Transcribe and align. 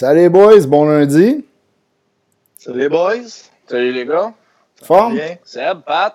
Salut 0.00 0.20
les 0.20 0.28
boys, 0.30 0.60
bon 0.66 0.86
lundi. 0.86 1.44
Salut 2.56 2.78
les 2.80 2.88
boys. 2.88 3.28
Salut 3.68 3.92
les 3.92 4.06
gars. 4.06 4.32
Forme? 4.82 5.12
Bien. 5.16 5.36
Seb, 5.44 5.80
Pat. 5.86 6.14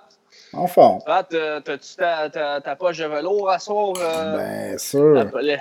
En 0.54 0.66
forme. 0.66 1.02
Pat, 1.05 1.31
euh, 1.36 1.60
t'as-tu 1.60 1.96
ta, 1.96 2.28
ta, 2.32 2.62
ta 2.62 2.76
poche 2.76 2.98
de 2.98 3.06
velours 3.06 3.48
à 3.48 3.60
soir? 3.60 3.94
euh, 4.02 4.38
Bien 4.70 4.78
sûr. 4.79 5.13
la, 5.13 5.26
la- 5.40 5.58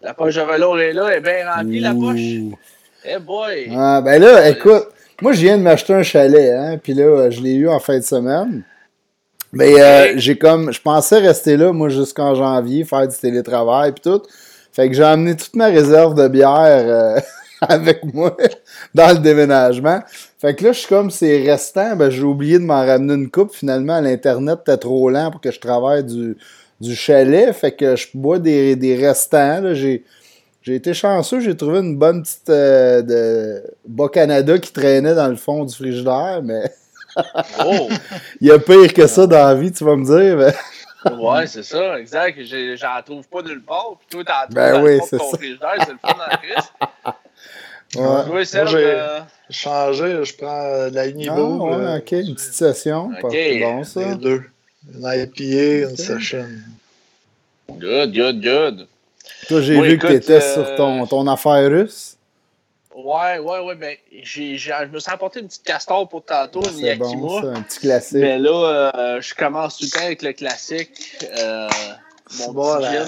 la 0.00 0.14
poche 0.14 0.36
de 0.36 0.40
velours 0.40 0.80
est 0.80 0.94
là, 0.94 1.08
elle 1.10 1.18
est 1.18 1.20
bien 1.20 1.52
remplie, 1.54 1.80
la 1.80 1.92
poche. 1.92 2.56
Eh 3.04 3.18
boy! 3.18 3.70
Ah, 3.76 4.00
ben 4.00 4.22
là, 4.22 4.48
écoute, 4.48 4.88
moi 5.20 5.32
je 5.34 5.40
viens 5.42 5.58
de 5.58 5.62
m'acheter 5.62 5.92
un 5.92 6.02
chalet, 6.02 6.52
hein, 6.54 6.78
puis 6.82 6.94
là, 6.94 7.28
je 7.28 7.42
l'ai 7.42 7.52
eu 7.56 7.68
en 7.68 7.78
fin 7.78 7.98
de 7.98 8.02
semaine. 8.04 8.62
Mais 9.52 9.78
euh, 9.78 10.14
j'ai 10.16 10.38
comme, 10.38 10.72
je 10.72 10.80
pensais 10.80 11.18
rester 11.18 11.58
là, 11.58 11.74
moi, 11.74 11.90
jusqu'en 11.90 12.34
janvier, 12.34 12.84
faire 12.84 13.06
du 13.06 13.14
télétravail 13.18 13.92
puis 13.92 14.00
tout. 14.00 14.22
Fait 14.72 14.88
que 14.88 14.94
j'ai 14.94 15.02
amené 15.04 15.36
toute 15.36 15.54
ma 15.56 15.66
réserve 15.66 16.14
de 16.14 16.26
bière 16.28 16.46
euh, 16.86 17.20
avec 17.68 18.04
moi 18.14 18.36
dans 18.94 19.12
le 19.12 19.18
déménagement. 19.18 20.00
Fait 20.38 20.54
que 20.54 20.64
là, 20.64 20.72
je 20.72 20.78
suis 20.80 20.88
comme, 20.88 21.10
c'est 21.10 21.42
restant, 21.42 21.96
ben 21.96 22.10
j'ai 22.10 22.22
oublié 22.22 22.58
de 22.58 22.64
m'en 22.64 22.84
ramener 22.86 23.14
une 23.14 23.30
coupe. 23.30 23.52
Finalement, 23.54 24.00
l'Internet 24.00 24.60
était 24.62 24.76
trop 24.78 25.10
lent 25.10 25.30
pour 25.30 25.40
que 25.40 25.50
je 25.50 25.60
travaille 25.60 26.04
du, 26.04 26.36
du 26.80 26.94
chalet. 26.94 27.52
Fait 27.54 27.72
que 27.72 27.96
je 27.96 28.08
bois 28.14 28.38
des, 28.38 28.76
des 28.76 28.96
restants. 28.96 29.60
là. 29.60 29.74
J'ai 29.74 30.04
j'ai 30.62 30.74
été 30.74 30.92
chanceux, 30.92 31.40
j'ai 31.40 31.56
trouvé 31.56 31.78
une 31.78 31.96
bonne 31.96 32.22
petite 32.22 32.50
euh, 32.50 33.00
de 33.00 33.62
Bas-Canada 33.88 34.58
qui 34.58 34.70
traînait 34.74 35.14
dans 35.14 35.28
le 35.28 35.36
fond 35.36 35.64
du 35.64 35.74
frigidaire, 35.74 36.40
mais 36.44 36.70
Oh! 37.64 37.88
il 38.42 38.48
y 38.48 38.50
a 38.50 38.58
pire 38.58 38.92
que 38.92 39.06
ça 39.06 39.26
dans 39.26 39.38
la 39.48 39.54
vie, 39.54 39.72
tu 39.72 39.84
vas 39.84 39.96
me 39.96 40.04
dire. 40.04 40.36
mais- 40.36 41.12
ouais, 41.16 41.46
c'est 41.46 41.62
ça, 41.62 41.98
exact. 41.98 42.38
J'en 42.76 43.02
trouve 43.04 43.26
pas 43.26 43.40
nulle 43.40 43.62
part. 43.62 43.96
Puis 44.00 44.08
toi, 44.10 44.22
t'en 44.24 44.42
trouves 44.42 44.54
Ben 44.54 44.72
dans 44.74 44.82
le 44.82 44.98
fond 44.98 45.06
de 45.12 45.18
ton 45.18 45.30
ça. 45.30 45.36
frigidaire, 45.38 45.74
c'est 45.78 45.92
le 45.92 45.98
fun 45.98 46.12
dans 46.12 46.26
la 46.30 46.36
crise. 46.36 47.14
Ouais. 47.96 48.44
J'ai- 48.44 48.66
euh, 48.76 49.20
Changé, 49.50 50.24
je 50.24 50.36
prends 50.36 50.88
de 50.88 50.94
la 50.94 51.02
Ah, 51.02 51.06
Unibo. 51.08 51.70
ouais, 51.70 51.74
euh, 51.74 51.98
ok, 51.98 52.12
une 52.12 52.34
petite 52.36 52.52
session. 52.52 53.06
Ok. 53.06 53.20
Pas 53.22 53.30
c'est 53.30 53.58
bon, 53.60 53.84
ça. 53.84 54.00
Les 54.00 54.14
deux. 54.14 54.42
Une 54.94 55.00
IPA, 55.02 55.88
une 55.88 55.92
Ok. 55.92 55.96
session. 55.98 56.46
good, 57.68 58.12
good, 58.14 58.40
good. 58.42 58.86
Toi, 59.48 59.60
j'ai 59.62 59.76
Oui, 59.78 59.88
vu 59.90 59.98
que 59.98 60.06
tu 60.06 60.12
étais 60.14 60.34
euh, 60.34 60.54
sur 60.54 60.74
ton, 60.76 61.06
ton 61.06 61.26
affaire 61.26 61.68
russe. 61.70 62.16
Ouais, 62.94 63.38
ouais, 63.38 63.58
ouais, 63.60 63.74
mais 63.76 63.98
j'ai, 64.22 64.56
j'ai- 64.56 64.72
je 64.82 64.86
me 64.92 64.98
suis 64.98 65.10
apporté 65.10 65.40
une 65.40 65.46
petite 65.46 65.62
castor 65.64 66.08
pour 66.08 66.24
tantôt, 66.24 66.60
une 66.62 66.80
C'est 66.80 66.96
bon, 66.96 67.08
Yakima. 67.10 67.42
ça, 67.54 67.58
un 67.58 67.62
petit 67.62 67.78
classique. 67.80 68.16
Mais 68.18 68.38
là, 68.38 68.90
euh, 68.94 69.20
je 69.20 69.34
commence 69.34 69.78
tout 69.78 69.84
le 69.86 69.90
temps 69.98 70.04
avec 70.04 70.22
le 70.22 70.32
classique. 70.32 71.16
Euh, 71.38 71.68
mon 72.38 72.44
C'est 72.46 72.52
bon, 72.52 72.74
la- 72.76 73.04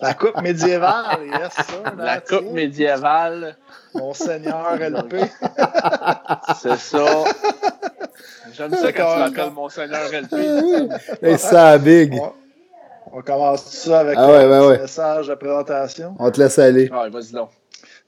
La 0.00 0.14
coupe 0.14 0.40
médiévale, 0.42 1.18
yes, 1.26 1.52
ça. 1.54 1.94
la 1.98 2.20
coupe 2.20 2.52
tiens. 2.54 3.54
Médiévale. 3.94 4.02
Monseigneur 4.02 4.76
LP. 4.78 5.16
C'est 6.60 6.76
ça. 6.78 7.24
J'aime 8.52 8.74
ça 8.74 8.92
quand 8.92 9.12
tu 9.14 9.18
m'appelles 9.18 9.52
mon 9.52 9.68
seigneur 9.68 10.10
LP. 10.12 10.34
Hey, 11.22 11.38
ça 11.38 11.78
big. 11.78 12.14
On, 12.20 12.32
on 13.18 13.22
commence 13.22 13.64
tout 13.64 13.70
ça 13.88 14.00
avec 14.00 14.16
Ah 14.18 14.26
ouais, 14.28 14.44
un 14.44 14.48
ben 14.48 14.66
ouais. 14.68 14.78
message 14.78 15.28
de 15.28 15.34
présentation. 15.34 16.14
On 16.18 16.30
te 16.30 16.40
laisse 16.40 16.58
aller. 16.58 16.88
Vas-y 16.88 17.32
donc. 17.32 17.50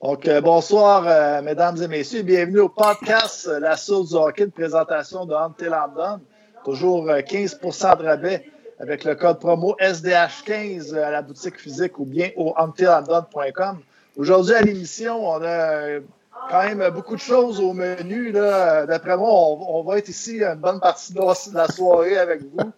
Donc, 0.03 0.29
euh, 0.29 0.41
bonsoir, 0.43 1.05
euh, 1.07 1.41
mesdames 1.41 1.81
et 1.83 1.89
messieurs. 1.89 2.23
Bienvenue 2.23 2.61
au 2.61 2.69
podcast 2.69 3.49
euh, 3.49 3.59
La 3.59 3.77
Source 3.77 4.11
du 4.11 4.17
hockey, 4.17 4.47
de 4.47 4.51
présentation 4.51 5.25
de 5.25 5.33
Hunter 5.35 5.71
London. 5.71 6.21
Toujours 6.63 7.09
euh, 7.09 7.21
15% 7.21 7.99
de 7.99 8.05
rabais 8.05 8.45
avec 8.81 9.05
le 9.05 9.15
code 9.15 9.39
promo 9.39 9.77
SDH15 9.81 10.95
à 10.99 11.11
la 11.11 11.23
boutique 11.23 11.59
physique 11.59 11.99
ou 11.99 12.05
bien 12.05 12.31
au 12.37 12.53
hunterlondon.com. 12.59 13.79
Aujourd'hui, 14.17 14.55
à 14.55 14.63
l'émission, 14.63 15.29
on 15.29 15.43
a 15.43 15.47
euh, 15.47 16.01
quand 16.49 16.63
même 16.63 16.89
beaucoup 16.91 17.17
de 17.17 17.21
choses 17.21 17.59
au 17.59 17.73
menu. 17.73 18.31
D'après 18.31 19.17
moi, 19.17 19.29
on, 19.29 19.83
va 19.83 19.99
être 19.99 20.09
ici 20.09 20.39
une 20.41 20.55
bonne 20.55 20.79
partie 20.79 21.13
de 21.13 21.21
la, 21.55 21.67
soirée 21.67 22.17
avec 22.17 22.43
vous. 22.43 22.71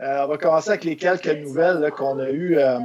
Euh, 0.00 0.24
on 0.24 0.28
va 0.28 0.38
commencer 0.38 0.70
avec 0.70 0.84
les 0.84 0.96
quelques 0.96 1.26
nouvelles 1.26 1.90
qu'on 1.94 2.18
a 2.18 2.30
eues 2.30 2.56
euh, 2.56 2.78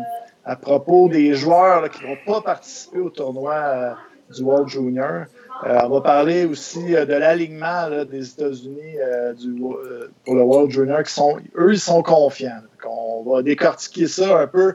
à 0.44 0.58
propos 0.58 1.08
des 1.08 1.34
joueurs 1.36 1.82
là, 1.82 1.88
qui 1.88 2.06
n'ont 2.06 2.18
pas 2.26 2.42
participé 2.42 3.00
au 3.00 3.10
tournoi 3.10 3.96
du 4.36 4.44
World 4.44 4.68
Junior. 4.68 5.26
On 5.64 5.88
va 5.88 6.02
parler 6.02 6.46
aussi 6.46 6.84
de 6.84 7.14
l'alignement 7.14 7.88
des 8.04 8.32
États-Unis 8.32 8.98
pour 10.26 10.36
le 10.36 10.42
World 10.42 10.72
Junior, 10.72 11.04
qui 11.04 11.14
sont, 11.14 11.38
eux, 11.56 11.72
ils 11.72 11.80
sont 11.80 12.04
confiants. 12.04 12.64
On 12.86 13.24
va 13.24 13.44
décortiquer 13.44 14.08
ça 14.08 14.40
un 14.40 14.48
peu 14.48 14.74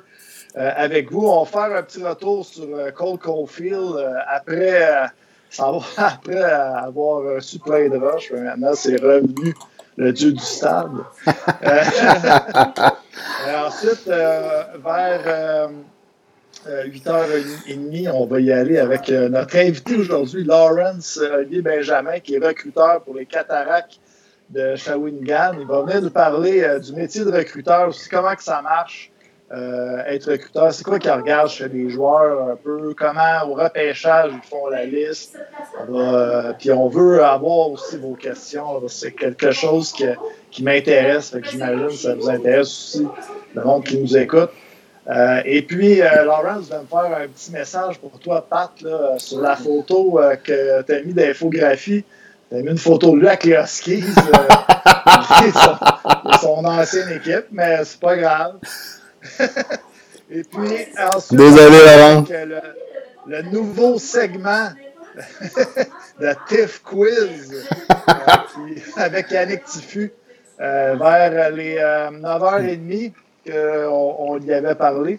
avec 0.58 1.10
vous. 1.12 1.26
On 1.26 1.44
va 1.44 1.50
faire 1.50 1.76
un 1.76 1.82
petit 1.82 2.02
retour 2.02 2.44
sur 2.44 2.64
euh, 2.74 2.90
Cole 2.90 3.18
Caulfield 3.18 3.96
euh, 3.96 4.14
après, 4.26 5.04
euh, 5.04 5.06
après 5.96 6.42
avoir 6.42 7.22
reçu 7.34 7.58
plein 7.58 7.88
de. 7.88 7.98
Mais 7.98 8.40
Maintenant, 8.40 8.74
c'est 8.74 8.96
revenu 8.96 9.54
le 9.96 10.12
dieu 10.12 10.32
du 10.32 10.42
stade. 10.42 10.92
Euh, 11.64 11.82
ensuite, 13.66 14.08
euh, 14.08 14.64
vers 14.84 15.22
euh, 15.26 15.68
euh, 16.66 16.84
8h30, 16.86 18.10
on 18.10 18.26
va 18.26 18.40
y 18.40 18.52
aller 18.52 18.78
avec 18.78 19.10
euh, 19.10 19.28
notre 19.28 19.56
invité 19.56 19.96
aujourd'hui, 19.96 20.44
Lawrence 20.44 21.18
euh, 21.22 21.38
Olivier 21.38 21.62
Benjamin, 21.62 22.20
qui 22.20 22.34
est 22.34 22.44
recruteur 22.44 23.02
pour 23.02 23.14
les 23.14 23.26
Cataractes 23.26 24.00
de 24.50 24.76
Shawinigan. 24.76 25.52
Il 25.60 25.66
va 25.66 25.82
venir 25.82 26.02
nous 26.02 26.10
parler 26.10 26.62
euh, 26.62 26.78
du 26.78 26.92
métier 26.92 27.24
de 27.24 27.30
recruteur, 27.30 27.88
aussi 27.88 28.08
comment 28.08 28.34
que 28.34 28.42
ça 28.42 28.62
marche, 28.62 29.10
euh, 29.50 30.02
être 30.06 30.30
recruteur, 30.30 30.74
c'est 30.74 30.84
quoi 30.84 30.98
qu'ils 30.98 31.10
regardent 31.10 31.48
chez 31.48 31.68
les 31.68 31.88
joueurs 31.88 32.50
un 32.50 32.56
peu, 32.56 32.92
comment 32.94 33.48
au 33.48 33.54
repêchage 33.54 34.30
ils 34.34 34.46
font 34.46 34.66
la 34.66 34.84
liste? 34.84 35.38
On 35.80 35.92
va, 35.92 36.00
euh, 36.00 36.52
puis 36.58 36.70
on 36.70 36.88
veut 36.88 37.24
avoir 37.24 37.70
aussi 37.70 37.96
vos 37.96 38.12
questions. 38.12 38.86
C'est 38.88 39.12
quelque 39.12 39.50
chose 39.50 39.94
qui 40.50 40.62
m'intéresse, 40.62 41.34
j'imagine 41.44 41.86
que 41.86 41.92
ça 41.94 42.14
vous 42.14 42.28
intéresse 42.28 42.68
aussi, 42.68 43.06
le 43.54 43.64
monde 43.64 43.84
qui 43.84 43.98
nous 43.98 44.16
écoute. 44.18 44.50
Euh, 45.08 45.40
et 45.46 45.62
puis, 45.62 46.02
Laurence 46.24 46.68
va 46.68 46.82
me 46.82 46.86
faire 46.86 47.18
un 47.18 47.28
petit 47.28 47.50
message 47.50 47.98
pour 47.98 48.18
toi, 48.18 48.46
Pat, 48.46 48.70
sur 49.16 49.40
la 49.40 49.56
photo 49.56 50.20
que 50.44 50.82
tu 50.82 50.92
as 50.92 51.02
mis 51.02 51.14
d'infographie. 51.14 52.04
Tu 52.50 52.54
as 52.54 52.60
mis 52.60 52.68
une 52.68 52.76
photo 52.76 53.12
de 53.12 53.20
lui 53.20 53.28
avec 53.28 53.44
les 53.44 53.54
Huskies, 53.54 54.02
de 54.02 55.52
son, 55.52 56.38
son 56.38 56.64
ancienne 56.66 57.08
équipe, 57.16 57.46
mais 57.50 57.82
c'est 57.84 58.00
pas 58.00 58.14
grave. 58.14 58.56
et 60.30 60.42
puis, 60.44 60.86
ensuite, 61.14 61.38
Désolé, 61.38 61.78
Laurent. 61.78 62.18
avec, 62.18 62.30
euh, 62.30 62.44
le, 63.26 63.36
le 63.36 63.42
nouveau 63.50 63.98
segment 63.98 64.68
de 66.20 66.34
TIFF 66.48 66.82
Quiz 66.82 67.54
euh, 67.54 68.14
qui- 68.54 68.82
avec 69.00 69.30
Yannick 69.30 69.64
Tiffu 69.64 70.12
euh, 70.60 70.96
vers 70.98 71.50
les 71.50 71.76
euh, 71.78 72.10
9h30 72.10 73.12
qu'on 73.46 74.16
on 74.18 74.38
y 74.40 74.52
avait 74.52 74.74
parlé, 74.74 75.18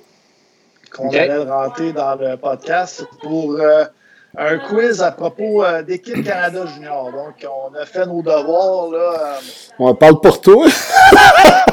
qu'on 0.96 1.08
Ok. 1.08 1.16
allait 1.16 1.38
rentrer 1.44 1.92
dans 1.94 2.16
le 2.16 2.38
podcast 2.38 3.04
pour 3.22 3.56
euh, 3.60 3.86
un 4.38 4.58
quiz 4.60 5.02
à 5.02 5.12
propos 5.12 5.64
euh, 5.66 5.82
d'équipe 5.82 6.24
Canada 6.24 6.66
Junior. 6.68 7.12
Donc, 7.12 7.46
on 7.50 7.74
a 7.76 7.86
fait 7.86 8.06
nos 8.06 8.22
devoirs. 8.22 8.92
Là, 8.92 8.98
euh, 9.20 9.36
On 9.80 9.96
parle 9.96 10.20
pour 10.22 10.40
toi. 10.40 10.68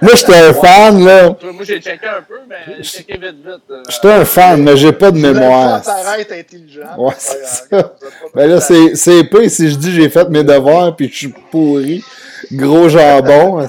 Moi, 0.00 0.12
j'étais 0.14 0.34
un 0.38 0.52
fan, 0.54 1.04
là. 1.04 1.28
Moi, 1.28 1.64
j'ai 1.64 1.80
checké 1.80 2.06
un 2.06 2.22
peu, 2.22 2.40
mais 2.48 2.76
j'ai 2.78 2.82
checké 2.82 3.14
vite, 3.14 3.36
vite. 3.44 3.62
euh, 3.70 3.82
J'étais 3.88 4.12
un 4.12 4.24
fan, 4.24 4.62
mais 4.62 4.76
j'ai 4.76 4.92
pas 4.92 5.10
de 5.10 5.18
mémoire. 5.18 5.84
faire 5.84 5.94
paraître 6.04 6.32
intelligent. 6.32 6.96
Ouais, 6.98 7.14
C'est 7.18 7.44
ça. 7.46 7.92
Ben 8.34 8.48
là, 8.50 8.60
c'est 8.60 8.94
c'est 8.96 9.24
peu 9.24 9.48
si 9.48 9.70
je 9.70 9.76
dis 9.76 9.92
j'ai 9.92 10.08
fait 10.08 10.28
mes 10.28 10.44
devoirs 10.44 10.94
puis 10.96 11.08
je 11.08 11.16
suis 11.16 11.34
pourri. 11.50 12.04
Gros 12.52 12.88
jambon. 12.88 13.66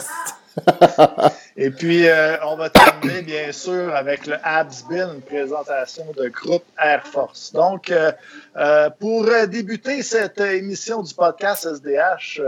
Et 1.58 1.70
puis, 1.70 2.08
euh, 2.08 2.36
on 2.46 2.56
va 2.56 2.70
terminer, 2.70 3.22
bien 3.22 3.52
sûr, 3.52 3.94
avec 3.96 4.26
le 4.26 4.36
Habsbin, 4.44 5.14
une 5.16 5.22
présentation 5.22 6.04
de 6.18 6.28
groupe 6.30 6.64
Air 6.84 7.04
Force. 7.06 7.52
Donc, 7.54 7.92
euh, 7.92 8.12
euh, 8.58 8.90
pour 9.00 9.26
débuter 9.48 10.02
cette 10.02 10.40
émission 10.42 11.02
du 11.04 11.14
podcast 11.14 11.68
SDH, 11.72 12.42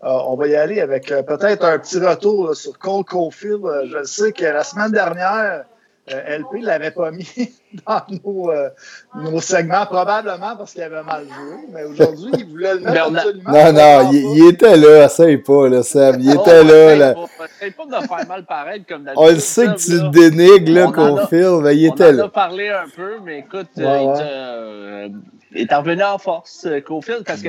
on 0.00 0.36
va 0.36 0.46
y 0.46 0.54
aller 0.56 0.80
avec 0.80 1.10
euh, 1.10 1.22
peut-être 1.22 1.64
un 1.64 1.78
petit 1.78 1.98
retour 1.98 2.48
là, 2.48 2.54
sur 2.54 2.78
Cole 2.78 3.04
Caulfield. 3.04 3.64
Euh, 3.64 3.84
je 3.90 4.04
sais 4.04 4.32
que 4.32 4.44
la 4.44 4.62
semaine 4.62 4.92
dernière, 4.92 5.64
euh, 6.10 6.38
LP 6.38 6.62
l'avait 6.62 6.90
pas 6.92 7.10
mis 7.10 7.28
dans 7.86 8.00
nos, 8.24 8.50
euh, 8.50 8.70
nos 9.16 9.40
segments, 9.40 9.84
probablement 9.86 10.56
parce 10.56 10.72
qu'il 10.72 10.82
avait 10.82 11.02
mal 11.02 11.24
joué. 11.24 11.56
Mais 11.72 11.84
aujourd'hui, 11.84 12.30
il 12.38 12.46
voulait 12.48 12.74
le 12.74 12.80
mettre 12.80 12.92
Bernard- 12.94 13.24
absolument. 13.26 13.50
Non, 13.50 13.72
non, 14.04 14.10
il, 14.12 14.38
il 14.38 14.48
était 14.48 14.76
là, 14.76 15.04
essaye 15.06 15.36
pas, 15.38 15.68
là, 15.68 15.82
Sam. 15.82 16.16
Il 16.20 16.30
était 16.30 16.64
là, 16.64 16.94
là. 16.96 17.14
Pas 17.14 18.00
de 18.00 18.06
faire 18.06 18.26
mal 18.28 18.44
paraître 18.46 18.86
comme 18.88 19.02
d'habitude. 19.04 19.28
On 19.28 19.34
le 19.34 19.40
sait 19.40 19.66
que 19.66 19.76
tu 19.78 19.96
là. 19.98 20.04
le 20.04 20.08
dénigres, 20.10 20.72
là, 20.72 20.86
On 20.86 20.92
qu'on 20.92 21.26
filme, 21.26 21.60
mais 21.62 21.76
il 21.76 21.90
On 21.90 21.94
était 21.94 22.04
en 22.04 22.08
a 22.08 22.12
là. 22.12 22.28
parlé 22.28 22.68
un 22.68 22.88
peu, 22.94 23.16
mais 23.24 23.40
écoute, 23.40 23.66
Ouais, 23.76 23.84
euh, 23.84 23.98
il, 24.00 24.08
ouais. 24.08 24.16
te- 24.16 24.22
euh, 24.22 25.08
il 25.56 25.66
est 25.70 25.74
revenu 25.74 26.02
en 26.04 26.18
force, 26.18 26.64
euh, 26.66 26.80
Caulfield, 26.80 27.24
parce 27.26 27.42
que 27.42 27.48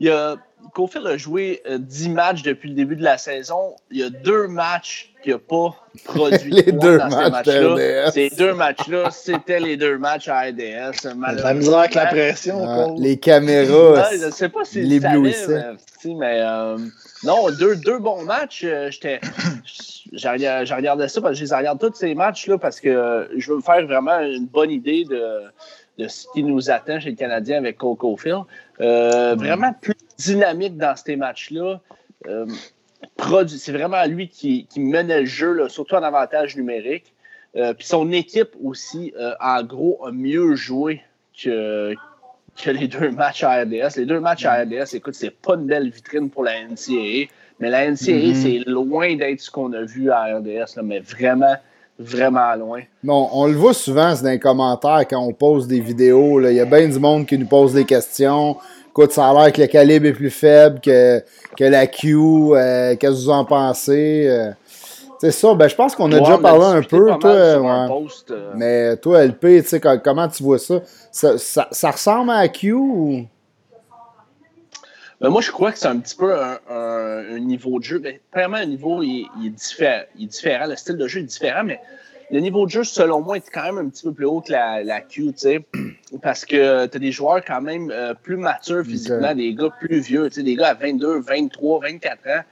il 0.00 0.10
a, 0.10 0.36
Cofield 0.74 1.06
a 1.06 1.16
joué 1.16 1.62
10 1.68 2.10
matchs 2.10 2.42
depuis 2.42 2.68
le 2.68 2.74
début 2.74 2.96
de 2.96 3.02
la 3.02 3.16
saison. 3.18 3.74
Il 3.90 3.98
y 3.98 4.02
a 4.02 4.10
deux 4.10 4.46
matchs 4.48 5.12
qu'il 5.22 5.32
n'a 5.32 5.38
pas 5.38 5.74
produit 6.04 6.50
les 6.52 6.72
deux 6.72 6.98
dans 6.98 7.08
matchs 7.08 7.46
ces 7.46 7.60
matchs-là. 7.60 8.04
RDS. 8.06 8.12
Ces 8.12 8.30
deux 8.36 8.54
matchs-là, 8.54 9.10
c'était 9.10 9.60
les 9.60 9.76
deux 9.76 9.98
matchs 9.98 10.28
à 10.28 10.40
RDS. 10.42 11.08
La 11.42 11.54
misère 11.54 11.78
avec 11.78 11.94
la 11.94 12.06
pression, 12.06 12.64
Ah, 12.66 12.86
les 12.98 13.16
caméras. 13.16 14.08
Je 14.12 14.26
ne 14.26 14.30
sais 14.30 14.48
pas 14.48 14.64
si 14.64 14.82
les 14.82 15.00
blouissait. 15.00 15.64
mais, 16.04 16.14
mais 16.14 16.40
euh, 16.42 16.76
non, 17.24 17.50
deux, 17.58 17.76
deux 17.76 17.98
bons 17.98 18.22
matchs. 18.24 18.62
euh, 18.64 18.90
J'étais, 18.90 19.20
j'ai 20.12 20.28
regardé 20.28 21.08
ça 21.08 21.20
parce 21.20 21.38
que 21.38 21.44
je 21.44 21.50
les 21.50 21.56
regarde 21.56 21.80
tous 21.80 21.94
ces 21.94 22.14
matchs-là 22.14 22.58
parce 22.58 22.80
que 22.80 22.88
euh, 22.88 23.24
je 23.36 23.50
veux 23.50 23.56
me 23.56 23.62
faire 23.62 23.84
vraiment 23.86 24.20
une 24.20 24.46
bonne 24.46 24.70
idée 24.70 25.04
de, 25.04 25.42
de 25.98 26.08
ce 26.08 26.26
qui 26.32 26.42
nous 26.42 26.70
attend 26.70 27.00
chez 27.00 27.10
le 27.10 27.16
Canadien 27.16 27.58
avec 27.58 27.78
Coco 27.78 28.16
Phil. 28.16 28.36
Euh, 28.80 29.34
Vraiment 29.34 29.72
plus 29.72 29.94
dynamique 30.18 30.76
dans 30.76 30.94
ces 30.96 31.16
matchs-là. 31.16 31.80
Euh, 32.26 32.46
c'est 33.46 33.72
vraiment 33.72 34.04
lui 34.06 34.28
qui, 34.28 34.66
qui 34.66 34.80
menait 34.80 35.20
le 35.20 35.26
jeu, 35.26 35.52
là, 35.52 35.68
surtout 35.68 35.94
en 35.94 36.02
avantage 36.02 36.56
numérique. 36.56 37.12
Euh, 37.56 37.74
Puis 37.74 37.86
son 37.86 38.10
équipe 38.12 38.50
aussi, 38.62 39.12
en 39.40 39.62
gros, 39.62 40.04
a 40.06 40.12
mieux 40.12 40.54
joué 40.54 41.02
que, 41.40 41.94
que 42.56 42.70
les 42.70 42.88
deux 42.88 43.10
matchs 43.10 43.44
à 43.44 43.62
RDS. 43.62 43.96
Les 43.96 44.06
deux 44.06 44.20
matchs 44.20 44.44
à 44.44 44.62
RDS, 44.62 44.94
écoute, 44.94 45.14
c'est 45.14 45.30
pas 45.30 45.54
une 45.54 45.66
belle 45.66 45.90
vitrine 45.90 46.28
pour 46.30 46.44
la 46.44 46.60
NCAA, 46.64 47.28
mais 47.60 47.70
la 47.70 47.86
NCAA, 47.90 48.28
Mhm. 48.28 48.34
c'est 48.34 48.58
loin 48.66 49.16
d'être 49.16 49.40
ce 49.40 49.50
qu'on 49.50 49.72
a 49.72 49.82
vu 49.82 50.10
à 50.10 50.36
RDS, 50.38 50.76
là, 50.76 50.82
mais 50.82 51.00
vraiment, 51.00 51.54
vraiment 51.98 52.54
loin. 52.54 52.80
Bon, 53.02 53.28
on 53.32 53.46
le 53.46 53.54
voit 53.54 53.74
souvent 53.74 54.14
c'est 54.14 54.22
dans 54.24 54.30
les 54.30 54.38
commentaires 54.38 55.04
quand 55.08 55.20
on 55.20 55.32
pose 55.32 55.66
des 55.66 55.80
vidéos. 55.80 56.38
là. 56.38 56.50
Il 56.50 56.56
y 56.56 56.60
a 56.60 56.64
bien 56.64 56.88
du 56.88 56.98
monde 56.98 57.26
qui 57.26 57.36
nous 57.38 57.46
pose 57.46 57.72
des 57.74 57.84
questions. 57.84 58.56
Écoute, 58.90 59.12
ça 59.12 59.28
a 59.28 59.34
l'air 59.34 59.52
que 59.52 59.60
le 59.60 59.66
calibre 59.68 60.06
est 60.06 60.12
plus 60.12 60.30
faible 60.30 60.80
que, 60.80 61.22
que 61.56 61.64
la 61.64 61.86
Q. 61.86 62.16
euh, 62.16 62.96
Qu'est-ce 62.96 63.12
que 63.12 63.16
vous 63.24 63.30
en 63.30 63.44
pensez? 63.44 64.26
euh? 64.28 64.50
c'est 65.20 65.30
ça. 65.32 65.54
Ben, 65.54 65.68
je 65.68 65.74
pense 65.74 65.94
qu'on 65.96 66.10
a 66.12 66.14
Ouais, 66.16 66.20
déjà 66.20 66.38
parlé 66.38 66.64
un 66.64 66.82
peu. 66.82 67.06
Toi, 67.18 67.58
ouais. 67.60 67.86
post, 67.88 68.30
euh, 68.30 68.52
Mais 68.56 68.96
toi, 68.96 69.24
LP, 69.24 69.62
tu 69.62 69.68
sais, 69.68 69.80
co- 69.80 69.98
comment 70.02 70.26
tu 70.28 70.42
vois 70.42 70.58
ça? 70.58 70.80
Ça, 71.12 71.38
ça? 71.38 71.68
ça 71.72 71.90
ressemble 71.90 72.30
à 72.30 72.42
la 72.42 72.48
Q 72.48 72.72
ou? 72.72 73.24
Ben, 75.20 75.30
moi, 75.30 75.40
je 75.42 75.50
crois 75.50 75.72
que 75.72 75.78
c'est 75.78 75.88
un 75.88 75.98
petit 75.98 76.14
peu 76.14 76.32
un, 76.40 76.58
un- 76.70 77.34
un 77.34 77.38
niveau 77.40 77.78
de 77.80 77.84
jeu. 77.84 77.98
Ben, 77.98 78.18
premièrement, 78.30 78.58
le 78.60 78.66
niveau 78.66 79.02
il, 79.02 79.22
est- 79.22 79.26
il 79.40 79.46
est 79.46 79.50
diffé- 79.50 80.04
il 80.16 80.24
est 80.24 80.28
différent. 80.28 80.66
Le 80.66 80.76
style 80.76 80.96
de 80.96 81.08
jeu 81.08 81.20
est 81.20 81.24
différent, 81.24 81.64
mais 81.64 81.80
le 82.30 82.38
niveau 82.40 82.66
de 82.66 82.70
jeu, 82.70 82.84
selon 82.84 83.20
moi, 83.22 83.36
est 83.38 83.50
quand 83.52 83.64
même 83.64 83.78
un 83.78 83.88
petit 83.88 84.04
peu 84.04 84.12
plus 84.12 84.26
haut 84.26 84.40
que 84.40 84.52
la, 84.52 84.84
la 84.84 85.00
Q, 85.00 85.24
tu 85.32 85.32
sais. 85.36 85.66
Parce 86.22 86.44
que 86.44 86.86
tu 86.86 86.96
as 86.96 87.00
des 87.00 87.10
joueurs 87.12 87.44
quand 87.44 87.60
même 87.60 87.90
euh, 87.90 88.14
plus 88.14 88.36
matures 88.36 88.84
physiquement, 88.84 89.34
des 89.34 89.54
gars 89.54 89.70
plus 89.80 89.98
vieux, 90.00 90.28
tu 90.28 90.36
sais, 90.36 90.42
des 90.44 90.54
gars 90.54 90.68
à 90.68 90.74
22, 90.74 91.18
23, 91.20 91.80
24 91.80 92.26
ans. 92.28 92.42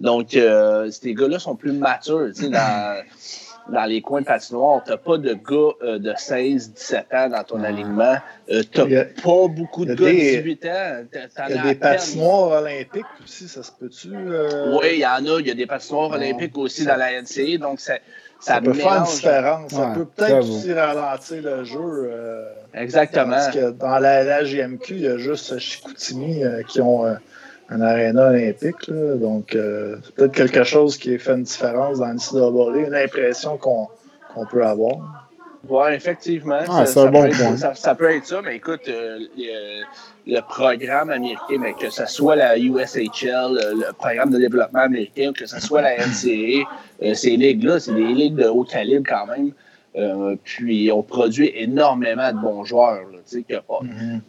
Donc, 0.00 0.34
euh, 0.34 0.90
ces 0.90 1.14
gars-là 1.14 1.38
sont 1.38 1.54
plus 1.56 1.72
matures, 1.72 2.28
tu 2.34 2.42
sais, 2.44 2.48
dans, 2.48 3.02
dans 3.68 3.84
les 3.84 4.02
coins 4.02 4.20
de 4.20 4.26
patinoire. 4.26 4.82
T'as 4.84 4.96
pas 4.98 5.16
de 5.16 5.32
gars 5.34 5.72
euh, 5.82 5.98
de 5.98 6.12
16, 6.16 6.72
17 6.74 7.06
ans 7.14 7.28
dans 7.30 7.44
ton 7.44 7.60
Ouais. 7.60 7.68
alignement. 7.68 8.16
Euh, 8.50 8.62
T'as 8.70 8.84
pas 9.22 9.48
beaucoup 9.48 9.84
de 9.86 9.94
gars 9.94 10.04
de 10.06 10.10
des- 10.10 10.36
18 10.42 10.64
ans. 10.66 11.04
T'as- 11.34 11.48
des 11.48 11.54
peine. 11.54 11.78
patinoires 11.78 12.60
olympiques 12.62 13.04
aussi, 13.22 13.48
ça 13.48 13.62
se 13.62 13.72
peut-tu? 13.72 14.10
euh, 14.14 14.76
Oui, 14.78 14.88
il 14.94 14.98
y 15.00 15.06
en 15.06 15.24
a. 15.34 15.40
Il 15.40 15.46
y 15.46 15.50
a 15.50 15.54
des 15.54 15.66
patinoires 15.66 16.10
Ouais. 16.10 16.16
olympiques 16.16 16.56
aussi 16.58 16.84
dans 16.84 16.96
la 16.96 17.12
NCA. 17.22 17.56
Donc, 17.58 17.80
ça, 17.80 17.94
ça, 18.38 18.56
Ça, 18.56 18.60
peut 18.60 18.74
faire 18.74 18.92
une 18.98 19.04
différence. 19.04 19.70
Ça 19.72 19.92
peut 19.94 20.04
peut-être 20.04 20.38
aussi 20.40 20.72
ralentir 20.72 21.42
le 21.42 21.64
jeu. 21.64 21.78
euh, 21.80 22.44
Exactement. 22.74 23.30
Parce 23.30 23.48
que 23.54 23.70
dans 23.70 23.98
la, 23.98 24.24
la 24.24 24.44
GMQ, 24.44 24.94
il 24.94 25.00
y 25.00 25.06
a 25.06 25.16
juste 25.16 25.58
Chicoutimi 25.58 26.44
euh, 26.44 26.62
qui 26.64 26.80
ont 26.82 27.06
euh, 27.06 27.14
un 27.70 27.80
aréna 27.80 28.28
olympique. 28.28 28.86
là. 28.88 29.14
donc, 29.16 29.54
euh, 29.54 29.96
c'est 30.04 30.14
peut-être 30.14 30.32
quelque 30.32 30.64
chose 30.64 30.96
qui 30.98 31.18
fait 31.18 31.32
une 31.32 31.42
différence 31.44 31.98
dans 31.98 32.08
le 32.12 32.86
une 32.86 32.94
impression 32.94 33.56
qu'on 33.56 33.88
qu'on 34.34 34.46
peut 34.46 34.64
avoir. 34.64 35.28
Oui, 35.68 35.92
effectivement. 35.92 36.58
Ah, 36.68 36.84
c'est 36.84 36.98
un 37.00 37.04
ça 37.04 37.06
bon 37.10 37.22
peut 37.22 37.28
être- 37.28 37.38
point. 37.38 37.56
Ça, 37.56 37.74
ça 37.74 37.94
peut 37.94 38.10
être 38.10 38.26
ça, 38.26 38.42
mais 38.44 38.56
écoute, 38.56 38.82
euh, 38.88 39.18
le, 39.36 39.82
le 40.26 40.40
programme 40.42 41.08
américain, 41.10 41.56
mais 41.58 41.72
que 41.72 41.88
ce 41.88 42.04
soit 42.06 42.36
la 42.36 42.58
USHL, 42.58 43.32
euh, 43.32 43.72
le 43.74 43.92
programme 43.94 44.30
de 44.30 44.38
développement 44.38 44.80
américain, 44.80 45.32
que 45.32 45.46
ce 45.46 45.58
soit 45.60 45.80
la 45.80 45.96
NCAA, 45.96 46.64
euh, 47.02 47.14
ces 47.14 47.36
ligues-là, 47.36 47.80
c'est 47.80 47.94
des 47.94 48.02
ligues 48.12 48.34
de 48.34 48.46
haut 48.46 48.64
calibre 48.64 49.06
quand 49.08 49.26
même. 49.26 49.52
Euh, 49.96 50.34
puis 50.42 50.90
on 50.90 51.02
produit 51.02 51.52
énormément 51.54 52.32
de 52.32 52.38
bons 52.40 52.64
joueurs. 52.64 53.02
Là, 53.12 53.18
Mm-hmm. 53.84 54.20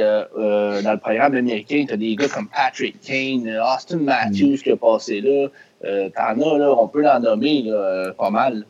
euh, 0.00 0.24
euh, 0.36 0.82
dans 0.82 0.92
le 0.92 0.98
programme 0.98 1.34
américain, 1.34 1.84
tu 1.86 1.94
as 1.94 1.96
des 1.96 2.16
gars 2.16 2.28
comme 2.28 2.48
Patrick 2.48 3.00
Kane, 3.00 3.48
Austin 3.58 3.98
Matthews 3.98 4.58
qui 4.62 4.70
a 4.72 4.76
passé 4.76 5.20
là. 5.20 5.48
Euh, 5.84 6.08
T'en 6.10 6.40
as, 6.40 6.58
là, 6.58 6.74
on 6.78 6.88
peut 6.88 7.02
l'en 7.02 7.20
nommer 7.20 7.62
là, 7.62 7.74
euh, 7.74 8.12
pas 8.12 8.30
mal. 8.30 8.64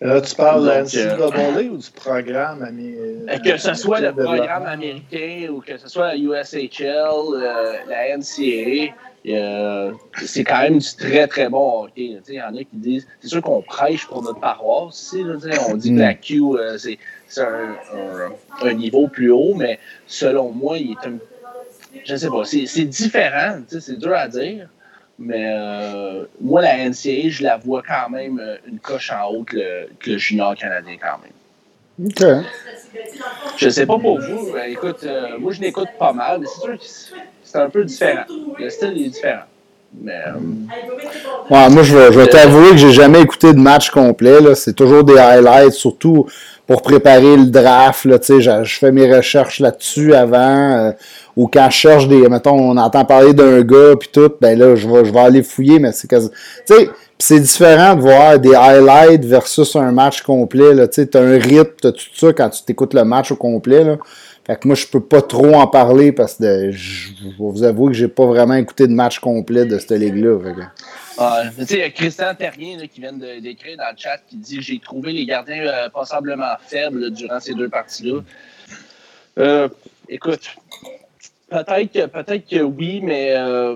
Là, 0.00 0.20
tu 0.20 0.34
parles 0.34 0.62
de 0.62 0.68
la 0.68 0.82
NCAA 0.82 1.70
ou 1.72 1.76
du 1.78 1.90
programme 1.90 2.62
américain? 2.62 3.38
Que 3.42 3.56
ce 3.56 3.74
soit 3.74 4.00
le 4.00 4.12
programme 4.12 4.66
américain 4.66 5.48
ou 5.50 5.60
que 5.60 5.76
ce 5.76 5.88
soit 5.88 6.14
la 6.14 6.16
USHL, 6.16 7.42
la 7.88 8.16
NCAA, 8.16 8.94
euh, 9.28 9.92
c'est 10.24 10.44
quand 10.44 10.60
même 10.60 10.78
du 10.78 10.94
très 10.96 11.26
très 11.26 11.48
bon 11.48 11.82
hockey. 11.84 12.18
Il 12.28 12.34
y 12.34 12.40
en 12.42 12.54
a 12.54 12.58
qui 12.58 12.76
disent, 12.76 13.08
c'est 13.20 13.28
sûr 13.28 13.42
qu'on 13.42 13.60
prêche 13.62 14.06
pour 14.06 14.22
notre 14.22 14.38
paroisse 14.40 14.96
ici. 15.02 15.24
là, 15.24 15.34
on 15.68 15.76
dit 15.76 15.92
que 15.94 15.98
la 15.98 16.14
Q, 16.14 16.40
euh, 16.54 16.78
c'est 16.78 16.98
un, 17.38 17.74
un- 17.94 18.66
un 18.68 18.72
niveau 18.74 19.08
plus 19.08 19.30
haut, 19.32 19.54
mais 19.54 19.78
selon 20.06 20.50
moi, 20.52 20.78
il 20.78 20.92
est 20.92 21.06
un. 21.06 21.18
Je 22.04 22.14
sais 22.14 22.28
pas, 22.28 22.44
c'est 22.44 22.84
différent, 22.84 23.58
c'est 23.68 23.98
dur 23.98 24.14
à 24.14 24.28
dire. 24.28 24.68
Mais 25.18 25.50
euh, 25.56 26.24
moi, 26.40 26.60
la 26.60 26.76
NCAA, 26.84 27.30
je 27.30 27.42
la 27.42 27.56
vois 27.56 27.82
quand 27.82 28.10
même 28.10 28.40
une 28.66 28.78
coche 28.78 29.10
en 29.10 29.30
haut 29.30 29.44
que 29.44 29.56
le, 29.56 29.88
que 29.98 30.10
le 30.10 30.18
junior 30.18 30.54
canadien 30.54 30.96
quand 31.00 31.18
même. 31.22 32.10
OK. 32.10 32.46
Je 33.56 33.68
sais 33.70 33.86
pas 33.86 33.98
pour 33.98 34.20
vous. 34.20 34.54
écoute, 34.68 35.02
euh, 35.04 35.38
moi, 35.38 35.52
je 35.52 35.60
l'écoute 35.62 35.88
pas 35.98 36.12
mal, 36.12 36.40
mais 36.40 36.46
c'est 36.46 36.60
sûr 36.60 36.78
que 36.78 36.84
c'est- 37.46 37.58
un 37.58 37.70
peu 37.70 37.84
différent. 37.84 38.24
Le 38.58 38.68
style 38.68 39.02
est 39.04 39.08
différent. 39.08 39.44
Mais 40.02 40.20
euh, 40.26 41.70
moi, 41.70 41.82
je 41.82 41.96
vais, 41.96 42.26
t'avouer 42.26 42.70
que 42.70 42.76
j'ai 42.76 42.92
jamais 42.92 43.22
écouté 43.22 43.52
de 43.54 43.58
match 43.58 43.90
complet. 43.90 44.54
C'est 44.54 44.74
toujours 44.74 45.04
des 45.04 45.16
highlights, 45.16 45.72
surtout 45.72 46.26
pour 46.66 46.82
préparer 46.82 47.36
le 47.36 47.46
draft. 47.46 48.06
Tu 48.20 48.42
je, 48.42 48.78
fais 48.78 48.92
mes 48.92 49.14
recherches 49.14 49.60
là-dessus 49.60 50.12
avant. 50.14 50.36
euh, 50.88 50.92
ou 51.36 51.48
quand 51.48 51.68
je 51.70 51.76
cherche 51.76 52.08
des. 52.08 52.28
Mettons, 52.28 52.58
on 52.58 52.76
entend 52.76 53.04
parler 53.04 53.32
d'un 53.32 53.62
gars 53.62 53.94
puis 53.98 54.08
tout, 54.12 54.32
ben 54.40 54.58
là, 54.58 54.74
je 54.74 54.88
vais, 54.88 55.18
aller 55.18 55.42
fouiller, 55.42 55.78
mais 55.78 55.92
c'est 55.92 56.08
quasi. 56.08 56.30
Tu 56.66 56.74
c'est 57.18 57.40
différent 57.40 57.94
de 57.94 58.02
voir 58.02 58.38
des 58.38 58.54
highlights 58.54 59.24
versus 59.24 59.74
un 59.76 59.90
match 59.92 60.20
complet. 60.22 60.86
Tu 60.88 61.06
t'as 61.06 61.22
un 61.22 61.38
rythme, 61.38 61.72
t'as 61.80 61.92
tout 61.92 62.04
ça 62.14 62.32
quand 62.32 62.50
tu 62.50 62.62
t'écoutes 62.62 62.92
le 62.92 63.04
match 63.04 63.32
au 63.32 63.36
complet. 63.36 63.84
Là. 63.84 63.96
Fait 64.46 64.60
que 64.60 64.68
moi, 64.68 64.76
je 64.76 64.86
peux 64.86 65.00
pas 65.00 65.22
trop 65.22 65.54
en 65.54 65.66
parler 65.66 66.12
parce 66.12 66.36
que 66.36 66.70
je, 66.70 67.08
je 67.16 67.24
vais 67.30 67.34
vous 67.38 67.64
avouer 67.64 67.88
que 67.88 67.94
j'ai 67.98 68.06
pas 68.06 68.26
vraiment 68.26 68.54
écouté 68.54 68.86
de 68.86 68.92
match 68.92 69.18
complet 69.18 69.64
de 69.64 69.76
cette 69.78 69.90
ligue-là. 69.90 70.38
Ah, 71.18 71.42
tu 71.58 71.64
sais, 71.66 71.74
il 71.74 71.80
y 71.80 71.82
a 71.82 71.90
Christian 71.90 72.32
Terrien 72.34 72.78
là, 72.78 72.86
qui 72.86 73.00
vient 73.00 73.12
de- 73.12 73.40
d'écrire 73.40 73.76
dans 73.76 73.90
le 73.90 73.96
chat 73.96 74.18
qui 74.28 74.36
dit 74.36 74.62
J'ai 74.62 74.78
trouvé 74.78 75.12
les 75.12 75.26
gardiens 75.26 75.66
euh, 75.66 75.88
passablement 75.88 76.54
faibles 76.64 77.10
durant 77.10 77.40
ces 77.40 77.54
deux 77.54 77.68
parties-là. 77.68 78.20
Euh, 79.38 79.68
écoute, 80.08 80.54
peut-être 81.50 81.92
que, 81.92 82.06
peut 82.06 82.38
que 82.48 82.62
oui, 82.62 83.00
mais 83.02 83.32
euh, 83.32 83.74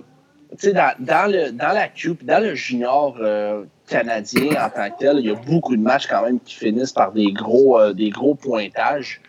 tu 0.53 0.69
sais, 0.69 0.73
dans, 0.73 0.93
dans, 1.01 1.31
le, 1.31 1.51
dans 1.51 1.73
la 1.73 1.89
puis 1.89 2.17
dans 2.23 2.43
le 2.43 2.55
junior 2.55 3.17
euh, 3.21 3.65
canadien 3.89 4.51
en 4.65 4.71
tant 4.71 4.89
que 4.91 4.99
tel, 5.01 5.17
il 5.19 5.27
y 5.27 5.31
a 5.31 5.35
beaucoup 5.35 5.77
de 5.77 5.83
matchs 5.83 6.07
quand 6.07 6.23
même 6.23 6.39
qui 6.39 6.55
finissent 6.55 6.93
par 6.93 7.11
des 7.11 7.33
gros, 7.33 7.81
euh, 7.81 7.93
des 7.93 8.11
gros 8.11 8.37
pointages 8.37 9.21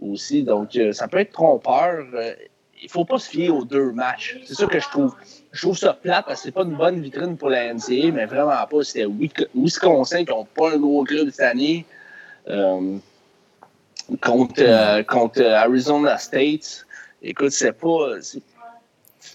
aussi. 0.00 0.42
Donc, 0.42 0.76
euh, 0.76 0.92
ça 0.92 1.08
peut 1.08 1.18
être 1.18 1.32
trompeur. 1.32 2.04
Euh, 2.14 2.32
il 2.82 2.88
faut 2.88 3.04
pas 3.04 3.18
se 3.18 3.28
fier 3.28 3.50
aux 3.50 3.64
deux 3.64 3.92
matchs. 3.92 4.38
C'est 4.46 4.54
ça 4.54 4.66
que 4.66 4.80
je 4.80 4.88
trouve. 4.88 5.14
Je 5.52 5.60
trouve 5.60 5.76
ça 5.76 5.92
plate 5.92 6.24
parce 6.26 6.40
que 6.40 6.46
c'est 6.46 6.52
pas 6.52 6.62
une 6.62 6.76
bonne 6.76 7.00
vitrine 7.02 7.36
pour 7.36 7.50
la 7.50 7.74
NCA, 7.74 8.10
mais 8.12 8.24
vraiment 8.24 8.52
pas. 8.70 8.82
C'était 8.82 9.04
Wis- 9.06 9.46
Wisconsin 9.54 10.24
qui 10.24 10.30
n'ont 10.30 10.46
pas 10.46 10.72
un 10.72 10.78
gros 10.78 11.04
club 11.04 11.28
cette 11.30 11.40
année. 11.40 11.84
Euh, 12.48 12.96
contre, 14.22 15.02
contre 15.06 15.42
Arizona 15.42 16.16
State. 16.18 16.86
Écoute, 17.22 17.50
c'est 17.50 17.72
pas. 17.72 18.16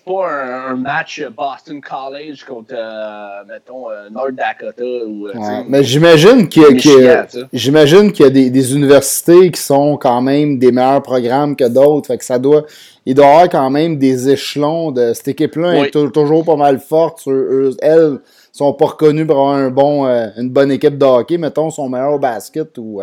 Pas 0.06 0.30
un, 0.30 0.72
un 0.72 0.76
match 0.76 1.24
Boston 1.36 1.82
College 1.82 2.44
contre, 2.46 2.76
euh, 2.78 3.44
mettons, 3.48 3.90
euh, 3.90 4.08
North 4.12 4.34
Dakota 4.36 4.84
ou. 4.84 5.28
euh, 5.28 5.34
Ouais, 5.34 5.64
Mais 5.68 5.84
j'imagine 5.84 6.48
qu'il 6.48 6.62
y 6.62 6.66
a, 6.66 6.70
Michigan, 6.70 7.26
j'imagine 7.52 8.12
qu'il 8.12 8.26
y 8.26 8.28
a 8.28 8.32
des, 8.32 8.50
des 8.52 8.76
universités 8.76 9.50
qui 9.50 9.60
sont 9.60 9.98
quand 9.98 10.22
même 10.22 10.60
des 10.60 10.72
meilleurs 10.72 11.02
programmes 11.02 11.56
que 11.56 11.68
d'autres. 11.68 12.06
Fait 12.08 12.20
que 12.20 12.24
ça 12.26 12.38
doit, 12.38 12.66
il 13.06 13.16
doit 13.16 13.26
y 13.26 13.30
avoir 13.30 13.50
quand 13.50 13.70
même 13.72 13.98
des 13.98 14.30
échelons 14.30 14.92
de 14.92 15.14
cette 15.14 15.30
équipe-là 15.30 15.72
Oui. 15.72 15.88
est 15.88 15.92
tou- 15.92 16.10
toujours 16.12 16.46
pas 16.46 16.56
mal 16.56 16.80
forte. 16.80 17.24
Eux, 17.28 17.76
elles 17.82 18.20
sont 18.52 18.74
pas 18.74 18.86
reconnues 18.86 19.26
pour 19.26 19.38
avoir 19.40 19.56
un 19.56 19.72
bon, 19.72 20.06
euh, 20.06 20.28
une 20.38 20.50
bonne 20.52 20.72
équipe 20.72 21.00
de 21.00 21.06
hockey, 21.06 21.40
mettons, 21.40 21.72
sont 21.72 21.90
meilleurs 21.90 22.14
au 22.14 22.20
basket 22.20 22.78
ou 22.78 23.02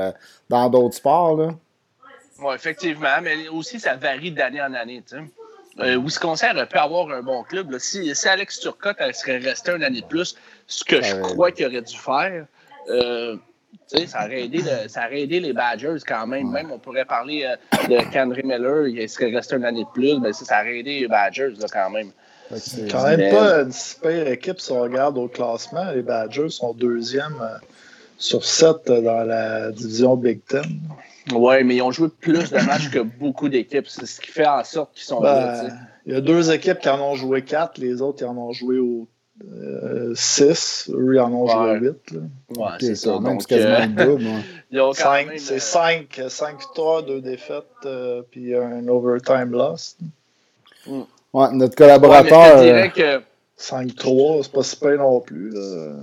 dans 0.48 0.68
d'autres 0.70 0.94
sports. 0.94 1.36
Là. 1.36 1.48
Ouais, 2.40 2.54
effectivement, 2.54 3.08
mais 3.22 3.48
aussi 3.48 3.80
ça 3.80 3.96
varie 3.96 4.30
d'année 4.30 4.62
en 4.62 4.72
année, 4.72 5.02
tu 5.08 5.16
sais. 5.16 5.22
Euh, 5.80 5.98
Wisconsin 5.98 6.54
aurait 6.54 6.66
pu 6.66 6.78
avoir 6.78 7.10
un 7.10 7.22
bon 7.22 7.42
club. 7.44 7.76
Si, 7.78 8.14
si, 8.14 8.28
Alex 8.28 8.60
Turcotte 8.60 8.98
serait 9.14 9.38
resté 9.38 9.72
une 9.72 9.82
année 9.82 10.02
de 10.02 10.06
plus, 10.06 10.36
ce 10.66 10.84
que 10.84 11.02
je 11.02 11.16
crois 11.16 11.50
qu'il 11.50 11.66
aurait 11.66 11.82
dû 11.82 11.96
faire, 11.96 12.46
euh, 12.90 13.36
ça, 14.06 14.24
aurait 14.24 14.44
aidé 14.44 14.62
ça 14.88 15.06
aurait 15.06 15.22
aidé 15.22 15.40
les 15.40 15.52
Badgers 15.52 15.98
quand 16.06 16.26
même. 16.26 16.50
Même 16.50 16.70
on 16.70 16.78
pourrait 16.78 17.04
parler 17.04 17.44
euh, 17.44 17.88
de 17.88 18.12
Kendry 18.12 18.42
Miller, 18.42 18.86
il 18.86 19.08
serait 19.08 19.30
resté 19.30 19.56
une 19.56 19.64
année 19.64 19.84
de 19.84 19.90
plus, 19.92 20.18
mais 20.18 20.32
ça, 20.32 20.44
ça 20.44 20.60
aurait 20.60 20.78
aidé 20.78 21.00
les 21.00 21.08
Badgers 21.08 21.54
là, 21.58 21.66
quand 21.72 21.90
même. 21.90 22.10
C'est 22.56 22.90
quand 22.90 23.04
même 23.04 23.30
pas 23.30 23.62
une 23.62 23.72
super 23.72 24.28
équipe 24.28 24.60
si 24.60 24.72
on 24.72 24.82
regarde 24.82 25.16
au 25.16 25.28
classement. 25.28 25.90
Les 25.92 26.02
Badgers 26.02 26.50
sont 26.50 26.74
deuxième 26.74 27.36
euh, 27.40 27.56
sur 28.18 28.44
sept 28.44 28.86
dans 28.86 29.24
la 29.24 29.70
division 29.70 30.16
Big 30.16 30.44
Ten. 30.44 30.62
Oui, 31.30 31.62
mais 31.64 31.76
ils 31.76 31.82
ont 31.82 31.92
joué 31.92 32.08
plus 32.08 32.50
de 32.50 32.58
matchs 32.66 32.90
que 32.90 32.98
beaucoup 32.98 33.48
d'équipes. 33.48 33.86
C'est 33.86 34.06
ce 34.06 34.20
qui 34.20 34.30
fait 34.30 34.46
en 34.46 34.64
sorte 34.64 34.94
qu'ils 34.94 35.04
sont 35.04 35.20
là. 35.20 35.62
Ben, 35.62 35.78
il 36.06 36.14
y 36.14 36.16
a 36.16 36.20
deux 36.20 36.50
équipes 36.50 36.80
qui 36.80 36.88
en 36.88 37.00
ont 37.00 37.14
joué 37.14 37.42
quatre, 37.42 37.78
les 37.78 38.02
autres 38.02 38.22
ils 38.22 38.26
en 38.26 38.36
ont 38.36 38.52
joué 38.52 38.78
au 38.78 39.06
6. 40.14 40.90
Euh, 40.90 40.96
Eux, 40.96 41.14
ils 41.14 41.20
en 41.20 41.32
ont 41.32 41.46
joué 41.46 41.78
8. 41.78 42.18
Ouais, 42.56 42.66
c'est 42.80 42.94
ça. 42.96 43.18
Donc, 43.18 43.46
quasiment 43.46 43.86
double. 43.86 44.24
C'est 45.38 45.58
5, 45.58 46.22
5 46.28 46.60
victoires, 46.60 47.02
2 47.02 47.20
défaites, 47.20 47.64
euh, 47.84 48.22
puis 48.30 48.54
un 48.54 48.86
overtime 48.88 49.50
lost. 49.52 49.98
Mm. 50.86 51.02
Ouais, 51.32 51.52
notre 51.52 51.76
collaborateur. 51.76 52.60
Ouais, 52.60 52.90
que... 52.94 53.20
5-3, 53.58 54.42
c'est 54.42 54.52
pas 54.52 54.62
super 54.62 54.98
non 54.98 55.20
plus. 55.20 55.50
Là. 55.50 55.94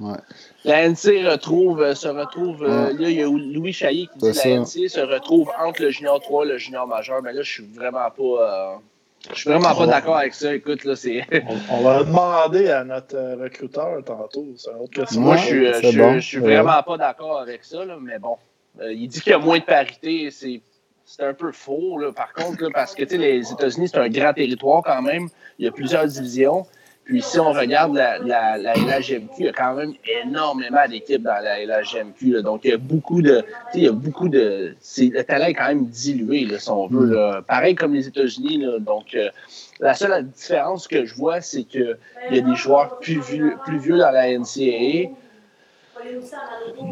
Ouais. 0.00 0.18
La 0.64 0.88
NC 0.88 1.26
retrouve, 1.26 1.80
euh, 1.80 1.94
se 1.94 2.08
retrouve. 2.08 2.66
là, 2.66 2.90
il 2.92 3.12
y 3.12 3.22
a 3.22 3.26
Louis 3.26 3.72
Chaillé 3.72 4.08
qui 4.08 4.18
dit 4.18 4.32
que 4.32 4.48
la 4.48 4.56
NC 4.60 4.88
se 4.88 5.00
retrouve 5.00 5.50
entre 5.58 5.82
le 5.82 5.90
junior 5.90 6.20
3 6.20 6.44
et 6.44 6.48
le 6.48 6.58
junior 6.58 6.86
majeur. 6.86 7.22
Mais 7.22 7.32
là, 7.32 7.42
je 7.42 7.50
suis 7.50 7.66
vraiment 7.66 8.10
pas. 8.10 8.80
Je 9.28 9.34
suis 9.34 9.50
vraiment 9.50 9.74
pas 9.74 9.86
d'accord 9.86 10.16
avec 10.16 10.34
ça. 10.34 10.54
Écoute, 10.54 10.84
là, 10.84 10.96
c'est. 10.96 11.22
on, 11.70 11.82
va 11.82 12.02
demander 12.02 12.70
à 12.70 12.84
notre 12.84 13.16
euh, 13.16 13.36
recruteur 13.36 14.02
tantôt. 14.04 14.46
C'est 14.56 14.70
une 14.70 14.78
autre 14.78 14.92
question. 14.92 15.20
Moi, 15.20 15.36
je 15.36 15.44
suis, 15.44 15.66
euh, 15.66 16.20
je, 16.20 16.26
suis 16.26 16.38
vraiment 16.38 16.82
pas 16.82 16.96
d'accord 16.96 17.38
avec 17.38 17.64
ça, 17.64 17.84
là, 17.84 17.98
mais 18.00 18.18
bon. 18.18 18.36
Euh, 18.80 18.92
il 18.92 19.08
dit 19.08 19.20
qu'il 19.20 19.32
y 19.32 19.34
a 19.34 19.38
moins 19.38 19.58
de 19.58 19.64
parité. 19.64 20.30
C'est. 20.30 20.60
C'est 21.04 21.24
un 21.24 21.34
peu 21.34 21.50
faux, 21.50 21.98
là, 21.98 22.12
par 22.12 22.32
contre, 22.32 22.62
là, 22.62 22.68
parce 22.72 22.94
que 22.94 23.02
les 23.02 23.50
États-Unis, 23.50 23.88
c'est 23.88 23.98
un 23.98 24.08
grand 24.08 24.32
territoire 24.32 24.80
quand 24.84 25.02
même. 25.02 25.28
Il 25.58 25.64
y 25.64 25.68
a 25.68 25.72
plusieurs 25.72 26.06
divisions. 26.06 26.64
Puis 27.04 27.22
si 27.22 27.40
on 27.40 27.52
regarde 27.52 27.94
la, 27.94 28.18
la, 28.18 28.56
la 28.56 28.74
LHMQ, 28.74 29.30
il 29.38 29.46
y 29.46 29.48
a 29.48 29.52
quand 29.52 29.74
même 29.74 29.94
énormément 30.22 30.86
d'équipes 30.88 31.22
dans 31.22 31.42
la 31.42 31.64
LHMQ. 31.64 32.42
Donc 32.42 32.60
il 32.64 32.70
y 32.70 32.74
a 32.74 32.76
beaucoup 32.76 33.20
de. 33.20 33.42
Il 33.74 33.82
y 33.82 33.88
a 33.88 33.92
beaucoup 33.92 34.28
de. 34.28 34.76
Le 34.98 35.22
talent 35.22 35.46
est 35.46 35.54
quand 35.54 35.68
même 35.68 35.86
dilué, 35.86 36.44
là, 36.44 36.58
si 36.58 36.70
on 36.70 36.86
veut. 36.86 37.12
Là. 37.12 37.42
Pareil 37.42 37.74
comme 37.74 37.94
les 37.94 38.06
États-Unis. 38.06 38.64
Donc 38.80 39.14
euh, 39.14 39.28
la 39.80 39.94
seule 39.94 40.24
différence 40.28 40.86
que 40.86 41.04
je 41.04 41.14
vois, 41.14 41.40
c'est 41.40 41.64
qu'il 41.64 41.96
y 42.30 42.38
a 42.38 42.42
des 42.42 42.54
joueurs 42.54 42.98
plus 43.00 43.20
vieux, 43.20 43.54
plus 43.64 43.78
vieux 43.78 43.98
dans 43.98 44.12
la 44.12 44.28
NCAA. 44.38 45.10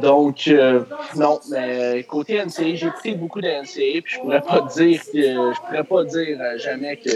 Donc, 0.02 0.48
euh, 0.48 0.80
non, 1.16 1.40
mais 1.50 2.04
côté 2.04 2.42
NCA, 2.44 2.74
j'ai 2.74 2.90
pris 2.90 3.14
beaucoup 3.14 3.40
de 3.40 3.48
NCA, 3.48 4.02
puis 4.02 4.04
je 4.06 4.20
pourrais 4.20 4.40
pas 4.40 4.60
dire 4.60 5.02
que 5.02 5.12
je 5.12 5.60
pourrais 5.60 5.84
pas 5.84 6.04
dire 6.04 6.38
euh, 6.40 6.58
jamais 6.58 6.96
que. 6.96 7.10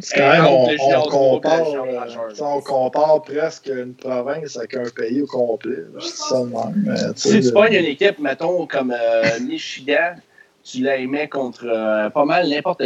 C'est 0.00 0.16
quand 0.16 0.32
même, 0.32 0.46
on, 0.46 1.08
compare, 1.08 1.60
euh, 1.60 2.34
on 2.40 2.60
compare 2.60 3.22
presque 3.22 3.66
une 3.66 3.94
province 3.94 4.56
avec 4.56 4.74
un 4.74 4.88
pays 4.94 5.22
au 5.22 5.26
complet. 5.26 5.84
Ça, 6.00 6.42
si 7.16 7.40
tu 7.40 7.52
pognes 7.52 7.74
une 7.74 7.84
équipe, 7.84 8.18
mettons, 8.18 8.66
comme 8.66 8.94
Michigan, 9.42 10.14
tu 10.62 10.82
la 10.82 10.96
aimais 10.96 11.28
contre 11.28 11.64
euh, 11.64 12.10
pas 12.10 12.24
mal 12.24 12.48
n'importe 12.48 12.82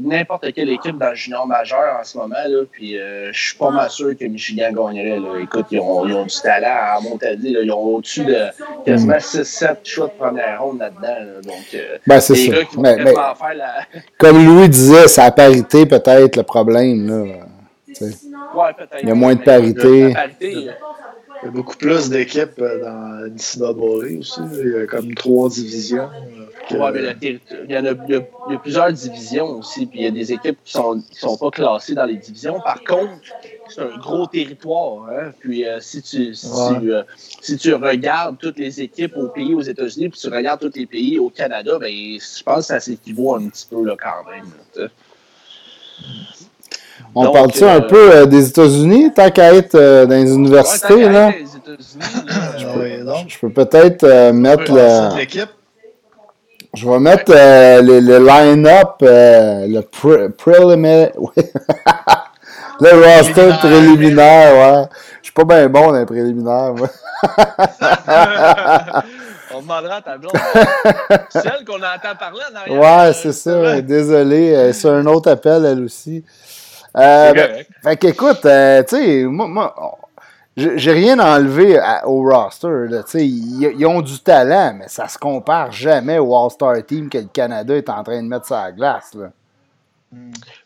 n'importe 0.00 0.52
quelle 0.52 0.70
équipe 0.70 0.96
dans 0.96 1.10
le 1.10 1.14
junior 1.14 1.46
majeur 1.46 1.98
en 2.00 2.04
ce 2.04 2.16
moment. 2.18 2.36
Là, 2.46 2.62
puis 2.70 2.98
euh, 2.98 3.32
je 3.32 3.48
suis 3.48 3.58
pas 3.58 3.70
mal 3.70 3.90
sûr 3.90 4.16
que 4.16 4.24
Michigan 4.24 4.72
gagnerait. 4.72 5.18
Là. 5.18 5.40
Écoute, 5.40 5.66
ils 5.70 5.80
ont, 5.80 6.06
ils 6.06 6.14
ont, 6.14 6.24
du 6.24 6.34
talent 6.40 6.68
à 6.68 7.00
monter 7.00 7.36
là, 7.36 7.60
Ils 7.62 7.72
ont 7.72 7.96
au-dessus 7.96 8.24
de 8.24 8.38
quasiment 8.84 9.16
6-7 9.16 9.76
choix 9.84 10.06
de 10.06 10.12
première 10.12 10.62
ronde 10.62 10.78
là-dedans. 10.78 11.40
Donc, 11.42 11.66
euh, 11.74 11.98
ben, 12.06 12.20
c'est. 12.20 12.48
Mais, 12.78 12.96
mais, 12.96 13.12
la... 13.12 13.34
Comme 14.18 14.44
Louis 14.44 14.68
disait, 14.68 15.08
c'est 15.08 15.22
la 15.22 15.30
parité 15.30 15.86
peut-être 15.86 16.36
le 16.36 16.42
problème. 16.42 17.08
Là. 17.08 17.46
Ouais, 18.54 18.72
peut-être. 18.76 19.02
Il 19.02 19.08
y 19.08 19.12
a 19.12 19.14
moins 19.14 19.34
de 19.34 19.42
parité. 19.42 20.14
Il 21.42 21.46
y 21.46 21.48
a 21.48 21.50
beaucoup 21.50 21.76
plus 21.76 22.08
d'équipes 22.08 22.58
dans 22.58 23.28
NCAA 23.28 24.18
aussi. 24.18 24.40
Il 24.52 24.72
y 24.72 24.76
a 24.76 24.86
comme 24.86 25.14
trois 25.14 25.48
divisions. 25.48 26.08
Ouais, 26.70 26.90
mais 26.92 27.16
il, 27.22 27.40
y 27.68 27.78
en 27.78 27.84
a, 27.84 27.90
il, 28.08 28.14
y 28.50 28.54
a, 28.54 28.58
plusieurs 28.58 28.92
divisions 28.92 29.58
aussi, 29.58 29.86
puis 29.86 30.00
il 30.00 30.04
y 30.04 30.08
a 30.08 30.10
des 30.10 30.32
équipes 30.32 30.58
qui 30.64 30.72
sont, 30.72 31.00
qui 31.00 31.20
sont 31.20 31.36
pas 31.36 31.50
classées 31.50 31.94
dans 31.94 32.06
les 32.06 32.16
divisions. 32.16 32.58
Par 32.60 32.82
contre, 32.82 33.12
c'est 33.68 33.82
un 33.82 33.96
gros 33.98 34.26
territoire. 34.26 35.08
Hein? 35.10 35.32
Puis 35.38 35.64
euh, 35.64 35.78
si, 35.80 36.02
tu, 36.02 36.34
si, 36.34 36.48
euh, 36.48 37.02
si, 37.40 37.56
tu 37.56 37.72
regardes 37.74 38.38
toutes 38.38 38.58
les 38.58 38.80
équipes 38.80 39.16
au 39.16 39.28
pays 39.28 39.54
aux 39.54 39.62
États-Unis, 39.62 40.08
puis 40.08 40.20
tu 40.20 40.28
regardes 40.28 40.60
tous 40.60 40.76
les 40.76 40.86
pays 40.86 41.18
au 41.18 41.30
Canada, 41.30 41.78
ben, 41.78 41.92
je 41.92 42.42
pense 42.42 42.58
que 42.58 42.64
ça 42.64 42.80
s'équivaut 42.80 43.36
un 43.36 43.48
petit 43.48 43.66
peu 43.70 43.84
là, 43.84 43.96
quand 43.96 44.28
même. 44.30 44.88
On 47.18 47.32
parle-tu 47.32 47.64
un 47.64 47.76
euh, 47.76 47.80
peu 47.80 48.26
des 48.26 48.48
États-Unis, 48.48 49.12
tant 49.14 49.30
qu'à 49.30 49.54
être 49.54 49.74
dans 49.74 50.14
les 50.14 50.32
universités? 50.34 51.08
là? 51.08 51.32
je, 52.58 53.38
peux, 53.40 53.50
peut-être 53.50 54.30
mettre 54.32 55.16
l'équipe. 55.16 55.48
Je 56.76 56.86
vais 56.86 56.98
mettre 56.98 57.32
euh, 57.34 57.80
le, 57.80 58.00
le 58.00 58.18
line-up, 58.18 58.96
euh, 59.00 59.66
le 59.66 59.80
preliminaire. 60.36 61.12
le 62.80 62.90
roster 62.90 63.48
préliminaire, 63.60 64.54
ouais. 64.54 64.84
Je 65.22 65.28
suis 65.28 65.32
pas 65.32 65.44
bien 65.44 65.70
bon 65.70 65.92
dans 65.92 65.98
les 65.98 66.04
préliminaires, 66.04 66.74
moi. 66.74 66.88
On 69.54 69.62
demandera 69.62 69.94
à 69.96 70.02
ta 70.02 70.18
blonde. 70.18 70.32
Celle 71.30 71.64
qu'on 71.66 71.76
entend 71.76 72.14
parler 72.18 72.42
en 72.52 72.56
arrière. 72.56 73.06
Ouais, 73.06 73.14
c'est 73.14 73.32
ça. 73.32 73.80
Désolé. 73.80 74.70
C'est 74.74 74.90
un 74.90 75.06
autre 75.06 75.30
appel, 75.30 75.64
elle 75.64 75.82
aussi. 75.82 76.22
Euh, 76.96 77.32
ben, 77.32 77.64
fait 77.82 77.96
qu'écoute, 77.96 78.44
euh, 78.46 78.82
tu 78.82 78.96
sais, 78.96 79.24
moi, 79.24 79.46
moi 79.48 79.98
j'ai 80.56 80.92
rien 80.92 81.18
enlevé 81.18 81.78
au 82.04 82.22
roster. 82.22 82.86
Ils, 83.14 83.86
ont 83.86 84.00
du 84.00 84.18
talent, 84.20 84.74
mais 84.78 84.88
ça 84.88 85.06
se 85.06 85.18
compare 85.18 85.70
jamais 85.70 86.18
au 86.18 86.34
All-Star 86.34 86.76
Team 86.86 87.10
que 87.10 87.18
le 87.18 87.26
Canada 87.26 87.76
est 87.76 87.90
en 87.90 88.02
train 88.02 88.22
de 88.22 88.28
mettre 88.28 88.46
sur 88.46 88.56
la 88.56 88.72
glace. 88.72 89.12
Là. 89.14 89.32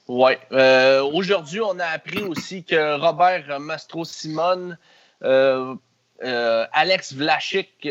Oui. 0.08 0.32
Euh, 0.52 1.02
aujourd'hui, 1.02 1.60
on 1.60 1.78
a 1.78 1.86
appris 1.86 2.22
aussi 2.22 2.64
que 2.64 2.98
Robert 3.00 3.58
Mastro-Simone, 3.60 4.78
euh, 5.24 5.74
euh, 6.22 6.66
Alex 6.72 7.14
Vlachik, 7.14 7.88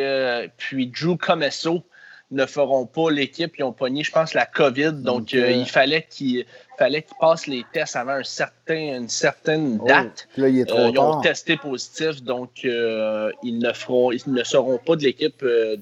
puis 0.58 0.88
Drew 0.88 1.18
Comesso 1.18 1.84
ne 2.32 2.46
feront 2.46 2.86
pas 2.86 3.10
l'équipe. 3.10 3.56
Ils 3.58 3.64
ont 3.64 3.74
pogné, 3.74 4.04
je 4.04 4.12
pense, 4.12 4.34
la 4.34 4.46
COVID. 4.46 4.94
Donc, 4.94 5.34
il 5.34 5.66
fallait 5.66 6.06
qu'ils 6.10 6.46
fallait 6.80 7.02
qu'ils 7.02 7.18
passent 7.20 7.46
les 7.46 7.66
tests 7.74 7.96
avant 7.96 8.14
un 8.14 8.24
certain, 8.24 8.98
une 8.98 9.10
certaine 9.10 9.80
oh, 9.82 9.88
date. 9.88 10.28
là, 10.38 10.48
il 10.48 10.60
est 10.60 10.66
trop 10.66 10.80
euh, 10.80 10.92
ils 10.92 11.00
ont 11.00 11.20
testé 11.20 11.58
positif, 11.58 12.24
donc 12.24 12.50
euh, 12.64 13.32
ils, 13.44 13.60
ne 13.60 13.74
feront, 13.74 14.12
ils 14.12 14.22
ne 14.28 14.44
seront 14.44 14.78
pas 14.78 14.96
de 14.96 15.04
l'équipe 15.04 15.44
euh, 15.44 15.76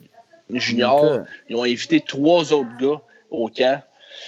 junior. 0.52 1.20
Ils 1.50 1.56
ont 1.56 1.64
invité 1.64 2.04
trois 2.06 2.52
autres 2.52 2.76
gars 2.80 3.00
au 3.30 3.48
camp. 3.48 3.82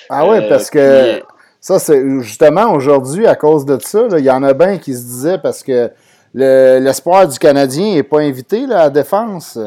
Ah 0.09 0.29
oui, 0.29 0.37
parce 0.47 0.69
que 0.69 1.21
ça, 1.59 1.79
c'est 1.79 2.03
justement 2.21 2.71
aujourd'hui, 2.73 3.25
à 3.25 3.35
cause 3.35 3.65
de 3.65 3.79
ça, 3.81 4.07
il 4.17 4.23
y 4.23 4.29
en 4.29 4.43
a 4.43 4.53
bien 4.53 4.77
qui 4.77 4.93
se 4.93 5.01
disaient 5.01 5.39
parce 5.39 5.63
que 5.63 5.91
l'espoir 6.33 7.27
du 7.27 7.39
Canadien 7.39 7.95
n'est 7.95 8.03
pas 8.03 8.19
invité 8.19 8.67
là, 8.67 8.81
à 8.81 8.83
la 8.83 8.89
défense. 8.91 9.57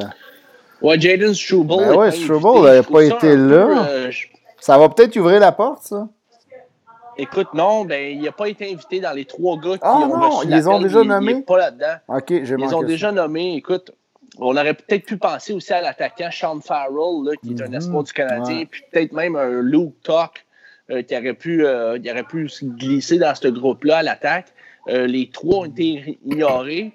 Oui, 0.81 1.01
Jaden 1.01 1.35
Struble. 1.35 1.77
Ben 1.77 1.97
oui, 1.97 2.13
Struble 2.13 2.65
n'avait 2.65 2.83
pas 2.83 3.03
été 3.03 3.37
là. 3.37 3.87
ça 4.61 4.79
va 4.79 4.89
peut-être 4.89 5.17
ouvrir 5.17 5.41
la 5.41 5.51
porte, 5.51 5.83
ça. 5.83 6.09
Écoute, 7.19 7.49
non, 7.55 7.85
ben, 7.85 8.17
il 8.17 8.23
n'a 8.23 8.33
pas 8.33 8.49
été 8.49 8.73
invité 8.73 9.01
dans 9.01 9.13
les 9.13 9.25
trois 9.25 9.59
gars 9.59 9.75
qui 9.75 9.83
ah, 9.83 9.99
ont 9.99 10.07
non, 10.09 10.31
reçu 10.31 10.49
ils 10.49 10.55
les 10.55 10.67
ont 10.67 10.81
déjà 10.81 11.05
nommés? 11.05 11.33
Il 11.33 11.45
pas 11.45 11.59
là-dedans. 11.59 11.95
OK, 12.09 12.29
j'ai 12.29 12.55
Ils 12.59 12.75
ont 12.75 12.83
déjà 12.83 13.13
nommé, 13.13 13.57
écoute, 13.57 13.93
on 14.39 14.57
aurait 14.57 14.75
peut-être 14.75 15.05
pu 15.05 15.19
penser 15.19 15.53
aussi 15.53 15.73
à 15.73 15.83
l'attaquant 15.83 16.31
Sean 16.31 16.61
Farrell, 16.61 17.25
là, 17.25 17.33
qui 17.43 17.53
est 17.53 17.63
un 17.63 17.69
mhm. 17.69 17.75
espoir 17.75 18.03
du 18.05 18.13
Canadien, 18.13 18.65
puis 18.71 18.83
peut-être 18.91 19.13
même 19.13 19.37
un 19.37 19.61
Luke 19.61 19.95
Talk 20.03 20.47
euh, 20.91 21.03
qui, 21.03 21.17
aurait 21.17 21.35
pu, 21.35 21.67
euh, 21.67 21.99
qui 21.99 22.11
aurait 22.11 22.25
pu 22.25 22.49
se 22.49 22.65
glisser 22.65 23.19
dans 23.19 23.35
ce 23.35 23.49
groupe-là 23.49 23.99
à 23.99 24.03
l'attaque. 24.03 24.47
Euh, 24.89 25.07
les 25.07 25.31
trois 25.31 25.59
ont 25.59 25.65
été 25.67 26.19
ignorés. 26.25 26.93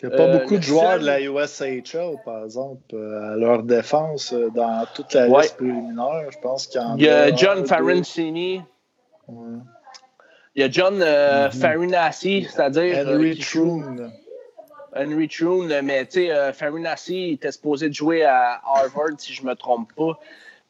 Il 0.00 0.08
n'y 0.08 0.14
a 0.14 0.16
pas 0.16 0.38
beaucoup 0.38 0.56
de 0.56 0.62
joueurs 0.62 1.00
de 1.00 1.04
la 1.04 1.20
USHL, 1.20 2.18
par 2.24 2.44
exemple, 2.44 2.94
à 2.94 3.34
leur 3.34 3.64
défense 3.64 4.32
dans 4.54 4.86
toute 4.94 5.12
la 5.12 5.26
liste 5.26 5.56
préliminaire. 5.56 6.30
Je 6.30 6.38
pense 6.38 6.68
qu'il 6.68 6.80
y 6.80 6.84
en 6.84 6.92
a. 6.92 6.96
Il 6.96 7.02
y 7.02 7.08
a 7.08 7.34
John 7.34 7.64
Il 10.58 10.62
y 10.62 10.64
a 10.64 10.70
John 10.70 11.00
euh, 11.00 11.48
mm-hmm. 11.48 11.60
Farinassi, 11.60 12.48
c'est-à-dire. 12.50 13.06
Henry 13.06 13.30
euh, 13.30 13.40
Troon. 13.40 14.10
Henry 14.96 15.28
Troon, 15.28 15.68
mais 15.84 16.04
tu 16.06 16.12
sais, 16.12 16.32
euh, 16.32 16.52
Farinassi 16.52 17.32
était 17.34 17.52
supposé 17.52 17.88
de 17.88 17.94
jouer 17.94 18.24
à 18.24 18.60
Harvard, 18.64 19.18
si 19.18 19.32
je 19.32 19.42
ne 19.42 19.48
me 19.48 19.54
trompe 19.54 19.92
pas. 19.94 20.18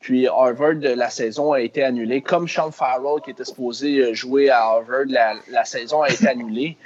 Puis 0.01 0.29
Harvard, 0.29 0.75
la 0.83 1.09
saison 1.09 1.53
a 1.53 1.61
été 1.61 1.83
annulée. 1.83 2.21
Comme 2.21 2.47
Sean 2.47 2.71
Farrell, 2.71 3.21
qui 3.25 3.31
était 3.31 3.45
supposé 3.45 4.15
jouer 4.15 4.51
à 4.51 4.61
Harvard, 4.61 5.07
la, 5.09 5.65
saison 5.65 6.03
a 6.03 6.11
été 6.11 6.29
annulée. 6.29 6.77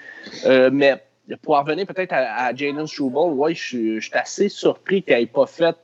mais 0.71 1.03
pour 1.43 1.59
revenir 1.59 1.87
peut-être 1.87 2.13
à, 2.13 2.47
à 2.47 2.55
Jalen 2.55 2.87
Struble, 2.87 3.33
ouais, 3.35 3.55
je, 3.55 4.01
suis 4.01 4.11
assez 4.13 4.49
surpris 4.49 5.03
qu'il 5.03 5.15
n'ait 5.15 5.27
pas 5.27 5.47
fait 5.47 5.77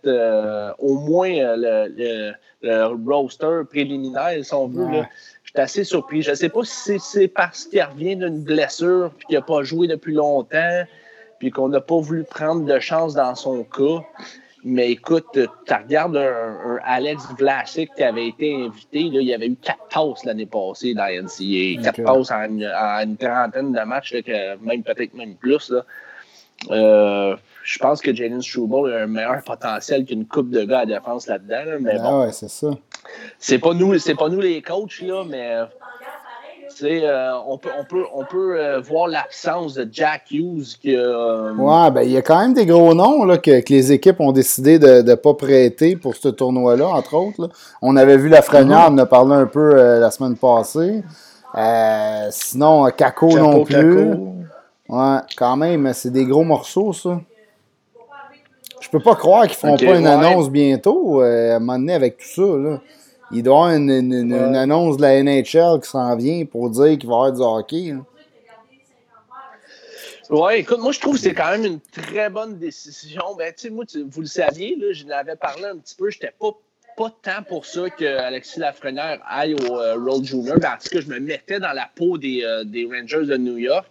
au 0.79 0.95
moins 0.95 1.31
le, 1.31 2.33
roster 3.11 3.63
préliminaire, 3.69 4.45
si 4.45 4.55
on 4.55 4.69
veut. 4.69 5.03
Je 5.38 5.38
suis 5.51 5.61
assez 5.61 5.85
surpris. 5.85 6.23
Je 6.23 6.31
ne 6.31 6.35
sais 6.35 6.49
pas 6.49 6.61
si 6.65 6.99
c'est 6.99 7.29
parce 7.29 7.65
qu'il 7.65 7.83
revient 7.83 8.17
d'une 8.17 8.43
blessure 8.43 9.11
puis 9.17 9.27
qu'il 9.29 9.37
n'a 9.37 9.43
pas 9.43 9.63
joué 9.63 9.87
depuis 9.87 10.15
longtemps 10.15 10.85
puis 11.39 11.51
qu'on 11.51 11.69
n'a 11.69 11.81
pas 11.81 11.99
voulu 11.99 12.25
prendre 12.25 12.65
de 12.65 12.79
chance 12.81 13.15
dans 13.15 13.35
son 13.35 13.65
cas. 13.65 14.05
Mais 14.65 14.91
écoute, 14.91 15.27
tu 15.33 15.73
regardes 15.73 16.17
un, 16.17 16.79
Alex 16.85 17.23
Vlasic 17.39 17.95
qui 17.95 18.03
avait 18.03 18.27
été 18.27 18.55
invité, 18.55 19.05
là, 19.05 19.21
il 19.21 19.33
avait 19.33 19.47
eu 19.47 19.57
quatre 19.57 19.87
passes 19.89 20.25
l'année 20.25 20.47
passée 20.47 20.95
dans 20.95 21.07
NCA. 21.07 21.83
Quatre 21.83 22.03
passes 22.03 22.31
en, 22.33 22.43
une 22.43 23.17
trentaine 23.17 23.73
de 23.73 23.81
matchs, 23.85 24.15
même 24.61 24.83
peut-être 24.83 25.15
même 25.15 25.37
plus. 25.37 25.73
Euh, 26.71 27.37
je 27.63 27.79
pense 27.79 28.01
que 28.01 28.13
Jalen 28.13 28.43
Struble 28.43 28.93
a 28.93 29.03
un 29.03 29.07
meilleur 29.07 29.43
potentiel 29.45 30.05
qu'une 30.05 30.27
coupe 30.27 30.51
de 30.51 30.65
gars 30.65 30.81
à 30.81 30.87
défense 30.87 31.29
là-dedans. 31.29 31.79
mais 31.81 31.97
ah 32.01 32.21
ouais, 32.21 32.33
c'est 32.33 32.49
ça. 32.49 32.71
C'est 33.39 33.59
pas 33.59 33.75
nous, 33.75 33.99
c'est 33.99 34.15
pas 34.15 34.29
nous 34.29 34.41
les 34.41 34.63
coachs, 34.63 35.01
là, 35.03 35.25
mais 35.29 35.65
euh, 36.85 37.33
on 37.47 37.59
peut, 37.59 37.71
on 37.79 37.85
peut, 37.85 38.05
on 38.15 38.25
peut 38.25 38.59
euh, 38.59 38.81
voir 38.81 39.09
l'absence 39.09 39.75
de 39.75 39.89
Jack 39.91 40.31
Hughes. 40.31 40.77
Que, 40.83 40.91
euh, 40.91 41.55
ouais, 41.55 41.91
ben, 41.91 42.03
il 42.03 42.11
y 42.11 42.17
a 42.17 42.23
quand 42.23 42.41
même 42.41 42.55
des 42.55 42.67
gros 42.67 42.95
noms 42.95 43.25
là, 43.25 43.39
que, 43.39 43.63
les 43.69 43.93
équipes 43.93 44.21
ont 44.21 44.33
décidé 44.33 44.79
de 44.79 45.03
ne 45.03 45.15
pas 45.15 45.35
prêter 45.35 45.97
pour 45.97 46.15
ce 46.15 46.29
tournoi-là, 46.29 46.87
entre 46.87 47.15
autres. 47.15 47.51
On 47.83 47.97
avait 47.97 48.17
vu 48.17 48.29
la 48.29 48.43
Frenière, 48.43 48.87
on 48.89 48.95
en 48.95 48.99
a 48.99 49.07
parlé 49.07 49.35
un 49.35 49.47
peu 49.47 49.75
la 49.75 50.11
semaine 50.11 50.37
passée. 50.37 51.03
sinon, 52.31 52.91
Kako 52.97 53.39
non 53.39 53.65
plus. 53.65 54.09
Ouais, 54.89 55.19
quand 55.37 55.57
même, 55.57 55.93
c'est 55.93 56.11
des 56.11 56.25
gros 56.25 56.45
morceaux, 56.45 56.93
ça. 56.93 57.21
Je 58.89 58.97
peux 58.97 59.03
pas 59.03 59.17
croire 59.17 59.47
qu'ils 59.47 59.57
font 59.57 59.77
pas 59.77 59.99
une 59.99 60.07
annonce 60.07 60.49
bientôt, 60.49 61.21
à 61.21 61.57
un 61.57 61.59
moment 61.59 61.79
donné, 61.79 61.93
avec 61.93 62.17
tout 62.17 62.27
ça. 62.27 62.57
Là. 62.57 62.81
Il 63.31 63.43
doit 63.43 63.55
y 63.55 63.75
avoir 63.75 63.77
une, 63.77 64.57
annonce 64.57 64.97
de 64.97 65.03
la 65.03 65.23
NHL 65.23 65.81
qui 65.83 65.91
s'en 65.91 66.17
vient 66.17 66.47
pour 66.47 66.71
dire 66.71 66.97
qu'il 66.97 67.07
va 67.07 67.15
y 67.15 67.19
avoir 67.19 67.33
du 67.33 67.41
hockey. 67.43 67.95
Oui, 70.31 70.55
écoute, 70.57 70.79
moi 70.81 70.93
je 70.93 71.01
trouve 71.01 71.15
que 71.15 71.21
c'est 71.21 71.35
quand 71.35 71.51
même 71.53 71.65
une 71.65 71.81
très 71.81 72.31
bonne 72.31 72.59
décision. 72.59 73.35
Ben, 73.37 73.53
tu 73.53 73.69
sais, 73.69 73.71
moi, 73.71 73.85
vous 74.11 74.21
le 74.21 74.27
saviez, 74.27 74.77
là, 74.77 74.93
je 74.93 75.07
l'avais 75.07 75.37
parlé 75.37 75.65
un 75.65 75.77
petit 75.77 75.95
peu, 75.95 76.11
j'étais 76.11 76.33
pas, 76.39 76.51
pas 76.97 77.15
tant 77.23 77.43
pour 77.47 77.67
ça 77.67 77.89
que 77.91 78.05
Alexis 78.05 78.61
Lafrenière 78.61 79.21
aille 79.27 79.55
au 79.55 79.79
euh, 79.79 79.99
World 79.99 80.25
Junior. 80.25 80.57
En 80.57 80.79
tout 80.83 80.89
cas, 80.91 81.01
je 81.01 81.09
me 81.09 81.19
mettais 81.19 81.61
dans 81.61 81.73
la 81.73 81.89
peau 81.95 82.17
des, 82.19 82.43
euh, 82.45 82.65
des 82.65 82.87
Rangers 82.87 83.27
de 83.27 83.37
New 83.37 83.57
York. 83.59 83.87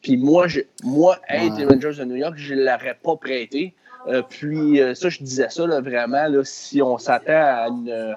Puis 0.00 0.18
moi, 0.18 0.48
je, 0.48 0.60
moi, 0.82 1.18
être 1.28 1.54
des 1.56 1.64
Rangers 1.64 1.98
de 1.98 2.04
New 2.04 2.16
York, 2.16 2.34
je 2.36 2.54
ne 2.54 2.64
l'aurais 2.64 2.98
pas 3.02 3.16
prêté. 3.16 3.74
Euh, 4.06 4.22
puis 4.28 4.80
ça, 4.94 5.08
je 5.08 5.18
disais 5.22 5.48
ça 5.50 5.66
là, 5.66 5.80
vraiment, 5.80 6.28
là, 6.28 6.42
si 6.44 6.82
on 6.82 6.98
s'attend 6.98 7.32
à 7.32 7.68
une 7.68 8.16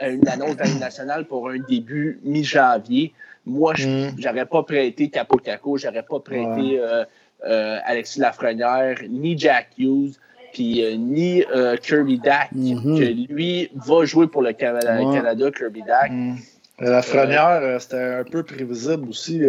une 0.00 0.28
annonce 0.28 0.56
nationale 0.78 1.24
pour 1.24 1.48
un 1.48 1.58
début 1.58 2.20
mi-janvier. 2.22 3.12
Moi, 3.46 3.74
je 3.76 3.88
n'aurais 3.88 4.44
mm. 4.44 4.48
pas 4.48 4.62
prêté 4.62 5.08
Capo 5.08 5.38
Caco, 5.38 5.78
j'aurais 5.78 6.02
pas 6.02 6.20
prêté 6.20 6.78
euh, 6.78 7.04
euh, 7.46 7.78
Alexis 7.84 8.20
Lafrenière, 8.20 8.98
ni 9.08 9.38
Jack 9.38 9.68
Hughes, 9.78 10.14
puis 10.52 10.84
euh, 10.84 10.96
ni 10.96 11.42
Kirby 11.82 12.18
Dack, 12.18 12.52
mm-hmm. 12.54 12.98
que 12.98 13.32
lui 13.32 13.70
va 13.74 14.04
jouer 14.04 14.26
pour 14.26 14.42
le 14.42 14.52
Canada, 14.52 15.50
Kirby 15.50 15.82
Dack. 15.82 16.10
Mm. 16.10 16.36
Lafrenière, 16.80 17.80
c'était 17.80 18.20
un 18.20 18.24
peu 18.24 18.44
prévisible 18.44 19.08
aussi. 19.08 19.42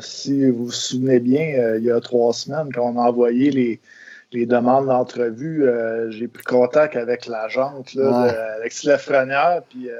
si 0.00 0.50
vous 0.50 0.66
vous 0.66 0.70
souvenez 0.70 1.18
bien, 1.18 1.76
il 1.78 1.84
y 1.84 1.90
a 1.90 2.00
trois 2.00 2.32
semaines, 2.32 2.68
quand 2.72 2.92
on 2.94 3.00
a 3.00 3.08
envoyé 3.08 3.50
les, 3.50 3.80
les 4.32 4.46
demandes 4.46 4.86
d'entrevue, 4.86 5.64
euh, 5.64 6.10
j'ai 6.10 6.28
pris 6.28 6.42
contact 6.42 6.96
avec 6.96 7.26
l'agente 7.26 7.96
Alexis 7.96 8.86
Lafrenière, 8.86 9.62
puis 9.68 9.88
euh, 9.88 9.94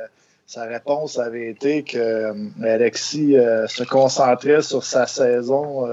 sa 0.46 0.64
réponse 0.64 1.18
avait 1.18 1.48
été 1.48 1.82
que 1.82 1.98
euh, 1.98 2.34
Alexis 2.62 3.34
se 3.68 3.84
concentrait 3.84 4.62
sur 4.62 4.84
sa 4.84 5.06
saison 5.06 5.86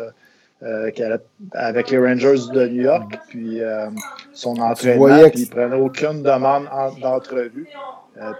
avec 1.51 1.89
les 1.89 1.97
Rangers 1.97 2.47
de 2.53 2.67
New 2.67 2.83
York, 2.83 3.19
puis 3.29 3.59
son 4.33 4.57
entraînement, 4.59 5.29
puis 5.29 5.41
il 5.41 5.49
prenait 5.49 5.75
aucune 5.75 6.23
demande 6.23 6.67
d'entrevue. 7.01 7.67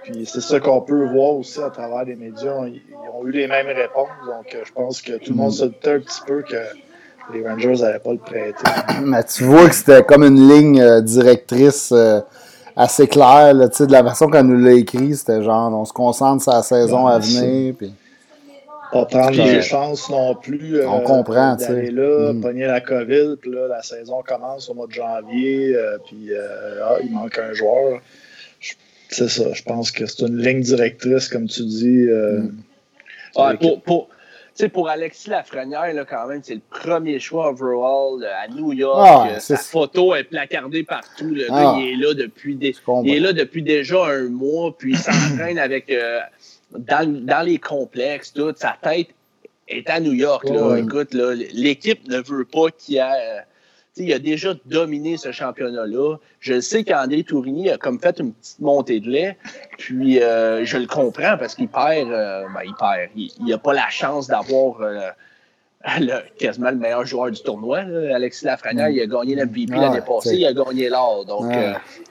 puis 0.04 0.26
c'est 0.26 0.41
ça 0.41 0.60
qu'on 0.60 0.82
peut 0.82 1.06
voir 1.06 1.34
aussi 1.34 1.62
à 1.62 1.70
travers 1.70 2.06
les 2.06 2.15
médias. 2.15 2.65
Ils, 2.68 2.82
ont 3.13 3.26
eu 3.28 3.32
les 3.32 3.48
mêmes 3.48 3.68
réponses, 3.68 4.10
donc 4.26 4.58
je 4.63 4.72
pense 4.72 5.02
que 5.02 5.13
tout 5.18 5.32
le 5.32 5.38
monde 5.38 5.52
se 5.52 5.65
doutait 5.65 5.91
un 5.91 6.00
petit 6.00 6.22
peu 6.26 6.41
que 6.41 6.58
les 7.32 7.48
Rangers 7.48 7.82
n'avaient 7.82 8.00
pas 8.00 8.12
le 8.12 8.18
prêter. 8.18 8.64
Mais 9.04 9.24
tu 9.24 9.44
vois 9.44 9.70
que 9.70 9.76
c'était 9.76 10.04
comme 10.04 10.24
une 10.24 10.50
ligne 10.50 10.82
euh, 10.82 11.02
directrice 11.02 11.92
euh, 11.92 12.20
assez 12.76 13.08
claire. 13.08 13.54
Là, 13.54 13.68
de 13.68 13.92
la 13.92 14.04
façon 14.04 14.28
qu'on 14.28 14.44
nous 14.44 14.58
l'a 14.58 14.74
écrit, 14.74 15.16
c'était 15.16 15.42
genre 15.42 15.72
on 15.74 15.86
se 15.86 15.94
concentre 15.94 16.44
sur 16.44 16.54
la 16.54 16.64
saison 16.64 17.08
à 17.08 17.20
venir. 17.20 17.76
Puis... 17.78 17.94
Pas 18.92 19.06
prendre 19.06 19.32
de 19.32 19.62
chance 19.62 20.10
non 20.10 20.36
plus. 20.36 20.86
on 20.86 21.00
euh, 21.00 21.04
comprend, 21.04 21.58
tu 21.58 21.66
sais. 21.66 21.90
là, 21.90 22.34
mm. 22.34 22.42
pogner 22.42 22.68
la 22.68 22.80
COVID, 22.80 23.38
puis 23.42 23.52
là, 23.52 23.68
la 23.68 23.82
saison 23.82 24.22
commence 24.26 24.70
au 24.70 24.76
mois 24.76 24.86
de 24.86 24.94
janvier, 24.94 25.76
puis 26.06 26.30
ah, 26.84 26.98
il 27.04 27.12
manque 27.12 27.40
un 27.40 27.54
joueur. 27.54 28.00
C'est 29.10 29.30
ça, 29.30 29.44
je 29.54 29.64
pense 29.64 29.92
que 29.92 30.06
c'est 30.06 30.26
une 30.26 30.38
ligne 30.38 30.62
directrice, 30.62 31.28
comme 31.28 31.48
tu 31.48 31.64
dis. 31.64 32.06
Mm. 32.08 33.58
pour, 33.60 33.82
pour, 33.82 34.10
sais, 34.56 34.70
pour 34.70 34.89
Alexis 34.89 35.30
Lafrenière, 35.30 35.94
là, 35.94 36.06
quand 36.06 36.28
même, 36.28 36.42
c'est 36.44 36.56
le 36.56 36.62
premier 36.70 37.20
choix 37.20 37.50
overall 37.50 38.24
à 38.26 38.48
New 38.48 38.74
York. 38.74 39.00
Ah, 39.02 39.28
euh, 39.30 39.39
sa 39.39 39.58
photo 39.58 40.13
est 40.16 40.24
placardée 40.24 40.84
partout. 40.84 41.34
Gars, 41.34 41.46
ah. 41.50 41.76
il 41.78 41.89
est 41.89 41.96
là 41.96 42.13
depuis 42.13 42.56
des... 42.56 42.76
il 43.04 43.13
est 43.13 43.20
là 43.20 43.34
depuis 43.34 43.63
déjà 43.63 44.06
un 44.06 44.30
mois, 44.30 44.76
puis 44.78 44.94
il 44.94 44.98
s'entraîne 44.98 45.58
avec 45.60 45.89
euh, 45.89 46.20
dans, 46.78 47.26
dans, 47.26 47.46
les 47.46 47.58
complexes, 47.58 48.34
tout. 48.34 48.54
Sa 48.56 48.76
tête 48.82 49.10
est 49.68 49.89
à 49.89 50.00
New 50.00 50.13
York. 50.13 50.48
Là. 50.50 50.78
Écoute, 50.78 51.13
l'équipe 51.13 52.08
ne 52.08 52.20
veut 52.22 52.46
pas 52.46 52.70
qu'il 52.72 52.96
y 52.96 52.98
ait 52.98 53.44
il 53.98 54.12
a 54.14 54.20
déjà 54.20 54.54
dominé 54.66 55.18
ce 55.18 55.32
championnat-là. 55.32 56.18
Je 56.40 56.60
sais 56.60 56.84
qu'André 56.84 57.24
Tourigny 57.24 57.70
a 57.70 57.78
comme 57.78 58.00
fait 58.00 58.20
une 58.20 58.34
petite 58.34 58.60
montée 58.60 59.00
de 59.00 59.10
lait. 59.10 59.38
Puis 59.78 60.22
euh, 60.22 60.66
je 60.66 60.78
le 60.78 60.88
comprends 60.88 61.38
parce 61.38 61.56
qu'il 61.56 61.68
perd, 61.68 62.10
euh, 62.10 62.46
ben, 62.54 62.62
il 62.66 62.74
perd. 62.74 63.10
Il 63.16 63.46
n'a 63.46 63.58
pas 63.58 63.74
la 63.74 63.90
chance 63.90 64.28
d'avoir 64.28 64.82
euh, 64.82 65.10
quasiment 66.40 66.72
le 66.72 66.78
meilleur 66.78 67.06
joueur 67.06 67.30
du 67.30 67.42
tournoi. 67.44 67.82
Alexis 68.16 68.46
Lafrenière, 68.46 68.90
il 68.90 69.00
a 69.00 69.06
gagné 69.06 69.36
l'MVP 69.36 69.76
l'année 69.76 70.02
passée, 70.02 70.38
il 70.38 70.46
a 70.48 70.54
gagné 70.54 70.90
l'or. 70.90 71.26
Donc 71.26 71.54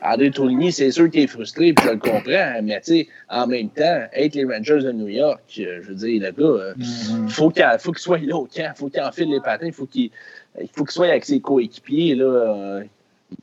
André 0.02 0.30
Tourigny, 0.30 0.70
c'est 0.70 0.90
sûr 0.92 1.10
qu'il 1.10 1.22
est 1.22 1.26
frustré, 1.26 1.72
puis 1.72 1.86
je 1.86 1.92
le 1.94 1.98
comprends. 1.98 2.62
Mais 2.62 2.80
en 3.28 3.46
même 3.48 3.70
temps, 3.70 4.02
être 4.12 4.34
les 4.36 4.44
Rangers 4.44 4.82
de 4.84 4.92
New 4.92 5.08
York, 5.08 5.40
je 5.48 5.80
veux 5.80 5.94
dire, 5.94 6.22
le 6.22 6.30
gars, 6.30 6.74
mm-hmm. 6.78 7.28
faut 7.28 7.50
qu'il 7.50 7.66
faut 7.80 7.90
qu'il 7.90 8.02
soit 8.02 8.18
là 8.18 8.36
au 8.36 8.44
camp, 8.44 8.70
il 8.72 8.78
faut 8.78 8.88
qu'il 8.88 9.00
enfile 9.00 9.30
les 9.30 9.40
patins, 9.40 9.66
il 9.66 9.72
faut 9.72 9.86
qu'il 9.86 10.10
il 10.60 10.68
faut 10.68 10.84
qu'il 10.84 10.92
soit 10.92 11.08
avec 11.08 11.24
ses 11.24 11.40
coéquipiers, 11.40 12.14
là, 12.14 12.24
euh, 12.24 12.82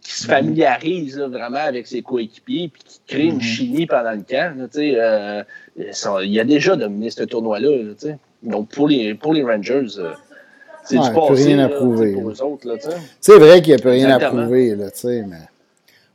qu'il 0.02 0.14
se 0.14 0.28
familiarise 0.28 1.18
vraiment 1.18 1.58
avec 1.58 1.88
ses 1.88 2.02
coéquipiers, 2.02 2.70
puis 2.70 2.84
qu'il 2.84 3.02
crée 3.08 3.26
une 3.26 3.36
mhm. 3.36 3.42
chimie 3.42 3.86
pendant 3.86 4.12
le 4.12 4.22
camp. 4.22 4.56
euh, 4.78 5.44
il 6.24 6.40
a 6.40 6.44
déjà 6.44 6.76
dominé 6.76 7.10
ce 7.10 7.24
tournoi-là. 7.24 7.70
Donc, 8.44 8.70
pour 8.70 8.88
les, 8.88 9.16
pour 9.16 9.34
les 9.34 9.44
Rangers, 9.44 9.88
euh, 9.98 10.14
c'est 10.86 10.98
du 10.98 11.12
passé 11.12 11.46
rien 11.46 11.60
à 11.60 11.70
prouver, 11.70 12.14
pour 12.14 12.30
eux 12.30 12.42
autres. 12.42 12.78
C'est 13.20 13.38
vrai 13.38 13.62
qu'il 13.62 13.74
n'y 13.74 13.80
a 13.80 13.82
plus 13.82 13.92
rien 13.92 14.10
à 14.12 14.20
prouver. 14.20 14.76
Là, 14.76 14.86
mais... 15.04 15.48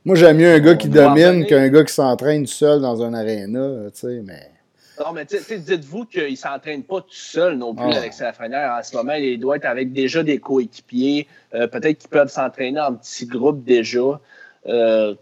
Moi, 0.03 0.15
j'aime 0.15 0.37
mieux 0.37 0.53
un 0.53 0.59
gars 0.59 0.75
qui 0.75 0.87
domine 0.87 1.45
qu'un 1.45 1.67
gars 1.69 1.83
qui 1.83 1.93
s'entraîne 1.93 2.45
seul 2.45 2.81
dans 2.81 3.01
un 3.03 3.13
aréna. 3.13 3.89
Mais... 4.03 4.51
Non, 4.99 5.11
mais 5.11 5.25
dites-vous 5.25 6.05
qu'il 6.05 6.31
ne 6.31 6.35
s'entraîne 6.35 6.83
pas 6.83 7.01
tout 7.01 7.07
seul 7.09 7.57
non 7.57 7.75
plus, 7.75 7.85
ah. 7.91 7.97
Alexis 7.97 8.23
Lafrenière. 8.23 8.71
En 8.79 8.83
ce 8.83 8.95
moment, 8.95 9.13
il 9.13 9.39
doit 9.39 9.57
être 9.57 9.65
avec 9.65 9.91
déjà 9.91 10.23
des 10.23 10.39
coéquipiers. 10.39 11.27
Euh, 11.53 11.67
peut-être 11.67 11.99
qu'ils 11.99 12.09
peuvent 12.09 12.29
s'entraîner 12.29 12.79
en 12.79 12.93
petits 12.95 13.25
groupes 13.25 13.63
déjà. 13.63 14.19
Euh, 14.67 15.15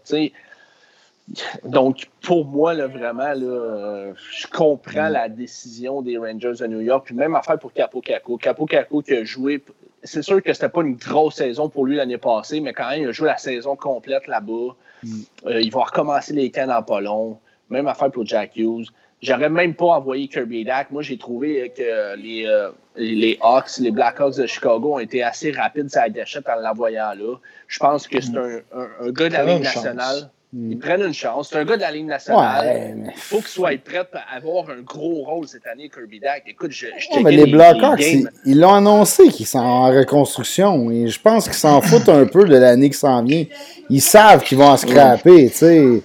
donc, 1.64 2.08
pour 2.22 2.44
moi, 2.44 2.74
là, 2.74 2.86
vraiment, 2.86 3.32
là, 3.32 3.46
euh, 3.46 4.12
je 4.30 4.46
comprends 4.46 5.08
mm. 5.08 5.12
la 5.12 5.28
décision 5.28 6.02
des 6.02 6.18
Rangers 6.18 6.54
de 6.60 6.66
New 6.66 6.80
York. 6.80 7.06
Puis 7.06 7.14
même 7.14 7.34
affaire 7.34 7.58
pour 7.58 7.72
Capo 7.72 8.00
Caco. 8.00 8.36
Capo 8.36 8.66
Caco 8.66 9.02
qui 9.02 9.14
a 9.14 9.24
joué. 9.24 9.62
C'est 10.02 10.22
sûr 10.22 10.42
que 10.42 10.52
c'était 10.52 10.68
pas 10.68 10.82
une 10.82 10.96
grosse 10.96 11.36
saison 11.36 11.68
pour 11.68 11.86
lui 11.86 11.96
l'année 11.96 12.18
passée, 12.18 12.60
mais 12.60 12.74
quand 12.74 12.90
même, 12.90 13.02
il 13.02 13.08
a 13.08 13.12
joué 13.12 13.26
la 13.26 13.38
saison 13.38 13.74
complète 13.74 14.26
là-bas. 14.26 14.76
Mm. 15.02 15.20
il 15.62 15.72
va 15.72 15.84
recommencer 15.84 16.32
les 16.32 16.50
camps 16.50 16.66
dans 16.66 16.82
pas 16.82 17.00
long. 17.00 17.38
Même 17.70 17.88
affaire 17.88 18.10
pour 18.10 18.26
Jack 18.26 18.56
Hughes. 18.56 18.86
J'aurais 19.24 19.48
même 19.48 19.74
pas 19.74 19.86
envoyé 19.86 20.28
Kirby 20.28 20.64
Dak. 20.64 20.90
Moi, 20.90 21.02
j'ai 21.02 21.16
trouvé 21.16 21.72
que 21.76 22.14
les, 22.16 22.44
euh, 22.46 22.68
les 22.96 23.38
Hawks, 23.40 23.78
les 23.80 23.90
Blackhawks 23.90 24.36
de 24.36 24.46
Chicago 24.46 24.94
ont 24.94 24.98
été 24.98 25.22
assez 25.22 25.50
rapides 25.50 25.90
sur 25.90 26.00
la 26.02 26.10
déchette 26.10 26.44
en 26.48 26.60
l'envoyant 26.60 27.12
là. 27.18 27.36
Je 27.66 27.78
pense 27.78 28.06
que 28.06 28.20
c'est 28.20 28.36
un, 28.36 28.60
un, 29.00 29.10
gars 29.10 29.28
de 29.30 29.32
la 29.34 29.44
Ligue 29.44 29.62
nationale. 29.62 30.30
Ils 30.56 30.78
prennent 30.78 31.02
une 31.02 31.14
chance. 31.14 31.48
C'est 31.50 31.58
un 31.58 31.64
gars 31.64 31.76
de 31.76 31.80
la 31.80 31.90
Ligue 31.90 32.06
nationale. 32.06 32.64
Ouais, 32.66 32.94
mais- 32.96 33.12
Il 33.16 33.20
faut 33.20 33.38
qu'il 33.38 33.46
soit 33.48 33.76
prêt 33.82 34.06
à 34.12 34.36
avoir 34.36 34.70
un 34.70 34.82
gros 34.82 35.24
rôle 35.24 35.48
cette 35.48 35.66
année, 35.66 35.88
Kirby 35.88 36.20
Dack. 36.20 36.44
Écoute, 36.46 36.70
je, 36.70 36.86
je 36.96 37.20
mais 37.24 37.32
les 37.32 37.46
Blackhawks, 37.50 37.98
les 37.98 38.24
ils 38.44 38.60
l'ont 38.60 38.74
annoncé 38.74 39.28
qu'ils 39.30 39.46
sont 39.46 39.58
en 39.58 39.88
reconstruction. 39.88 40.90
Et 40.92 41.08
je 41.08 41.20
pense 41.20 41.44
qu'ils 41.46 41.54
s'en 41.54 41.80
foutent 41.80 42.08
un 42.08 42.26
peu 42.26 42.44
de 42.44 42.56
l'année 42.56 42.90
qui 42.90 42.98
s'en 42.98 43.24
vient. 43.24 43.44
Ils 43.90 44.00
savent 44.02 44.44
qu'ils 44.44 44.58
vont 44.58 44.68
en 44.68 44.76
scraper, 44.76 45.48
tu 45.50 45.56
sais. 45.56 46.02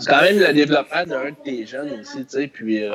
C'est 0.00 0.10
quand 0.10 0.22
même 0.22 0.38
le 0.38 0.52
développement 0.52 1.04
d'un 1.06 1.30
de 1.30 1.34
tes 1.44 1.66
jeunes 1.66 2.00
aussi, 2.00 2.18
tu 2.24 2.30
sais. 2.30 2.46
Puis, 2.48 2.82
euh, 2.84 2.92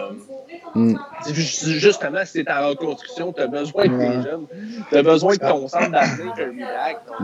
Mm. 0.74 0.98
justement, 1.32 2.26
si 2.26 2.44
t'es 2.44 2.52
en 2.52 2.68
reconstruction, 2.70 3.32
t'as 3.32 3.48
besoin 3.48 3.86
de 3.88 3.98
tes 3.98 4.30
jeunes. 4.30 4.46
T'as 4.91 5.04
besoin 5.04 5.34
de 5.36 5.39
ton 5.39 5.68
centre 5.70 5.89
d'avenir, 5.91 6.34
Kirby 6.36 6.60
Dack. 6.60 6.98
Donc, 7.08 7.20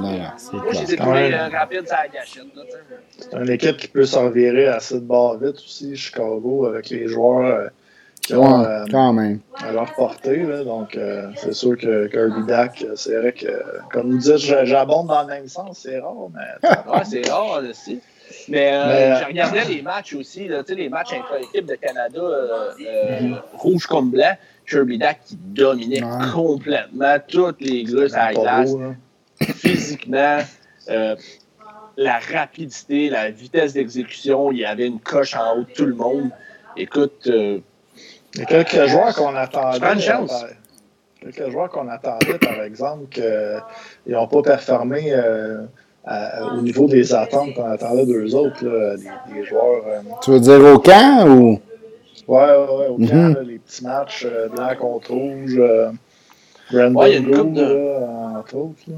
moi, 0.64 0.74
j'ai 0.88 0.96
trouvé 0.96 1.34
euh, 1.34 1.48
rapide 1.50 1.84
gâchette, 2.14 2.44
là, 2.56 2.62
tu 2.66 2.72
sais. 2.72 3.28
C'est 3.32 3.38
une 3.38 3.50
équipe 3.50 3.78
qui 3.78 3.88
peut 3.90 4.06
s'en 4.06 4.30
virer 4.30 4.68
assez 4.68 4.96
de 4.96 5.06
bord 5.06 5.38
vite 5.38 5.56
aussi, 5.58 5.96
Chicago, 5.98 6.66
avec 6.68 6.90
les 6.90 7.08
joueurs 7.08 7.46
euh, 7.46 7.68
qui 8.22 8.36
ont 8.36 8.62
Ouais, 8.62 8.68
euh, 8.68 8.86
quand 8.90 9.12
même. 9.14 9.40
à 9.62 9.72
leur 9.74 9.94
portée. 9.96 10.44
Là. 10.44 10.64
Donc, 10.64 10.96
euh, 10.96 11.28
c'est 11.36 11.54
sûr 11.54 11.78
que 11.78 12.08
Kirby 12.08 12.44
Dack, 12.48 12.84
euh, 12.84 12.94
c'est 12.96 13.18
vrai 13.18 13.34
que, 13.34 13.48
comme 13.92 14.12
vous 14.12 14.18
dites, 14.18 14.38
j'abonde 14.38 15.08
dans 15.08 15.24
le 15.24 15.28
même 15.28 15.48
sens, 15.48 15.80
c'est 15.84 16.00
rare, 16.00 16.14
mais 16.34 16.70
Ouais, 16.90 17.04
c'est 17.04 17.30
rare 17.30 17.62
aussi. 17.70 18.00
Mais, 18.48 18.74
euh, 18.74 18.86
Mais, 18.88 18.94
euh, 19.12 19.20
je 19.22 19.26
regardais 19.26 19.66
les 19.66 19.82
matchs 19.82 20.14
aussi, 20.14 20.48
là, 20.48 20.64
les 20.68 20.90
matchs 20.90 21.14
entre 21.14 21.42
équipes 21.42 21.66
de 21.68 21.76
Canada, 21.76 22.20
euh, 22.20 22.72
euh, 22.88 23.36
rouge 23.54 23.86
comme 23.86 24.12
blanc. 24.12 24.36
Kirby 24.68 24.98
Dack 24.98 25.20
qui 25.26 25.36
dominait 25.38 26.04
Ouais. 26.04 26.32
complètement 26.34 27.18
toutes 27.28 27.60
les 27.62 27.84
gars 27.84 28.04
à 28.14 28.32
la 28.32 28.34
pas 28.36 28.42
glace, 28.42 28.72
beau. 28.72 28.80
Là. 28.80 28.96
physiquement, 29.40 30.38
la 31.98 32.20
rapidité, 32.20 33.10
la 33.10 33.32
vitesse 33.32 33.74
d'exécution. 33.74 34.52
Il 34.52 34.60
y 34.60 34.66
avait 34.66 34.88
une 34.88 35.00
coche 35.00 35.36
en 35.36 35.58
haut 35.58 35.64
de 35.64 35.74
tout 35.74 35.86
le 35.86 35.96
monde. 35.96 36.30
Écoute, 36.78 37.24
Il 37.26 37.62
y 38.40 38.42
a 38.42 38.46
quelques 38.46 38.88
joueurs 38.88 39.14
qu'on 39.14 39.36
attendait. 39.36 39.80
Prends 39.80 39.94
une 39.94 40.00
chance. 40.00 40.30
par- 40.30 40.50
quelques 41.34 41.52
joueurs 41.52 41.70
qu'on 41.70 41.88
attendait, 41.90 42.38
par 42.40 42.62
exemple, 42.64 43.08
qu'ils 43.10 44.14
n'ont 44.14 44.28
pas 44.28 44.42
performé 44.42 45.12
euh, 45.12 45.64
à- 46.06 46.46
au 46.58 46.62
niveau 46.62 46.88
des 46.88 47.14
attentes 47.14 47.54
qu'on 47.54 47.66
attendait 47.66 48.06
d'eux 48.06 48.34
autres. 48.36 48.66
Là, 48.66 48.96
des, 48.98 49.34
des 49.34 49.46
joueurs. 49.46 49.84
euh, 49.88 50.00
Tu 50.24 50.32
veux 50.32 50.40
dire 50.40 50.60
au 50.74 50.80
camp 50.80 51.28
ou? 51.28 51.60
Ouais, 52.28 52.40
ouais, 52.40 52.48
ouais, 52.48 52.88
au 52.88 52.98
camp, 52.98 53.14
Mhm. 53.16 53.34
là, 53.34 53.42
les 53.44 53.60
petits 53.60 53.84
matchs 53.84 54.26
euh, 54.30 54.48
blanc 54.50 54.70
contre 54.80 55.12
rouge. 55.12 55.56
Euh, 55.58 55.90
Brandon 56.72 57.00
Ouais, 57.00 57.10
il 57.10 57.14
y 57.14 57.16
a 57.16 57.20
une 57.20 57.26
couple 57.26 57.38
Gould, 57.38 57.54
de- 57.54 57.62
là, 57.62 58.40
entre 58.40 58.56
autres. 58.56 58.76
là. 58.88 58.94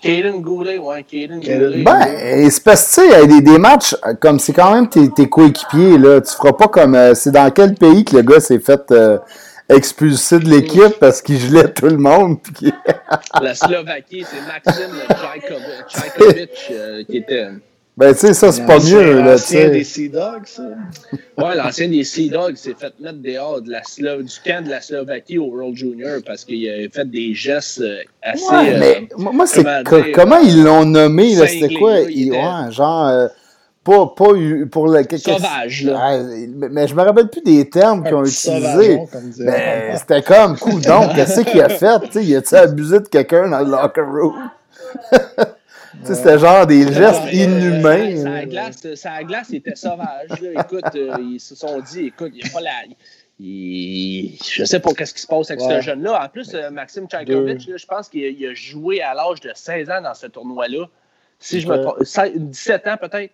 Caden 0.00 0.42
Goulet, 0.42 0.76
ouais, 0.76 1.02
Caden 1.02 1.40
Goulet. 1.40 1.82
Ben, 1.82 2.06
et 2.22 2.50
c'est 2.50 2.62
parce 2.62 2.94
que, 2.94 3.00
tu 3.00 3.08
sais, 3.10 3.16
il 3.16 3.20
y 3.20 3.22
a 3.22 3.26
des, 3.26 3.40
des 3.40 3.58
matchs, 3.58 3.96
euh, 4.06 4.12
comme 4.20 4.38
c'est 4.38 4.52
quand 4.52 4.74
même 4.74 4.86
tes, 4.86 5.08
tes 5.10 5.28
coéquipiers, 5.30 5.96
là. 5.96 6.20
Tu 6.20 6.34
feras 6.34 6.52
pas 6.52 6.68
comme. 6.68 6.94
euh, 6.94 7.14
c'est 7.14 7.30
dans 7.30 7.50
quel 7.50 7.74
pays 7.74 8.04
que 8.04 8.16
le 8.16 8.22
gars 8.22 8.38
s'est 8.40 8.58
fait 8.58 8.82
euh, 9.70 9.76
expulser 9.76 10.38
de 10.38 10.48
l'équipe 10.48 10.98
parce 11.00 11.22
qu'il 11.22 11.38
gelait 11.38 11.72
tout 11.72 11.86
le 11.86 11.96
monde. 11.96 12.38
La 13.42 13.54
Slovaquie, 13.54 14.24
c'est 14.28 14.46
Maxime 14.46 14.94
Tchaïkovic, 15.08 16.70
euh, 16.70 17.04
qui 17.04 17.16
était. 17.18 17.48
ben, 17.96 18.12
tu 18.12 18.20
sais, 18.20 18.34
ça, 18.34 18.52
c'est 18.52 18.66
pas 18.66 18.78
mieux, 18.78 19.14
là, 19.20 19.22
tu 19.22 19.54
l'ancien 19.54 19.68
des. 19.70 19.84
Sea 19.84 20.08
Dogs, 20.08 20.46
ça. 20.46 20.62
Ouais, 21.38 21.56
l'ancien 21.56 21.88
des 21.88 22.04
Sea 22.04 22.28
Dogs 22.28 22.56
s'est 22.56 22.74
fait 22.78 22.92
mettre 23.00 23.18
dehors 23.22 23.60
de 23.62 23.70
la 23.70 23.82
Slo- 23.82 24.22
du 24.22 24.34
camp 24.44 24.64
de 24.64 24.70
la 24.70 24.80
Slovaquie 24.80 25.38
au 25.38 25.46
World 25.46 25.76
Junior 25.76 26.20
parce 26.26 26.44
qu'il 26.44 26.68
a 26.68 26.88
fait 26.90 27.08
des 27.10 27.34
gestes 27.34 27.80
euh, 27.80 27.98
assez. 28.22 28.44
Ouais, 28.44 28.74
euh, 28.74 28.78
mais 28.78 29.08
moi, 29.16 29.32
moi, 29.32 29.46
c'est 29.46 29.64
comment 29.84 30.02
dire, 30.02 30.12
comment 30.14 30.38
ils 30.38 30.62
l'ont 30.62 30.84
nommé, 30.84 31.34
là, 31.36 31.46
c'était 31.46 31.74
quoi? 31.74 32.00
il 32.00 32.32
ouais, 32.32 32.70
genre, 32.72 33.08
euh, 33.08 33.28
pas, 33.84 34.06
pas 34.16 34.32
eu- 34.34 34.66
pour 34.66 34.88
le... 34.88 35.02
que- 35.02 35.10
que- 35.10 35.18
Sauvage, 35.18 35.84
là. 35.84 35.98
Ah, 36.00 36.18
mais, 36.70 36.88
je 36.88 36.94
me 36.94 37.02
rappelle 37.02 37.28
plus 37.28 37.42
des 37.42 37.68
termes 37.68 38.02
qu'ils 38.04 38.14
ont 38.14 38.24
utilisés. 38.24 38.98
Ben, 39.38 39.96
c'était 39.96 40.22
comme, 40.22 40.56
cool, 40.58 40.80
donc, 40.80 41.14
qu'est-ce 41.14 41.42
qu'il 41.42 41.60
a 41.60 41.68
fait? 41.68 42.00
Tu 42.06 42.12
sais, 42.12 42.24
il 42.24 42.36
a-tu 42.36 42.54
abusé 42.56 43.00
de 43.00 43.08
quelqu'un 43.08 43.48
dans 43.48 43.60
le 43.60 43.70
locker 43.70 44.00
room? 44.00 44.50
tu 45.12 46.06
sais, 46.06 46.14
c'était 46.14 46.38
genre 46.38 46.66
des 46.66 46.92
gestes 46.92 47.20
Non, 47.20 47.26
mais, 47.26 47.30
euh, 47.30 47.44
inhumains. 47.44 48.16
Sa 48.22 48.44
glace, 48.46 48.94
sa 48.94 49.22
glace 49.24 49.52
était 49.52 49.74
sauvage. 49.76 50.40
là. 50.40 50.62
Écoute, 50.62 50.94
euh, 50.96 51.16
ils 51.20 51.40
se 51.40 51.54
sont 51.54 51.80
dit, 51.80 52.06
écoute, 52.06 52.32
il 52.34 52.42
n'y 52.44 52.48
a 52.50 52.52
pas 52.52 52.60
la. 52.60 52.70
il- 53.40 54.38
Je 54.44 54.64
sais 54.64 54.80
pas 54.80 54.92
qu'est-ce 54.92 55.14
qui 55.14 55.20
se 55.22 55.26
passe 55.26 55.50
avec 55.50 55.62
Ouais. 55.62 55.76
ce 55.76 55.80
jeune-là. 55.82 56.24
En 56.24 56.28
plus, 56.28 56.52
euh, 56.54 56.70
Maxime 56.70 57.06
Tchaïkovic, 57.08 57.66
là, 57.68 57.76
je 57.76 57.86
pense 57.86 58.08
qu'il 58.08 58.24
a, 58.46 58.50
a 58.50 58.54
joué 58.54 59.02
à 59.02 59.14
l'âge 59.14 59.40
de 59.40 59.50
16 59.54 59.90
ans 59.90 60.00
dans 60.02 60.14
ce 60.14 60.26
tournoi-là. 60.26 60.86
Si 61.38 61.60
je 61.60 61.68
me 61.68 61.76
trompe, 61.82 62.02
16 62.04 62.32
17 62.36 62.86
ans 62.86 62.96
peut-être. 63.00 63.32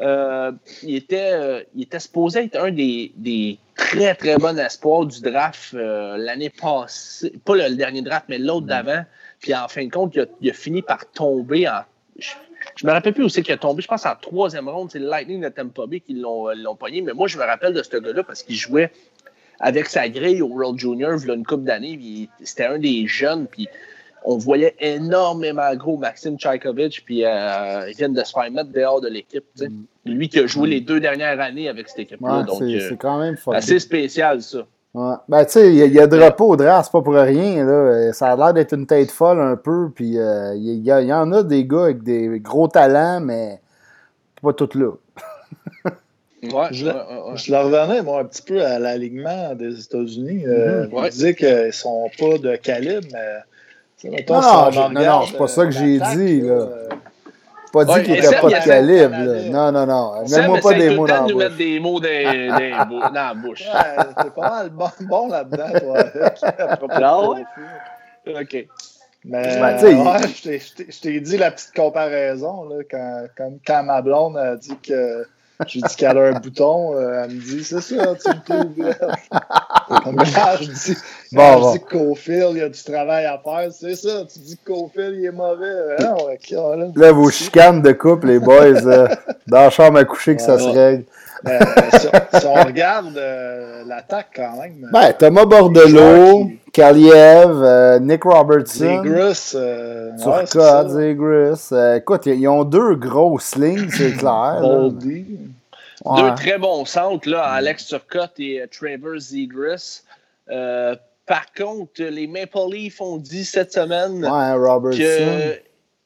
Euh, 0.00 0.52
il, 0.82 0.96
était, 0.96 1.32
euh, 1.32 1.62
il 1.74 1.82
était 1.84 1.98
supposé 1.98 2.44
être 2.44 2.60
un 2.60 2.70
des, 2.70 3.12
des 3.16 3.58
très 3.76 4.14
très 4.14 4.36
bons 4.36 4.58
espoirs 4.58 5.06
du 5.06 5.20
draft 5.22 5.72
euh, 5.74 6.16
l'année 6.18 6.50
passée. 6.50 7.32
Pas 7.44 7.56
le, 7.56 7.68
le 7.68 7.76
dernier 7.76 8.02
draft, 8.02 8.26
mais 8.28 8.38
l'autre 8.38 8.66
d'avant. 8.66 9.04
Puis 9.40 9.54
en 9.54 9.68
fin 9.68 9.84
de 9.86 9.90
compte, 9.90 10.14
il 10.14 10.22
a, 10.22 10.26
il 10.40 10.50
a 10.50 10.52
fini 10.52 10.82
par 10.82 11.10
tomber 11.10 11.68
en. 11.68 11.80
Je, 12.18 12.32
je 12.76 12.86
me 12.86 12.92
rappelle 12.92 13.14
plus 13.14 13.24
où 13.24 13.28
c'est 13.28 13.42
qu'il 13.42 13.54
a 13.54 13.58
tombé. 13.58 13.82
Je 13.82 13.88
pense 13.88 14.04
en 14.04 14.16
troisième 14.16 14.68
ronde. 14.68 14.90
C'est 14.90 14.98
le 14.98 15.08
Lightning 15.08 15.40
de 15.40 15.48
Tampa 15.48 15.86
Bay 15.86 16.00
qui 16.00 16.14
l'ont 16.14 16.48
l'ont 16.54 16.76
pogné. 16.76 17.00
Mais 17.00 17.12
moi, 17.12 17.26
je 17.26 17.38
me 17.38 17.44
rappelle 17.44 17.72
de 17.72 17.82
ce 17.82 17.96
gars-là 17.96 18.22
parce 18.22 18.42
qu'il 18.42 18.56
jouait 18.56 18.90
avec 19.60 19.86
sa 19.86 20.08
grille 20.08 20.42
au 20.42 20.48
World 20.48 20.78
Junior 20.78 21.14
il 21.18 21.28
y 21.28 21.30
a 21.30 21.34
une 21.34 21.46
couple 21.46 21.64
d'années. 21.64 22.28
C'était 22.42 22.66
un 22.66 22.78
des 22.78 23.06
jeunes. 23.06 23.46
Puis 23.46 23.68
on 24.28 24.36
voyait 24.38 24.74
énormément 24.80 25.74
gros 25.76 25.96
Maxime 25.96 26.36
Tchaïkovic. 26.38 27.02
Puis 27.06 27.24
euh, 27.24 27.88
il 27.88 27.96
vient 27.96 28.08
de 28.08 28.22
se 28.22 28.32
faire 28.32 28.50
mettre 28.50 28.70
dehors 28.72 29.00
de 29.00 29.08
l'équipe. 29.08 29.44
sais. 29.54 29.68
Lui 30.04 30.28
qui 30.28 30.40
a 30.40 30.46
joué 30.46 30.68
les 30.68 30.80
deux 30.80 31.00
dernières 31.00 31.40
années 31.40 31.68
avec 31.68 31.88
cette 31.88 32.00
équipe-là. 32.00 32.38
Ouais, 32.40 32.44
donc, 32.44 32.56
c'est 32.58 32.64
euh, 32.76 32.88
c'est 32.90 32.96
quand 32.96 33.18
même 33.18 33.36
fort. 33.36 33.54
assez 33.54 33.78
spécial, 33.78 34.42
ça. 34.42 34.58
Ouais. 34.94 35.14
Ben, 35.28 35.44
tu 35.44 35.52
sais, 35.52 35.68
il 35.68 35.76
y, 35.76 35.82
a- 35.82 35.86
y 35.86 35.98
a 36.00 36.06
droppé 36.06 36.42
au 36.42 36.56
draft, 36.56 36.86
c'est 36.86 36.92
pas 36.92 37.02
pour 37.02 37.14
rien, 37.14 37.64
là. 37.64 38.12
Ça 38.14 38.32
a 38.32 38.36
l'air 38.36 38.54
d'être 38.54 38.72
une 38.72 38.86
tête 38.86 39.10
folle 39.10 39.40
un 39.40 39.56
peu, 39.56 39.90
puis 39.94 40.16
euh, 40.18 40.54
il 40.56 40.86
y, 40.86 41.12
en 41.12 41.32
a 41.32 41.42
des 41.42 41.64
gars 41.66 41.84
avec 41.84 42.02
des 42.02 42.40
gros 42.40 42.66
talents, 42.68 43.20
mais 43.20 43.60
pas 44.42 44.52
tous 44.54 44.74
là. 44.78 44.92
Ouais, 46.42 46.68
Je 46.70 46.86
ouais, 46.86 46.92
l'ai- 46.92 46.98
ouais, 46.98 47.30
ouais. 47.30 47.36
Je 47.36 47.50
leur 47.50 47.64
revenais, 47.64 48.02
moi, 48.02 48.20
un 48.20 48.24
petit 48.24 48.42
peu 48.42 48.62
à 48.64 48.78
l'alignement 48.78 49.54
des 49.54 49.80
États-Unis. 49.82 50.46
Euh. 50.46 50.86
Vous 50.86 50.98
Ouais. 50.98 51.08
disiez 51.10 51.34
qu'ils 51.34 51.72
sont 51.72 52.08
pas 52.18 52.38
de 52.38 52.56
calibre, 52.56 53.06
mais. 53.12 53.38
Mettons, 54.04 54.40
Non, 54.40 54.70
non, 54.70 54.88
non, 54.90 55.22
c'est 55.26 55.36
pas 55.38 55.46
ça 55.48 55.64
que 55.64 55.70
j'ai 55.72 55.98
dit, 55.98 56.40
là. 56.42 56.52
euh, 56.54 56.88
Pas 57.72 57.84
dit 57.84 57.92
qu'il 58.02 58.12
mais 58.12 58.18
était 58.18 58.26
Seb, 58.28 58.40
pas 58.40 58.48
de 58.48 58.64
calibre, 58.64 59.16
là. 59.18 59.42
Non, 59.50 59.72
non, 59.72 59.86
non. 59.86 60.22
Mets-moi 60.28 60.58
pas 60.60 60.74
des 60.74 60.96
mots 60.96 61.06
dans 61.06 61.14
la 61.14 61.20
nous 61.32 61.38
mettre 61.38 61.50
bouche. 61.50 61.58
des 61.58 61.80
mots 61.80 62.00
dans, 62.00 63.12
la 63.12 63.34
bouche. 63.34 63.64
T'es 64.22 64.30
pas 64.30 64.50
mal 64.50 64.70
bon, 64.70 64.88
bon 65.00 65.28
là-dedans, 65.28 65.78
toi. 65.80 66.04
Ah 66.90 67.28
ouais? 67.28 67.44
OK. 68.40 68.66
Mais 69.24 69.58
Ben, 69.60 69.74
tu 69.74 69.80
sais, 69.86 69.94
ouais, 69.94 70.28
je 70.28 70.42
t'ai- 70.42 70.58
je 70.60 70.74
t'ai- 70.74 70.86
je 70.92 71.00
t'ai 71.00 71.20
dit 71.20 71.36
la 71.36 71.50
petite 71.50 71.74
comparaison, 71.74 72.68
là, 72.68 72.76
quand, 72.88 73.24
quand, 73.36 73.52
quand 73.66 73.82
ma 73.82 74.00
blonde 74.00 74.36
a 74.36 74.54
dit 74.56 74.76
que 74.78 75.26
j'ai 75.66 75.80
dit 75.80 75.96
qu'elle 75.96 76.18
a 76.18 76.22
un 76.28 76.32
bouton, 76.40 76.94
euh, 76.94 77.24
elle 77.24 77.30
me 77.36 77.40
dit 77.40 77.64
c'est 77.64 77.80
ça, 77.80 78.14
tu 78.14 78.28
me 78.28 78.44
trouves 78.44 78.94
quand 79.88 80.56
je 80.60 80.70
dis, 80.70 80.96
Bon, 81.32 81.60
bon. 81.60 81.78
Cofield, 81.78 82.50
il 82.52 82.58
y 82.58 82.62
a 82.62 82.68
du 82.68 82.82
travail 82.82 83.24
à 83.24 83.38
faire, 83.42 83.70
c'est 83.72 83.94
ça, 83.96 84.24
tu 84.32 84.38
dis 84.40 84.56
que 84.64 84.72
Cofield, 84.72 85.14
il 85.18 85.24
est 85.26 85.32
mauvais. 85.32 85.96
Non, 86.00 86.14
ok, 86.16 86.50
là. 86.50 86.86
Là, 86.94 87.12
vos 87.12 87.30
chicanes 87.30 87.82
de 87.82 87.92
couple, 87.92 88.28
les 88.28 88.38
boys, 88.38 88.86
euh, 88.86 89.08
dans 89.46 89.60
la 89.60 89.70
chambre 89.70 89.98
à 89.98 90.04
coucher, 90.04 90.36
que 90.36 90.42
ça 90.42 90.58
se 90.58 90.68
règle. 90.68 91.04
Mais, 91.44 91.58
euh, 91.60 91.98
si, 91.98 92.06
on- 92.08 92.38
si 92.40 92.46
on 92.46 92.54
regarde 92.54 93.16
euh, 93.16 93.82
l'attaque 93.86 94.28
quand 94.36 94.56
même. 94.60 94.88
Ben, 94.92 95.12
Thomas 95.12 95.44
Bordelot, 95.44 96.46
qui- 96.46 96.60
Kaliev, 96.80 97.62
euh, 97.62 97.98
Nick 98.00 98.24
Robertson. 98.24 99.02
Zegras, 99.02 99.52
euh, 99.54 100.10
Turcotte. 100.22 100.92
Euh, 101.72 101.96
écoute, 101.96 102.26
ils 102.26 102.46
ont 102.48 102.64
deux 102.64 102.96
grosses 102.96 103.56
lignes, 103.56 103.88
c'est 103.90 104.12
clair. 104.18 104.60
là. 104.60 104.60
Boldy. 104.60 105.24
Ouais. 106.04 106.20
Deux 106.22 106.34
très 106.34 106.58
bons 106.58 106.84
centres, 106.84 107.28
là, 107.30 107.44
Alex 107.44 107.86
Turcotte 107.86 108.38
et 108.38 108.60
euh, 108.60 108.66
Trevor 108.70 109.18
Zegras. 109.18 110.02
Euh, 110.50 110.94
par 111.26 111.46
contre, 111.56 112.02
les 112.02 112.26
Maple 112.26 112.58
Leafs 112.70 113.00
ont 113.00 113.16
dit 113.16 113.46
cette 113.46 113.72
semaine 113.72 114.22
Ouais, 114.22 114.52
Robertson. 114.52 114.98
que 114.98 115.58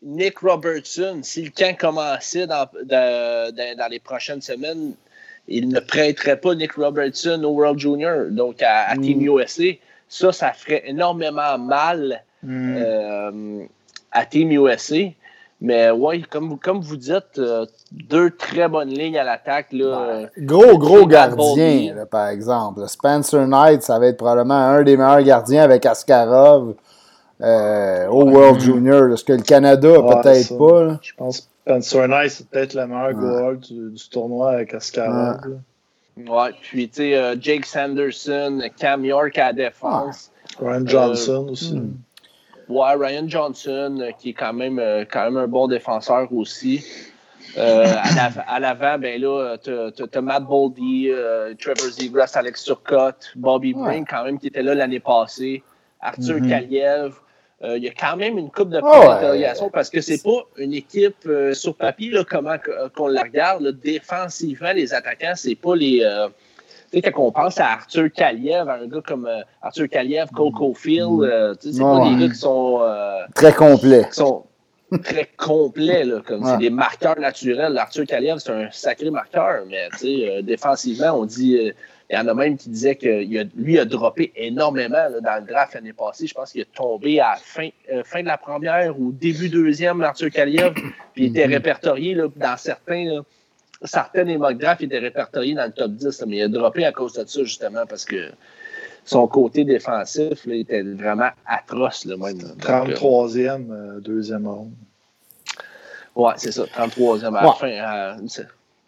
Nick 0.02 0.38
Robertson, 0.38 1.18
si 1.22 1.42
le 1.42 1.50
camp 1.50 1.76
commençait 1.76 2.46
dans, 2.46 2.66
dans- 2.84 3.52
dans- 3.54 3.76
dans 3.76 3.88
les 3.90 3.98
prochaines 3.98 4.40
semaines, 4.40 4.92
il 5.48 5.68
ne 5.68 5.80
prêterait 5.80 6.36
pas 6.40 6.54
Nick 6.54 6.74
Robertson 6.74 7.42
au 7.44 7.50
World 7.50 7.78
Junior, 7.80 8.26
donc 8.30 8.62
à, 8.62 8.88
à 8.90 8.96
Team 8.96 9.18
Mm. 9.18 9.40
USA. 9.40 9.64
Ça, 10.10 10.30
ça 10.32 10.52
ferait 10.52 10.82
énormément 10.86 11.56
mal 11.56 12.22
Hmm. 12.42 12.74
euh, 12.78 13.62
à 14.12 14.24
Team 14.24 14.50
USA. 14.50 14.96
Mais 15.60 15.90
oui, 15.90 16.22
comme, 16.30 16.58
comme 16.58 16.80
vous 16.80 16.96
dites, 16.96 17.38
euh, 17.38 17.66
deux 17.92 18.30
très 18.30 18.66
bonnes 18.66 18.88
lignes 18.88 19.18
à 19.18 19.24
l'attaque. 19.24 19.66
là. 19.72 19.84
euh, 19.84 20.26
Gros, 20.38 20.78
gros 20.78 21.06
gardien, 21.06 21.94
là, 21.94 22.06
par 22.06 22.28
exemple. 22.28 22.88
Spencer 22.88 23.46
Knight, 23.46 23.82
ça 23.82 23.98
va 23.98 24.06
être 24.06 24.16
probablement 24.16 24.54
un 24.54 24.82
des 24.84 24.96
meilleurs 24.96 25.20
gardiens 25.22 25.62
avec 25.62 25.84
Askarov 25.84 26.76
euh, 27.42 28.06
au 28.08 28.24
World 28.30 28.58
Junior. 28.60 29.12
Est-ce 29.12 29.24
que 29.24 29.34
le 29.34 29.42
Canada, 29.42 30.00
Ouais, 30.00 30.14
peut-être 30.22 30.46
ça. 30.46 30.56
pas. 30.56 30.84
là? 30.84 30.98
Je 31.02 31.12
pense 31.14 31.46
Spencer 31.66 32.08
Nice, 32.08 32.36
c'est 32.38 32.48
peut-être 32.48 32.72
le 32.72 32.86
meilleur 32.86 33.12
goal 33.12 33.58
du, 33.58 33.90
du, 33.90 34.08
tournoi 34.08 34.52
avec 34.52 34.72
Askarov. 34.72 35.36
Ouais. 36.28 36.50
puis 36.62 36.88
tu 36.88 36.96
sais, 36.96 37.16
euh, 37.16 37.36
Jake 37.40 37.66
Sanderson, 37.66 38.62
Cam 38.78 39.04
York 39.04 39.36
à 39.38 39.46
la 39.46 39.52
défense. 39.52 40.30
Ryan 40.58 40.86
Johnson 40.86 41.48
aussi. 41.50 41.74
Hmm. 41.74 41.94
Ouais, 42.70 42.94
Ryan 42.94 43.28
Johnson, 43.28 43.98
euh, 44.00 44.12
qui 44.12 44.30
est 44.30 44.34
quand 44.34 44.52
même, 44.52 44.78
euh, 44.78 45.04
quand 45.10 45.24
même 45.24 45.36
un 45.36 45.48
bon 45.48 45.66
défenseur 45.66 46.32
aussi. 46.32 46.86
Euh, 47.58 47.84
à 48.46 48.60
l'avant, 48.60 48.96
ben 48.96 49.20
là, 49.20 49.56
t'as 49.58 50.20
Matt 50.20 50.44
Boldy, 50.44 51.10
Trevor 51.58 51.90
Zegras, 51.90 52.30
Alex 52.34 52.62
Turcotte, 52.62 53.32
Bobby 53.34 53.74
Brink, 53.74 54.08
quand 54.08 54.22
même, 54.22 54.38
qui 54.38 54.46
était 54.46 54.62
là 54.62 54.74
l'année 54.76 55.00
passée, 55.00 55.64
Arthur 56.00 56.36
mm 56.36 56.48
Kaliev. 56.48 57.14
Il 57.62 57.84
y 57.84 57.88
a 57.88 57.92
quand 57.92 58.16
même 58.16 58.38
une 58.38 58.50
coupe 58.50 58.70
de 58.70 58.80
points 58.80 59.00
d'interrogation 59.00 59.68
parce 59.68 59.90
que 59.90 60.00
c'est 60.00 60.22
pas 60.22 60.46
une 60.56 60.72
équipe 60.72 61.28
sur 61.52 61.74
papier, 61.74 62.10
là, 62.10 62.24
comment 62.24 62.56
qu'on 62.96 63.08
la 63.08 63.22
regarde. 63.22 63.66
défensivement, 63.82 64.72
les 64.72 64.94
attaquants, 64.94 65.34
c'est 65.36 65.56
pas 65.56 65.76
les 65.76 66.02
tu 66.92 66.98
sais, 66.98 67.12
quand 67.12 67.22
on 67.22 67.30
pense 67.30 67.60
à 67.60 67.68
Arthur 67.68 68.10
Kaliev, 68.12 68.68
à 68.68 68.74
un 68.74 68.86
gars 68.86 69.00
comme 69.06 69.26
euh, 69.26 69.42
Arthur 69.62 69.88
Kaliev, 69.88 70.28
Cole 70.34 70.52
Caulfield, 70.52 71.22
euh, 71.22 71.54
tu 71.54 71.68
sais, 71.68 71.74
c'est 71.74 71.82
pas 71.82 72.08
des 72.08 72.16
gars 72.16 72.32
qui 72.32 72.38
sont. 72.38 72.80
Euh, 72.82 73.20
très 73.34 73.52
complets. 73.52 74.06
Qui 74.08 74.16
sont 74.16 74.42
très 75.04 75.30
complets, 75.36 76.02
là, 76.02 76.20
comme 76.26 76.44
c'est 76.44 76.58
des 76.58 76.70
marqueurs 76.70 77.18
naturels. 77.20 77.78
Arthur 77.78 78.06
Kaliev, 78.06 78.38
c'est 78.38 78.50
un 78.50 78.70
sacré 78.72 79.08
marqueur, 79.10 79.62
mais 79.68 79.88
tu 79.92 79.98
sais, 79.98 80.42
défensivement, 80.42 81.12
on 81.12 81.26
dit. 81.26 81.72
Il 82.10 82.16
y 82.16 82.18
en 82.18 82.26
a 82.26 82.34
même 82.34 82.56
qui 82.56 82.68
disaient 82.68 82.96
que 82.96 83.06
a, 83.06 83.44
lui 83.54 83.78
a 83.78 83.84
droppé 83.84 84.32
énormément 84.34 85.08
dans 85.22 85.40
le 85.40 85.46
draft 85.46 85.74
l'année 85.74 85.92
passée. 85.92 86.26
Je 86.26 86.34
pense 86.34 86.52
qu'il 86.52 86.60
est 86.60 86.72
tombé 86.74 87.20
à 87.20 87.36
fin, 87.36 87.68
fin 88.04 88.22
de 88.22 88.26
la 88.26 88.36
première 88.36 88.98
ou 88.98 89.12
début 89.12 89.48
deuxième, 89.48 90.02
Arthur 90.02 90.30
Kaliev, 90.30 90.72
puis 91.14 91.24
il 91.24 91.24
était 91.26 91.46
mm-hmm. 91.46 91.52
répertorié 91.52 92.14
là, 92.14 92.26
dans 92.34 92.56
certains. 92.56 93.04
Là, 93.04 93.20
certains 93.84 94.24
des 94.24 94.36
mock 94.36 94.58
drafts 94.58 94.82
étaient 94.82 94.98
répertoriés 94.98 95.54
dans 95.54 95.64
le 95.64 95.72
top 95.72 95.92
10, 95.92 96.24
mais 96.26 96.38
il 96.38 96.42
a 96.42 96.48
droppé 96.48 96.84
à 96.84 96.92
cause 96.92 97.14
de 97.14 97.24
ça, 97.26 97.44
justement, 97.44 97.86
parce 97.86 98.04
que 98.04 98.30
son 99.04 99.26
côté 99.26 99.64
défensif 99.64 100.44
là, 100.46 100.54
était 100.54 100.82
vraiment 100.82 101.30
atroce. 101.46 102.04
Là, 102.04 102.16
même, 102.16 102.38
33e, 102.58 103.70
euh, 103.70 104.00
deuxième 104.00 104.46
ronde. 104.46 104.72
Ouais, 106.14 106.34
c'est 106.36 106.52
ça, 106.52 106.64
33e 106.64 107.36
à 107.36 107.42
la 107.42 107.52
fin. 107.52 108.16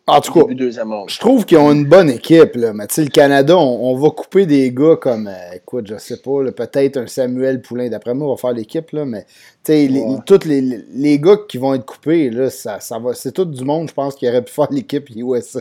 En 0.09 0.21
tout 0.21 0.33
cas, 0.33 0.41
je 0.51 1.19
trouve 1.21 1.45
qu'ils 1.45 1.59
ont 1.59 1.71
une 1.71 1.85
bonne 1.85 2.11
équipe. 2.11 2.57
Là. 2.57 2.73
Mais 2.73 2.87
le 2.97 3.09
Canada, 3.09 3.57
on, 3.57 3.97
va 3.97 4.11
couper 4.11 4.47
des 4.47 4.73
gars 4.73 4.97
comme, 4.97 5.29
euh, 5.29 5.55
écoute, 5.55 5.87
je 5.87 5.97
sais 5.97 6.17
pas, 6.17 6.43
peut-être 6.51 6.97
un 6.97 7.07
Samuel 7.07 7.62
Poulain. 7.62 7.88
D'après 7.88 8.12
moi, 8.12 8.27
on 8.27 8.35
va 8.35 8.37
faire 8.37 8.53
l'équipe, 8.53 8.93
mais 8.93 9.25
les, 9.69 10.05
tous 10.27 10.45
les, 10.45 10.61
les, 10.61 11.21
gars 11.21 11.37
qui 11.49 11.59
vont 11.59 11.75
être 11.75 11.87
coupés, 11.87 12.31
là, 12.31 12.51
ça, 12.51 12.81
ça 12.81 12.99
va, 12.99 13.15
c'est 13.15 13.31
tout 13.31 13.45
du 13.45 13.65
monde, 13.65 13.88
je 13.88 13.95
pense, 13.95 14.17
qui 14.17 14.29
aurait 14.29 14.43
pu 14.43 14.53
faire 14.53 14.73
l'équipe 14.73 15.09
USA. 15.15 15.61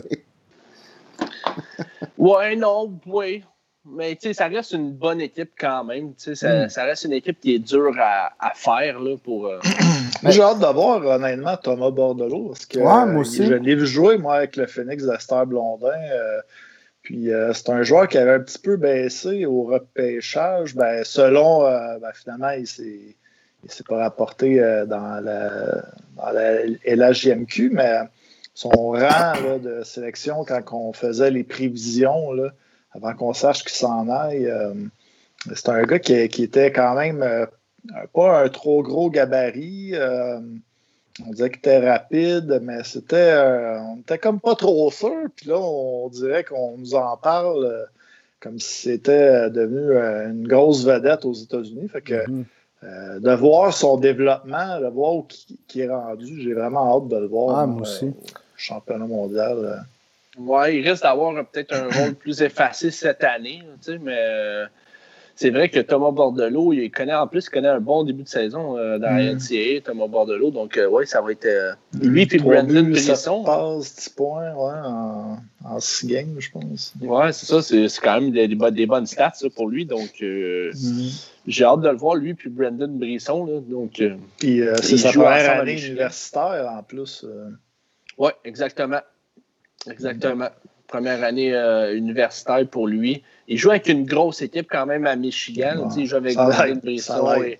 ouais, 2.18 2.56
non, 2.56 2.98
oui. 3.06 3.44
Mais 3.84 4.14
tu 4.16 4.28
sais, 4.28 4.34
ça 4.34 4.48
reste 4.48 4.72
une 4.72 4.92
bonne 4.92 5.20
équipe 5.20 5.50
quand 5.58 5.84
même. 5.84 6.14
Ça, 6.16 6.32
hmm. 6.32 6.68
ça, 6.68 6.84
reste 6.84 7.04
une 7.04 7.12
équipe 7.12 7.40
qui 7.40 7.54
est 7.54 7.58
dure 7.60 7.94
à, 7.98 8.32
à 8.40 8.54
faire 8.54 8.98
là, 8.98 9.16
pour. 9.22 9.46
Euh, 9.46 9.60
J'ai 10.24 10.42
hâte 10.42 10.60
de 10.60 10.66
voir, 10.66 11.04
honnêtement, 11.04 11.56
Thomas 11.56 11.90
Bordelot. 11.90 12.48
Parce 12.48 12.66
que, 12.66 12.78
ouais, 12.78 13.12
moi 13.12 13.22
aussi. 13.22 13.46
je 13.46 13.54
l'ai 13.54 13.74
vu 13.74 13.86
jouer, 13.86 14.18
moi, 14.18 14.36
avec 14.36 14.56
le 14.56 14.66
Phoenix 14.66 15.04
d'Aster 15.04 15.42
Blondin. 15.46 15.88
Euh, 15.88 16.40
puis 17.02 17.32
euh, 17.32 17.52
c'est 17.52 17.70
un 17.70 17.82
joueur 17.82 18.06
qui 18.08 18.18
avait 18.18 18.32
un 18.32 18.40
petit 18.40 18.58
peu 18.58 18.76
baissé 18.76 19.44
au 19.46 19.64
repêchage. 19.64 20.74
Ben, 20.76 21.02
selon, 21.04 21.62
ben, 21.62 22.12
finalement, 22.14 22.50
il 22.50 22.66
s'est. 22.66 23.16
s'est 23.66 23.84
pas 23.84 23.98
rapporté 23.98 24.58
dans 24.86 25.20
la, 25.24 25.84
dans 26.16 26.30
la 26.30 26.64
LHJMQ, 26.84 27.70
mais 27.70 28.00
son 28.54 28.70
rang 28.70 29.58
de 29.62 29.82
sélection, 29.82 30.44
quand 30.44 30.62
on 30.72 30.92
faisait 30.92 31.30
les 31.30 31.44
prévisions, 31.44 32.32
là, 32.32 32.50
avant 32.94 33.14
qu'on 33.14 33.32
sache 33.32 33.62
qu'il 33.62 33.72
s'en 33.72 34.08
aille. 34.08 34.46
Euh, 34.46 34.74
c'est 35.54 35.68
un 35.68 35.82
gars 35.82 35.98
qui, 35.98 36.14
était 36.14 36.72
quand 36.72 36.94
même 36.94 37.22
euh, 37.22 37.46
pas 38.12 38.42
un 38.42 38.48
trop 38.48 38.82
gros 38.82 39.10
gabarit. 39.10 39.90
Euh, 39.94 40.40
on 41.26 41.30
disait 41.30 41.50
qu'il 41.50 41.58
était 41.58 41.90
rapide, 41.90 42.60
mais 42.62 42.84
c'était. 42.84 43.34
on 43.80 43.98
était 44.00 44.18
comme 44.18 44.40
pas 44.40 44.54
trop 44.54 44.90
sûr. 44.90 45.26
Puis 45.36 45.48
là, 45.48 45.58
on 45.58 46.08
dirait 46.08 46.44
qu'on 46.44 46.78
nous 46.78 46.94
en 46.94 47.16
parle 47.16 47.86
comme 48.40 48.58
si 48.58 48.90
c'était 48.90 49.50
devenu 49.50 49.94
une 49.96 50.48
grosse 50.48 50.84
vedette 50.84 51.24
aux 51.24 51.34
États-Unis. 51.34 51.88
Fait 51.88 52.02
que. 52.02 52.14
Mm-hmm. 52.26 53.20
de 53.20 53.32
voir 53.32 53.72
son 53.72 53.96
développement, 53.96 54.80
de 54.80 54.88
voir 54.88 55.14
où 55.14 55.26
il 55.74 55.80
est 55.80 55.88
rendu, 55.88 56.42
j'ai 56.42 56.54
vraiment 56.54 56.96
hâte 56.96 57.08
de 57.08 57.16
le 57.16 57.26
voir. 57.26 57.58
Ah, 57.58 57.66
moi 57.66 57.82
aussi. 57.82 58.12
championnat 58.56 59.06
mondial. 59.06 59.84
Ouais, 60.38 60.78
il 60.78 60.88
risque 60.88 61.02
d'avoir 61.02 61.34
peut-être 61.46 61.74
un 61.74 61.88
rôle 61.90 62.14
plus 62.14 62.40
effacé 62.40 62.90
cette 62.90 63.22
année, 63.22 63.62
tu 63.84 63.92
sais, 63.92 63.98
mais 63.98 64.16
euh, 64.16 64.66
c'est 65.42 65.50
vrai 65.50 65.68
que 65.68 65.80
Thomas 65.80 66.12
Bordelot, 66.12 66.72
il 66.72 66.90
connaît 66.90 67.14
en 67.14 67.26
plus, 67.26 67.46
il 67.46 67.50
connaît 67.50 67.68
un 67.68 67.80
bon 67.80 68.04
début 68.04 68.22
de 68.22 68.28
saison 68.28 68.78
euh, 68.78 68.98
dans 68.98 69.10
la. 69.10 69.34
NCAA, 69.34 69.80
Thomas 69.84 70.06
Bordelot. 70.06 70.52
Donc, 70.52 70.76
euh, 70.76 70.88
ouais, 70.88 71.04
ça 71.04 71.20
va 71.20 71.32
être 71.32 71.76
lui 72.00 72.26
puis 72.26 72.38
Brandon 72.38 72.84
Brisson. 72.84 73.42
passe 73.44 73.96
10 73.96 74.08
points 74.10 74.54
ouais, 74.54 74.80
en, 74.84 75.38
en 75.64 75.80
6 75.80 76.06
games, 76.06 76.36
je 76.38 76.50
pense. 76.50 76.94
Ouais, 77.00 77.32
c'est 77.32 77.46
ça. 77.46 77.60
C'est, 77.60 77.88
quand 78.00 78.20
même 78.20 78.30
des, 78.30 78.48
des, 78.48 78.86
bonnes 78.86 79.06
stats 79.06 79.32
pour 79.56 79.68
lui. 79.68 79.84
Donc, 79.84 80.20
mm. 80.20 81.08
j'ai 81.46 81.64
hâte 81.64 81.80
de 81.80 81.88
le 81.88 81.96
voir, 81.96 82.14
lui 82.14 82.34
puis 82.34 82.48
Brandon 82.48 82.88
Brisson. 82.88 83.44
Là, 83.44 83.60
donc, 83.60 84.00
puis 84.38 84.60
c'est 84.80 84.96
sa 84.96 85.10
première 85.10 85.60
année 85.60 85.86
universitaire 85.86 86.72
en 86.78 86.82
plus. 86.82 87.26
Oui, 88.18 88.30
exactement. 88.44 89.00
Exactement. 89.90 90.48
Première 90.86 91.24
année 91.24 91.54
euh, 91.54 91.96
universitaire 91.96 92.66
pour 92.68 92.86
lui. 92.86 93.22
Il 93.48 93.58
joue 93.58 93.70
avec 93.70 93.88
une 93.88 94.04
grosse 94.04 94.42
équipe 94.42 94.68
quand 94.70 94.86
même 94.86 95.06
à 95.06 95.16
Michigan. 95.16 95.88
il 95.96 96.06
joue 96.06 96.16
avec 96.16 96.36
Gordon 96.36 96.80
Brisson 96.82 97.42
et, 97.42 97.58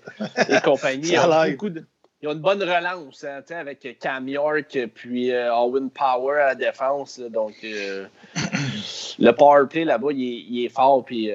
compagnie. 0.63 1.13
Ils 2.23 2.29
ont, 2.29 2.31
une 2.31 2.39
bonne 2.39 2.63
relance 2.63 3.25
hein, 3.25 3.41
avec 3.49 3.99
Cam 3.99 4.29
York 4.29 4.79
puis 4.95 5.33
euh, 5.33 5.53
Owen 5.53 5.89
Power 5.89 6.39
à 6.39 6.45
la 6.45 6.55
défense. 6.55 7.19
donc, 7.19 7.53
euh, 7.65 8.05
le 9.19 9.31
power 9.31 9.67
play 9.69 9.83
là-bas, 9.83 10.13
il, 10.13 10.63
est 10.63 10.69
fort. 10.69 11.03
Puis 11.03 11.31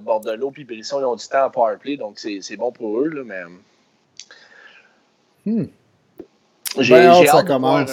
Bordelot 0.00 0.50
puis 0.50 0.64
Brisson, 0.64 1.00
ils 1.00 1.04
ont 1.04 1.16
du 1.16 1.28
temps 1.28 1.44
à 1.44 1.50
power 1.50 1.76
play. 1.78 1.98
Donc, 1.98 2.18
c'est 2.18 2.56
bon 2.56 2.72
pour 2.72 3.02
eux. 3.02 3.08
Là, 3.08 3.22
mais... 3.22 3.42
Hmm. 5.44 5.66
J'ai 6.78 6.94
hâte, 6.94 7.26
ça 7.26 7.42
commence. 7.42 7.90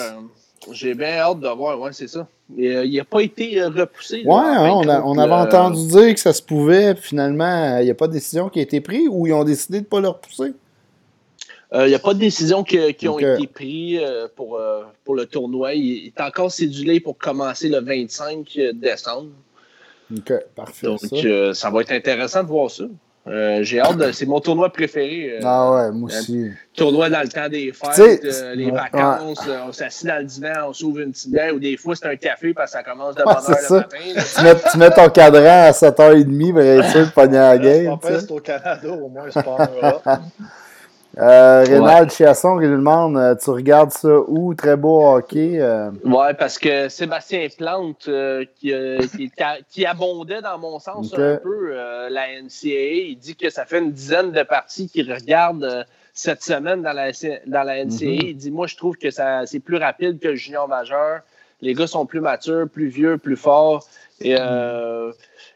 J'ai 0.72 0.94
bien 0.94 1.18
hâte 1.18 1.40
de 1.40 1.48
voir, 1.48 1.78
ouais, 1.80 1.92
c'est 1.92 2.08
ça. 2.08 2.26
Euh, 2.58 2.84
il 2.84 2.96
n'a 2.96 3.04
pas 3.04 3.20
été 3.20 3.60
euh, 3.60 3.68
repoussé. 3.68 4.22
Ouais, 4.24 4.34
hein, 4.34 5.02
on, 5.04 5.18
avait 5.18 5.32
entendu 5.32 5.86
dire 5.86 6.14
que 6.14 6.20
ça 6.20 6.32
se 6.32 6.42
pouvait, 6.42 6.94
finalement, 6.94 7.78
il 7.78 7.84
n'y 7.84 7.90
a 7.90 7.94
pas 7.94 8.08
de 8.08 8.12
décision 8.12 8.48
qui 8.48 8.58
a 8.58 8.62
été 8.62 8.80
prise 8.80 9.08
ou 9.10 9.26
ils 9.26 9.32
ont 9.32 9.44
décidé 9.44 9.78
de 9.78 9.84
ne 9.84 9.88
pas 9.88 10.00
le 10.00 10.08
repousser? 10.08 10.52
Euh, 11.74 11.86
il 11.86 11.90
n'y 11.90 11.94
a 11.94 11.98
pas 11.98 12.14
de 12.14 12.18
décision 12.18 12.64
qui, 12.64 12.94
qui 12.94 13.08
ont 13.08 13.18
été 13.18 13.46
prises 13.46 14.00
pour, 14.36 14.58
pour 15.04 15.14
le 15.14 15.26
tournoi. 15.26 15.74
Il, 15.74 16.06
est 16.06 16.20
encore 16.20 16.50
cédulé 16.50 17.00
pour 17.00 17.18
commencer 17.18 17.68
le 17.68 17.80
25 17.80 18.58
décembre. 18.74 19.28
OK, 20.16 20.32
parfait. 20.54 20.86
Donc, 20.86 21.00
ça 21.54 21.70
va 21.70 21.82
être 21.82 21.92
intéressant 21.92 22.42
de 22.42 22.48
voir 22.48 22.70
ça. 22.70 22.84
Euh, 23.30 23.62
j'ai 23.62 23.80
hâte 23.80 23.96
de. 23.96 24.12
C'est 24.12 24.26
mon 24.26 24.40
tournoi 24.40 24.70
préféré. 24.70 25.34
Euh, 25.34 25.40
ah 25.44 25.72
ouais, 25.72 25.92
moi 25.92 26.08
aussi. 26.08 26.50
Tournoi 26.74 27.10
dans 27.10 27.20
le 27.20 27.28
temps 27.28 27.48
des 27.48 27.72
fêtes, 27.72 28.24
euh, 28.24 28.54
les 28.54 28.70
vacances, 28.70 29.40
on 29.66 29.72
s'assied 29.72 30.08
dans 30.08 30.18
le 30.18 30.24
divan, 30.24 30.68
on 30.68 30.72
s'ouvre 30.72 31.00
une 31.00 31.10
petite 31.10 31.30
bière 31.30 31.54
ou 31.54 31.58
des 31.58 31.76
fois 31.76 31.96
c'est 31.96 32.06
un 32.06 32.16
café 32.16 32.54
parce 32.54 32.72
que 32.72 32.78
ça 32.78 32.84
commence 32.84 33.16
de 33.16 33.24
bonne 33.24 33.34
heure 33.34 33.42
le 33.70 33.76
matin. 33.76 34.70
tu, 34.72 34.78
mets, 34.78 34.90
ton 34.90 35.08
cadran 35.08 35.66
à 35.66 35.70
7h30 35.72 36.52
pour 36.52 36.60
être 36.60 36.90
sûr 36.90 37.06
de 37.06 37.10
pogner 37.10 37.38
la 37.38 37.58
game. 37.58 37.98
C'est 38.02 38.30
au 38.30 38.38
Canada, 38.38 38.88
au 38.88 39.08
moins, 39.08 39.24
c'est 39.30 39.42
pas 39.42 39.68
Euh, 41.20 41.64
Rénald 41.66 42.10
Chiasson 42.12 42.58
qui 42.58 42.66
nous 42.66 42.76
demande 42.76 43.16
euh, 43.16 43.34
Tu 43.34 43.50
regardes 43.50 43.90
ça 43.90 44.20
où? 44.28 44.54
Très 44.54 44.76
beau 44.76 45.04
hockey. 45.04 45.58
Euh? 45.58 45.90
Ouais, 46.04 46.32
parce 46.34 46.58
que 46.58 46.88
Sébastien 46.88 47.48
Plante, 47.56 48.06
euh, 48.08 48.44
qui, 48.60 48.72
qui, 49.68 49.86
abondait 49.86 50.42
dans 50.42 50.58
mon 50.58 50.78
sens 50.78 51.12
un 51.14 51.36
peu 51.36 51.74
la 52.08 52.40
NCAA, 52.40 53.08
il 53.08 53.18
dit 53.18 53.34
que 53.34 53.50
ça 53.50 53.64
fait 53.64 53.78
une 53.78 53.90
dizaine 53.90 54.30
de 54.30 54.42
parties 54.44 54.88
qu'il 54.88 55.12
regarde 55.12 55.86
cette 56.14 56.42
semaine 56.42 56.82
dans 56.82 56.92
la, 56.92 57.10
dans 57.46 57.62
la 57.64 57.84
NCAA. 57.84 58.04
Mm-hmm. 58.04 58.26
Il 58.26 58.36
dit 58.36 58.50
Moi, 58.52 58.68
je 58.68 58.76
trouve 58.76 58.96
que 58.96 59.08
c'est 59.10 59.60
plus 59.60 59.76
rapide 59.76 60.20
que 60.20 60.28
le 60.28 60.36
junior 60.36 60.68
majeur. 60.68 61.22
Les 61.60 61.74
gars 61.74 61.88
sont 61.88 62.06
plus 62.06 62.20
matures, 62.20 62.68
plus 62.68 62.86
vieux, 62.86 63.18
plus 63.18 63.36
forts. 63.36 63.88
Et 64.20 64.36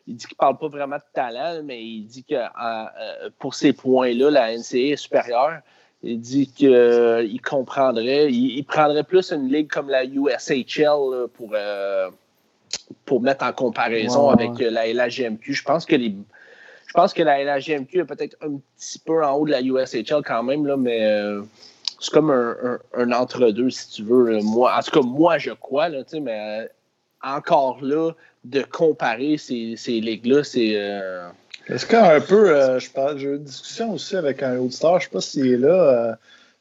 il 0.07 0.17
dit 0.17 0.27
qu'il 0.27 0.37
parle 0.37 0.59
pas 0.59 0.69
vraiment 0.69 0.97
de 0.97 1.03
talent, 1.12 1.62
mais 1.65 1.83
il 1.83 2.07
dit 2.07 2.25
que 2.25 2.35
euh, 2.35 3.31
pour 3.38 3.55
ces 3.55 3.73
points-là, 3.73 4.31
la 4.31 4.57
NCA 4.57 4.93
est 4.93 4.97
supérieure. 4.97 5.61
Il 6.03 6.19
dit 6.19 6.51
qu'il 6.51 6.75
euh, 6.75 7.27
comprendrait, 7.49 8.33
il, 8.33 8.65
prendrait 8.65 9.05
plus 9.05 9.33
une 9.33 9.49
ligue 9.49 9.69
comme 9.69 9.88
la 9.88 10.05
USHL 10.05 11.29
pour, 11.35 11.51
euh, 11.53 12.11
pour 13.05 13.21
mettre 13.21 13.45
en 13.45 13.53
comparaison 13.53 14.29
avec 14.31 14.59
la 14.59 14.93
LHGMQ. 14.93 15.55
Je 15.55 15.62
pense 15.62 15.87
que 15.87 15.95
les, 15.95 16.17
je 16.87 16.93
pense 16.93 17.12
que 17.12 17.23
la 17.23 17.45
LHGMQ 17.45 18.01
est 18.01 18.05
peut-être 18.05 18.37
un 18.43 18.59
petit 18.77 18.99
peu 18.99 19.25
en 19.25 19.35
haut 19.35 19.47
de 19.47 19.53
la 19.53 19.62
USHL 19.62 20.23
quand 20.25 20.43
même, 20.43 20.67
là, 20.67 20.77
mais 20.77 21.07
c'est 22.01 22.11
comme 22.11 22.33
un, 22.33 22.81
un, 22.95 23.12
entre-deux, 23.12 23.71
si 23.71 23.88
tu 23.91 24.03
veux. 24.03 24.41
Moi, 24.41 24.77
en 24.77 24.83
tout 24.83 24.91
cas, 24.91 25.07
moi, 25.07 25.38
je 25.38 25.53
crois, 25.53 25.88
là, 25.88 26.03
mais 26.21 26.69
encore 27.23 27.79
là, 27.83 28.13
de 28.45 28.63
comparer 28.63 29.37
ces, 29.37 29.75
ces 29.77 30.01
ligues-là, 30.01 30.45
c'est. 30.45 30.73
Euh... 30.75 31.29
Est-ce 31.69 31.87
qu'un 31.87 32.21
peu, 32.21 32.51
euh, 32.51 32.79
je 32.81 32.91
parle, 32.91 33.19
j'ai 33.19 33.29
eu 33.29 33.37
une 33.37 33.45
discussion 33.45 33.93
aussi 33.93 34.17
avec 34.17 34.43
un 34.43 34.59
auditeur, 34.59 34.99
je 34.99 35.07
ne 35.07 35.11
sais 35.11 35.13
pas 35.13 35.21
s'il 35.21 35.47
est 35.47 35.59
là. 35.59 36.19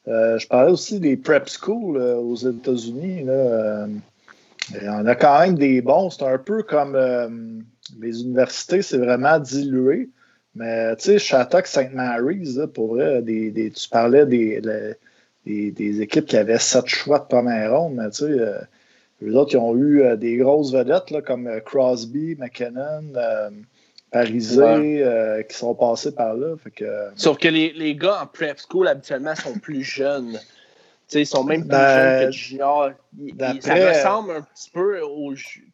Euh, 0.07 0.37
je 0.37 0.47
parlais 0.47 0.71
aussi 0.71 0.99
des 0.99 1.17
prep 1.17 1.49
schools 1.49 1.97
aux 1.97 2.35
États-Unis. 2.35 3.25
on 3.27 5.05
a 5.05 5.15
quand 5.15 5.39
même 5.39 5.57
des 5.57 5.81
bons. 5.81 6.11
C'est 6.11 6.25
un 6.25 6.37
peu 6.37 6.63
comme 6.63 7.63
les 7.99 8.21
universités, 8.21 8.81
c'est 8.83 8.97
vraiment 8.97 9.39
dilué. 9.39 10.09
Mais 10.53 10.95
tu 10.97 11.05
sais, 11.05 11.19
Shattuck, 11.19 11.65
St. 11.65 11.93
Mary's, 11.93 12.59
pour 12.73 12.95
vrai, 12.95 13.21
des, 13.21 13.71
tu 13.75 13.89
parlais 13.89 14.25
des, 14.25 14.61
des, 15.45 16.01
équipes 16.01 16.25
qui 16.25 16.37
avaient 16.37 16.59
sept 16.59 16.87
choix 16.87 17.19
de 17.19 17.25
première 17.25 17.75
ronde, 17.75 17.95
mais 17.95 18.09
tu 18.11 18.25
sais, 18.25 18.37
les 19.21 19.35
autres, 19.35 19.53
ils 19.53 19.57
ont 19.57 19.75
eu 19.75 20.01
euh, 20.01 20.15
des 20.15 20.37
grosses 20.37 20.73
vedettes 20.73 21.11
là, 21.11 21.21
comme 21.21 21.47
euh, 21.47 21.59
Crosby, 21.59 22.35
McKinnon, 22.37 23.13
euh, 23.15 23.49
Parisé, 24.11 25.05
qui 25.47 25.55
sont 25.55 25.75
passés 25.75 26.13
par 26.13 26.33
là. 26.33 26.55
Sauf 27.15 27.37
que 27.37 27.47
les, 27.47 27.71
les, 27.73 27.95
gars 27.95 28.23
en 28.23 28.27
prep 28.27 28.59
school, 28.59 28.87
habituellement, 28.87 29.35
sont 29.35 29.57
plus 29.57 29.83
jeunes. 29.83 30.37
ils 31.13 31.25
sont 31.25 31.45
même 31.45 31.61
plus 31.61 31.69
ben, 31.69 32.19
jeunes 32.19 32.25
que 32.25 32.31
juniors. 32.35 32.91
Ça 33.61 33.73
ressemble 33.73 34.31
un 34.31 34.41
petit 34.41 34.69
peu 34.69 34.99
aux, 35.01 35.33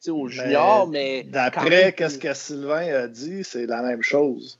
aux 0.10 0.27
juniors, 0.27 0.88
mais. 0.88 1.23
D'après 1.23 1.95
ce 1.97 2.19
que 2.19 2.33
Sylvain 2.33 2.93
a 2.93 3.07
dit, 3.07 3.43
c'est 3.43 3.65
la 3.65 3.81
même 3.81 4.03
chose. 4.03 4.60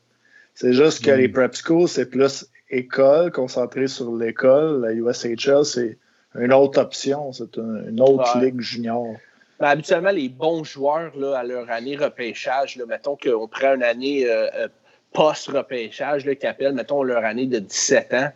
C'est 0.56 0.74
juste 0.74 1.06
que 1.06 1.12
les 1.12 1.28
mm. 1.28 1.34
prep 1.34 1.56
schools, 1.56 1.88
c'est 1.88 2.10
plus 2.10 2.48
école, 2.72 3.32
concentré 3.32 3.88
sur 3.88 4.16
l'école. 4.16 4.82
La 4.82 4.94
USHL, 4.94 5.66
c'est 5.66 6.00
une 6.36 6.54
autre 6.54 6.80
option. 6.82 7.32
C'est 7.32 7.58
une, 7.58 8.00
autre 8.02 8.40
ligue 8.40 8.62
junior. 8.62 9.16
Ben, 9.60 9.70
habituellement, 9.70 10.12
les 10.12 10.30
bons 10.30 10.64
joueurs 10.64 11.12
là, 11.18 11.40
à 11.40 11.44
leur 11.44 11.70
année 11.72 11.96
repêchage, 11.96 12.76
là, 12.76 12.86
mettons 12.86 13.16
qu'on 13.16 13.48
prend 13.48 13.74
une 13.74 13.84
année 13.84 14.26
euh, 14.26 14.48
euh, 14.56 14.68
post-repêchage, 15.14 16.24
qui 16.24 16.46
appelle, 16.46 16.74
mettons, 16.74 17.02
leur 17.02 17.26
année 17.26 17.48
de 17.48 17.60
17 17.60 18.14
ans. 18.14 18.30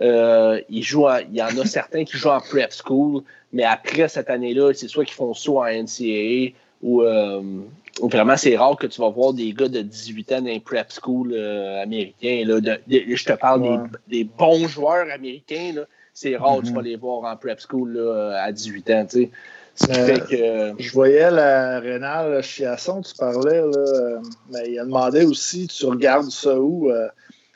Euh, 0.00 0.60
ils 0.68 0.82
jouent 0.82 1.08
il 1.28 1.36
y 1.36 1.42
en 1.42 1.56
a 1.58 1.66
certains 1.66 2.04
qui 2.04 2.16
jouent 2.16 2.30
en 2.30 2.40
prep 2.40 2.72
school, 2.72 3.22
mais 3.52 3.64
après 3.64 4.08
cette 4.08 4.30
année-là, 4.30 4.72
c'est 4.72 4.88
soit 4.88 5.04
qu'ils 5.04 5.14
font 5.14 5.34
soit 5.34 5.66
en 5.66 5.82
NCAA 5.82 6.52
ou 6.82 7.02
vraiment 8.08 8.36
c'est 8.36 8.56
rare 8.56 8.76
que 8.76 8.86
tu 8.86 9.00
vas 9.00 9.10
voir 9.10 9.34
des 9.34 9.52
gars 9.52 9.68
de 9.68 9.82
18 9.82 10.32
ans 10.32 10.40
dans 10.42 10.50
un 10.50 10.60
prep 10.60 10.90
school 10.90 11.36
américain. 11.36 12.42
Là, 12.46 12.78
je 12.88 13.24
te 13.24 13.32
parle 13.34 13.62
des, 13.62 13.98
des, 14.18 14.24
bons 14.24 14.66
joueurs 14.66 15.10
américains. 15.10 15.72
Là, 15.74 15.82
c'est 16.14 16.36
rare 16.36 16.60
que 16.60 16.66
tu 16.66 16.72
vas 16.72 16.80
mhm. 16.80 16.86
les 16.86 16.96
voir 16.96 17.24
en 17.24 17.36
prep 17.36 17.60
school 17.60 17.98
à 18.36 18.52
18 18.52 18.90
ans. 18.90 19.06
Tu 19.08 19.22
sais. 19.22 19.30
Ce 19.74 19.86
qui 19.86 19.94
fait 19.94 20.20
que... 20.20 20.82
Je 20.82 20.92
voyais 20.92 21.30
la 21.30 21.80
Rénal 21.80 22.42
Chiasson, 22.42 23.02
tu 23.02 23.14
parlais, 23.14 23.60
là, 23.60 24.20
mais 24.50 24.70
il 24.70 24.78
a 24.78 24.84
demandé 24.84 25.24
aussi, 25.24 25.66
tu 25.66 25.86
regardes 25.86 26.30
ça 26.30 26.58
où 26.58 26.90
euh, 26.90 27.08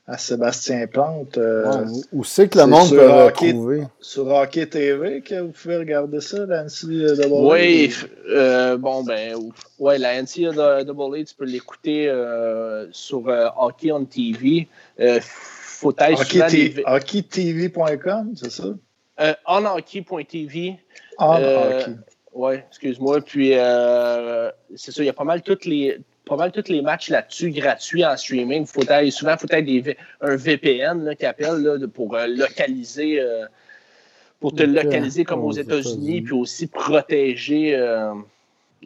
à 0.06 0.16
Sébastien 0.16 0.86
Plante. 0.86 1.36
Euh, 1.36 1.84
où 2.12 2.24
c'est 2.24 2.48
que 2.48 2.58
le 2.58 2.66
monde 2.66 2.88
peut 2.88 3.10
retrouver? 3.10 3.82
Sur 4.00 4.28
Hockey 4.28 4.66
TV 4.66 5.20
que 5.20 5.40
vous 5.40 5.50
pouvez 5.50 5.76
regarder 5.76 6.20
ça, 6.20 6.46
la 6.46 6.64
NCAA? 6.64 7.26
Oui, 7.28 7.92
euh, 8.30 8.78
bon, 8.78 9.04
ben, 9.04 9.36
ouais, 9.78 9.98
la 9.98 10.22
NCAA, 10.22 10.84
tu 10.84 11.34
peux 11.36 11.44
l'écouter 11.44 12.10
sur 12.92 13.24
Hockey 13.58 13.92
on 13.92 14.04
TV 14.04 14.68
être 15.98 16.84
Hockeytv.com, 16.86 18.32
c'est 18.36 18.50
ça? 18.50 18.74
Euh, 19.20 19.34
onhockey.tv. 19.46 20.78
On 21.18 21.36
euh, 21.40 21.86
Oui, 22.34 22.56
excuse-moi. 22.68 23.20
Puis, 23.22 23.52
euh, 23.54 24.50
c'est 24.74 24.92
ça, 24.92 25.02
il 25.02 25.06
y 25.06 25.10
a 25.10 25.14
pas 25.14 25.24
mal 25.24 25.42
toutes 25.42 25.64
les 25.64 25.98
pas 26.26 26.36
mal 26.36 26.50
tous 26.50 26.68
les 26.68 26.82
matchs 26.82 27.08
là-dessus 27.08 27.50
gratuits 27.50 28.04
en 28.04 28.16
streaming. 28.16 28.66
Faut 28.66 28.82
être, 28.82 29.10
souvent, 29.10 29.34
il 29.34 29.38
faut 29.38 29.46
être 29.48 29.96
un 30.20 30.34
VPN 30.34 31.14
qui 31.16 31.24
appelle 31.24 31.86
pour 31.94 32.16
euh, 32.16 32.26
localiser, 32.26 33.24
pour 34.40 34.52
te 34.52 34.64
localiser 34.64 35.24
comme 35.24 35.44
aux 35.44 35.52
États-Unis, 35.52 36.22
puis 36.22 36.32
aussi 36.32 36.66
protéger 36.66 37.76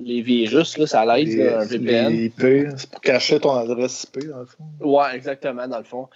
les 0.03 0.23
virus, 0.23 0.79
là, 0.79 0.87
ça 0.87 1.05
l'aide, 1.05 1.41
un 1.41 1.65
VPN. 1.65 2.31
c'est 2.77 2.91
pour 2.91 3.01
cacher 3.01 3.41
ton 3.41 3.55
adresse 3.55 4.05
IP, 4.05 4.29
dans 4.29 4.41
le 4.41 4.47
fond. 4.47 4.65
Ouais, 4.81 5.15
exactement, 5.15 5.67
dans 5.69 5.79
le 5.79 5.85
fond. 5.85 6.09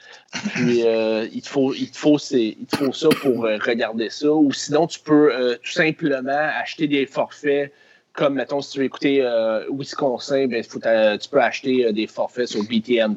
Puis, 0.55 0.83
euh, 0.85 1.29
il, 1.33 1.42
te 1.42 1.49
faut, 1.49 1.75
il, 1.75 1.90
te 1.90 1.97
faut, 1.97 2.18
il 2.18 2.66
te 2.66 2.77
faut 2.77 2.92
ça 2.92 3.09
pour 3.20 3.44
euh, 3.44 3.59
regarder 3.59 4.11
ça. 4.11 4.31
Ou 4.31 4.53
sinon, 4.53 4.87
tu 4.87 5.01
peux 5.01 5.35
euh, 5.35 5.57
tout 5.62 5.73
simplement 5.73 6.51
acheter 6.61 6.88
des 6.88 7.07
forfaits. 7.07 7.73
Comme, 8.12 8.35
mettons, 8.35 8.61
si 8.61 8.73
tu 8.73 8.79
veux 8.79 8.85
écouter 8.85 9.29
Wisconsin, 9.73 10.47
ben, 10.47 10.62
faut 10.62 10.79
tu 10.79 11.29
peux 11.29 11.40
acheter 11.40 11.92
des 11.92 12.07
forfaits 12.07 12.47
sur 12.47 12.62
BTN. 12.62 13.16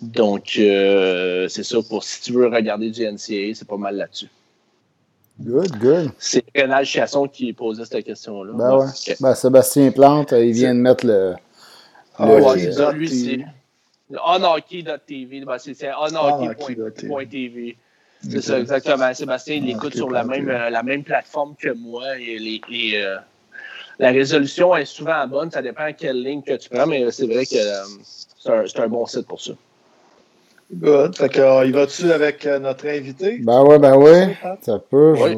Donc, 0.00 0.52
c'est 0.54 1.62
ça. 1.62 1.78
Pour 1.86 2.02
si 2.02 2.22
tu 2.22 2.32
veux 2.32 2.46
regarder 2.46 2.90
du 2.90 3.02
NCA, 3.02 3.54
c'est 3.54 3.68
pas 3.68 3.76
mal 3.76 3.96
là-dessus. 3.96 4.28
Good, 5.40 5.78
good. 5.78 6.10
C'est 6.18 6.44
Renal 6.56 6.84
Chasson 6.84 7.28
qui 7.28 7.52
posait 7.52 7.84
cette 7.84 8.04
question-là. 8.04 8.52
Ben 8.54 8.76
ouais. 8.76 8.86
Ben, 9.20 9.34
Sébastien 9.34 9.90
Plante, 9.92 10.32
il 10.32 10.52
vient 10.52 10.74
de 10.74 10.80
mettre 10.80 11.06
le. 11.06 11.34
Ah, 12.16 12.26
le 12.26 12.92
lui, 12.92 13.08
c'est. 13.08 13.44
Unhockey.tv. 14.10 15.44
Ben, 15.44 15.58
c'est. 15.58 15.76
C'est 18.28 18.40
ça, 18.40 18.58
exactement. 18.58 19.14
Sébastien, 19.14 19.56
il 19.56 19.70
écoute 19.70 19.94
sur 19.94 20.10
la 20.10 20.24
même, 20.24 20.48
euh, 20.48 20.70
la 20.70 20.82
même 20.82 21.04
plateforme 21.04 21.54
que 21.54 21.72
moi. 21.72 22.18
Et 22.18 22.36
les, 22.38 22.60
les, 22.68 22.96
euh, 22.96 23.18
la 24.00 24.10
résolution 24.10 24.74
est 24.74 24.86
souvent 24.86 25.24
bonne. 25.28 25.52
Ça 25.52 25.62
dépend 25.62 25.92
quelle 25.92 26.20
ligne 26.20 26.42
que 26.42 26.56
tu 26.56 26.68
prends, 26.68 26.86
mais 26.86 27.08
c'est 27.12 27.26
vrai 27.26 27.46
que 27.46 27.54
euh, 27.54 27.84
c'est 28.02 28.80
un, 28.80 28.82
un 28.84 28.88
bon 28.88 29.06
site 29.06 29.28
pour 29.28 29.40
ça. 29.40 29.52
Good. 30.72 31.16
Fait 31.16 31.28
que, 31.30 31.40
euh, 31.40 31.64
il 31.64 31.72
va-tu 31.72 32.12
avec 32.12 32.44
euh, 32.46 32.58
notre 32.58 32.86
invité? 32.86 33.38
Ben 33.38 33.62
ouais, 33.62 33.78
ben 33.78 33.96
ouais. 33.96 34.36
Ça 34.60 34.78
peut. 34.78 35.14
Oui. 35.18 35.36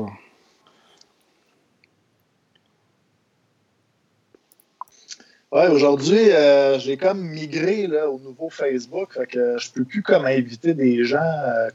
Ouais, 5.52 5.66
aujourd'hui, 5.68 6.30
euh, 6.30 6.78
j'ai 6.78 6.96
comme 6.96 7.20
migré 7.20 7.86
là, 7.86 8.08
au 8.08 8.18
nouveau 8.18 8.50
Facebook. 8.50 9.14
Fait 9.14 9.26
que 9.26 9.58
je 9.58 9.70
peux 9.70 9.84
plus 9.84 10.02
comme 10.02 10.24
inviter 10.24 10.74
des 10.74 11.04
gens 11.04 11.18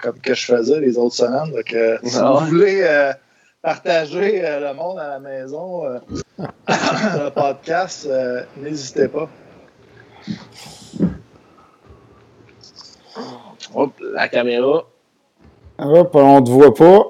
comme 0.01 0.19
que 0.19 0.33
je 0.33 0.45
faisais 0.45 0.79
les 0.79 0.97
autres 0.97 1.15
semaines. 1.15 1.51
Donc, 1.51 1.75
si 2.03 2.17
ah 2.17 2.37
vous 2.39 2.45
voulez 2.47 3.11
partager 3.61 4.41
le 4.41 4.73
monde 4.73 4.97
à 4.97 5.09
la 5.09 5.19
maison, 5.19 5.83
le 6.37 7.29
podcast, 7.31 8.07
n'hésitez 8.57 9.09
pas. 9.09 9.29
Hop, 13.75 13.91
la 14.13 14.29
caméra. 14.29 14.87
Hop, 15.79 16.15
on 16.15 16.39
ne 16.39 16.45
te 16.45 16.49
voit 16.49 16.73
pas. 16.73 17.09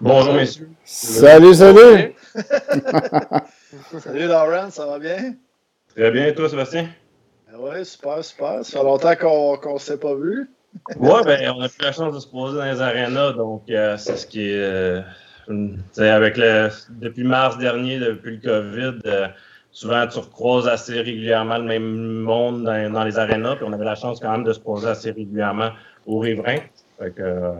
Bonjour, 0.00 0.32
messieurs. 0.32 0.70
Salut, 0.82 1.54
salut. 1.54 2.14
salut, 4.00 4.26
Laurent, 4.28 4.70
ça 4.70 4.86
va 4.86 4.98
bien? 4.98 5.34
Très 5.94 6.10
bien, 6.10 6.28
et 6.28 6.34
toi, 6.34 6.48
Sébastien? 6.48 6.88
Ben 7.50 7.58
oui, 7.60 7.84
super, 7.84 8.24
super. 8.24 8.64
Ça 8.64 8.78
fait 8.78 8.82
longtemps 8.82 9.14
qu'on 9.14 9.74
ne 9.74 9.78
s'est 9.78 9.98
pas 9.98 10.14
vu. 10.14 10.50
oui, 10.96 11.20
ben, 11.26 11.52
on 11.54 11.60
a 11.60 11.68
plus 11.68 11.84
la 11.84 11.92
chance 11.92 12.14
de 12.14 12.20
se 12.20 12.28
poser 12.28 12.56
dans 12.56 12.64
les 12.64 12.80
arénas, 12.80 13.32
donc 13.32 13.64
euh, 13.68 13.98
c'est 13.98 14.16
ce 14.16 14.26
qui 14.26 14.48
est. 14.48 14.56
Euh, 14.56 15.02
avec 15.98 16.38
le, 16.38 16.70
depuis 16.88 17.24
mars 17.24 17.58
dernier, 17.58 17.98
depuis 17.98 18.38
le 18.38 18.40
COVID, 18.40 19.00
euh, 19.04 19.28
souvent 19.72 20.06
tu 20.06 20.18
recroises 20.18 20.68
assez 20.68 21.00
régulièrement 21.00 21.58
le 21.58 21.64
même 21.64 22.20
monde 22.20 22.64
dans, 22.64 23.04
les 23.04 23.18
arénas, 23.18 23.56
puis 23.56 23.64
on 23.66 23.72
avait 23.72 23.84
la 23.84 23.94
chance 23.94 24.20
quand 24.20 24.30
même 24.30 24.44
de 24.44 24.52
se 24.52 24.60
poser 24.60 24.88
assez 24.88 25.10
régulièrement 25.10 25.70
au 26.06 26.18
riverain. 26.18 26.58
Euh, 27.00 27.52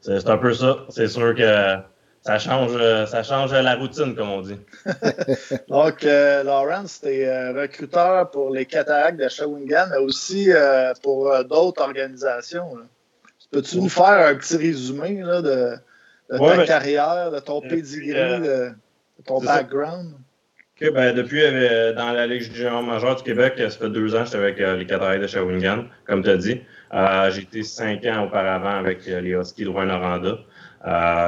c'est 0.00 0.28
un 0.28 0.38
peu 0.38 0.54
ça. 0.54 0.78
C'est 0.88 1.08
sûr 1.08 1.34
que 1.34 1.76
ça 2.22 2.38
change, 2.38 2.72
ça 3.06 3.22
change 3.22 3.52
la 3.52 3.76
routine, 3.76 4.14
comme 4.14 4.30
on 4.30 4.42
dit. 4.42 4.58
Donc, 5.68 6.04
euh, 6.04 6.42
Lawrence, 6.42 7.00
tu 7.00 7.08
es 7.08 7.26
euh, 7.26 7.52
recruteur 7.52 8.30
pour 8.30 8.50
les 8.50 8.66
cataractes 8.66 9.18
de 9.18 9.28
Shawinigan, 9.28 9.86
mais 9.90 9.96
aussi 9.96 10.52
euh, 10.52 10.92
pour 11.02 11.32
d'autres 11.44 11.82
organisations. 11.82 12.76
Peux-tu 13.50 13.78
nous 13.78 13.88
faire 13.88 14.28
un 14.28 14.34
petit 14.34 14.56
résumé 14.56 15.22
de, 15.22 15.42
de 16.30 16.38
ta 16.38 16.38
ben, 16.38 16.64
carrière, 16.66 17.30
de 17.30 17.40
ton 17.40 17.60
pedigree, 17.62 18.12
de, 18.12 18.72
ton 19.24 19.40
background? 19.40 20.12
Ben, 20.88 21.14
depuis, 21.14 21.42
euh, 21.42 21.92
dans 21.92 22.12
la 22.12 22.26
Ligue 22.26 22.40
junior 22.40 22.82
majeure 22.82 23.16
du 23.16 23.22
Québec, 23.22 23.52
ça 23.58 23.68
fait 23.68 23.90
deux 23.90 24.14
ans 24.14 24.20
que 24.20 24.24
j'étais 24.26 24.38
avec 24.38 24.60
euh, 24.62 24.76
les 24.76 24.86
Cataractes 24.86 25.20
de 25.20 25.26
Shawinigan, 25.26 25.84
comme 26.06 26.22
tu 26.22 26.30
as 26.30 26.38
dit. 26.38 26.62
Euh, 26.94 27.30
j'ai 27.30 27.42
été 27.42 27.62
cinq 27.62 28.06
ans 28.06 28.24
auparavant 28.24 28.78
avec 28.78 29.04
les 29.04 29.32
Huskies 29.32 29.64
de 29.64 29.68
Rouen-Noranda. 29.68 30.38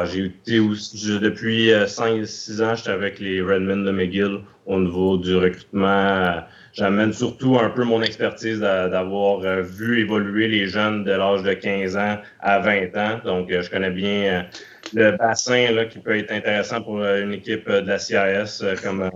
j'ai 0.07 0.25
été 0.25 0.59
aussi, 0.59 1.19
depuis 1.21 1.71
cinq, 1.87 2.27
six 2.27 2.63
ans, 2.63 2.75
j'étais 2.75 2.93
avec 2.93 3.21
les 3.21 3.43
Redmond 3.43 3.85
de 3.85 3.91
McGill 3.91 4.41
au 4.65 4.81
niveau 4.81 5.19
du 5.19 5.37
recrutement 5.37 6.43
j'amène 6.73 7.13
surtout 7.13 7.59
un 7.59 7.69
peu 7.69 7.85
mon 7.85 8.01
expertise 8.01 8.61
d'avoir 8.61 9.41
vu 9.63 10.01
évoluer 10.01 10.49
les 10.49 10.67
jeunes 10.67 11.05
de 11.05 11.13
l'âge 11.13 11.43
de 11.43 11.53
15 11.53 11.97
ans 11.99 12.17
à 12.41 12.59
20 12.61 12.97
ans. 12.97 13.21
Donc, 13.27 13.51
je 13.51 13.69
connais 13.69 13.91
bien 13.91 14.47
le 14.95 15.11
bassin 15.19 15.71
là, 15.73 15.85
qui 15.85 15.99
peut 15.99 16.17
être 16.17 16.33
intéressant 16.33 16.81
pour 16.81 17.05
une 17.05 17.35
équipe 17.35 17.69
de 17.69 17.87
la 17.87 17.99
CIS 17.99 18.65
comme, 18.83 19.11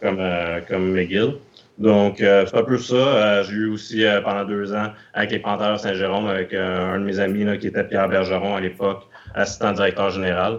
comme, 0.00 0.22
comme 0.68 0.92
McGill. 0.92 1.34
Donc, 1.78 2.20
euh, 2.20 2.44
c'est 2.46 2.56
un 2.56 2.64
peu 2.64 2.76
ça. 2.76 2.94
Euh, 2.94 3.44
j'ai 3.44 3.54
eu 3.54 3.70
aussi 3.70 4.04
euh, 4.04 4.20
pendant 4.20 4.44
deux 4.44 4.74
ans 4.74 4.92
avec 5.14 5.30
les 5.30 5.38
Panthers 5.38 5.78
Saint-Jérôme, 5.78 6.26
avec 6.26 6.52
un 6.52 6.98
de 6.98 7.04
mes 7.04 7.20
amis 7.20 7.44
là, 7.44 7.56
qui 7.56 7.68
était 7.68 7.84
Pierre 7.84 8.08
Bergeron 8.08 8.56
à 8.56 8.60
l'époque, 8.60 9.06
assistant 9.34 9.72
directeur 9.72 10.10
général. 10.10 10.58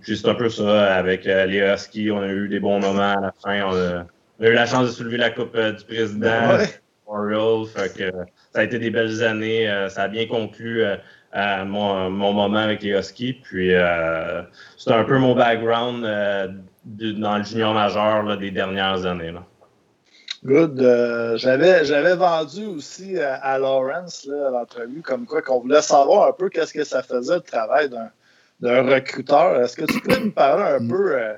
puis 0.00 0.16
c'est 0.16 0.28
un 0.28 0.34
peu 0.34 0.48
ça. 0.48 0.94
Avec 0.94 1.24
les 1.24 1.58
Huskies, 1.58 2.10
on 2.10 2.22
a 2.22 2.28
eu 2.28 2.48
des 2.48 2.60
bons 2.60 2.80
moments 2.80 3.14
à 3.16 3.20
la 3.20 3.34
fin. 3.44 3.62
On 3.66 4.44
a, 4.44 4.48
eu 4.48 4.54
la 4.54 4.66
chance 4.66 4.86
de 4.86 4.92
soulever 4.92 5.18
la 5.18 5.30
Coupe 5.30 5.56
du 5.56 5.84
Président. 5.84 6.58
Fait 7.66 7.94
que, 7.96 8.10
ça 8.52 8.60
a 8.60 8.64
été 8.64 8.78
des 8.78 8.90
belles 8.90 9.22
années. 9.22 9.68
ça 9.90 10.04
a 10.04 10.08
bien 10.08 10.26
conclu 10.26 10.82
mon, 11.34 12.10
mon, 12.10 12.32
moment 12.32 12.58
avec 12.58 12.82
les 12.82 12.98
Huskies. 12.98 13.34
Puis 13.34 13.72
c'est 14.78 14.92
un 14.92 15.04
peu 15.04 15.18
mon 15.18 15.34
background 15.34 16.06
dans 16.86 17.38
le 17.38 17.44
junior 17.44 17.74
majeur 17.74 18.22
là, 18.22 18.36
des 18.36 18.50
dernières 18.50 19.04
années. 19.04 19.32
Là. 19.32 19.44
Good. 20.44 20.80
Euh, 20.80 21.36
j'avais, 21.36 22.14
vendu 22.14 22.66
aussi 22.66 23.18
à, 23.18 23.58
Lawrence 23.58 24.28
l'entrevue 24.28 25.02
comme 25.02 25.26
quoi 25.26 25.42
qu'on 25.42 25.60
voulait 25.60 25.82
savoir 25.82 26.28
un 26.28 26.32
peu 26.32 26.48
qu'est-ce 26.48 26.72
que 26.72 26.84
ça 26.84 27.02
faisait 27.02 27.34
le 27.34 27.40
travail 27.40 27.90
d'un, 28.60 28.82
recruteur. 28.82 29.60
Est-ce 29.60 29.76
que 29.76 29.84
tu 29.86 30.00
peux 30.00 30.18
me 30.20 30.30
parler 30.30 30.62
un 30.62 30.80
mm. 30.80 30.88
peu 30.88 31.16
euh, 31.16 31.34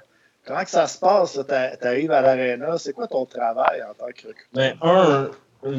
comment 0.46 0.62
que 0.62 0.70
ça 0.70 0.86
se 0.86 0.98
passe? 0.98 1.40
Tu 1.48 1.86
arrives 1.86 2.10
à 2.10 2.20
l'aréna, 2.20 2.76
c'est 2.76 2.92
quoi 2.92 3.06
ton 3.06 3.24
travail 3.24 3.82
en 3.82 3.94
tant 3.94 4.12
que 4.14 4.28
recruteur? 4.28 4.34
Ben, 4.52 4.74
un, 4.82 5.30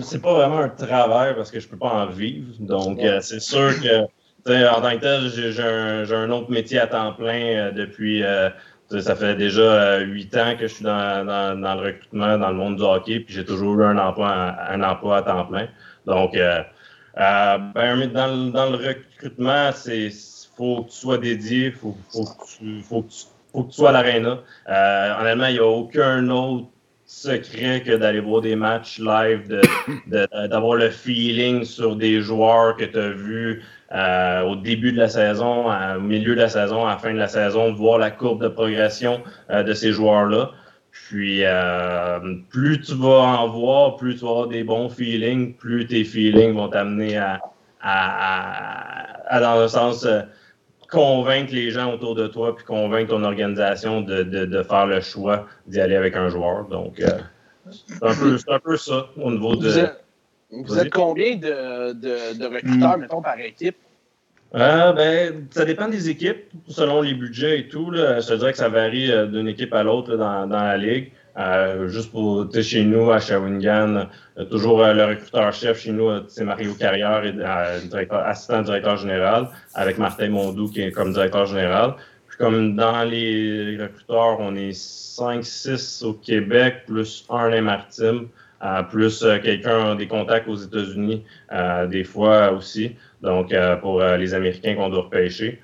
c'est 0.02 0.22
pas 0.22 0.34
vraiment 0.34 0.60
un 0.60 0.70
travail 0.70 1.36
parce 1.36 1.52
que 1.52 1.60
je 1.60 1.68
peux 1.68 1.78
pas 1.78 1.92
en 1.92 2.08
vivre. 2.08 2.56
Donc, 2.60 3.00
euh, 3.00 3.20
c'est 3.22 3.40
sûr 3.42 3.80
que 3.80 4.06
en 4.48 4.82
tant 4.82 4.98
que 4.98 5.02
tel, 5.02 5.30
j'ai, 5.30 6.16
un, 6.16 6.32
autre 6.32 6.50
métier 6.50 6.80
à 6.80 6.88
temps 6.88 7.14
plein 7.14 7.72
depuis 7.74 8.24
ça 8.90 9.16
fait 9.16 9.36
déjà 9.36 9.62
euh, 9.62 10.00
huit 10.00 10.36
ans 10.36 10.56
que 10.58 10.68
je 10.68 10.74
suis 10.74 10.84
dans, 10.84 11.24
le 11.24 11.86
recrutement, 11.86 12.38
dans 12.38 12.50
le 12.50 12.56
monde 12.56 12.78
du 12.78 12.84
hockey, 12.84 13.20
puis 13.20 13.34
j'ai 13.36 13.46
toujours 13.46 13.80
eu 13.80 13.84
un 13.84 13.98
emploi, 13.98 14.30
un 14.30 14.82
emploi 14.82 15.18
à 15.18 15.22
temps 15.22 15.46
plein. 15.46 15.68
Donc, 16.06 16.36
euh, 16.36 16.64
euh, 17.18 17.58
ben, 17.76 18.12
dans, 18.12 18.52
dans, 18.52 18.70
le 18.72 18.78
recrutement, 18.78 19.72
c'est 19.74 20.10
faut 20.58 20.84
que 20.84 20.90
tu 20.90 20.98
sois 20.98 21.18
dédié, 21.18 21.72
faut, 21.72 21.96
faut, 22.12 22.26
que, 22.26 22.46
tu, 22.58 22.82
faut, 22.82 23.04
que, 23.04 23.10
tu, 23.10 23.26
faut 23.52 23.64
que 23.64 23.70
tu 23.70 23.76
sois 23.76 23.90
à 23.90 23.92
l'aréna. 23.94 24.40
Euh, 24.68 25.22
honnêtement, 25.22 25.48
il 25.48 25.54
n'y 25.54 25.60
a 25.60 25.68
aucun 25.68 26.28
autre 26.30 26.68
secret 27.06 27.82
que 27.82 27.96
d'aller 27.96 28.20
voir 28.20 28.42
des 28.42 28.56
matchs 28.56 29.00
live, 29.00 29.62
d'avoir 30.08 30.76
le 30.76 30.90
feeling 30.90 31.64
sur 31.64 31.96
des 31.96 32.22
joueurs 32.22 32.76
que 32.76 32.86
tu 32.86 32.98
as 32.98 33.10
vus 33.10 33.64
euh, 33.92 34.44
au 34.44 34.56
début 34.56 34.92
de 34.92 34.98
la 34.98 35.10
saison, 35.10 35.66
au 35.72 36.00
milieu 36.00 36.36
de 36.36 36.42
la 36.42 36.50
saison, 36.50 36.86
à 36.86 36.92
la 36.92 36.98
fin 36.98 37.12
de 37.12 37.18
la 37.18 37.28
saison, 37.28 37.74
voir 37.74 37.98
la 37.98 38.12
courbe 38.12 38.44
de 38.44 38.48
progression 38.48 39.22
euh, 39.50 39.64
de 39.64 39.74
ces 39.74 39.92
joueurs-là. 39.92 40.52
Puis, 40.92 41.44
euh, 41.44 42.20
plus 42.50 42.82
tu 42.82 42.94
vas 42.94 43.22
en 43.22 43.48
voir, 43.48 43.96
plus 43.96 44.16
tu 44.16 44.26
vas 44.26 44.30
avoir 44.30 44.48
des 44.48 44.64
bons 44.64 44.90
feelings, 44.90 45.56
plus 45.56 45.88
tes 45.88 46.04
feelings 46.04 46.54
vont 46.54 46.68
t'amener 46.68 47.18
à, 47.18 47.40
à, 47.82 49.40
dans 49.40 49.60
un 49.60 49.68
sens, 49.68 50.08
convaincre 50.92 51.54
les 51.54 51.72
gens 51.72 51.94
autour 51.94 52.16
de 52.16 52.28
toi, 52.28 52.56
puis 52.56 52.66
convaincre 52.66 53.10
ton 53.10 53.24
organisation 53.24 54.02
de, 54.02 54.24
de, 54.24 54.46
de 54.46 54.64
faire 54.64 54.86
le 54.86 55.02
choix 55.02 55.48
d'y 55.68 55.80
aller 55.80 55.96
avec 55.96 56.16
un 56.16 56.30
joueur. 56.30 56.66
Donc, 56.66 57.02
c'est 57.72 58.04
un, 58.04 58.54
un, 58.54 58.60
peu 58.60 58.78
ça 58.78 59.08
au 59.18 59.32
niveau 59.32 59.56
de. 59.56 59.70
Combien 60.92 61.36
de, 61.36 61.94
de, 61.94 62.38
de 62.38 62.46
recruteurs, 62.46 62.98
hmm. 62.98 63.02
mettons, 63.02 63.22
par 63.22 63.40
équipe? 63.40 63.76
Euh, 64.56 64.94
ben, 64.94 65.48
ça 65.52 65.64
dépend 65.64 65.88
des 65.88 66.10
équipes, 66.10 66.50
selon 66.68 67.02
les 67.02 67.14
budgets 67.14 67.60
et 67.60 67.68
tout. 67.68 67.92
Là, 67.92 68.20
je 68.20 68.30
te 68.30 68.34
dirais 68.34 68.52
que 68.52 68.58
ça 68.58 68.70
varie 68.70 69.12
euh, 69.12 69.28
d'une 69.28 69.48
équipe 69.48 69.74
à 69.74 69.84
l'autre 69.84 70.16
dans, 70.18 70.48
dans, 70.48 70.64
la 70.64 70.78
ligue. 70.78 71.12
Euh, 71.38 71.88
juste 71.88 72.12
pour 72.12 72.48
chez 72.60 72.84
nous, 72.84 73.12
à 73.12 73.20
Shawinigan, 73.20 74.08
toujours 74.50 74.80
le 74.84 75.06
recruteur-chef 75.06 75.80
chez 75.80 75.92
nous, 75.92 76.10
c'est 76.28 76.44
Mario 76.44 76.74
Carrière, 76.74 77.22
directeur, 77.84 78.26
assistant 78.26 78.64
directeur 78.64 78.98
général, 78.98 79.48
avec 79.76 80.00
Martin 80.00 80.30
Mondou 80.30 80.68
qui 80.68 80.82
est 80.82 80.92
comme 80.92 81.14
directeur 81.14 81.46
général. 81.46 81.94
Puis 82.28 82.38
comme 82.40 82.76
dans 82.76 83.04
les 83.04 83.78
recruteurs, 83.80 84.40
on 84.40 84.56
est 84.56 84.72
5-6 84.72 86.04
au 86.04 86.14
Québec, 86.14 86.84
plus 86.88 87.26
un 87.30 87.50
les 87.50 87.62
Maritimes 87.62 88.28
plus 88.90 89.24
euh, 89.24 89.40
quelqu'un 89.40 89.92
a 89.92 89.96
des 89.96 90.08
contacts 90.08 90.48
aux 90.48 90.56
États-Unis, 90.56 91.24
euh, 91.52 91.88
des 91.88 92.04
fois 92.04 92.52
aussi. 92.52 92.96
Donc, 93.22 93.54
euh, 93.54 93.76
pour 93.76 94.02
les 94.02 94.34
Américains 94.34 94.76
qu'on 94.76 94.90
doit 94.90 95.04
repêcher. 95.04 95.62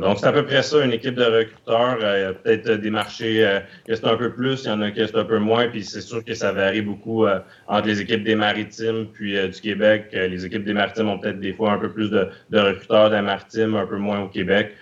donc, 0.00 0.18
c'est 0.18 0.26
à 0.26 0.32
peu 0.32 0.44
près 0.44 0.62
ça, 0.62 0.84
une 0.84 0.92
équipe 0.92 1.14
de 1.14 1.24
recruteurs. 1.24 1.98
A 2.02 2.32
peut-être 2.32 2.70
des 2.72 2.90
marchés 2.90 3.60
que 3.86 3.94
c'est 3.94 4.06
un 4.06 4.16
peu 4.16 4.32
plus, 4.32 4.64
il 4.64 4.68
y 4.68 4.70
en 4.70 4.80
a 4.80 4.90
qui 4.90 5.06
c'est 5.06 5.16
un 5.16 5.24
peu 5.24 5.38
moins, 5.38 5.68
puis 5.68 5.84
c'est 5.84 6.00
sûr 6.00 6.24
que 6.24 6.34
ça 6.34 6.50
varie 6.52 6.80
beaucoup 6.80 7.26
entre 7.68 7.86
les 7.86 8.00
équipes 8.00 8.24
des 8.24 8.34
Maritimes 8.34 9.06
puis 9.12 9.34
du 9.48 9.60
Québec. 9.60 10.08
les 10.12 10.44
équipes 10.44 10.64
des 10.64 10.72
Maritimes 10.72 11.08
ont 11.08 11.18
peut-être 11.18 11.38
des 11.38 11.52
fois 11.52 11.72
un 11.72 11.78
peu 11.78 11.90
plus 11.90 12.10
de, 12.10 12.28
de 12.50 12.58
recruteurs 12.58 13.10
des 13.10 13.20
Maritimes, 13.20 13.76
un 13.76 13.86
peu 13.86 13.98
moins 13.98 14.20
au 14.20 14.28
Québec, 14.28 14.74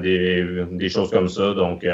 des, 0.00 0.64
des, 0.70 0.88
choses 0.88 1.10
comme 1.10 1.28
ça. 1.28 1.52
Donc, 1.52 1.84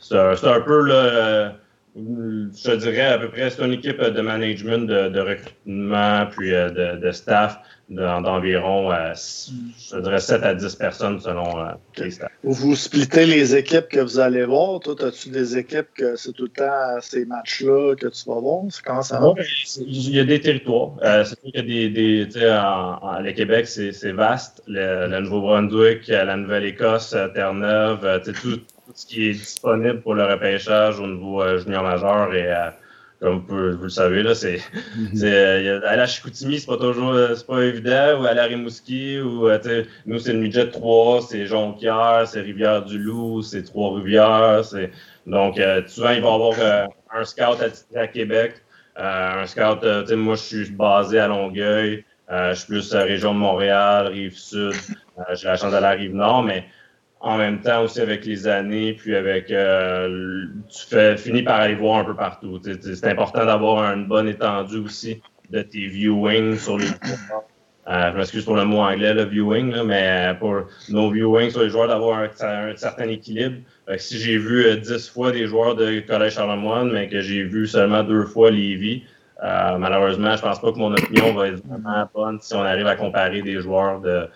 c'est 0.00 0.16
un 0.16 0.60
peu 0.60 0.82
là, 0.82 1.54
je 1.96 2.74
dirais 2.76 3.06
à 3.06 3.18
peu 3.18 3.28
près, 3.28 3.50
c'est 3.50 3.64
une 3.64 3.72
équipe 3.72 4.00
de 4.00 4.20
management, 4.20 4.86
de, 4.86 5.20
recrutement, 5.20 6.26
puis 6.30 6.54
euh, 6.54 6.96
de, 6.96 7.10
staff 7.10 7.58
d'environ, 7.88 8.92
euh, 8.92 9.12
je 9.14 9.98
dirais 9.98 10.20
7 10.20 10.42
à 10.44 10.54
10 10.54 10.76
personnes 10.76 11.20
selon 11.20 11.58
euh, 11.58 11.72
les 11.98 12.12
staffs. 12.12 12.30
Vous 12.44 12.76
splittez 12.76 13.26
les 13.26 13.56
équipes 13.56 13.88
que 13.88 13.98
vous 13.98 14.20
allez 14.20 14.44
voir. 14.44 14.78
Toi, 14.78 14.94
as-tu 15.04 15.30
des 15.30 15.58
équipes 15.58 15.88
que 15.96 16.14
c'est 16.14 16.32
tout 16.32 16.44
le 16.44 16.50
temps 16.50 17.00
ces 17.00 17.24
matchs-là 17.24 17.96
que 17.96 18.06
tu 18.06 18.28
vas 18.28 18.38
voir? 18.38 18.62
Comment 18.84 19.02
ça 19.02 19.18
va? 19.18 19.34
il 19.80 20.14
y 20.14 20.20
a 20.20 20.24
des 20.24 20.40
territoires. 20.40 20.92
c'est 21.02 21.40
sûr 21.40 21.52
que 21.52 21.60
des, 21.60 21.88
des 21.88 22.28
tu 22.32 22.38
sais, 22.38 22.52
en, 22.52 23.20
le 23.20 23.32
Québec, 23.32 23.66
c'est 23.66 24.12
vaste. 24.12 24.62
Le, 24.68 25.08
le 25.08 25.20
Nouveau-Brunswick, 25.20 26.06
la 26.06 26.36
Nouvelle-Écosse, 26.36 27.16
Terre-Neuve, 27.34 28.22
tout 28.40 28.60
ce 28.94 29.06
qui 29.06 29.28
est 29.28 29.32
disponible 29.32 30.00
pour 30.00 30.14
le 30.14 30.24
repêchage 30.24 30.98
au 31.00 31.06
niveau 31.06 31.42
euh, 31.42 31.58
junior 31.58 31.82
majeur 31.82 32.34
et 32.34 32.52
euh, 32.52 32.70
comme 33.20 33.44
vous, 33.48 33.82
le 33.82 33.88
savez, 33.90 34.22
là, 34.22 34.34
c'est, 34.34 34.60
euh, 35.22 35.80
à 35.86 35.96
la 35.96 36.06
Chicoutimi, 36.06 36.58
c'est 36.58 36.66
pas 36.66 36.78
toujours 36.78 37.14
c'est 37.36 37.46
pas 37.46 37.60
évident, 37.60 38.22
ou 38.22 38.24
à 38.24 38.32
la 38.32 38.44
Rimouski, 38.44 39.20
ou 39.20 39.46
nous, 40.06 40.18
c'est 40.18 40.32
le 40.32 40.38
midget 40.38 40.70
3, 40.70 41.20
c'est 41.28 41.44
Jonquière, 41.44 42.22
c'est 42.26 42.40
Rivière-du-Loup, 42.40 43.42
c'est 43.42 43.64
Trois-Rivières. 43.64 44.64
C'est... 44.64 44.90
Donc, 45.26 45.60
souvent, 45.86 46.10
il 46.12 46.22
va 46.22 46.30
y 46.30 46.32
avoir 46.32 46.88
un 47.14 47.24
scout 47.24 47.58
à, 47.60 48.00
à 48.00 48.06
Québec. 48.06 48.54
un 48.96 49.44
scout, 49.44 49.84
moi, 50.12 50.36
je 50.36 50.40
suis 50.40 50.70
basé 50.70 51.18
à 51.18 51.28
Longueuil. 51.28 52.02
je 52.30 52.54
suis 52.54 52.66
plus 52.68 52.94
la 52.94 53.02
région 53.02 53.34
de 53.34 53.38
Montréal, 53.38 54.06
Rive-Sud. 54.06 54.72
j'ai 55.34 55.46
la 55.46 55.56
chance 55.58 55.72
d'aller 55.72 55.86
à 55.86 55.90
Rive-Nord, 55.90 56.42
mais 56.44 56.64
en 57.20 57.36
même 57.36 57.60
temps 57.60 57.82
aussi 57.82 58.00
avec 58.00 58.24
les 58.24 58.48
années, 58.48 58.94
puis 58.94 59.14
avec 59.14 59.50
euh, 59.50 60.46
tu 60.68 60.86
fais 60.86 61.16
finis 61.16 61.42
par 61.42 61.60
aller 61.60 61.74
voir 61.74 61.98
un 61.98 62.04
peu 62.04 62.16
partout. 62.16 62.60
C'est 62.62 63.06
important 63.06 63.44
d'avoir 63.44 63.92
une 63.92 64.06
bonne 64.06 64.28
étendue 64.28 64.78
aussi 64.78 65.20
de 65.50 65.60
tes 65.62 65.86
viewings 65.86 66.56
sur 66.56 66.78
les. 66.78 66.86
Euh, 67.88 68.12
je 68.12 68.18
m'excuse 68.18 68.44
pour 68.44 68.54
le 68.54 68.64
mot 68.64 68.78
anglais, 68.82 69.14
le 69.14 69.24
viewing, 69.24 69.72
là, 69.72 69.82
mais 69.82 70.36
pour 70.38 70.60
nos 70.90 71.10
viewings 71.10 71.50
sur 71.50 71.62
les 71.62 71.70
joueurs, 71.70 71.88
d'avoir 71.88 72.20
un, 72.20 72.76
certain 72.76 73.08
équilibre. 73.08 73.56
si 73.96 74.18
j'ai 74.18 74.38
vu 74.38 74.64
euh, 74.66 74.76
dix 74.76 75.08
fois 75.08 75.32
des 75.32 75.46
joueurs 75.46 75.74
de 75.74 75.98
Collège 76.00 76.34
Charlemagne, 76.34 76.90
mais 76.92 77.08
que 77.08 77.20
j'ai 77.20 77.42
vu 77.42 77.66
seulement 77.66 78.04
deux 78.04 78.26
fois 78.26 78.52
Lévis, 78.52 79.02
euh, 79.42 79.78
malheureusement, 79.78 80.36
je 80.36 80.42
pense 80.42 80.60
pas 80.60 80.72
que 80.72 80.78
mon 80.78 80.92
opinion 80.92 81.34
va 81.34 81.48
être 81.48 81.66
vraiment 81.66 82.08
bonne 82.14 82.38
si 82.40 82.54
on 82.54 82.62
arrive 82.62 82.86
à 82.86 82.96
comparer 82.96 83.40
des 83.40 83.60
joueurs 83.60 84.00
de, 84.00 84.28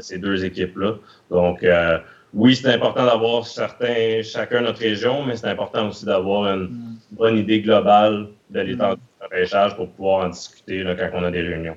ces 0.00 0.18
deux 0.18 0.44
équipes-là. 0.44 0.94
Donc, 1.30 1.62
euh, 1.62 1.98
oui, 2.34 2.56
c'est 2.56 2.72
important 2.72 3.04
d'avoir 3.04 3.46
certains, 3.46 4.22
chacun 4.22 4.62
notre 4.62 4.80
région, 4.80 5.24
mais 5.24 5.36
c'est 5.36 5.48
important 5.48 5.88
aussi 5.88 6.04
d'avoir 6.04 6.52
une 6.52 6.96
bonne 7.12 7.36
idée 7.36 7.60
globale 7.60 8.28
de 8.50 8.60
l'étendue 8.60 9.00
du 9.00 9.24
repêchage 9.24 9.76
pour 9.76 9.88
pouvoir 9.90 10.26
en 10.26 10.30
discuter 10.30 10.84
quand 10.98 11.10
on 11.14 11.24
a 11.24 11.30
des 11.30 11.42
réunions. 11.42 11.76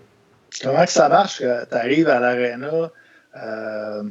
Comment 0.63 0.85
que 0.85 0.91
ça 0.91 1.09
marche? 1.09 1.39
Tu 1.39 1.75
arrives 1.75 2.07
à 2.07 2.19
l'aréna, 2.19 2.89
euh, 3.37 4.03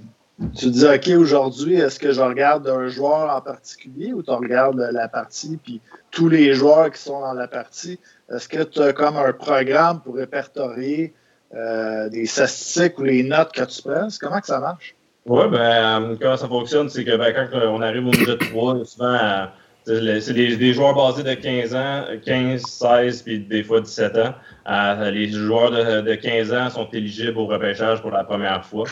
tu 0.55 0.67
te 0.67 0.71
dis, 0.71 0.85
OK, 0.85 1.09
aujourd'hui, 1.21 1.77
est-ce 1.77 1.99
que 1.99 2.13
je 2.13 2.21
regarde 2.21 2.69
un 2.69 2.89
joueur 2.89 3.35
en 3.35 3.41
particulier 3.41 4.13
ou 4.13 4.23
tu 4.23 4.31
regardes 4.31 4.79
la 4.93 5.09
partie, 5.09 5.59
puis 5.63 5.81
tous 6.11 6.29
les 6.29 6.55
joueurs 6.55 6.91
qui 6.91 7.01
sont 7.01 7.21
dans 7.21 7.35
la 7.35 7.49
partie? 7.49 7.99
Est-ce 8.33 8.49
que 8.49 8.62
tu 8.62 8.81
as 8.81 8.93
comme 8.93 9.16
un 9.16 9.33
programme 9.33 10.01
pour 10.01 10.16
répertorier 10.16 11.12
euh, 11.55 12.09
des 12.09 12.27
statistiques 12.27 12.99
ou 12.99 13.05
les 13.05 13.22
notes 13.22 13.53
que 13.53 13.64
tu 13.64 13.83
prends? 13.83 14.09
Comment 14.20 14.41
que 14.41 14.47
ça 14.47 14.61
marche? 14.61 14.95
Oui, 15.27 15.45
ben, 15.51 16.16
comment 16.20 16.37
ça 16.37 16.49
fonctionne, 16.49 16.89
c'est 16.89 17.05
que 17.05 17.16
ben, 17.16 17.33
quand 17.33 17.59
on 17.68 17.81
arrive 17.81 18.07
au 18.07 18.11
niveau 18.11 18.35
3, 18.35 18.85
souvent, 18.85 19.49
c'est 19.87 20.33
des, 20.33 20.72
joueurs 20.72 20.95
basés 20.95 21.22
de 21.22 21.35
15 21.35 21.75
ans, 21.75 22.05
15, 22.25 22.62
16, 22.62 23.22
puis 23.22 23.39
des 23.41 23.62
fois 23.62 23.81
17 23.81 24.16
ans. 24.16 24.35
Euh, 24.70 25.11
les 25.11 25.29
joueurs 25.29 25.70
de, 25.70 26.14
15 26.14 26.53
ans 26.55 26.70
sont 26.70 26.89
éligibles 26.93 27.39
au 27.39 27.47
repêchage 27.47 28.01
pour 28.01 28.11
la 28.11 28.25
première 28.25 28.64
fois. 28.64 28.87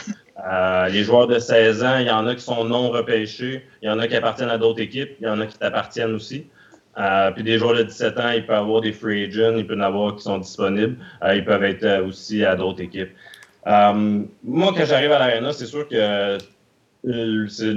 Euh, 0.46 0.88
les 0.88 1.04
joueurs 1.04 1.26
de 1.26 1.38
16 1.38 1.82
ans, 1.82 1.98
il 1.98 2.06
y 2.06 2.10
en 2.10 2.26
a 2.26 2.34
qui 2.34 2.42
sont 2.42 2.64
non 2.64 2.90
repêchés, 2.90 3.66
il 3.80 3.88
y 3.88 3.90
en 3.90 3.98
a 3.98 4.06
qui 4.06 4.16
appartiennent 4.16 4.50
à 4.50 4.58
d'autres 4.58 4.80
équipes, 4.80 5.12
il 5.20 5.26
y 5.26 5.30
en 5.30 5.40
a 5.40 5.46
qui 5.46 5.58
t'appartiennent 5.58 6.14
aussi. 6.14 6.46
Euh, 6.98 7.30
puis 7.30 7.42
des 7.42 7.58
joueurs 7.58 7.76
de 7.76 7.84
17 7.84 8.18
ans, 8.20 8.30
ils 8.30 8.44
peuvent 8.44 8.56
avoir 8.56 8.82
des 8.82 8.92
free 8.92 9.24
agents, 9.24 9.56
ils 9.56 9.66
peuvent 9.66 9.78
en 9.78 9.82
avoir 9.82 10.16
qui 10.16 10.22
sont 10.22 10.38
disponibles. 10.38 10.96
ils 11.26 11.44
peuvent 11.44 11.64
être 11.64 12.04
aussi 12.06 12.44
à 12.44 12.54
d'autres 12.54 12.82
équipes. 12.82 13.10
moi, 13.66 14.72
quand 14.76 14.84
j'arrive 14.84 15.12
à 15.12 15.18
l'Arena, 15.18 15.52
c'est 15.52 15.66
sûr 15.66 15.88
que 15.88 16.38
c'est 17.48 17.74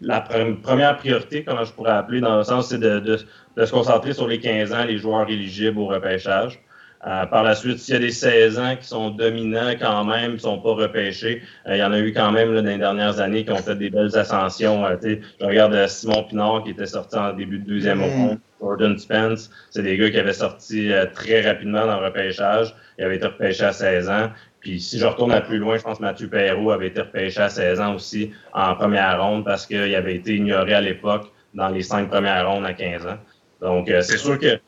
la 0.00 0.20
première 0.20 0.96
priorité, 0.96 1.44
comment 1.44 1.64
je 1.64 1.72
pourrais 1.72 1.92
appeler, 1.92 2.20
dans 2.20 2.38
le 2.38 2.44
sens, 2.44 2.68
c'est 2.68 2.78
de, 2.78 3.16
se 3.16 3.70
concentrer 3.70 4.12
sur 4.12 4.26
les 4.26 4.40
15 4.40 4.72
ans, 4.72 4.84
les 4.84 4.98
joueurs 4.98 5.28
éligibles 5.28 5.78
au 5.78 5.86
repêchage. 5.86 6.60
Euh, 7.06 7.26
par 7.26 7.42
la 7.42 7.54
suite, 7.54 7.78
s'il 7.78 7.94
y 7.94 7.96
a 7.98 8.00
des 8.00 8.10
16 8.10 8.58
ans 8.58 8.76
qui 8.76 8.86
sont 8.86 9.10
dominants 9.10 9.72
quand 9.78 10.04
même, 10.04 10.30
qui 10.30 10.36
ne 10.36 10.38
sont 10.38 10.58
pas 10.58 10.74
repêchés, 10.74 11.42
euh, 11.66 11.76
il 11.76 11.78
y 11.78 11.82
en 11.82 11.92
a 11.92 11.98
eu 11.98 12.12
quand 12.14 12.32
même 12.32 12.52
là, 12.54 12.62
dans 12.62 12.68
les 12.68 12.78
dernières 12.78 13.20
années 13.20 13.44
qui 13.44 13.50
ont 13.50 13.58
fait 13.58 13.76
des 13.76 13.90
belles 13.90 14.16
ascensions. 14.16 14.86
Euh, 14.86 14.96
je 15.02 15.44
regarde 15.44 15.86
Simon 15.86 16.24
Pinard 16.24 16.64
qui 16.64 16.70
était 16.70 16.86
sorti 16.86 17.16
en 17.16 17.32
début 17.34 17.58
de 17.58 17.66
deuxième 17.66 17.98
mm. 17.98 18.02
ronde, 18.02 18.38
Jordan 18.60 18.98
Spence, 18.98 19.50
c'est 19.70 19.82
des 19.82 19.98
gars 19.98 20.10
qui 20.10 20.18
avaient 20.18 20.32
sorti 20.32 20.90
très 21.12 21.42
rapidement 21.42 21.86
dans 21.86 22.00
le 22.00 22.06
repêchage. 22.06 22.74
Ils 22.98 23.04
avaient 23.04 23.16
été 23.16 23.26
repêchés 23.26 23.64
à 23.64 23.72
16 23.72 24.08
ans. 24.08 24.30
Puis 24.60 24.80
si 24.80 24.98
je 24.98 25.04
retourne 25.04 25.32
à 25.32 25.42
plus 25.42 25.58
loin, 25.58 25.76
je 25.76 25.82
pense 25.82 25.98
que 25.98 26.02
Mathieu 26.02 26.26
Perrault 26.28 26.70
avait 26.70 26.86
été 26.86 27.02
repêché 27.02 27.38
à 27.38 27.50
16 27.50 27.80
ans 27.80 27.94
aussi 27.94 28.30
en 28.54 28.74
première 28.74 29.22
ronde 29.22 29.44
parce 29.44 29.66
qu'il 29.66 29.94
avait 29.94 30.14
été 30.14 30.36
ignoré 30.36 30.72
à 30.72 30.80
l'époque 30.80 31.30
dans 31.52 31.68
les 31.68 31.82
cinq 31.82 32.08
premières 32.08 32.50
rondes 32.50 32.64
à 32.64 32.72
15 32.72 33.06
ans. 33.06 33.18
Donc, 33.60 33.90
euh, 33.90 34.00
c'est 34.00 34.16
sûr 34.16 34.38
que, 34.38 34.58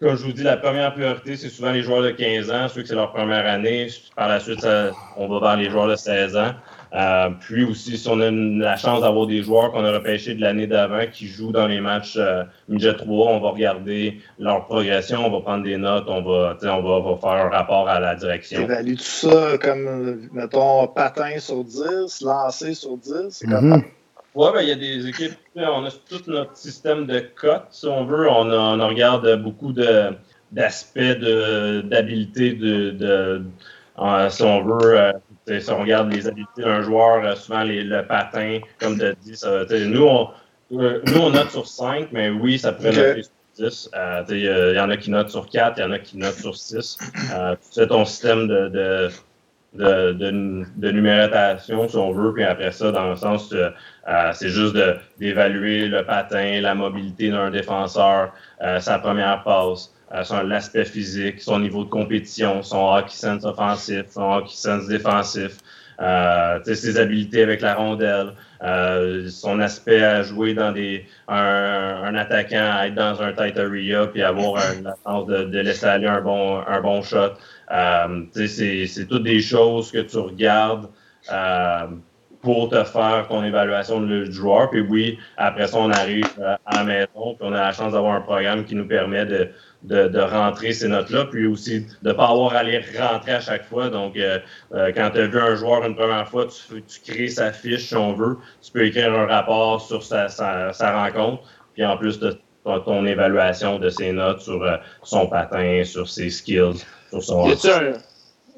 comme 0.00 0.16
je 0.16 0.24
vous 0.24 0.32
dis, 0.32 0.42
la 0.42 0.56
première 0.56 0.92
priorité, 0.92 1.36
c'est 1.36 1.50
souvent 1.50 1.72
les 1.72 1.82
joueurs 1.82 2.02
de 2.02 2.10
15 2.10 2.50
ans, 2.50 2.68
ceux 2.68 2.82
que 2.82 2.88
c'est 2.88 2.94
leur 2.94 3.12
première 3.12 3.46
année. 3.46 3.88
Par 4.16 4.28
la 4.28 4.40
suite, 4.40 4.66
on 5.16 5.28
va 5.28 5.40
vers 5.40 5.56
les 5.56 5.70
joueurs 5.70 5.88
de 5.88 5.96
16 5.96 6.36
ans. 6.36 6.52
Euh, 6.92 7.30
puis 7.38 7.62
aussi, 7.64 7.96
si 7.96 8.08
on 8.08 8.18
a 8.20 8.30
la 8.30 8.76
chance 8.76 9.02
d'avoir 9.02 9.26
des 9.26 9.42
joueurs 9.42 9.70
qu'on 9.70 9.84
a 9.84 9.92
repêchés 9.92 10.34
de 10.34 10.40
l'année 10.40 10.66
d'avant 10.66 11.02
qui 11.12 11.26
jouent 11.26 11.52
dans 11.52 11.68
les 11.68 11.80
matchs 11.80 12.16
euh, 12.16 12.42
midget 12.68 12.94
3, 12.94 13.32
on 13.32 13.40
va 13.40 13.50
regarder 13.50 14.20
leur 14.38 14.66
progression, 14.66 15.24
on 15.24 15.30
va 15.30 15.40
prendre 15.40 15.62
des 15.62 15.76
notes, 15.76 16.06
on 16.08 16.22
va, 16.22 16.56
on 16.62 17.02
va, 17.02 17.16
faire 17.20 17.46
un 17.46 17.48
rapport 17.48 17.88
à 17.88 18.00
la 18.00 18.16
direction. 18.16 18.62
évalue 18.62 18.94
tout 18.94 19.04
ça 19.04 19.58
comme, 19.58 20.28
mettons, 20.32 20.88
patin 20.88 21.38
sur 21.38 21.62
10, 21.62 22.22
lancer 22.22 22.74
sur 22.74 22.96
10, 22.96 23.28
c'est 23.30 23.46
comme 23.46 23.84
Oui, 24.34 24.48
ben, 24.54 24.62
il 24.62 24.68
y 24.68 24.72
a 24.72 24.76
des 24.76 25.08
équipes, 25.08 25.32
on 25.56 25.84
a 25.84 25.90
tout 25.90 26.22
notre 26.28 26.56
système 26.56 27.06
de 27.06 27.20
cotes, 27.20 27.66
si 27.70 27.86
on 27.86 28.04
veut. 28.04 28.28
On, 28.28 28.48
on 28.50 28.88
regarde 28.88 29.42
beaucoup 29.42 29.72
d'aspects 29.72 30.98
d'habilité, 31.00 32.52
de, 32.52 32.90
de, 32.90 33.42
si 34.28 34.42
on 34.42 34.62
veut, 34.62 35.00
euh, 35.00 35.12
si 35.60 35.70
on 35.70 35.80
regarde 35.80 36.12
les 36.12 36.26
habiletés 36.26 36.62
d'un 36.62 36.82
joueur, 36.82 37.24
euh, 37.24 37.34
souvent 37.34 37.62
les, 37.62 37.82
le 37.82 38.06
patin, 38.06 38.60
comme 38.78 38.98
tu 38.98 39.04
as 39.04 39.14
dit, 39.14 39.36
ça, 39.36 39.64
nous, 39.70 40.04
on, 40.04 40.28
euh, 40.72 41.00
nous, 41.06 41.20
on 41.20 41.30
note 41.30 41.50
sur 41.50 41.66
5, 41.66 42.08
mais 42.12 42.30
oui, 42.30 42.58
ça 42.58 42.72
pourrait 42.72 42.92
noter 42.92 43.22
sur 43.22 43.66
10. 43.68 43.90
Euh, 43.94 44.24
il 44.30 44.76
y 44.76 44.80
en 44.80 44.90
a 44.90 44.96
qui 44.96 45.10
notent 45.10 45.30
sur 45.30 45.48
4, 45.48 45.78
il 45.78 45.80
y 45.80 45.84
en 45.84 45.92
a 45.92 45.98
qui 45.98 46.16
notent 46.16 46.38
sur 46.38 46.56
6. 46.56 46.98
c'est 47.60 47.88
ton 47.88 48.04
système 48.04 48.46
de, 48.46 48.68
de, 48.68 49.10
de, 49.74 50.64
de, 50.76 50.90
numérotation, 50.90 51.88
si 51.88 51.96
on 51.96 52.12
veut, 52.12 52.32
puis 52.32 52.44
après 52.44 52.72
ça, 52.72 52.92
dans 52.92 53.10
le 53.10 53.16
sens, 53.16 53.54
c'est 54.32 54.48
juste 54.48 54.76
d'évaluer 55.18 55.86
le 55.86 56.04
patin, 56.04 56.60
la 56.60 56.74
mobilité 56.74 57.30
d'un 57.30 57.50
défenseur, 57.50 58.32
sa 58.80 58.98
première 58.98 59.42
passe. 59.44 59.92
Euh, 60.12 60.42
l'aspect 60.42 60.84
physique, 60.84 61.40
son 61.40 61.60
niveau 61.60 61.84
de 61.84 61.88
compétition, 61.88 62.62
son 62.64 62.94
hockey 62.94 63.14
sense 63.14 63.44
offensif, 63.44 64.06
son 64.10 64.32
hockey 64.32 64.54
sense 64.54 64.88
défensif, 64.88 65.58
euh, 66.00 66.58
ses 66.64 66.98
habiletés 66.98 67.42
avec 67.44 67.60
la 67.60 67.74
rondelle, 67.74 68.32
euh, 68.64 69.28
son 69.28 69.60
aspect 69.60 70.02
à 70.02 70.22
jouer 70.22 70.54
dans 70.54 70.72
des 70.72 71.06
un, 71.28 72.02
un, 72.04 72.14
attaquant, 72.16 72.72
à 72.72 72.88
être 72.88 72.94
dans 72.96 73.22
un 73.22 73.32
tight 73.32 73.56
area 73.56 74.08
puis 74.08 74.22
avoir 74.22 74.60
la 74.82 74.96
chance 75.06 75.26
de, 75.26 75.44
de, 75.44 75.58
laisser 75.60 75.86
aller 75.86 76.08
un 76.08 76.20
bon 76.20 76.60
un 76.66 76.80
bon 76.80 77.02
shot. 77.02 77.34
Euh, 77.70 78.24
c'est 78.32 79.06
toutes 79.08 79.22
des 79.22 79.40
choses 79.40 79.92
que 79.92 79.98
tu 79.98 80.16
regardes. 80.18 80.88
Euh, 82.40 82.50
pour 82.50 82.68
te 82.68 82.84
faire 82.84 83.26
ton 83.28 83.44
évaluation 83.44 84.00
de 84.00 84.24
joueur. 84.24 84.70
Puis 84.70 84.80
oui, 84.80 85.18
après 85.36 85.66
ça, 85.66 85.78
on 85.78 85.90
arrive 85.90 86.24
à 86.66 86.76
la 86.76 86.84
maison, 86.84 87.34
puis 87.34 87.38
on 87.40 87.52
a 87.52 87.60
la 87.60 87.72
chance 87.72 87.92
d'avoir 87.92 88.14
un 88.14 88.20
programme 88.20 88.64
qui 88.64 88.74
nous 88.74 88.86
permet 88.86 89.26
de, 89.26 89.48
de, 89.82 90.08
de 90.08 90.20
rentrer 90.20 90.72
ces 90.72 90.88
notes-là, 90.88 91.26
puis 91.26 91.46
aussi 91.46 91.86
de 92.02 92.08
ne 92.08 92.12
pas 92.12 92.28
avoir 92.28 92.54
à 92.54 92.62
les 92.62 92.80
rentrer 92.98 93.32
à 93.32 93.40
chaque 93.40 93.64
fois. 93.64 93.88
Donc, 93.88 94.16
euh, 94.16 94.38
euh, 94.72 94.92
quand 94.94 95.10
tu 95.10 95.20
as 95.20 95.26
vu 95.26 95.38
un 95.38 95.54
joueur 95.54 95.84
une 95.84 95.94
première 95.94 96.28
fois, 96.28 96.46
tu, 96.46 96.82
tu, 96.82 97.12
crées 97.12 97.28
sa 97.28 97.52
fiche, 97.52 97.88
si 97.88 97.96
on 97.96 98.14
veut. 98.14 98.38
Tu 98.62 98.72
peux 98.72 98.84
écrire 98.86 99.12
un 99.12 99.26
rapport 99.26 99.80
sur 99.80 100.02
sa, 100.02 100.28
sa, 100.28 100.72
sa 100.72 101.04
rencontre, 101.04 101.42
puis 101.74 101.84
en 101.84 101.96
plus 101.96 102.18
de 102.18 102.38
ton, 102.64 103.06
évaluation 103.06 103.78
de 103.78 103.88
ses 103.88 104.12
notes 104.12 104.40
sur 104.40 104.62
euh, 104.62 104.76
son 105.02 105.26
patin, 105.26 105.82
sur 105.84 106.08
ses 106.08 106.30
skills, 106.30 106.84
sur 107.10 107.22
son 107.22 107.48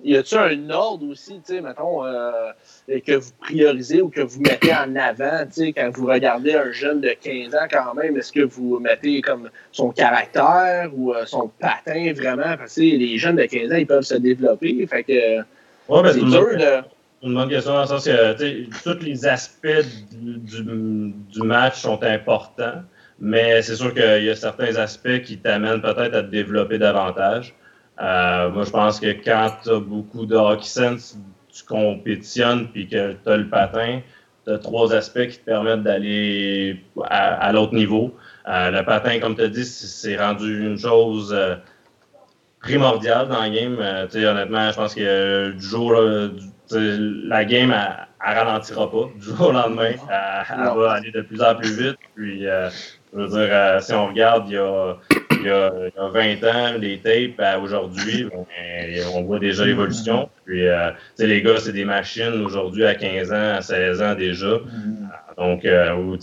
y 0.04 0.16
a-tu 0.16 0.34
un 0.36 0.70
ordre 0.70 1.06
aussi, 1.08 1.34
tu 1.46 1.54
sais, 1.54 1.60
mettons, 1.60 2.04
euh, 2.04 2.52
que 2.88 3.16
vous 3.16 3.30
priorisez 3.40 4.02
ou 4.02 4.08
que 4.08 4.20
vous 4.20 4.40
mettez 4.40 4.72
en 4.74 4.94
avant, 4.96 5.44
quand 5.56 5.90
vous 5.94 6.06
regardez 6.06 6.54
un 6.54 6.72
jeune 6.72 7.00
de 7.00 7.10
15 7.20 7.54
ans 7.54 7.68
quand 7.70 7.94
même, 7.94 8.16
est-ce 8.16 8.32
que 8.32 8.40
vous 8.40 8.78
mettez 8.80 9.20
comme 9.22 9.50
son 9.70 9.90
caractère 9.90 10.90
ou 10.94 11.12
euh, 11.12 11.24
son 11.26 11.50
patin 11.60 12.12
vraiment? 12.12 12.56
Parce 12.56 12.74
que 12.74 12.80
les 12.80 13.18
jeunes 13.18 13.36
de 13.36 13.44
15 13.44 13.72
ans, 13.72 13.76
ils 13.76 13.86
peuvent 13.86 14.02
se 14.02 14.16
développer, 14.16 14.86
fait 14.86 15.04
que 15.04 15.38
ouais, 15.38 16.02
ben, 16.02 16.12
c'est 16.12 16.20
dur 16.20 16.56
de... 16.56 16.82
Une 17.24 17.34
bonne 17.34 17.48
question 17.48 17.74
dans 17.74 17.82
le 17.82 17.86
sens 17.86 18.04
que 18.04 18.82
tous 18.82 19.04
les 19.04 19.26
aspects 19.28 19.68
du, 20.10 20.64
du, 20.64 21.42
match 21.42 21.80
sont 21.80 22.02
importants, 22.02 22.82
mais 23.20 23.62
c'est 23.62 23.76
sûr 23.76 23.94
qu'il 23.94 24.24
y 24.24 24.28
a 24.28 24.34
certains 24.34 24.74
aspects 24.74 25.20
qui 25.22 25.38
t'amènent 25.38 25.80
peut-être 25.80 26.16
à 26.16 26.22
te 26.24 26.30
développer 26.30 26.78
davantage. 26.78 27.54
Euh, 28.00 28.50
moi, 28.50 28.64
je 28.64 28.70
pense 28.70 28.98
que 28.98 29.12
quand 29.24 29.52
tu 29.62 29.70
as 29.70 29.78
beaucoup 29.78 30.26
de 30.26 30.34
hockey 30.34 30.64
sense, 30.64 31.16
tu 31.52 31.64
compétitionnes 31.64 32.68
puis 32.68 32.88
que 32.88 33.12
tu 33.12 33.30
as 33.30 33.36
le 33.36 33.48
patin, 33.48 34.00
tu 34.44 34.52
as 34.52 34.58
trois 34.58 34.94
aspects 34.94 35.28
qui 35.28 35.38
te 35.38 35.44
permettent 35.44 35.82
d'aller 35.82 36.82
à, 37.04 37.52
l'autre 37.52 37.74
niveau. 37.74 38.14
Euh, 38.48 38.70
le 38.70 38.84
patin, 38.84 39.20
comme 39.20 39.36
tu 39.36 39.42
as 39.42 39.48
dit, 39.48 39.64
c'est 39.64 40.16
rendu 40.16 40.66
une 40.66 40.78
chose 40.78 41.32
euh, 41.32 41.56
primordiale 42.60 43.28
dans 43.28 43.44
le 43.44 43.50
game. 43.50 43.78
honnêtement, 44.28 44.70
je 44.70 44.76
pense 44.76 44.94
que 44.94 45.50
du 45.52 45.64
jour, 45.64 45.94
la 46.70 47.44
game, 47.44 47.72
elle, 47.72 48.34
ralentira 48.34 48.90
pas. 48.90 49.10
Du 49.16 49.24
jour 49.24 49.48
au 49.48 49.52
lendemain, 49.52 49.92
elle, 49.92 50.56
va 50.76 50.92
aller 50.92 51.10
de 51.10 51.20
plus 51.20 51.42
en 51.42 51.54
plus 51.54 51.76
vite. 51.76 51.98
Puis, 52.14 52.42
je 52.42 52.70
veux 53.12 53.28
dire, 53.28 53.82
si 53.82 53.92
on 53.92 54.08
regarde, 54.08 54.48
il 54.48 54.54
y 54.54 54.58
a 54.58 54.96
il 55.42 55.48
y, 55.48 55.50
a, 55.50 56.08
20 56.08 56.44
ans, 56.44 56.78
les 56.78 56.98
tapes 56.98 57.40
à 57.40 57.58
aujourd'hui, 57.58 58.28
ben, 58.30 59.04
on 59.14 59.22
voit 59.22 59.38
déjà 59.38 59.64
l'évolution. 59.64 60.28
Puis, 60.44 60.66
euh, 60.66 60.90
les 61.18 61.42
gars, 61.42 61.58
c'est 61.58 61.72
des 61.72 61.84
machines 61.84 62.42
aujourd'hui 62.44 62.84
à 62.84 62.94
15 62.94 63.32
ans, 63.32 63.54
à 63.56 63.60
16 63.60 64.02
ans 64.02 64.14
déjà. 64.14 64.58
Donc, 65.36 65.64
euh, 65.64 66.16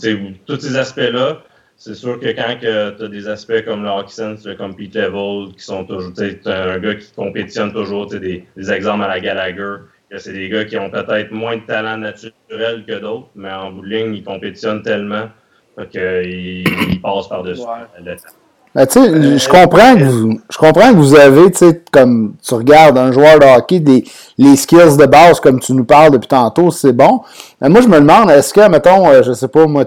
tous 0.46 0.60
ces 0.60 0.76
aspects-là, 0.76 1.42
c'est 1.76 1.94
sûr 1.94 2.20
que 2.20 2.28
quand 2.28 2.56
tu 2.60 2.66
as 2.66 3.08
des 3.08 3.28
aspects 3.28 3.64
comme 3.64 3.82
le 3.82 3.88
hockey 3.88 4.12
sense, 4.12 4.46
comme 4.58 4.76
Pete 4.76 4.94
Level, 4.94 5.54
qui 5.54 5.64
sont 5.64 5.84
toujours, 5.84 6.12
tu 6.14 6.38
un 6.46 6.78
gars 6.78 6.94
qui 6.94 7.12
compétitionne 7.12 7.72
toujours, 7.72 8.06
des, 8.06 8.44
des 8.56 8.72
exemples 8.72 9.04
à 9.04 9.08
la 9.08 9.20
Gallagher, 9.20 9.76
que 10.10 10.18
c'est 10.18 10.32
des 10.32 10.48
gars 10.48 10.64
qui 10.64 10.76
ont 10.76 10.90
peut-être 10.90 11.30
moins 11.30 11.56
de 11.56 11.62
talent 11.62 11.96
naturel 11.96 12.84
que 12.86 12.98
d'autres, 12.98 13.28
mais 13.34 13.52
en 13.52 13.70
bout 13.70 13.82
de 13.82 13.86
ligne, 13.86 14.14
ils 14.14 14.24
compétitionnent 14.24 14.82
tellement 14.82 15.28
qu'ils 15.90 17.00
passent 17.02 17.28
par-dessus 17.28 17.62
le 17.98 18.16
temps. 18.16 18.22
Ben, 18.74 18.86
tu 18.86 19.00
sais, 19.00 19.08
euh, 19.08 19.36
je 19.36 19.48
comprends 19.48 19.96
que 19.96 20.04
vous, 20.04 20.40
je 20.48 20.56
comprends 20.56 20.92
que 20.92 20.96
vous 20.96 21.16
avez, 21.16 21.50
tu 21.50 21.58
sais, 21.58 21.82
comme 21.90 22.34
tu 22.40 22.54
regardes 22.54 22.96
un 22.98 23.10
joueur 23.10 23.40
de 23.40 23.44
hockey, 23.44 23.80
des, 23.80 24.04
les 24.38 24.54
skills 24.54 24.96
de 24.96 25.06
base 25.06 25.40
comme 25.40 25.58
tu 25.58 25.72
nous 25.72 25.84
parles 25.84 26.12
depuis 26.12 26.28
tantôt, 26.28 26.70
c'est 26.70 26.92
bon. 26.92 27.20
Mais 27.60 27.68
moi, 27.68 27.80
je 27.80 27.88
me 27.88 27.98
demande, 27.98 28.30
est-ce 28.30 28.54
que, 28.54 28.68
mettons, 28.68 29.08
euh, 29.08 29.24
je 29.24 29.32
sais 29.32 29.48
pas, 29.48 29.66
moi, 29.66 29.86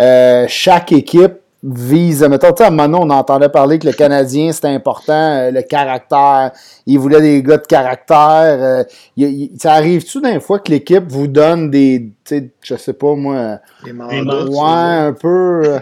euh, 0.00 0.44
chaque 0.48 0.90
équipe 0.90 1.34
vise, 1.62 2.22
mettons, 2.24 2.50
tu 2.50 2.58
sais, 2.58 2.64
à 2.64 2.66
un 2.66 2.70
moment 2.70 2.98
on 3.02 3.10
entendait 3.10 3.48
parler 3.48 3.78
que 3.78 3.86
le 3.86 3.92
Canadien, 3.92 4.50
c'était 4.50 4.68
important, 4.68 5.48
le 5.50 5.62
caractère, 5.62 6.50
il 6.84 6.98
voulait 6.98 7.20
des 7.20 7.42
gars 7.44 7.58
de 7.58 7.66
caractère. 7.66 8.84
ça 9.56 9.72
arrive-tu 9.72 10.20
d'un 10.20 10.40
fois 10.40 10.58
que 10.58 10.72
l'équipe 10.72 11.04
vous 11.08 11.28
donne 11.28 11.70
des, 11.70 12.10
tu 12.24 12.38
sais, 12.38 12.50
je 12.60 12.74
sais 12.74 12.92
pas, 12.92 13.14
moi, 13.14 13.58
des 13.84 13.92
ouais, 13.92 14.58
un 14.58 15.12
peu... 15.12 15.78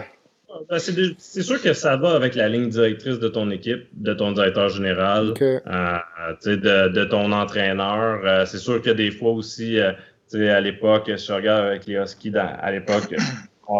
Ben, 0.69 0.79
c'est 0.79 1.41
sûr 1.41 1.61
que 1.61 1.73
ça 1.73 1.97
va 1.97 2.15
avec 2.15 2.35
la 2.35 2.47
ligne 2.47 2.69
directrice 2.69 3.19
de 3.19 3.27
ton 3.27 3.49
équipe, 3.51 3.87
de 3.93 4.13
ton 4.13 4.31
directeur 4.31 4.69
général, 4.69 5.33
euh, 5.41 5.97
de, 6.45 6.87
de, 6.87 7.05
ton 7.05 7.31
entraîneur. 7.31 8.21
Euh, 8.23 8.45
c'est 8.45 8.57
sûr 8.57 8.81
que 8.81 8.89
des 8.89 9.11
fois 9.11 9.31
aussi, 9.31 9.79
euh, 9.79 9.91
à 10.33 10.61
l'époque, 10.61 11.11
je 11.15 11.33
regarde 11.33 11.65
avec 11.65 11.85
les 11.85 11.95
Huskies, 11.95 12.33
à 12.37 12.71
l'époque, 12.71 13.15
on, 13.67 13.79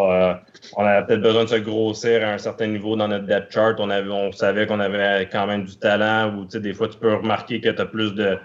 avait 0.77 1.05
peut-être 1.05 1.21
besoin 1.21 1.45
de 1.45 1.49
se 1.49 1.55
grossir 1.55 2.27
à 2.27 2.33
un 2.33 2.37
certain 2.37 2.67
niveau 2.67 2.95
dans 2.95 3.07
notre 3.07 3.25
depth 3.25 3.51
chart. 3.51 3.75
On, 3.79 3.89
avait, 3.89 4.09
on 4.09 4.31
savait 4.31 4.67
qu'on 4.67 4.79
avait 4.79 5.27
quand 5.31 5.47
même 5.47 5.65
du 5.65 5.77
talent 5.77 6.35
ou 6.35 6.45
des 6.45 6.73
fois 6.73 6.87
tu 6.87 6.97
peux 6.97 7.13
remarquer 7.13 7.61
que 7.61 7.69
tu 7.69 7.81
as 7.81 7.85
plus 7.85 8.13
de 8.13 8.37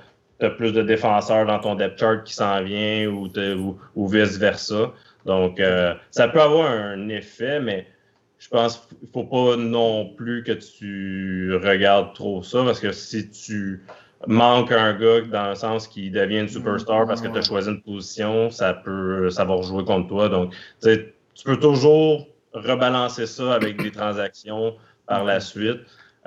plus 0.57 0.73
de 0.73 0.81
défenseurs 0.81 1.45
dans 1.45 1.59
ton 1.59 1.75
depth 1.75 1.99
chart 1.99 2.25
qui 2.25 2.33
s'en 2.33 2.63
vient 2.63 3.09
ou, 3.09 3.29
ou, 3.95 4.09
vice-versa. 4.09 4.93
Donc, 5.27 5.61
ça 6.11 6.29
peut 6.29 6.41
avoir 6.41 6.71
un 6.71 7.11
effet, 7.11 7.61
mais 7.61 7.87
je 8.41 8.49
pense 8.49 8.79
qu'il 8.79 8.97
ne 9.07 9.13
faut 9.13 9.25
pas 9.25 9.57
non 9.57 10.15
plus 10.15 10.43
que 10.43 10.53
tu 10.53 11.55
regardes 11.63 12.15
trop 12.15 12.43
ça 12.43 12.65
parce 12.65 12.81
que 12.81 12.91
si 12.91 13.31
tu 13.31 13.85
manques 14.27 14.73
un 14.73 14.95
gars 14.95 15.21
dans 15.21 15.51
le 15.51 15.55
sens 15.55 15.87
qu'il 15.87 16.11
devient 16.11 16.41
une 16.41 16.49
superstar 16.49 17.07
parce 17.07 17.21
que 17.21 17.29
tu 17.29 17.39
as 17.39 17.43
choisi 17.43 17.69
une 17.69 17.83
position, 17.83 18.51
ça 18.51 18.73
peut 18.73 19.29
ça 19.29 19.45
va 19.45 19.55
rejouer 19.55 19.85
contre 19.85 20.09
toi. 20.09 20.29
Donc, 20.31 20.55
tu 20.83 21.45
peux 21.45 21.59
toujours 21.59 22.27
rebalancer 22.55 23.27
ça 23.27 23.55
avec 23.55 23.81
des 23.81 23.93
transactions 23.93 24.75
par 25.07 25.25
la 25.25 25.41
suite. 25.41 25.81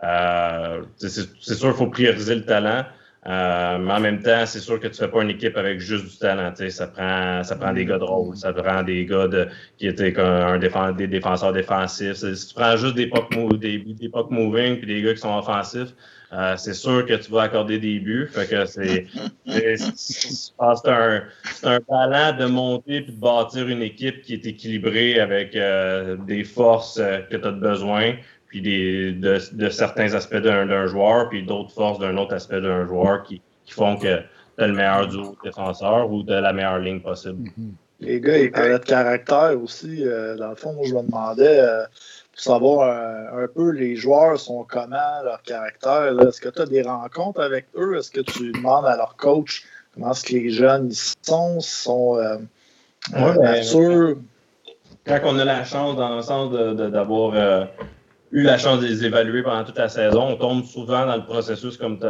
Euh, 0.04 0.84
c'est 0.98 1.10
sûr 1.10 1.70
qu'il 1.70 1.78
faut 1.78 1.88
prioriser 1.88 2.36
le 2.36 2.46
talent, 2.46 2.86
euh, 3.26 3.78
mais 3.78 3.94
en 3.94 4.00
même 4.02 4.22
temps, 4.22 4.46
c'est 4.46 4.60
sûr 4.60 4.80
que 4.80 4.88
tu 4.88 4.96
fais 4.96 5.08
pas 5.08 5.22
une 5.22 5.30
équipe 5.30 5.56
avec 5.56 5.80
juste 5.80 6.06
du 6.06 6.18
talent. 6.18 6.52
Ça 6.70 6.88
prend, 6.88 7.44
ça 7.44 7.56
prend 7.56 7.72
des 7.72 7.86
gars 7.86 7.98
de 7.98 8.04
rôle, 8.04 8.36
ça 8.36 8.52
prend 8.52 8.84
des 8.84 9.06
gars 9.06 9.28
de, 9.28 9.48
qui 9.78 9.88
étaient 9.88 10.12
comme 10.12 10.26
un 10.26 10.92
des 10.92 11.08
défenseurs 11.08 11.54
défensifs. 11.54 12.16
Si 12.16 12.48
tu 12.48 12.54
prends 12.54 12.76
juste 12.76 12.96
des 12.96 13.08
puck, 13.08 13.30
des, 13.58 13.78
des 13.80 14.12
moving 14.30 14.78
puis 14.78 14.88
des 14.88 15.02
gars 15.02 15.14
qui 15.14 15.22
sont 15.22 15.38
offensifs, 15.38 15.94
euh, 16.34 16.56
c'est 16.58 16.74
sûr 16.74 17.06
que 17.06 17.14
tu 17.14 17.32
vas 17.32 17.44
accorder 17.44 17.80
des 17.80 18.00
buts. 18.00 18.28
Fait 18.30 18.50
que 18.50 18.66
c'est, 18.66 19.06
c'est, 19.96 20.52
un, 20.60 21.24
un 21.64 21.80
talent 21.80 22.38
de 22.38 22.46
monter 22.46 23.02
puis 23.02 23.14
de 23.14 23.20
bâtir 23.20 23.70
une 23.70 23.84
équipe 23.84 24.22
qui 24.24 24.34
est 24.34 24.46
équilibrée 24.46 25.20
avec 25.20 25.56
euh, 25.56 26.18
des 26.18 26.44
forces 26.44 27.00
que 27.30 27.38
tu 27.38 27.48
as 27.48 27.52
besoin 27.52 28.16
puis 28.54 28.62
des, 28.62 29.14
de, 29.14 29.70
certains 29.70 30.14
aspects 30.14 30.36
d'un 30.36 30.86
joueur, 30.86 31.28
puis 31.28 31.42
d'autres 31.42 31.72
forces 31.72 31.98
d'un 31.98 32.16
autre 32.18 32.36
aspect 32.36 32.62
d'un 32.62 32.86
joueur 32.86 33.24
qui, 33.24 33.42
font 33.68 33.98
que 33.98 34.18
tu 34.58 34.64
as 34.64 34.68
le 34.68 34.74
meilleur 34.74 35.08
duo 35.08 35.36
défenseur 35.44 36.12
ou 36.12 36.22
de 36.22 36.36
la 36.36 36.54
meilleure 36.54 36.78
ligne 36.78 37.00
possible. 37.00 37.50
Mm-hmm. 37.50 37.72
Les 38.02 38.22
gars, 38.22 38.38
ils 38.38 38.52
parlaient 38.52 38.78
de 38.78 38.86
caractère 38.86 39.60
aussi. 39.60 40.06
Euh, 40.06 40.36
dans 40.36 40.50
le 40.50 40.56
fond, 40.56 40.74
moi, 40.74 40.84
je 40.86 40.94
me 40.94 41.02
demandais 41.02 41.62
euh, 41.62 41.84
pour 42.32 42.42
savoir 42.42 42.88
euh, 42.88 43.46
un 43.46 43.48
peu 43.48 43.72
les 43.72 43.96
joueurs 43.96 44.40
sont 44.40 44.64
comment, 44.70 45.24
leur 45.24 45.42
caractère. 45.42 46.16
Est-ce 46.22 46.40
que 46.40 46.50
tu 46.50 46.62
as 46.62 46.68
des 46.68 46.84
rencontres 46.84 47.42
avec 47.42 47.66
eux? 47.76 47.98
Est-ce 47.98 48.12
que 48.12 48.22
tu 48.22 48.52
demandes 48.52 48.86
à 48.86 48.96
leur 48.96 49.16
coach 49.16 49.66
comment 49.96 50.12
est-ce 50.12 50.26
que 50.26 50.34
les 50.34 50.52
jeunes 50.52 50.90
ils 50.92 51.26
sont? 51.26 51.60
sont 51.60 52.20
ouais, 53.16 53.62
Quand 55.08 55.20
on 55.24 55.40
a 55.40 55.44
la 55.46 55.64
chance, 55.64 55.96
dans 55.96 56.16
le 56.16 56.22
sens 56.22 56.52
d'avoir 56.52 57.68
eu 58.34 58.42
la 58.42 58.58
chance 58.58 58.82
de 58.82 58.88
les 58.88 59.06
évaluer 59.06 59.44
pendant 59.44 59.64
toute 59.64 59.78
la 59.78 59.88
saison. 59.88 60.30
On 60.30 60.36
tombe 60.36 60.66
souvent 60.66 61.06
dans 61.06 61.16
le 61.16 61.24
processus, 61.24 61.78
comme 61.78 62.00
tu 62.00 62.08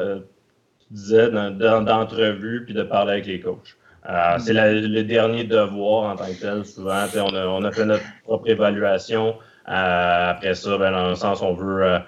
disais, 0.89 1.29
d'entrevue 1.29 2.63
puis 2.65 2.73
de 2.73 2.83
parler 2.83 3.13
avec 3.13 3.25
les 3.27 3.39
coachs. 3.39 3.75
Euh, 4.09 4.37
c'est 4.39 4.53
le 4.53 5.01
dernier 5.03 5.43
devoir 5.43 6.11
en 6.11 6.15
tant 6.15 6.25
que 6.25 6.39
tel, 6.39 6.65
souvent. 6.65 7.05
On 7.15 7.35
a, 7.35 7.45
on 7.45 7.63
a, 7.63 7.71
fait 7.71 7.85
notre 7.85 8.03
propre 8.23 8.49
évaluation. 8.49 9.35
Euh, 9.69 10.31
après 10.31 10.55
ça, 10.55 10.77
ben, 10.77 10.91
dans 10.91 11.09
le 11.09 11.15
sens, 11.15 11.41
on 11.41 11.53
veut, 11.53 11.83
euh, 11.83 11.99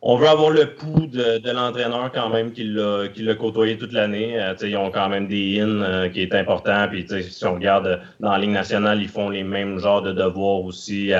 on 0.00 0.16
veut 0.16 0.28
avoir 0.28 0.50
le 0.50 0.74
pouls 0.74 1.06
de, 1.06 1.38
de 1.38 1.50
l'entraîneur 1.50 2.12
quand 2.12 2.30
même 2.30 2.52
qui 2.52 2.64
l'a 2.64 3.34
côtoyé 3.34 3.76
toute 3.76 3.92
l'année. 3.92 4.40
Euh, 4.40 4.54
ils 4.62 4.76
ont 4.76 4.90
quand 4.90 5.08
même 5.08 5.26
des 5.26 5.60
in 5.60 5.82
euh, 5.82 6.08
qui 6.08 6.22
est 6.22 6.34
important. 6.34 6.86
Puis 6.88 7.06
si 7.08 7.44
on 7.44 7.54
regarde 7.54 7.86
euh, 7.86 7.96
dans 8.20 8.30
la 8.30 8.38
Ligue 8.38 8.50
nationale, 8.50 9.02
ils 9.02 9.08
font 9.08 9.28
les 9.28 9.42
mêmes 9.42 9.78
genres 9.78 10.02
de 10.02 10.12
devoirs 10.12 10.62
aussi. 10.62 11.12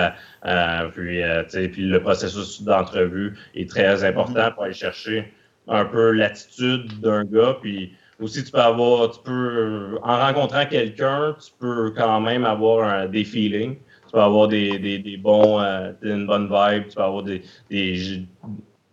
puis, 0.94 1.22
puis 1.52 1.82
le 1.82 2.00
processus 2.00 2.62
d'entrevue 2.62 3.36
est 3.54 3.68
très 3.68 4.04
important 4.04 4.52
pour 4.52 4.64
aller 4.64 4.74
chercher 4.74 5.32
un 5.66 5.84
peu 5.84 6.12
l'attitude 6.12 7.00
d'un 7.00 7.24
gars. 7.24 7.56
Puis 7.60 7.92
aussi, 8.20 8.44
tu 8.44 8.52
peux 8.52 8.60
avoir, 8.60 9.10
tu 9.10 9.18
peux, 9.24 9.98
en 10.02 10.18
rencontrant 10.18 10.66
quelqu'un, 10.66 11.34
tu 11.44 11.50
peux 11.58 11.92
quand 11.96 12.20
même 12.20 12.44
avoir 12.44 13.08
des 13.08 13.24
feelings 13.24 13.76
tu 14.08 14.12
peux 14.12 14.20
avoir 14.20 14.48
des, 14.48 14.78
des, 14.78 14.98
des 14.98 15.16
bons, 15.18 15.60
euh, 15.60 15.92
une 16.02 16.26
bonne 16.26 16.46
vibe, 16.46 16.88
tu 16.88 16.96
peux 16.96 17.02
avoir 17.02 17.22
des, 17.22 17.42
des, 17.70 18.22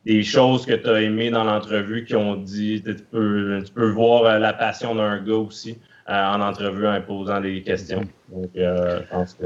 des 0.05 0.23
choses 0.23 0.65
que 0.65 0.73
tu 0.73 0.87
as 0.87 1.01
aimées 1.01 1.31
dans 1.31 1.43
l'entrevue 1.43 2.05
qui 2.05 2.15
ont 2.15 2.35
dit, 2.35 2.81
tu 2.85 2.95
peux, 3.11 3.61
tu 3.65 3.71
peux 3.73 3.89
voir 3.89 4.23
euh, 4.25 4.39
la 4.39 4.53
passion 4.53 4.95
d'un 4.95 5.19
gars 5.19 5.33
aussi 5.33 5.77
euh, 6.09 6.13
en 6.13 6.41
entrevue 6.41 6.87
en 6.87 7.01
posant 7.01 7.41
des 7.41 7.63
questions. 7.63 8.05
Donc, 8.29 8.51
euh, 8.55 9.01
je 9.01 9.09
pense 9.09 9.33
que. 9.33 9.45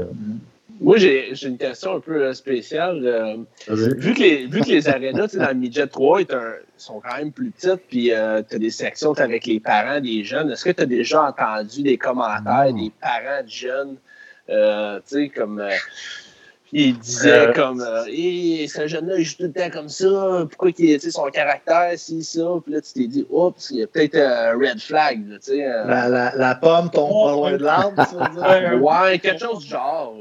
Moi, 0.82 0.96
j'ai 0.96 1.34
une 1.44 1.58
question 1.58 1.96
un 1.96 2.00
peu 2.00 2.32
spéciale. 2.32 3.44
vu, 3.68 4.14
que 4.14 4.20
les, 4.20 4.46
vu 4.46 4.60
que 4.62 4.68
les 4.68 4.88
arénas 4.88 5.36
dans 5.36 5.48
le 5.48 5.54
midget 5.54 5.86
3 5.86 6.20
sont 6.78 7.00
quand 7.00 7.18
même 7.18 7.32
plus 7.32 7.50
petites, 7.50 7.82
puis 7.88 8.04
tu 8.06 8.12
as 8.12 8.58
des 8.58 8.70
sections 8.70 9.12
avec 9.12 9.44
les 9.44 9.60
parents 9.60 10.00
des 10.00 10.24
jeunes, 10.24 10.50
est-ce 10.50 10.64
que 10.64 10.70
tu 10.70 10.82
as 10.82 10.86
déjà 10.86 11.24
entendu 11.24 11.82
des 11.82 11.98
commentaires 11.98 12.72
des 12.72 12.90
parents 12.98 13.42
de 13.44 13.50
jeunes, 13.50 13.96
tu 14.48 14.54
sais, 15.04 15.28
comme 15.28 15.62
il 16.72 16.98
disait 16.98 17.48
euh, 17.48 17.52
comme 17.52 17.80
euh, 17.80 18.04
ce 18.04 18.86
jeune-là, 18.86 19.18
il 19.18 19.24
joue 19.24 19.36
tout 19.38 19.42
le 19.44 19.52
temps 19.52 19.70
comme 19.70 19.88
ça, 19.88 20.46
pourquoi 20.48 20.70
il 20.78 20.94
a 20.94 21.10
son 21.10 21.24
caractère, 21.26 21.92
si 21.96 22.22
ça, 22.22 22.42
puis 22.64 22.74
là 22.74 22.80
tu 22.80 22.92
t'es 22.92 23.06
dit, 23.06 23.26
oups, 23.28 23.70
il 23.70 23.78
y 23.78 23.82
a 23.82 23.86
peut-être 23.86 24.16
un 24.16 24.52
red 24.52 24.80
flag, 24.80 25.18
tu 25.18 25.38
sais. 25.40 25.66
Euh. 25.66 25.84
La, 25.86 26.08
la, 26.08 26.32
la, 26.36 26.54
pomme 26.54 26.90
tombe 26.90 27.10
pas 27.10 27.32
loin 27.32 27.52
de 27.52 27.64
l'arbre, 27.64 28.80
Ouais, 28.80 29.18
quelque 29.18 29.40
chose 29.40 29.64
du 29.64 29.70
genre. 29.70 30.14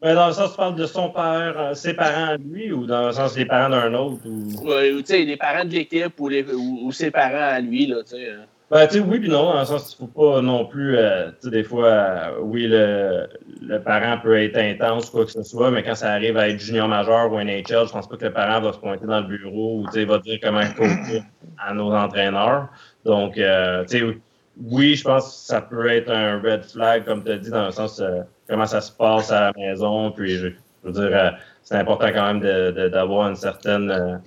Mais 0.00 0.14
dans 0.14 0.28
le 0.28 0.32
sens, 0.32 0.50
tu 0.50 0.56
parles 0.56 0.74
de 0.74 0.86
son 0.86 1.10
père, 1.10 1.70
ses 1.74 1.94
parents 1.94 2.36
lui, 2.50 2.72
ou 2.72 2.86
dans 2.86 3.06
le 3.06 3.12
sens 3.12 3.34
des 3.34 3.44
parents 3.44 3.70
d'un 3.70 3.94
autre? 3.94 4.18
Ou... 4.24 4.66
Ouais, 4.66 4.90
tu 4.98 5.04
sais, 5.04 5.24
les 5.24 5.36
parents 5.36 5.64
de 5.64 5.70
l'équipe 5.70 6.18
ou, 6.18 6.28
ou, 6.28 6.86
ou, 6.86 6.92
ses 6.92 7.10
parents 7.10 7.54
à 7.54 7.60
lui, 7.60 7.86
là, 7.86 8.02
tu 8.02 8.16
sais. 8.16 8.32
Ben, 8.72 8.86
tu 8.86 8.94
sais, 8.94 9.00
oui 9.00 9.20
puis 9.20 9.28
non, 9.28 9.52
dans 9.52 9.58
le 9.58 9.66
sens 9.66 9.94
qu'il 9.94 10.02
ne 10.02 10.10
faut 10.10 10.18
pas 10.18 10.40
non 10.40 10.64
plus, 10.64 10.96
euh, 10.96 11.28
tu 11.32 11.36
sais, 11.42 11.50
des 11.50 11.62
fois, 11.62 11.88
euh, 11.88 12.38
oui, 12.40 12.66
le, 12.66 13.28
le, 13.60 13.78
parent 13.82 14.18
peut 14.18 14.42
être 14.42 14.56
intense 14.56 15.10
ou 15.10 15.12
quoi 15.12 15.24
que 15.26 15.30
ce 15.30 15.42
soit, 15.42 15.70
mais 15.70 15.82
quand 15.82 15.94
ça 15.94 16.12
arrive 16.12 16.38
à 16.38 16.48
être 16.48 16.58
junior 16.58 16.88
majeur 16.88 17.30
ou 17.30 17.38
NHL, 17.38 17.86
je 17.86 17.92
pense 17.92 18.08
pas 18.08 18.16
que 18.16 18.24
le 18.24 18.32
parent 18.32 18.62
va 18.62 18.72
se 18.72 18.78
pointer 18.78 19.04
dans 19.04 19.20
le 19.20 19.26
bureau 19.26 19.80
ou, 19.80 19.86
tu 19.88 19.92
sais, 19.92 20.04
va 20.06 20.20
dire 20.20 20.38
comment 20.42 20.62
coacher 20.74 21.22
à 21.58 21.74
nos 21.74 21.92
entraîneurs. 21.92 22.68
Donc, 23.04 23.36
euh, 23.36 23.84
tu 23.84 23.98
sais, 23.98 24.18
oui, 24.64 24.94
je 24.94 25.04
pense 25.04 25.24
que 25.26 25.52
ça 25.52 25.60
peut 25.60 25.90
être 25.90 26.10
un 26.10 26.40
red 26.40 26.64
flag, 26.64 27.04
comme 27.04 27.22
tu 27.22 27.30
as 27.30 27.36
dit, 27.36 27.50
dans 27.50 27.66
le 27.66 27.72
sens 27.72 28.02
comment 28.48 28.64
ça 28.64 28.80
se 28.80 28.90
passe 28.90 29.30
à 29.30 29.40
la 29.40 29.52
maison, 29.54 30.12
puis 30.12 30.36
je, 30.36 30.48
veux 30.82 30.92
dire, 30.92 31.38
c'est 31.62 31.76
important 31.76 32.08
quand 32.10 32.32
même 32.32 32.88
d'avoir 32.90 33.28
une 33.28 33.36
certaine 33.36 34.22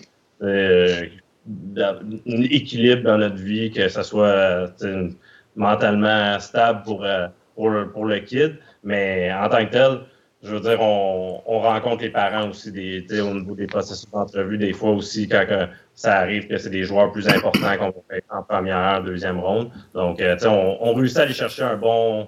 équilibre 2.26 3.04
dans 3.04 3.18
notre 3.18 3.36
vie, 3.36 3.72
que 3.72 3.88
ce 3.88 4.04
soit 4.04 4.70
mentalement 5.56 6.40
stable 6.40 6.84
pour, 6.84 7.04
euh, 7.04 7.28
pour, 7.56 7.70
le, 7.70 8.20
kid. 8.20 8.58
Mais 8.84 9.32
en 9.34 9.50
tant 9.50 9.66
que 9.66 9.72
tel, 9.72 10.00
je 10.44 10.54
veux 10.56 10.60
dire, 10.60 10.80
on, 10.82 11.42
on 11.46 11.60
rencontre 11.60 12.04
les 12.04 12.10
parents 12.10 12.50
aussi 12.50 12.72
des, 12.72 13.22
au 13.22 13.34
niveau 13.34 13.56
des 13.56 13.68
processus 13.68 14.10
d'entrevue, 14.12 14.58
des 14.58 14.74
fois 14.74 14.92
aussi 14.92 15.28
quand 15.28 15.46
ça 15.96 16.20
arrive 16.20 16.48
que 16.48 16.58
c'est 16.58 16.70
des 16.70 16.84
joueurs 16.84 17.12
plus 17.12 17.28
importants 17.28 17.78
qu'on 17.78 18.04
faire 18.10 18.22
en 18.30 18.44
première, 18.44 19.02
deuxième 19.04 19.40
ronde. 19.40 19.72
Donc, 19.94 20.22
euh, 20.22 20.38
on, 20.46 20.78
on 20.82 20.94
réussit 20.94 21.18
à 21.18 21.22
aller 21.24 21.34
chercher 21.34 21.64
un 21.64 21.78
bon, 21.78 22.28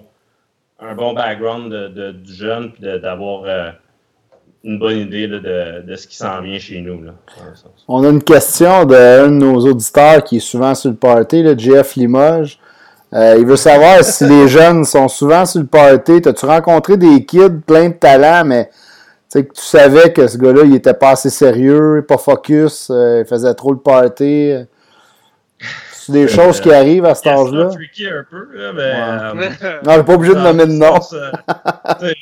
un 0.80 0.94
bon 0.94 1.12
background 1.12 1.70
de, 1.70 1.88
de 1.88 2.12
du 2.12 2.32
jeune, 2.32 2.72
puis 2.72 2.82
d'avoir 2.82 3.44
euh, 3.44 3.70
une 4.64 4.78
bonne 4.78 4.98
idée 4.98 5.28
de, 5.28 5.38
de, 5.86 5.96
ce 5.96 6.06
qui 6.06 6.16
s'en 6.16 6.40
vient 6.42 6.58
chez 6.58 6.80
nous. 6.80 7.02
Là, 7.02 7.12
On 7.86 8.04
a 8.04 8.08
une 8.08 8.22
question 8.22 8.84
d'un 8.84 9.26
de 9.26 9.32
nos 9.32 9.60
auditeurs 9.66 10.24
qui 10.24 10.38
est 10.38 10.40
souvent 10.40 10.74
sur 10.74 10.90
le 10.90 10.96
party, 10.96 11.42
le 11.42 11.56
Jeff 11.56 11.94
Limoges. 11.96 12.58
Euh, 13.14 13.36
il 13.38 13.46
veut 13.46 13.56
savoir 13.56 14.04
si 14.04 14.26
les 14.26 14.48
jeunes 14.48 14.84
sont 14.84 15.08
souvent 15.08 15.46
sur 15.46 15.60
le 15.60 15.66
party. 15.66 16.20
As-tu 16.26 16.44
rencontré 16.44 16.96
des 16.96 17.24
kids 17.24 17.60
pleins 17.66 17.88
de 17.88 17.94
talent, 17.94 18.44
mais 18.44 18.68
que 19.32 19.38
tu 19.38 19.62
savais 19.62 20.12
que 20.12 20.26
ce 20.26 20.36
gars-là, 20.36 20.62
il 20.64 20.74
était 20.74 20.94
pas 20.94 21.10
assez 21.10 21.30
sérieux, 21.30 22.04
pas 22.06 22.18
focus, 22.18 22.88
euh, 22.90 23.22
il 23.24 23.28
faisait 23.28 23.54
trop 23.54 23.72
le 23.72 23.78
party? 23.78 24.54
C'est 26.08 26.14
des 26.14 26.28
choses 26.28 26.58
qui 26.62 26.72
arrivent 26.72 27.04
à 27.04 27.14
cet 27.14 27.26
âge-là. 27.26 27.68
C'est 27.70 27.76
tricky 27.76 28.06
un 28.06 28.24
peu, 28.30 28.48
là, 28.54 28.72
mais. 28.72 28.80
Euh, 28.82 29.80
non, 29.84 29.92
je 29.96 30.00
pas 30.00 30.14
obligé 30.14 30.34
de 30.34 30.38
nommer 30.38 30.64
de 30.64 30.72
nom. 30.72 30.98
Euh, 31.12 32.12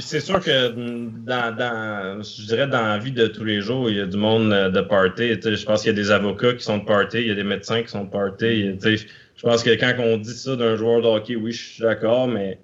c'est 0.00 0.20
sûr 0.20 0.38
que 0.38 0.68
dans, 0.68 1.56
dans, 1.56 2.22
je 2.22 2.46
dirais, 2.46 2.68
dans 2.68 2.86
la 2.86 2.98
vie 2.98 3.10
de 3.10 3.26
tous 3.26 3.42
les 3.42 3.60
jours, 3.60 3.90
il 3.90 3.96
y 3.96 4.00
a 4.00 4.06
du 4.06 4.16
monde 4.16 4.52
euh, 4.52 4.70
de 4.70 4.80
party. 4.80 5.40
Je 5.42 5.64
pense 5.64 5.82
qu'il 5.82 5.90
y 5.90 5.92
a 5.92 6.00
des 6.00 6.12
avocats 6.12 6.54
qui 6.54 6.62
sont 6.62 6.78
de 6.78 6.84
party, 6.84 7.18
il 7.18 7.26
y 7.26 7.30
a 7.32 7.34
des 7.34 7.42
médecins 7.42 7.82
qui 7.82 7.88
sont 7.88 8.04
de 8.04 8.10
party. 8.10 8.78
Je 8.80 9.42
pense 9.42 9.64
que 9.64 9.70
quand 9.70 9.92
on 9.98 10.18
dit 10.18 10.32
ça 10.32 10.54
d'un 10.54 10.76
joueur 10.76 11.02
de 11.02 11.08
hockey, 11.08 11.34
oui, 11.34 11.50
je 11.50 11.72
suis 11.72 11.82
d'accord, 11.82 12.28
mais 12.28 12.60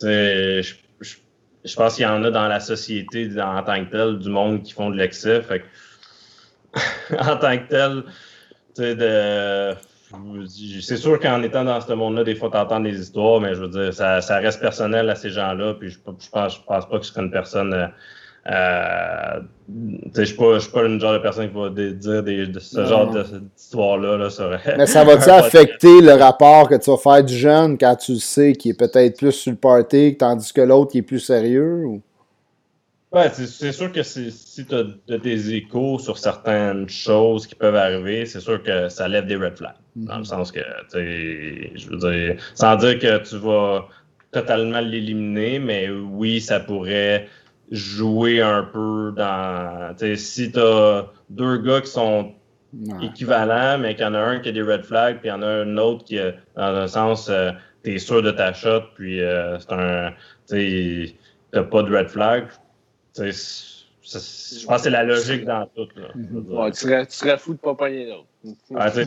je, 0.00 0.62
je, 1.02 1.14
je 1.62 1.76
pense 1.76 1.96
qu'il 1.96 2.04
y 2.04 2.08
en 2.08 2.24
a 2.24 2.30
dans 2.30 2.48
la 2.48 2.60
société 2.60 3.28
en 3.38 3.62
tant 3.62 3.84
que 3.84 3.90
tel, 3.90 4.18
du 4.18 4.30
monde 4.30 4.62
qui 4.62 4.72
font 4.72 4.88
de 4.88 4.96
l'excès. 4.96 5.42
en 7.18 7.36
tant 7.36 7.58
que 7.58 7.68
tel, 7.68 8.02
de 8.78 9.76
c'est 10.48 10.96
sûr 10.96 11.18
qu'en 11.20 11.42
étant 11.42 11.64
dans 11.64 11.80
ce 11.80 11.92
monde-là, 11.92 12.24
des 12.24 12.34
fois, 12.34 12.50
tu 12.50 12.56
entends 12.56 12.80
des 12.80 12.98
histoires, 12.98 13.40
mais 13.40 13.54
je 13.54 13.60
veux 13.60 13.68
dire, 13.68 13.94
ça, 13.94 14.20
ça 14.20 14.38
reste 14.38 14.60
personnel 14.60 15.08
à 15.08 15.14
ces 15.14 15.30
gens-là. 15.30 15.74
Puis 15.74 15.90
je, 15.90 15.98
je, 15.98 16.30
pense, 16.30 16.56
je 16.56 16.60
pense 16.66 16.88
pas 16.88 16.98
que 16.98 17.04
je 17.04 17.10
serais 17.10 17.22
une 17.22 17.30
personne. 17.30 17.72
Euh, 17.72 17.86
euh 18.50 19.40
je 20.12 20.20
ne 20.20 20.24
suis 20.24 20.36
pas, 20.36 20.58
pas 20.72 20.86
une 20.86 21.00
genre 21.00 21.12
de 21.12 21.18
personne 21.18 21.48
qui 21.48 21.54
va 21.54 21.68
dire 21.68 22.22
des, 22.24 22.46
de 22.46 22.58
ce 22.58 22.84
genre 22.84 23.08
d'histoire-là. 23.08 24.16
Là, 24.16 24.28
mais 24.76 24.86
ça 24.86 25.04
va-tu 25.04 25.30
affecter 25.30 26.00
le 26.00 26.14
rapport 26.14 26.68
que 26.68 26.74
tu 26.74 26.90
vas 26.90 26.96
faire 26.96 27.22
du 27.22 27.36
jeune 27.36 27.78
quand 27.78 27.94
tu 27.94 28.14
le 28.14 28.18
sais 28.18 28.54
qui 28.54 28.70
est 28.70 28.78
peut-être 28.78 29.18
plus 29.18 29.32
sur 29.32 29.52
le 29.52 29.58
party, 29.58 30.16
tandis 30.18 30.52
que 30.52 30.62
l'autre 30.62 30.90
qui 30.90 30.98
est 30.98 31.02
plus 31.02 31.20
sérieux? 31.20 31.84
Ou? 31.84 32.02
Ouais, 33.12 33.28
c'est 33.32 33.72
sûr 33.72 33.90
que 33.90 34.04
si 34.04 34.32
tu 34.68 34.74
as 34.74 35.18
des 35.18 35.54
échos 35.54 35.98
sur 35.98 36.16
certaines 36.16 36.88
choses 36.88 37.44
qui 37.46 37.56
peuvent 37.56 37.74
arriver, 37.74 38.24
c'est 38.24 38.38
sûr 38.38 38.62
que 38.62 38.88
ça 38.88 39.08
lève 39.08 39.26
des 39.26 39.34
red 39.34 39.56
flags. 39.56 39.74
Dans 40.06 40.16
le 40.16 40.22
mm-hmm. 40.22 40.24
sens 40.24 40.52
que, 40.52 40.60
je 40.92 41.88
veux 41.88 41.96
dire, 41.96 42.42
sans 42.54 42.76
dire 42.76 42.98
que 42.98 43.18
tu 43.28 43.36
vas 43.36 43.88
totalement 44.32 44.80
l'éliminer, 44.80 45.58
mais 45.58 45.88
oui, 45.90 46.40
ça 46.40 46.60
pourrait 46.60 47.28
jouer 47.70 48.40
un 48.40 48.62
peu 48.62 49.12
dans. 49.16 49.94
Si 50.16 50.52
tu 50.52 50.58
as 50.58 51.06
deux 51.30 51.58
gars 51.58 51.80
qui 51.80 51.90
sont 51.90 52.32
équivalents, 53.02 53.78
mais 53.78 53.94
qu'il 53.94 54.04
y 54.04 54.08
en 54.08 54.14
a 54.14 54.20
un 54.20 54.38
qui 54.38 54.50
a 54.50 54.52
des 54.52 54.62
red 54.62 54.84
flags, 54.84 55.18
puis 55.18 55.28
il 55.28 55.32
y 55.32 55.34
en 55.34 55.42
a 55.42 55.46
un 55.46 55.76
autre 55.76 56.04
qui, 56.04 56.18
dans 56.56 56.74
un 56.76 56.86
sens, 56.86 57.28
euh, 57.28 57.50
tu 57.82 57.94
es 57.94 57.98
sûr 57.98 58.22
de 58.22 58.30
ta 58.30 58.52
shot, 58.52 58.82
puis 58.94 59.20
euh, 59.20 59.58
c'est 59.58 59.72
un. 59.72 60.12
Tu 60.48 61.14
n'as 61.52 61.62
pas 61.64 61.82
de 61.82 61.96
red 61.96 62.08
flag 62.08 62.46
je 64.12 64.66
pense 64.66 64.76
que 64.76 64.82
c'est 64.82 64.90
la 64.90 65.04
logique 65.04 65.44
dans 65.44 65.66
tout. 65.66 65.88
Là, 65.96 66.70
tu, 66.70 66.80
serais, 66.80 67.06
tu, 67.06 67.14
serais, 67.14 67.38
fou 67.38 67.52
de 67.52 67.58
ne 67.58 67.74
pas 67.74 67.74
payer 67.74 68.06
l'autre. 68.10 68.26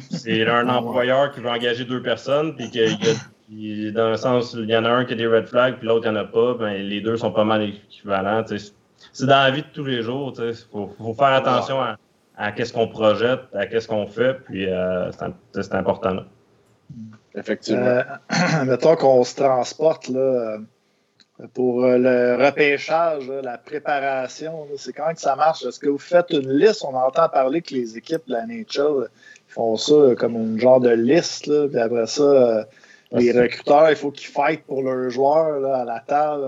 C'est 0.09 0.47
un 0.47 0.69
employeur 0.69 1.31
qui 1.31 1.39
veut 1.39 1.49
engager 1.49 1.85
deux 1.85 2.01
personnes, 2.01 2.55
puis 2.55 2.69
que, 2.71 3.89
dans 3.91 4.09
le 4.09 4.17
sens, 4.17 4.55
il 4.57 4.69
y 4.69 4.75
en 4.75 4.85
a 4.85 4.89
un 4.89 5.05
qui 5.05 5.13
a 5.13 5.15
des 5.15 5.27
red 5.27 5.47
flags, 5.47 5.77
puis 5.77 5.87
l'autre, 5.87 6.07
il 6.07 6.11
n'y 6.11 6.17
en 6.17 6.21
a 6.21 6.25
pas, 6.25 6.53
ben, 6.55 6.73
les 6.73 7.01
deux 7.01 7.17
sont 7.17 7.31
pas 7.31 7.43
mal 7.43 7.63
équivalents. 7.63 8.43
C'est 9.11 9.25
dans 9.25 9.43
la 9.43 9.51
vie 9.51 9.61
de 9.61 9.67
tous 9.73 9.85
les 9.85 10.01
jours. 10.01 10.33
Il 10.37 10.53
faut, 10.71 10.87
faut, 10.97 11.13
faire 11.13 11.33
attention 11.33 11.81
à, 11.81 11.97
à 12.37 12.51
qu'est-ce 12.51 12.73
qu'on 12.73 12.87
projette, 12.87 13.41
à 13.53 13.67
qu'est-ce 13.67 13.87
qu'on 13.87 14.07
fait, 14.07 14.35
puis 14.45 14.67
euh, 14.67 15.11
c'est 15.53 15.75
important. 15.75 16.13
Là. 16.13 16.25
Effectivement. 17.35 17.85
Euh, 17.85 18.03
mettons 18.65 18.95
qu'on 18.95 19.23
se 19.23 19.35
transporte 19.35 20.07
là, 20.09 20.57
pour 21.53 21.83
euh, 21.83 21.97
le 21.97 22.45
repêchage, 22.45 23.27
la 23.27 23.57
préparation, 23.57 24.67
c'est 24.77 24.93
quand 24.93 25.13
que 25.13 25.19
ça 25.19 25.35
marche? 25.35 25.65
Est-ce 25.65 25.79
que 25.79 25.89
vous 25.89 25.97
faites 25.97 26.29
une 26.29 26.51
liste? 26.51 26.85
On 26.87 26.95
entend 26.95 27.27
parler 27.27 27.61
que 27.61 27.73
les 27.73 27.97
équipes 27.97 28.21
de 28.27 28.33
la 28.33 28.45
Nature 28.45 29.07
font 29.47 29.75
ça 29.75 30.15
comme 30.17 30.35
une 30.35 30.59
genre 30.59 30.79
de 30.79 30.91
liste, 30.91 31.47
là, 31.47 31.67
puis 31.67 31.79
après 31.79 32.07
ça, 32.07 32.23
euh, 32.23 32.63
les 33.11 33.31
recruteurs, 33.31 33.89
il 33.89 33.95
faut 33.95 34.11
qu'ils 34.11 34.27
fightent 34.27 34.65
pour 34.65 34.81
leurs 34.81 35.09
joueurs 35.09 35.63
à 35.65 35.85
la 35.85 35.99
table, 35.99 36.45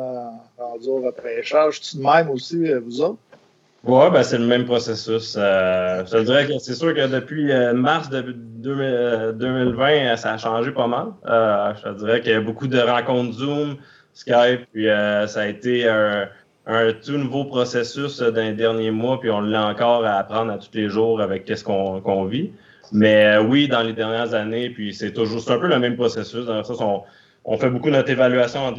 rendu 0.58 0.88
au 0.88 1.02
repêchage. 1.02 1.82
Tu 1.82 1.98
de 1.98 2.04
même 2.04 2.30
aussi, 2.30 2.68
euh, 2.72 2.80
vous 2.84 3.02
autres? 3.02 3.20
Oui, 3.88 4.10
ben 4.12 4.24
c'est 4.24 4.40
le 4.40 4.48
même 4.48 4.66
processus. 4.66 5.34
je 5.36 6.10
te 6.10 6.24
dirais 6.24 6.48
que 6.48 6.58
c'est 6.58 6.74
sûr 6.74 6.96
que 6.96 7.06
depuis 7.06 7.54
mars 7.76 8.10
de 8.10 8.22
2020, 8.22 10.18
ça 10.18 10.34
a 10.34 10.38
changé 10.40 10.72
pas 10.72 10.88
mal. 10.88 11.10
je 11.24 11.84
te 11.84 12.00
dirais 12.00 12.22
qu'il 12.22 12.32
y 12.32 12.36
a 12.36 12.42
beaucoup 12.42 12.66
de 12.66 12.80
rencontres 12.80 13.34
Zoom, 13.34 13.78
Skype. 14.16 14.66
Puis 14.74 14.90
euh, 14.90 15.28
ça 15.28 15.42
a 15.42 15.46
été 15.46 15.88
un, 15.88 16.28
tout 17.06 17.18
nouveau 17.18 17.46
processus 17.46 18.22
euh, 18.22 18.32
dans 18.32 18.42
les 18.42 18.54
derniers 18.54 18.90
mois, 18.90 19.20
puis 19.20 19.30
on 19.30 19.42
l'a 19.42 19.68
encore 19.68 20.04
à 20.04 20.14
apprendre 20.14 20.52
à 20.52 20.58
tous 20.58 20.72
les 20.74 20.90
jours 20.90 21.22
avec 21.22 21.46
qu'est-ce 21.46 21.64
qu'on 21.64 22.26
vit. 22.26 22.52
Mais 22.92 23.26
euh, 23.26 23.44
oui, 23.44 23.68
dans 23.68 23.84
les 23.84 23.94
dernières 23.94 24.34
années, 24.34 24.70
puis 24.70 24.94
c'est 24.94 25.12
toujours 25.12 25.42
c'est 25.42 25.52
un 25.52 25.60
peu 25.60 25.68
le 25.68 25.80
même 25.80 25.96
processus. 25.96 26.46
Dans 26.46 26.58
le 26.58 26.64
sens, 26.64 26.82
on, 26.82 27.04
on 27.44 27.58
fait 27.58 27.70
beaucoup 27.70 27.90
notre 27.90 28.10
évaluation 28.10 28.74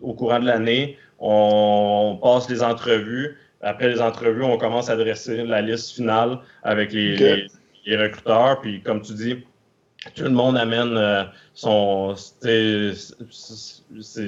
au 0.00 0.14
courant 0.14 0.40
de 0.40 0.46
l'année. 0.46 0.96
On 1.18 2.18
passe 2.22 2.48
les 2.48 2.62
entrevues. 2.62 3.36
Après 3.60 3.88
les 3.88 4.00
entrevues, 4.00 4.42
on 4.42 4.58
commence 4.58 4.90
à 4.90 4.96
dresser 4.96 5.44
la 5.44 5.62
liste 5.62 5.94
finale 5.94 6.38
avec 6.64 6.92
les, 6.92 7.46
les 7.86 7.96
recruteurs. 7.96 8.60
Puis 8.60 8.82
comme 8.82 9.02
tu 9.02 9.14
dis, 9.14 9.44
tout 10.14 10.24
le 10.24 10.30
monde 10.30 10.56
amène 10.56 10.96
euh, 10.96 11.24
son, 11.54 12.14
ses, 12.16 12.92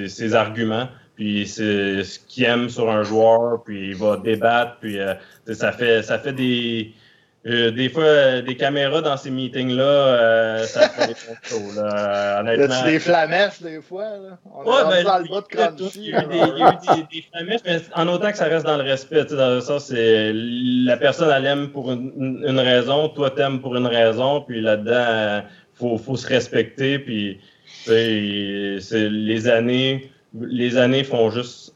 ses, 0.08 0.34
arguments, 0.34 0.88
puis 1.16 1.46
c'est 1.46 2.04
ce 2.04 2.18
qu'il 2.18 2.44
aime 2.44 2.68
sur 2.68 2.90
un 2.90 3.02
joueur, 3.02 3.62
puis 3.64 3.88
il 3.88 3.96
va 3.96 4.16
débattre, 4.16 4.76
puis 4.80 4.98
euh, 4.98 5.14
ça 5.52 5.72
fait 5.72 6.02
ça 6.02 6.18
fait 6.18 6.32
des 6.32 6.92
euh, 7.46 7.70
des 7.70 7.90
fois, 7.90 8.40
des 8.40 8.56
caméras 8.56 9.02
dans 9.02 9.18
ces 9.18 9.30
meetings-là, 9.30 10.64
ça 10.66 10.88
fait 10.88 11.08
des 11.08 11.14
photos. 11.14 11.76
Là, 11.76 12.40
honnêtement. 12.40 12.84
des 12.84 12.98
flamèches, 12.98 13.60
des 13.60 13.82
fois? 13.82 14.16
Là? 14.16 14.38
On 14.50 14.64
ouais, 14.64 14.82
ben, 14.88 15.04
dans 15.04 15.18
le 15.18 15.28
bas 15.28 15.42
de 15.42 15.84
Il 15.94 16.04
y 16.04 16.14
a 16.14 16.24
eu 16.24 16.26
des, 16.26 16.38
il 16.38 16.58
y 16.58 16.62
a 16.62 16.72
eu 16.72 16.96
des, 16.96 17.16
des 17.16 17.24
flamèches, 17.30 17.60
mais 17.66 17.82
en 17.94 18.08
autant 18.08 18.30
que 18.30 18.38
ça 18.38 18.46
reste 18.46 18.64
dans 18.64 18.78
le 18.78 18.82
respect. 18.82 19.26
Dans 19.26 19.60
ça, 19.60 19.78
c'est 19.78 20.32
la 20.32 20.96
personne, 20.96 21.30
elle 21.30 21.44
aime 21.44 21.68
pour 21.68 21.92
une, 21.92 22.42
une 22.48 22.60
raison, 22.60 23.10
toi, 23.10 23.30
t'aimes 23.30 23.60
pour 23.60 23.76
une 23.76 23.88
raison, 23.88 24.40
puis 24.40 24.62
là-dedans, 24.62 25.42
faut, 25.74 25.98
faut 25.98 26.16
se 26.16 26.26
respecter. 26.26 26.98
Puis, 26.98 27.40
les 27.86 29.48
années, 29.48 30.10
les 30.40 30.76
années 30.76 31.04
font 31.04 31.30
juste 31.30 31.74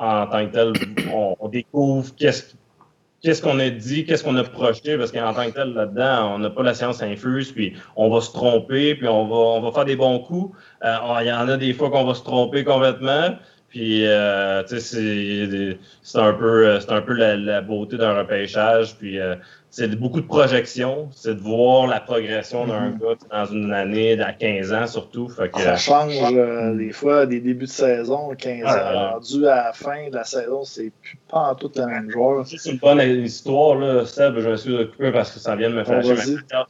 en 0.00 0.26
tant 0.26 0.46
que 0.46 0.52
tel, 0.52 0.72
on, 1.12 1.48
découvre 1.48 2.10
qu'est-ce 2.16 3.42
qu'on 3.42 3.58
a 3.58 3.68
dit, 3.68 4.06
qu'est-ce 4.06 4.24
qu'on 4.24 4.36
a 4.36 4.44
projeté, 4.44 4.96
parce 4.96 5.12
qu'en 5.12 5.34
tant 5.34 5.44
que 5.46 5.54
tel, 5.54 5.74
là-dedans, 5.74 6.36
on 6.36 6.38
n'a 6.38 6.48
pas 6.48 6.62
la 6.62 6.72
science 6.72 7.02
infuse, 7.02 7.52
puis 7.52 7.74
on 7.96 8.08
va 8.08 8.22
se 8.22 8.32
tromper, 8.32 8.94
puis 8.94 9.06
on 9.06 9.28
va, 9.28 9.36
on 9.36 9.60
va 9.60 9.72
faire 9.72 9.84
des 9.84 9.96
bons 9.96 10.20
coups. 10.20 10.56
Euh, 10.84 10.96
il 11.20 11.26
y 11.26 11.32
en 11.32 11.48
a 11.48 11.56
des 11.58 11.74
fois 11.74 11.90
qu'on 11.90 12.04
va 12.04 12.14
se 12.14 12.22
tromper 12.22 12.64
complètement, 12.64 13.36
puis 13.68 14.06
euh, 14.06 14.66
c'est 14.66 15.76
un 16.14 16.32
peu, 16.32 16.78
un 16.88 17.02
peu 17.02 17.12
la, 17.12 17.36
la 17.36 17.60
beauté 17.60 17.98
d'un 17.98 18.16
repêchage, 18.16 18.96
puis 18.96 19.20
euh, 19.20 19.34
c'est 19.70 19.88
beaucoup 19.96 20.20
de 20.20 20.26
projections, 20.26 21.08
c'est 21.12 21.34
de 21.34 21.40
voir 21.40 21.86
la 21.86 22.00
progression 22.00 22.66
d'un 22.66 22.90
mm-hmm. 22.90 22.98
gars 22.98 23.16
dans 23.30 23.46
une 23.46 23.72
année, 23.72 24.20
à 24.20 24.32
15 24.32 24.72
ans 24.72 24.86
surtout. 24.86 25.28
ça 25.28 25.76
change 25.76 26.16
euh, 26.32 26.74
des 26.74 26.90
fois 26.90 27.26
des 27.26 27.40
débuts 27.40 27.66
de 27.66 27.70
saison, 27.70 28.34
15 28.36 28.64
ans, 28.64 29.12
rendu 29.12 29.46
à 29.46 29.56
la 29.56 29.72
fin 29.72 30.08
de 30.08 30.14
la 30.14 30.24
saison, 30.24 30.64
c'est 30.64 30.92
pas 31.30 31.50
en 31.50 31.54
tout 31.54 31.70
le 31.76 31.86
même 31.86 32.10
joueur. 32.10 32.44
C'est 32.46 32.70
une 32.70 32.78
bonne 32.78 33.00
histoire, 33.00 33.76
là, 33.76 34.04
Seb, 34.04 34.38
je 34.40 34.48
me 34.48 34.56
suis 34.56 34.74
occupé 34.74 35.12
parce 35.12 35.30
que 35.32 35.38
ça 35.38 35.54
vient 35.54 35.70
de 35.70 35.76
me 35.76 35.84
faire 35.84 36.02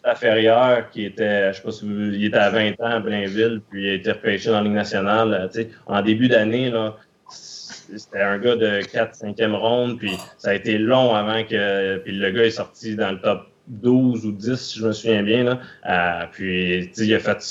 Ma 0.04 0.14
Ferrière, 0.14 0.90
qui 0.90 1.06
était, 1.06 1.52
je 1.52 1.56
sais 1.56 1.62
pas 1.62 1.72
si 1.72 1.86
vous, 1.86 2.14
il 2.14 2.24
était 2.26 2.36
à 2.36 2.50
20 2.50 2.72
ans 2.80 2.96
à 2.96 3.00
Blainville, 3.00 3.62
puis 3.70 3.84
il 3.84 3.90
a 3.90 3.94
été 3.94 4.12
repêché 4.12 4.50
dans 4.50 4.58
la 4.58 4.64
Ligue 4.64 4.72
nationale. 4.72 5.50
En 5.86 6.02
début 6.02 6.28
d'année, 6.28 6.70
là, 6.70 6.96
c'était 7.96 8.22
un 8.22 8.38
gars 8.38 8.56
de 8.56 8.80
4-5e 8.80 9.54
ronde, 9.54 9.98
puis 9.98 10.12
ça 10.38 10.50
a 10.50 10.54
été 10.54 10.78
long 10.78 11.14
avant 11.14 11.44
que. 11.44 11.98
Puis 11.98 12.12
le 12.12 12.30
gars 12.30 12.44
est 12.44 12.50
sorti 12.50 12.96
dans 12.96 13.10
le 13.10 13.20
top 13.20 13.46
12 13.68 14.26
ou 14.26 14.32
10, 14.32 14.56
si 14.56 14.78
je 14.78 14.86
me 14.86 14.92
souviens 14.92 15.22
bien. 15.22 15.44
Là. 15.44 15.60
Euh, 15.88 16.26
puis 16.32 16.90
il 16.96 17.14
a 17.14 17.18
fait 17.18 17.42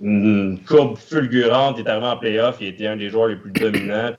une 0.00 0.58
courbe 0.66 0.96
fulgurante, 0.96 1.76
il 1.78 1.86
est 1.86 1.90
arrivé 1.90 2.06
en 2.06 2.16
playoff, 2.16 2.56
il 2.60 2.68
était 2.68 2.86
un 2.86 2.96
des 2.96 3.10
joueurs 3.10 3.28
les 3.28 3.36
plus 3.36 3.52
dominants. 3.52 4.12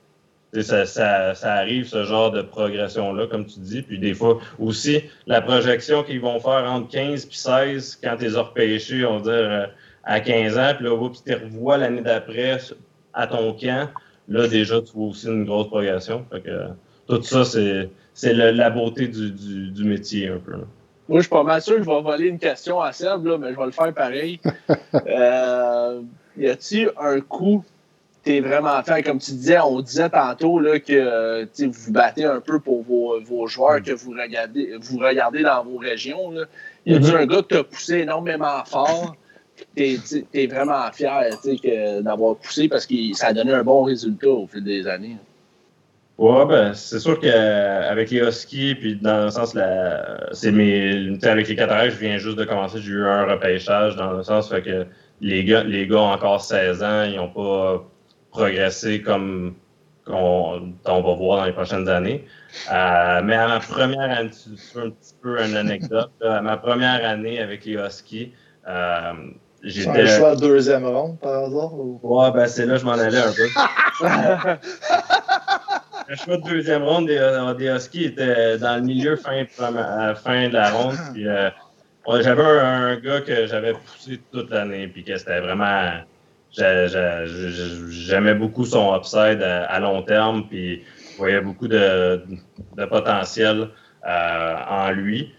Ça, 0.60 0.84
ça, 0.84 1.34
ça, 1.34 1.54
arrive, 1.54 1.86
ce 1.86 2.04
genre 2.04 2.30
de 2.30 2.42
progression-là, 2.42 3.26
comme 3.26 3.46
tu 3.46 3.58
dis. 3.60 3.80
Puis 3.80 3.98
des 3.98 4.12
fois 4.12 4.38
aussi, 4.58 5.02
la 5.26 5.40
projection 5.40 6.02
qu'ils 6.02 6.20
vont 6.20 6.38
faire 6.40 6.70
entre 6.70 6.88
15 6.88 7.24
et 7.24 7.28
16, 7.30 8.00
quand 8.04 8.16
tu 8.18 8.24
les 8.24 8.36
as 8.36 8.42
repêchés, 8.42 9.04
on 9.06 9.18
va 9.18 9.22
dire, 9.22 9.50
euh, 9.50 9.66
à 10.04 10.20
15 10.20 10.58
ans, 10.58 10.72
puis 10.76 10.84
là, 10.84 11.08
tu 11.08 11.22
te 11.22 11.42
revois 11.42 11.78
l'année 11.78 12.02
d'après 12.02 12.58
à 13.14 13.26
ton 13.26 13.54
camp. 13.54 13.88
Là, 14.28 14.48
déjà, 14.48 14.80
tu 14.80 14.92
vois 14.94 15.08
aussi 15.08 15.26
une 15.26 15.44
grosse 15.44 15.68
progression. 15.68 16.24
tout 17.08 17.22
ça, 17.22 17.44
c'est 17.44 18.32
la 18.32 18.70
beauté 18.70 19.08
du, 19.08 19.84
métier 19.84 20.28
un 20.28 20.38
peu. 20.38 20.52
Moi, 21.08 21.18
je 21.18 21.22
suis 21.22 21.30
pas 21.30 21.42
mal 21.42 21.60
sûr 21.60 21.76
que 21.76 21.82
je 21.82 21.88
vais 21.88 22.00
voler 22.00 22.28
une 22.28 22.38
question 22.38 22.80
à 22.80 22.92
Seb, 22.92 23.26
là, 23.26 23.36
mais 23.36 23.52
je 23.52 23.58
vais 23.58 23.66
le 23.66 23.72
faire 23.72 23.92
pareil. 23.92 24.40
euh, 25.06 26.00
y 26.38 26.48
a-t-il 26.48 26.90
un 26.98 27.20
coup 27.20 27.64
es 28.24 28.40
vraiment 28.40 28.80
fait, 28.82 29.02
comme 29.02 29.18
tu 29.18 29.32
disais, 29.32 29.58
on 29.58 29.80
disait 29.80 30.08
tantôt 30.08 30.60
là, 30.60 30.78
que 30.78 31.44
vous 31.44 31.72
vous 31.72 31.92
battez 31.92 32.24
un 32.24 32.40
peu 32.40 32.60
pour 32.60 32.82
vos, 32.82 33.20
vos 33.20 33.46
joueurs 33.46 33.82
que 33.82 33.92
vous 33.92 34.12
regardez, 34.12 34.76
vous 34.80 34.98
regardez 34.98 35.42
dans 35.42 35.64
vos 35.64 35.78
régions. 35.78 36.30
Là. 36.30 36.44
Y 36.86 36.94
a-t-il 36.94 37.12
mm-hmm. 37.12 37.16
un 37.16 37.26
gars 37.26 37.42
qui 37.42 37.48
t'a 37.48 37.64
poussé 37.64 37.94
énormément 37.98 38.64
fort 38.64 39.16
t'es 39.74 39.98
es 40.34 40.46
vraiment 40.46 40.90
fier 40.92 41.30
d'avoir 42.02 42.36
poussé 42.36 42.68
parce 42.68 42.86
que 42.86 42.94
ça 43.14 43.28
a 43.28 43.32
donné 43.32 43.52
un 43.52 43.64
bon 43.64 43.84
résultat 43.84 44.28
au 44.28 44.46
fil 44.46 44.64
des 44.64 44.86
années. 44.86 45.16
Ouais, 46.18 46.46
ben, 46.46 46.74
c'est 46.74 47.00
sûr 47.00 47.18
qu'avec 47.18 48.10
les 48.10 48.20
Huskies, 48.20 48.74
puis 48.74 48.96
dans 48.96 49.24
le 49.24 49.30
sens, 49.30 49.56
c'est 50.32 50.52
mes, 50.52 51.18
avec 51.22 51.48
les 51.48 51.56
Cataractes, 51.56 51.94
je 51.94 52.00
viens 52.00 52.18
juste 52.18 52.38
de 52.38 52.44
commencer, 52.44 52.80
j'ai 52.80 52.92
eu 52.92 53.06
un 53.06 53.24
repêchage 53.24 53.96
dans 53.96 54.12
le 54.12 54.22
sens 54.22 54.48
fait 54.48 54.62
que 54.62 54.86
les 55.20 55.44
gars, 55.44 55.64
les 55.64 55.86
gars 55.86 55.96
ont 55.96 56.12
encore 56.12 56.42
16 56.42 56.82
ans, 56.82 57.04
ils 57.04 57.16
n'ont 57.16 57.30
pas 57.30 57.84
progressé 58.30 59.00
comme 59.00 59.54
on, 60.06 60.74
va 60.84 61.00
voir 61.00 61.38
dans 61.38 61.44
les 61.46 61.52
prochaines 61.52 61.88
années. 61.88 62.24
Euh, 62.70 63.20
mais 63.24 63.34
à 63.34 63.48
ma 63.48 63.60
première 63.60 64.18
année, 64.18 64.30
tu, 64.30 64.78
un 64.78 64.90
petit 64.90 65.14
peu 65.22 65.40
une 65.40 65.56
anecdote, 65.56 66.10
à 66.22 66.42
ma 66.42 66.56
première 66.56 67.04
année 67.08 67.40
avec 67.40 67.64
les 67.64 67.74
Huskies, 67.74 68.32
Euh, 68.68 69.12
c'est 69.68 69.88
un 69.88 70.06
choix 70.06 70.34
de 70.34 70.40
deuxième 70.40 70.84
ronde, 70.84 71.18
par 71.20 71.44
hasard? 71.44 71.72
Ou... 71.74 72.00
Ouais, 72.02 72.32
ben 72.32 72.46
c'est 72.46 72.66
là 72.66 72.74
que 72.74 72.80
je 72.80 72.84
m'en 72.84 72.92
allais 72.92 73.18
un 73.18 73.32
peu. 73.32 73.46
le 76.08 76.16
choix 76.16 76.36
de 76.36 76.42
deuxième 76.42 76.82
ronde 76.82 77.06
des, 77.06 77.18
euh, 77.18 77.54
des, 77.54 77.68
Huskies 77.68 78.06
était 78.06 78.58
dans 78.58 78.74
le 78.76 78.82
milieu 78.82 79.14
fin, 79.16 79.44
fin 79.46 80.48
de 80.48 80.52
la 80.52 80.70
ronde. 80.70 80.96
Puis, 81.14 81.28
euh, 81.28 81.48
j'avais 82.20 82.42
un, 82.42 82.96
gars 82.96 83.20
que 83.20 83.46
j'avais 83.46 83.72
poussé 83.72 84.20
toute 84.32 84.50
l'année, 84.50 84.88
puis 84.88 85.04
que 85.04 85.16
c'était 85.16 85.40
vraiment. 85.40 85.92
J'aimais 86.50 88.34
beaucoup 88.34 88.66
son 88.66 88.96
upside 88.96 89.40
à, 89.42 89.78
long 89.80 90.02
terme, 90.02 90.46
puis 90.48 90.82
je 91.12 91.18
voyais 91.18 91.40
beaucoup 91.40 91.68
de, 91.68 92.22
de 92.76 92.84
potentiel 92.84 93.68
euh, 94.06 94.54
en 94.68 94.90
lui. 94.90 95.32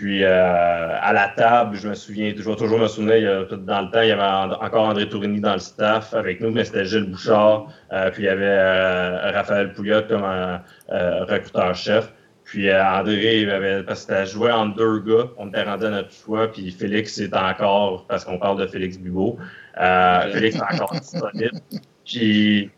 Puis 0.00 0.24
euh, 0.24 0.98
à 0.98 1.12
la 1.12 1.28
table, 1.28 1.76
je 1.76 1.86
me 1.86 1.94
souviens, 1.94 2.32
je 2.34 2.42
vais 2.42 2.56
toujours 2.56 2.78
me 2.78 2.88
souvenir, 2.88 3.46
dans 3.50 3.82
le 3.82 3.90
temps, 3.90 4.00
il 4.00 4.08
y 4.08 4.12
avait 4.12 4.54
encore 4.54 4.88
André 4.88 5.06
Tourini 5.06 5.40
dans 5.40 5.52
le 5.52 5.58
staff 5.58 6.14
avec 6.14 6.40
nous, 6.40 6.50
mais 6.50 6.64
c'était 6.64 6.86
Gilles 6.86 7.10
Bouchard. 7.10 7.66
Euh, 7.92 8.10
puis 8.10 8.22
il 8.22 8.26
y 8.26 8.28
avait 8.30 9.30
Raphaël 9.30 9.74
Pouliot 9.74 10.02
comme 10.08 10.24
recruteur-chef. 10.88 12.12
Puis 12.44 12.72
André, 12.72 13.42
il 13.42 13.50
avait, 13.50 13.82
parce 13.82 14.06
que 14.06 14.14
c'était 14.14 14.26
joué 14.26 14.50
en 14.50 14.66
deux 14.66 15.00
gars, 15.00 15.28
on 15.36 15.48
était 15.48 15.64
rendu 15.64 15.84
à 15.84 15.90
notre 15.90 16.12
choix, 16.12 16.50
puis 16.50 16.70
Félix 16.70 17.18
est 17.18 17.36
encore, 17.36 18.06
parce 18.08 18.24
qu'on 18.24 18.38
parle 18.38 18.58
de 18.58 18.66
Félix 18.66 18.96
Bibo, 18.96 19.38
Félix 20.32 20.56
est 20.56 20.62
encore 20.62 20.92
disponible. 20.92 21.60
Puis 22.06 22.70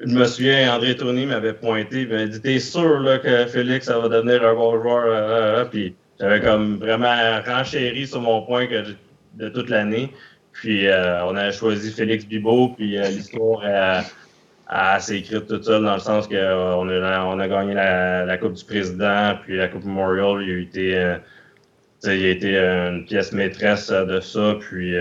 je 0.00 0.14
me 0.14 0.24
souviens, 0.26 0.74
André 0.74 0.94
Tourny 0.94 1.26
m'avait 1.26 1.54
pointé, 1.54 2.02
il 2.02 2.08
m'avait 2.08 2.28
dit 2.28 2.40
T'es 2.40 2.58
sûr 2.58 3.02
que 3.22 3.46
Félix, 3.46 3.86
ça 3.86 3.98
va 3.98 4.08
devenir 4.08 4.46
un 4.46 4.54
bon 4.54 4.80
joueur 4.82 5.04
euh, 5.04 5.10
euh, 5.10 5.60
euh, 5.60 5.64
Puis 5.64 5.96
j'avais 6.20 6.40
comme 6.40 6.76
vraiment 6.76 7.40
renchéri 7.46 8.06
sur 8.06 8.20
mon 8.20 8.42
point 8.42 8.66
que 8.66 8.84
de 9.34 9.48
toute 9.48 9.68
l'année. 9.68 10.12
Puis 10.52 10.86
on 10.88 11.36
a 11.36 11.52
choisi 11.52 11.92
Félix 11.92 12.24
Bibot, 12.24 12.68
puis 12.76 12.96
l'histoire 12.98 13.62
a, 13.64 14.02
assez 14.68 15.16
écrite 15.16 15.46
toute 15.46 15.64
seule 15.64 15.84
dans 15.84 15.94
le 15.94 16.00
sens 16.00 16.26
qu'on 16.26 16.34
a, 16.34 17.24
on 17.24 17.38
a 17.38 17.48
gagné 17.48 17.74
la, 17.74 18.38
Coupe 18.38 18.54
du 18.54 18.64
Président, 18.64 19.34
puis 19.42 19.56
la 19.56 19.68
Coupe 19.68 19.84
Memorial, 19.84 20.42
il 20.42 20.50
a 20.50 20.60
été, 20.60 21.16
il 22.04 22.24
a 22.24 22.28
été 22.30 22.58
une 22.58 23.04
pièce 23.04 23.32
maîtresse 23.32 23.90
de 23.90 24.18
ça. 24.20 24.56
Puis 24.58 24.96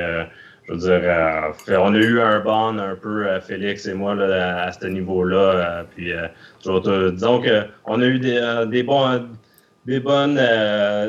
je 0.68 0.74
veux 0.74 0.80
dire, 0.80 1.02
euh, 1.04 1.78
on 1.78 1.94
a 1.94 1.98
eu 1.98 2.20
un 2.20 2.40
bond 2.40 2.78
un 2.80 2.96
peu, 2.96 3.28
euh, 3.28 3.40
Félix 3.40 3.86
et 3.86 3.94
moi, 3.94 4.16
là, 4.16 4.64
à, 4.64 4.72
ce 4.72 4.88
niveau-là. 4.88 5.38
Euh, 5.38 5.84
puis, 5.96 6.12
disons 6.64 7.42
qu'on 7.42 8.02
a 8.02 8.06
eu 8.06 8.20
des, 8.20 8.66
des, 8.68 8.82
bons, 8.82 9.28
des, 9.86 10.00
bonnes, 10.00 10.40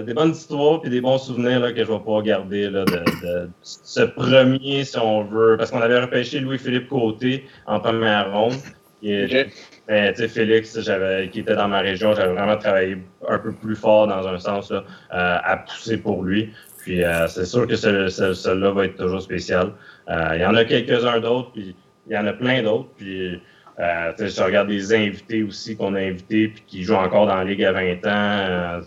des 0.05 0.15
bonnes 0.15 0.33
histoires 0.33 0.81
puis 0.81 0.91
des 0.91 1.01
bons 1.01 1.19
souvenirs 1.19 1.61
là, 1.61 1.73
que 1.73 1.85
je 1.85 1.91
vais 1.91 1.99
pas 1.99 2.23
garder 2.23 2.71
là, 2.71 2.85
de, 2.85 3.49
ce 3.63 4.03
premier, 4.03 4.85
si 4.85 4.99
on 4.99 5.25
veut. 5.25 5.57
Parce 5.57 5.71
qu'on 5.71 5.81
avait 5.81 6.01
repêché 6.01 6.41
Louis-Philippe 6.41 6.89
Côté 6.89 7.45
en 7.67 7.81
première 7.81 8.33
ronde. 8.33 8.55
Et, 9.03 9.47
ben, 9.87 10.15
Félix, 10.15 10.81
j'avais, 10.81 11.29
qui 11.29 11.41
était 11.41 11.55
dans 11.55 11.69
ma 11.69 11.81
région, 11.81 12.15
j'avais 12.15 12.33
vraiment 12.33 12.57
travaillé 12.57 12.99
un 13.29 13.39
peu 13.39 13.53
plus 13.53 13.77
fort 13.77 14.09
dans 14.09 14.27
un 14.27 14.39
sens 14.39 14.73
là, 14.73 14.85
à 15.11 15.57
pousser 15.59 15.99
pour 15.99 16.25
lui. 16.25 16.51
Puis 16.87 17.03
euh, 17.03 17.27
c'est 17.27 17.47
sûr 17.47 17.67
que 17.67 17.75
celui-là 17.75 18.71
va 18.71 18.85
être 18.85 18.97
toujours 18.97 19.21
spécial. 19.21 19.73
Euh, 20.09 20.31
il 20.35 20.41
y 20.41 20.47
en 20.47 20.55
a 20.55 20.65
quelques-uns 20.65 21.19
d'autres, 21.19 21.51
puis 21.51 21.75
il 22.07 22.13
y 22.13 22.17
en 22.17 22.25
a 22.29 22.33
plein 22.33 22.63
d'autres. 22.63 22.91
Puis 22.97 23.41
euh, 23.79 24.13
je 24.19 24.43
regarde 24.43 24.69
des 24.69 24.95
invités 24.95 25.43
aussi 25.43 25.77
qu'on 25.77 25.95
a 25.95 26.01
invités 26.01 26.49
puis 26.49 26.65
qui 26.67 26.83
jouent 26.83 26.95
encore 26.95 27.27
dans 27.27 27.37
la 27.37 27.45
Ligue 27.45 27.63
à 27.65 27.73
20 27.73 28.07
ans. 28.07 28.81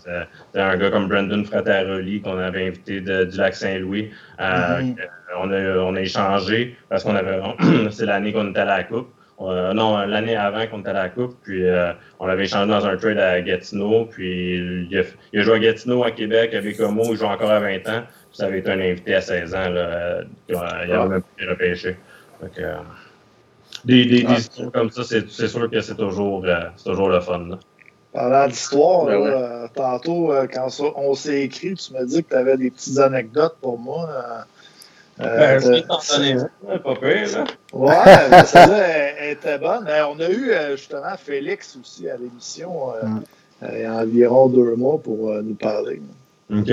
c'est 0.52 0.60
un 0.60 0.76
gars 0.76 0.90
comme 0.90 1.08
Brendan 1.08 1.44
Frateroli 1.44 2.20
qu'on 2.20 2.38
avait 2.38 2.68
invité 2.68 3.00
du 3.00 3.36
lac 3.36 3.54
Saint-Louis. 3.54 4.10
Mm-hmm. 4.38 4.96
on, 5.38 5.50
a, 5.52 5.78
on 5.78 5.94
a 5.94 6.00
échangé 6.00 6.76
parce 6.88 7.04
qu'on 7.04 7.14
avait 7.14 7.40
c'est 7.90 8.06
l'année 8.06 8.32
qu'on 8.32 8.50
était 8.50 8.60
à 8.60 8.64
la 8.64 8.84
Coupe. 8.84 9.08
Euh, 9.40 9.72
non, 9.72 9.96
l'année 10.06 10.36
avant 10.36 10.66
qu'on 10.66 10.80
était 10.80 10.90
à 10.90 10.94
la 10.94 11.08
Coupe, 11.08 11.36
puis 11.42 11.64
euh, 11.64 11.92
on 12.18 12.26
l'avait 12.26 12.44
échangé 12.44 12.68
dans 12.68 12.84
un 12.84 12.96
trade 12.96 13.18
à 13.18 13.40
Gatineau, 13.40 14.04
puis 14.04 14.86
il 14.90 14.98
a, 14.98 15.42
joué 15.42 15.54
à 15.54 15.58
Gatineau, 15.58 16.04
à 16.04 16.10
Québec, 16.10 16.52
avec 16.52 16.76
Bécomo, 16.76 17.04
il 17.10 17.16
joue 17.16 17.24
encore 17.24 17.50
à 17.50 17.58
20 17.58 17.76
ans, 17.88 18.02
puis 18.02 18.32
ça 18.32 18.46
avait 18.46 18.58
été 18.58 18.70
un 18.70 18.80
invité 18.80 19.14
à 19.14 19.22
16 19.22 19.54
ans, 19.54 19.70
là, 19.70 19.80
euh, 19.80 20.24
il 20.50 20.56
avait 20.56 21.08
même 21.08 21.22
pas 21.22 21.50
repêché. 21.50 21.96
Donc, 22.42 22.60
des, 23.84 24.04
des, 24.04 24.22
des 24.22 24.34
histoires 24.34 24.72
comme 24.72 24.90
ça, 24.90 25.02
c'est 25.04 25.48
sûr 25.48 25.70
que 25.70 25.80
c'est 25.80 25.96
toujours, 25.96 26.44
toujours 26.84 27.08
le 27.08 27.20
fun. 27.20 27.46
Là. 27.48 27.58
Parlant 28.12 28.48
d'histoire, 28.48 29.06
ben 29.06 29.68
tantôt, 29.74 30.32
quand 30.52 30.68
on 30.96 31.14
s'est 31.14 31.42
écrit, 31.42 31.74
tu 31.74 31.92
m'as 31.92 32.04
dit 32.04 32.24
que 32.24 32.30
tu 32.30 32.34
avais 32.34 32.56
des 32.56 32.70
petites 32.70 32.98
anecdotes 32.98 33.56
pour 33.60 33.78
moi. 33.78 34.08
Euh, 35.20 35.60
ben, 35.60 35.60
je 35.60 35.80
t'en 35.82 35.98
donner 36.16 36.40
un, 36.68 36.78
pas 36.78 36.94
pire, 36.94 37.38
là. 37.38 37.44
Ouais, 37.72 38.44
celle-là, 38.46 38.78
elle, 39.18 39.32
était 39.32 39.58
bonne. 39.58 39.84
Ben, 39.84 40.06
on 40.10 40.18
a 40.18 40.30
eu 40.30 40.50
euh, 40.50 40.76
justement 40.76 41.16
Félix 41.18 41.76
aussi 41.80 42.08
à 42.08 42.16
l'émission 42.16 42.94
euh, 42.94 43.06
mm. 43.06 43.22
il 43.74 43.80
y 43.80 43.84
a 43.84 43.94
environ 43.96 44.48
deux 44.48 44.76
mois 44.76 44.98
pour 44.98 45.30
nous 45.42 45.54
parler. 45.54 46.00
OK. 46.50 46.70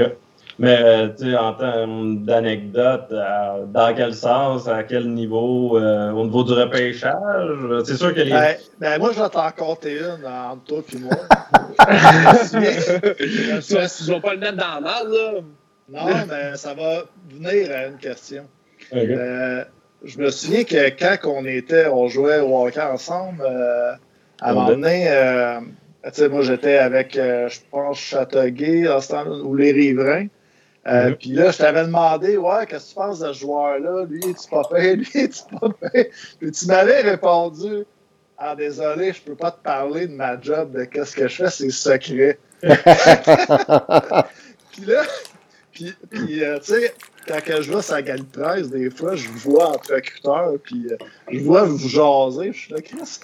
Mais, 0.60 1.14
tu 1.16 1.30
sais, 1.30 1.38
en 1.38 1.54
termes 1.54 2.26
d'anecdotes, 2.26 3.12
dans 3.12 3.94
quel 3.96 4.16
sens, 4.16 4.68
à 4.68 4.84
quel 4.84 5.14
niveau, 5.14 5.78
au 5.78 6.24
niveau 6.26 6.44
du 6.44 6.54
repêchage? 6.54 7.84
C'est 7.86 7.96
sûr 7.96 8.14
que 8.14 8.22
les. 8.22 8.32
Ben, 8.32 8.56
ben 8.80 9.00
moi, 9.00 9.12
je 9.14 9.22
vais 9.22 9.30
t'en 9.30 9.52
compter 9.52 10.00
une 10.00 10.26
entre 10.26 10.64
toi 10.64 10.82
et 10.94 10.98
moi. 10.98 11.14
tu 13.68 14.12
vas 14.12 14.20
pas 14.20 14.34
le 14.34 14.40
mettre 14.40 14.58
dans 14.58 14.76
le 14.76 14.82
mal, 14.82 15.08
là. 15.10 15.42
Non, 15.90 16.06
mais 16.28 16.58
ça 16.58 16.74
va 16.74 17.04
venir 17.30 17.72
à 17.72 17.86
une 17.86 17.98
question. 17.98 18.46
Euh, 18.94 19.64
je 20.04 20.20
me 20.20 20.30
souviens 20.30 20.64
que 20.64 20.90
quand 20.90 21.18
on 21.26 21.46
était, 21.46 21.88
on 21.88 22.08
jouait 22.08 22.40
au 22.40 22.66
hockey 22.66 22.82
ensemble, 22.82 23.42
euh, 23.42 23.94
à 24.42 24.52
un 24.52 24.54
moment 24.54 24.68
donné, 24.68 25.06
euh, 25.10 25.60
moi 26.30 26.42
j'étais 26.42 26.78
avec, 26.78 27.14
je 27.16 27.60
pense, 27.72 28.00
Châteauguay 28.00 28.88
ou 29.44 29.56
les 29.56 29.72
riverains. 29.72 30.28
Mm-hmm. 30.88 31.16
Puis 31.16 31.30
là, 31.32 31.52
je 31.52 31.58
t'avais 31.58 31.84
demandé, 31.84 32.38
ouais, 32.38 32.66
qu'est-ce 32.66 32.86
que 32.86 32.90
tu 32.90 32.96
penses 32.96 33.20
de 33.20 33.34
ce 33.34 33.40
joueur-là? 33.40 34.06
Lui, 34.06 34.22
tu 34.22 34.50
pas 34.50 34.64
fait, 34.72 34.96
lui, 34.98 35.06
tu 35.06 35.58
pas 35.60 35.70
fait. 35.92 36.12
Puis 36.40 36.52
tu 36.52 36.66
m'avais 36.68 37.02
répondu, 37.02 37.84
ah, 38.38 38.56
désolé, 38.56 39.12
je 39.14 39.22
peux 39.22 39.36
pas 39.36 39.52
te 39.52 39.62
parler 39.62 40.08
de 40.08 40.14
ma 40.14 40.40
job, 40.40 40.72
de 40.72 40.86
qu'est-ce 40.86 41.16
que 41.16 41.28
je 41.28 41.44
fais, 41.44 41.50
c'est 41.50 41.70
secret. 41.70 42.40
puis 42.62 42.72
là, 44.86 45.04
puis, 45.72 45.94
puis 46.10 46.44
euh, 46.44 46.58
tu 46.60 46.74
sais, 46.74 46.94
quand 47.28 47.62
je 47.62 47.72
vois 47.72 47.82
sa 47.82 48.02
galette 48.02 48.32
13, 48.32 48.70
des 48.72 48.90
fois, 48.90 49.16
je 49.16 49.28
vous 49.30 49.52
vois 49.52 49.70
entre 49.70 49.94
recruteurs, 49.94 50.54
puis 50.64 50.88
euh, 50.90 50.98
je 51.32 51.40
vois 51.40 51.64
vous 51.64 51.78
jaser. 51.78 52.52
Je 52.54 52.58
suis 52.58 52.74
là, 52.74 52.82
Chris. 52.82 53.20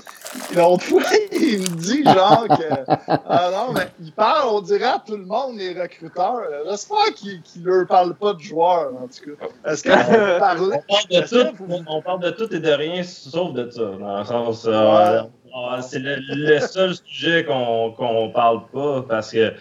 L'autre 0.55 0.83
fois, 0.83 1.01
il 1.31 1.59
me 1.59 1.75
dit, 1.77 2.03
genre, 2.03 2.47
que. 2.47 2.91
Ah 3.25 3.49
non, 3.51 3.73
mais 3.73 3.87
il 4.01 4.11
parle, 4.11 4.49
on 4.49 4.61
dirait 4.61 4.83
à 4.85 5.03
tout 5.05 5.17
le 5.17 5.25
monde, 5.25 5.57
les 5.57 5.79
recruteurs. 5.79 6.41
J'espère 6.69 7.13
qu'il 7.15 7.41
ne 7.57 7.65
leur 7.65 7.87
parle 7.87 8.15
pas 8.15 8.33
de 8.33 8.39
joueurs, 8.39 8.91
en 8.95 9.07
tout 9.07 9.35
cas. 9.37 9.71
Est-ce 9.71 9.83
qu'on 9.83 10.39
parle 10.39 10.79
de 11.09 11.21
tout, 11.27 11.65
on 11.87 12.01
parle 12.01 12.21
de 12.21 12.31
tout 12.31 12.53
et 12.53 12.59
de 12.59 12.71
rien, 12.71 13.03
sauf 13.03 13.53
de 13.53 13.69
ça. 13.69 13.81
Dans 13.99 14.19
le 14.19 14.25
sens. 14.25 14.65
Euh, 14.67 15.21
ah, 15.55 15.81
c'est 15.81 15.99
le, 15.99 16.59
seul 16.59 16.95
sujet 16.95 17.45
qu'on 17.45 17.89
ne 17.89 18.33
parle 18.33 18.65
pas, 18.73 19.03
parce 19.07 19.31
que. 19.31 19.53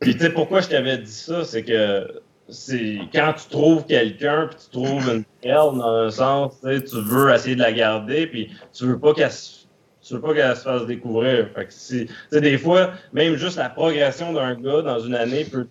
Puis, 0.00 0.14
tu 0.14 0.20
sais, 0.20 0.30
pourquoi 0.30 0.62
je 0.62 0.68
t'avais 0.68 0.96
dit 0.96 1.12
ça, 1.12 1.44
c'est 1.44 1.62
que 1.62 2.22
c'est 2.50 2.98
quand 3.12 3.34
tu 3.34 3.48
trouves 3.48 3.84
quelqu'un 3.86 4.48
puis 4.48 4.58
tu 4.64 4.70
trouves 4.70 5.08
une 5.08 5.24
perle 5.42 5.78
dans 5.78 5.94
un 5.94 6.10
sens, 6.10 6.60
tu 6.62 7.00
veux 7.02 7.32
essayer 7.32 7.54
de 7.54 7.60
la 7.60 7.72
garder 7.72 8.26
puis 8.26 8.50
tu 8.72 8.84
veux 8.84 8.98
pas 8.98 9.14
qu'elle 9.14 9.30
tu 10.02 10.14
veux 10.14 10.20
pas 10.20 10.34
qu'elle 10.34 10.56
se 10.56 10.62
fasse 10.62 10.86
découvrir. 10.86 11.48
Fait 11.54 11.66
que 11.66 12.38
des 12.38 12.58
fois, 12.58 12.92
même 13.12 13.36
juste 13.36 13.56
la 13.58 13.68
progression 13.68 14.32
d'un 14.32 14.54
gars 14.54 14.82
dans 14.82 14.98
une 14.98 15.14
année 15.14 15.44
peut, 15.44 15.66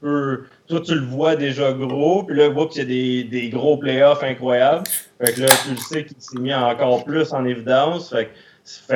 peut, 0.00 0.44
toi 0.68 0.80
tu 0.80 0.94
le 0.94 1.00
vois 1.00 1.36
déjà 1.36 1.72
gros, 1.72 2.24
puis 2.24 2.36
là, 2.36 2.48
vois 2.48 2.68
qu'il 2.68 2.82
y 2.82 2.84
a 2.84 2.88
des, 2.88 3.24
des 3.24 3.48
gros 3.50 3.76
playoffs 3.76 4.22
incroyables. 4.22 4.84
Fait 5.20 5.32
que 5.32 5.40
là, 5.40 5.46
tu 5.64 5.70
le 5.72 5.76
sais 5.76 6.04
qu'il 6.04 6.16
s'est 6.18 6.38
mis 6.38 6.54
encore 6.54 7.04
plus 7.04 7.32
en 7.32 7.44
évidence. 7.44 8.10
Fait 8.10 8.26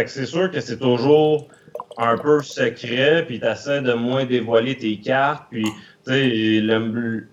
que, 0.05 0.11
c'est 0.11 0.27
sûr 0.27 0.51
que 0.51 0.61
c'est 0.61 0.79
toujours 0.79 1.49
un 1.97 2.17
peu 2.17 2.43
secret, 2.43 3.25
puis 3.27 3.41
tu 3.41 3.47
de 3.47 3.93
moins 3.93 4.25
dévoiler 4.25 4.77
tes 4.77 4.99
cartes, 4.99 5.45
puis 5.51 5.65
le, 6.07 7.27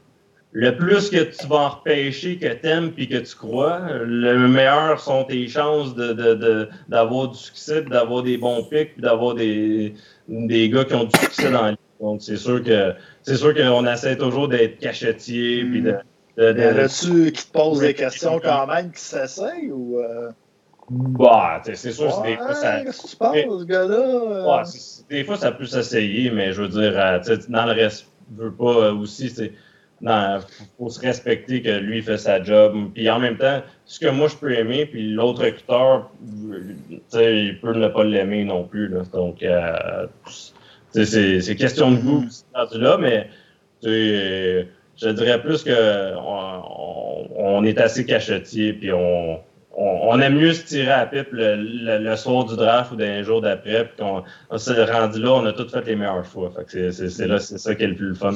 le 0.53 0.75
plus 0.75 1.09
que 1.09 1.23
tu 1.23 1.47
vas 1.47 1.55
en 1.55 1.69
repêcher, 1.69 2.37
que 2.37 2.53
tu 2.53 2.67
aimes 2.67 2.91
puis 2.91 3.07
que 3.07 3.17
tu 3.17 3.35
crois, 3.35 3.79
le 4.03 4.47
meilleur 4.47 4.99
sont 4.99 5.23
tes 5.23 5.47
chances 5.47 5.95
d'avoir 5.95 7.27
de, 7.29 7.33
du 7.33 7.39
succès, 7.39 7.81
d'avoir 7.83 8.23
des 8.23 8.37
bons 8.37 8.63
pics, 8.63 8.93
puis 8.93 9.01
d'avoir 9.01 9.35
des, 9.35 9.93
des 10.27 10.69
gars 10.69 10.83
qui 10.83 10.93
ont 10.93 11.05
du 11.05 11.19
succès 11.19 11.51
dans 11.51 11.63
la 11.63 11.75
Donc, 12.01 12.21
c'est 12.21 12.37
sûr 12.37 12.63
que 12.63 12.93
c'est 13.23 13.37
sûr 13.37 13.53
qu'on 13.55 13.85
essaie 13.85 14.17
toujours 14.17 14.47
d'être 14.49 14.79
cachetier, 14.79 15.63
puis 15.63 15.81
de. 15.81 15.95
de, 16.37 16.87
tu 16.87 17.31
qui 17.31 17.47
te 17.47 17.51
pose 17.51 17.79
des 17.79 17.93
questions 17.93 18.39
quand 18.43 18.67
même 18.67 18.91
qui 18.91 19.01
s'essayent 19.01 19.71
ou. 19.71 19.99
Euh? 19.99 20.31
Bah, 20.89 21.61
c'est 21.63 21.91
sûr, 21.93 22.21
ouais, 22.21 22.31
des 22.31 22.37
fois 22.37 22.53
ça. 22.53 22.81
Qu'est-ce 22.81 23.03
que 23.03 23.07
tu 23.07 23.15
penses, 23.15 23.61
ce 23.61 23.63
gars-là? 23.63 24.45
Ouais, 24.45 24.63
des 25.09 25.23
fois 25.23 25.37
ça 25.37 25.53
peut 25.53 25.65
s'essayer, 25.65 26.29
mais 26.31 26.51
je 26.51 26.63
veux 26.63 26.67
dire, 26.67 26.93
euh, 26.97 27.19
dans 27.47 27.65
le 27.65 27.71
reste, 27.71 28.10
veux 28.35 28.51
pas 28.51 28.75
euh, 28.75 28.93
aussi, 28.93 29.29
c'est 29.29 29.53
il 30.03 30.39
faut 30.77 30.89
se 30.89 30.99
respecter 30.99 31.61
que 31.61 31.69
lui 31.69 32.01
fait 32.01 32.17
sa 32.17 32.43
job. 32.43 32.91
Puis 32.93 33.09
en 33.09 33.19
même 33.19 33.37
temps, 33.37 33.61
ce 33.85 33.99
que 33.99 34.07
moi 34.07 34.27
je 34.27 34.35
peux 34.35 34.53
aimer, 34.53 34.85
puis 34.85 35.11
l'autre 35.11 35.43
recruteur, 35.43 36.09
il 37.13 37.59
peut 37.61 37.73
ne 37.73 37.87
pas 37.87 38.03
l'aimer 38.03 38.43
non 38.43 38.63
plus. 38.63 38.87
Là. 38.87 39.03
Donc, 39.13 39.43
euh, 39.43 40.07
c'est 40.91 41.55
question 41.55 41.91
de 41.91 41.97
goût 41.97 42.25
là, 42.73 42.97
mais 42.97 43.29
je 43.83 45.09
dirais 45.09 45.41
plus 45.41 45.63
que 45.63 46.15
on, 47.37 47.63
est 47.63 47.79
assez 47.79 48.05
cachetier, 48.05 48.73
puis 48.73 48.91
on, 48.91 49.39
on, 49.75 50.19
aime 50.19 50.35
mieux 50.35 50.53
se 50.53 50.65
tirer 50.65 50.91
à 50.91 51.05
pipe 51.05 51.29
le, 51.31 52.15
soir 52.15 52.45
du 52.45 52.55
draft 52.55 52.91
ou 52.91 52.95
d'un 52.95 53.23
jour 53.23 53.41
d'après, 53.41 53.85
puis 53.85 54.03
qu'on 54.03 54.57
s'est 54.57 54.83
rendu 54.83 55.21
là, 55.21 55.31
on 55.31 55.45
a 55.45 55.53
tout 55.53 55.67
fait 55.67 55.85
les 55.85 55.95
meilleures 55.95 56.25
fois. 56.25 56.51
c'est 56.67 57.27
là, 57.27 57.39
c'est 57.39 57.57
ça 57.57 57.75
qui 57.75 57.83
est 57.83 57.87
le 57.87 57.95
plus 57.95 58.15
fun. 58.15 58.33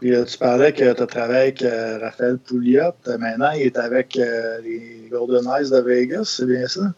Puis, 0.00 0.14
euh, 0.14 0.24
tu 0.24 0.36
parlais 0.36 0.72
que 0.72 0.92
tu 0.92 1.02
as 1.02 1.06
travaillé 1.06 1.40
avec 1.40 1.62
euh, 1.62 1.98
Raphaël 2.00 2.36
Pouliot. 2.38 2.92
Maintenant, 3.18 3.52
il 3.52 3.62
est 3.62 3.78
avec 3.78 4.16
euh, 4.16 4.58
les 4.60 5.08
Golden 5.10 5.44
Eyes 5.44 5.70
de 5.70 5.80
Vegas, 5.80 6.24
c'est 6.24 6.46
bien 6.46 6.66
ça? 6.66 6.92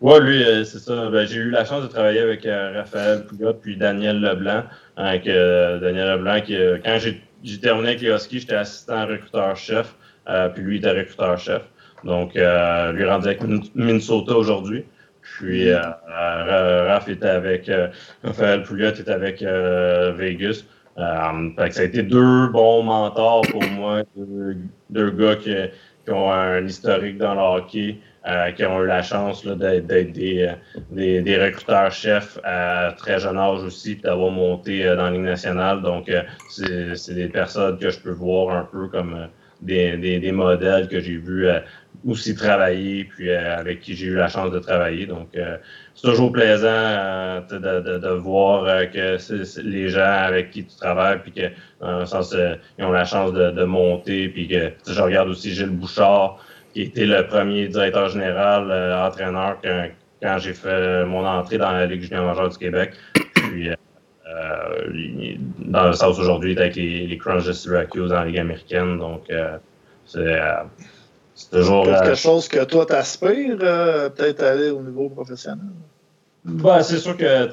Oui, 0.00 0.20
lui, 0.20 0.44
c'est 0.66 0.80
ça. 0.80 1.10
Ben, 1.10 1.26
j'ai 1.28 1.36
eu 1.36 1.50
la 1.50 1.64
chance 1.64 1.84
de 1.84 1.88
travailler 1.88 2.20
avec 2.20 2.44
Raphaël 2.44 3.24
Pouliot 3.26 3.54
puis 3.54 3.76
Daniel 3.76 4.20
Leblanc. 4.20 4.64
Avec 4.96 5.26
Daniel 5.26 6.18
Leblanc, 6.18 6.40
qui, 6.40 6.56
quand 6.84 6.98
j'ai 6.98 7.60
terminé 7.60 7.90
avec 7.90 8.00
les 8.00 8.10
Huskies, 8.10 8.40
j'étais 8.40 8.56
assistant 8.56 9.06
recruteur-chef, 9.06 9.94
puis 10.54 10.62
lui 10.62 10.78
était 10.78 10.90
recruteur-chef. 10.90 11.62
Donc, 12.04 12.34
lui 12.34 13.04
rendu 13.04 13.26
avec 13.26 13.40
Minnesota 13.74 14.36
aujourd'hui. 14.36 14.84
Puis, 15.22 15.68
mm-hmm. 15.68 16.86
Raph 16.86 17.08
était 17.08 17.26
avec, 17.26 17.70
Raphaël 18.22 18.62
Pouliot 18.62 18.90
était 18.90 19.10
avec 19.10 19.42
Vegas. 19.42 20.64
Euh, 20.98 21.70
ça 21.70 21.80
a 21.80 21.84
été 21.84 22.02
deux 22.02 22.48
bons 22.48 22.82
mentors 22.84 23.42
pour 23.50 23.64
moi, 23.64 24.02
deux, 24.90 25.10
gars 25.10 25.36
qui, 25.36 25.56
ont 26.08 26.30
un 26.30 26.64
historique 26.64 27.18
dans 27.18 27.34
le 27.34 27.40
hockey, 27.40 27.98
euh, 28.28 28.52
qui 28.52 28.64
ont 28.64 28.82
eu 28.82 28.86
la 28.86 29.02
chance 29.02 29.44
d'être 29.44 29.86
des, 29.86 30.04
des, 30.92 31.20
des, 31.22 31.36
recruteurs 31.36 31.90
chefs 31.90 32.38
à 32.44 32.92
très 32.96 33.18
jeune 33.18 33.38
âge 33.38 33.64
aussi, 33.64 33.96
d'avoir 33.96 34.30
monté 34.30 34.86
euh, 34.86 34.94
dans 34.94 35.04
la 35.04 35.10
Ligue 35.10 35.22
nationale. 35.22 35.82
Donc, 35.82 36.10
c'est 36.48 37.14
des 37.14 37.28
personnes 37.28 37.78
que 37.78 37.90
je 37.90 37.98
peux 37.98 38.12
voir 38.12 38.56
un 38.56 38.64
peu 38.64 38.86
comme 38.86 39.28
des, 39.62 39.96
des, 39.96 40.32
modèles 40.32 40.86
que 40.86 41.00
j'ai 41.00 41.16
vus 41.16 41.48
aussi 42.06 42.34
travailler, 42.34 43.04
puis 43.04 43.30
avec 43.30 43.80
qui 43.80 43.94
j'ai 43.94 44.06
eu 44.06 44.14
la 44.14 44.28
chance 44.28 44.50
de 44.50 44.58
travailler. 44.58 45.06
Donc, 45.06 45.28
c'est 45.94 46.08
toujours 46.08 46.32
plaisant 46.32 46.66
euh, 46.68 47.40
de, 47.40 47.98
de, 47.98 48.08
voir 48.08 48.64
euh, 48.64 48.84
que 48.86 49.62
les 49.62 49.88
gens 49.88 50.00
avec 50.00 50.50
qui 50.50 50.64
tu 50.64 50.76
travailles, 50.76 51.20
puis 51.22 51.32
que 51.32 51.48
dans 51.80 52.00
le 52.00 52.06
sens, 52.06 52.34
euh, 52.34 52.56
ils 52.78 52.84
ont 52.84 52.90
la 52.90 53.04
chance 53.04 53.32
de, 53.32 53.64
monter, 53.64 54.28
puis 54.28 54.48
que 54.48 54.72
je 54.86 55.00
regarde 55.00 55.28
aussi 55.28 55.54
Gilles 55.54 55.70
Bouchard, 55.70 56.38
qui 56.72 56.82
était 56.82 57.06
le 57.06 57.26
premier 57.26 57.68
directeur 57.68 58.08
général, 58.08 58.64
entraîneur 59.06 59.58
quand, 59.62 59.88
quand 60.20 60.38
j'ai 60.38 60.52
fait 60.52 61.04
mon 61.06 61.24
entrée 61.24 61.58
dans 61.58 61.70
la 61.70 61.86
Ligue 61.86 62.02
junior 62.02 62.26
majeure 62.26 62.48
du 62.48 62.58
Québec. 62.58 62.92
Puis 63.34 63.70
dans 65.58 65.86
le 65.86 65.92
sens 65.92 66.18
aujourd'hui, 66.18 66.58
avec 66.58 66.74
les, 66.74 67.06
les 67.06 67.18
Crunch 67.18 67.46
de 67.46 67.52
Syracuse 67.52 68.10
dans 68.10 68.16
la 68.16 68.24
Ligue 68.26 68.38
américaine. 68.38 68.98
Donc 68.98 69.30
c'est 70.04 70.38
c'est 71.34 71.50
toujours. 71.50 71.84
Quelque 71.84 72.10
euh, 72.10 72.14
chose 72.14 72.48
que 72.48 72.64
toi, 72.64 72.86
t'aspires, 72.86 73.58
euh, 73.60 74.08
peut-être 74.08 74.42
aller 74.42 74.70
au 74.70 74.80
niveau 74.80 75.08
professionnel? 75.08 75.66
Ben, 76.44 76.82
c'est 76.82 76.98
sûr 76.98 77.16
que 77.16 77.48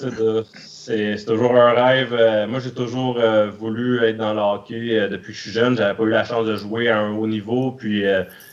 c'est 0.55 1.25
toujours 1.25 1.55
un 1.55 1.71
rêve. 1.71 2.13
Euh, 2.13 2.45
moi, 2.45 2.59
j'ai 2.59 2.71
toujours 2.71 3.17
voulu 3.57 4.03
être 4.03 4.17
dans 4.17 4.34
le 4.34 4.41
hockey 4.41 5.07
depuis 5.09 5.32
que 5.32 5.38
je 5.38 5.43
suis 5.43 5.51
jeune. 5.51 5.77
J'avais 5.77 5.95
pas 5.95 6.03
eu 6.03 6.09
la 6.09 6.25
chance 6.25 6.45
de 6.45 6.57
jouer 6.57 6.89
à 6.89 6.99
un 6.99 7.15
haut 7.15 7.27
niveau, 7.27 7.71
puis 7.71 8.03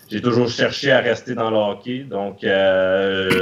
j'ai 0.09 0.23
toujours 0.23 0.49
cherché 0.49 0.93
à 0.93 1.01
rester 1.01 1.35
dans 1.35 1.51
le 1.51 1.57
hockey. 1.57 2.07
Donc, 2.09 2.39
j'avais 2.43 3.41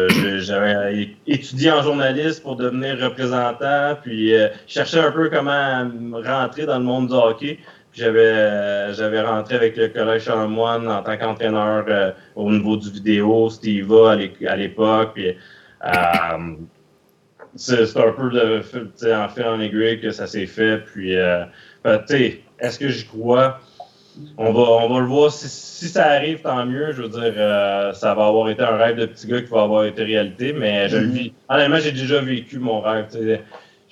étudié 1.27 1.71
en 1.71 1.83
journaliste 1.83 2.43
pour 2.43 2.57
devenir 2.57 2.99
représentant, 2.99 3.99
puis 4.03 4.33
cherchais 4.67 5.01
un 5.01 5.13
peu 5.13 5.29
comment 5.29 5.87
rentrer 6.25 6.65
dans 6.65 6.79
le 6.79 6.85
monde 6.85 7.09
du 7.09 7.15
hockey. 7.15 7.59
J'avais 7.97 8.21
euh, 8.21 8.93
j'avais 8.93 9.23
rentré 9.23 9.55
avec 9.55 9.77
le 9.79 9.89
Collège 9.89 10.25
Charlemagne 10.25 10.87
en 10.87 11.03
tant 11.03 11.17
qu'entraîneur 11.17 11.87
euh, 11.89 12.13
au 12.35 12.51
niveau 12.51 12.77
du 12.77 12.91
vidéo, 12.91 13.49
Steve 13.49 13.91
à 13.95 14.57
l'époque. 14.57 15.13
Puis, 15.15 15.29
euh, 15.29 16.55
c'est 17.55 17.97
un 17.97 18.13
peu 18.13 18.29
de, 18.29 19.15
en 19.15 19.29
fait 19.29 19.45
en 19.45 19.61
aiguille 19.61 19.99
que 20.01 20.11
ça 20.11 20.27
s'est 20.27 20.47
fait. 20.47 20.85
Puis, 20.85 21.15
ben, 21.83 22.05
est-ce 22.59 22.79
que 22.79 22.89
j'y 22.89 23.07
crois? 23.07 23.61
On 24.37 24.53
va, 24.53 24.63
on 24.63 24.93
va 24.93 25.01
le 25.01 25.07
voir. 25.07 25.33
Si, 25.33 25.49
si, 25.49 25.89
ça 25.89 26.05
arrive, 26.05 26.43
tant 26.43 26.67
mieux. 26.67 26.93
Je 26.93 27.01
veux 27.01 27.09
dire, 27.09 27.95
ça 27.95 28.15
va 28.15 28.27
avoir 28.27 28.51
été 28.51 28.63
un 28.63 28.77
rêve 28.77 28.97
de 28.97 29.07
petit 29.07 29.27
gars 29.27 29.41
qui 29.41 29.49
va 29.49 29.63
avoir 29.63 29.87
été 29.87 30.05
réalité, 30.05 30.53
mais 30.53 30.91
je 30.91 30.99
le 30.99 31.07
mm-hmm. 31.07 31.13
vis. 31.13 31.33
Honnêtement, 31.49 31.79
j'ai 31.79 31.93
déjà 31.93 32.21
vécu 32.21 32.59
mon 32.59 32.83
rêve 32.83 33.07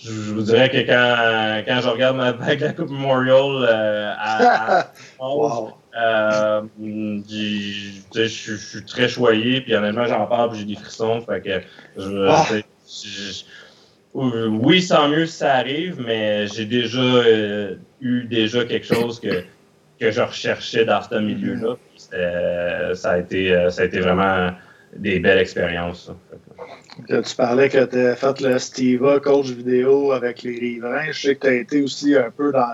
je, 0.05 0.33
vous 0.33 0.43
dirais 0.43 0.71
que 0.71 0.79
quand, 0.79 1.63
quand 1.67 1.81
je 1.81 1.89
regarde 1.89 2.17
ma 2.17 2.33
bague 2.33 2.61
la 2.61 2.73
Coupe 2.73 2.91
Memorial 2.91 3.67
euh, 3.69 4.13
à, 4.19 4.91
euh, 5.99 6.63
je, 6.77 8.27
suis 8.27 8.85
très 8.85 9.09
choyé, 9.09 9.61
puis 9.63 9.75
honnêtement, 9.75 10.07
j'en 10.07 10.27
parle, 10.27 10.51
puis 10.51 10.61
j'ai 10.61 10.67
des 10.67 10.75
frissons. 10.75 11.23
Fait 11.23 11.41
que 11.41 11.61
je, 11.97 12.29
ah! 12.29 12.47
oui, 14.15 14.83
sans 14.83 15.09
mieux 15.09 15.27
si 15.27 15.39
ça 15.39 15.55
arrive, 15.55 16.01
mais 16.01 16.47
j'ai 16.49 16.67
déjà 16.67 17.01
euh, 17.01 17.77
eu 18.01 18.25
déjà 18.25 18.65
quelque 18.65 18.87
chose 18.87 19.19
que, 19.21 19.43
que 19.99 20.11
je 20.11 20.21
recherchais 20.21 20.85
dans 20.85 21.03
ce 21.03 21.15
milieu-là. 21.17 21.77
Ça 22.95 23.13
a 23.13 23.19
été 23.19 23.71
ça 23.71 23.83
a 23.83 23.85
été 23.87 24.01
vraiment 24.01 24.51
des 24.97 25.21
belles 25.21 25.39
expériences. 25.39 26.11
Tu 27.09 27.37
parlais 27.37 27.69
que 27.69 27.85
tu 27.85 27.99
as 27.99 28.17
fait 28.17 28.41
le 28.41 28.59
Steva, 28.59 29.21
coach 29.21 29.47
vidéo 29.47 30.13
avec 30.13 30.43
les 30.43 30.59
riverains. 30.59 31.11
Je 31.11 31.21
sais 31.21 31.35
que 31.35 31.41
tu 31.41 31.47
as 31.49 31.55
été 31.55 31.83
aussi 31.83 32.17
un 32.17 32.31
peu 32.31 32.53
dans, 32.53 32.69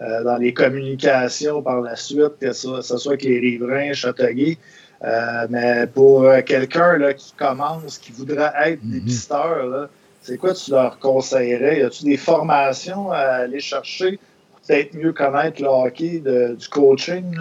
euh, 0.00 0.24
dans 0.24 0.36
les 0.38 0.52
communications 0.52 1.62
par 1.62 1.80
la 1.80 1.94
suite, 1.94 2.38
que 2.40 2.52
ce, 2.52 2.82
soit 2.82 3.12
avec 3.12 3.22
les 3.22 3.38
riverains, 3.38 3.92
Châteauguay. 3.92 4.58
Euh, 5.04 5.46
mais 5.50 5.86
pour 5.86 6.24
euh, 6.24 6.40
quelqu'un 6.42 7.12
qui 7.12 7.32
commence, 7.34 7.98
qui 7.98 8.10
voudrait 8.10 8.52
être 8.64 8.82
mm 8.82 8.90
dépisteur, 8.90 9.88
c'est 10.22 10.38
quoi 10.38 10.54
tu 10.54 10.70
leur 10.70 10.98
conseillerais? 10.98 11.80
Y 11.80 11.82
a-tu 11.82 12.04
des 12.04 12.16
formations 12.16 13.12
à 13.12 13.18
aller 13.18 13.60
chercher 13.60 14.18
pour 14.50 14.60
peut-être 14.66 14.94
mieux 14.94 15.12
connaître 15.12 15.62
le 15.62 15.68
hockey 15.68 16.22
du 16.58 16.68
coaching? 16.68 17.36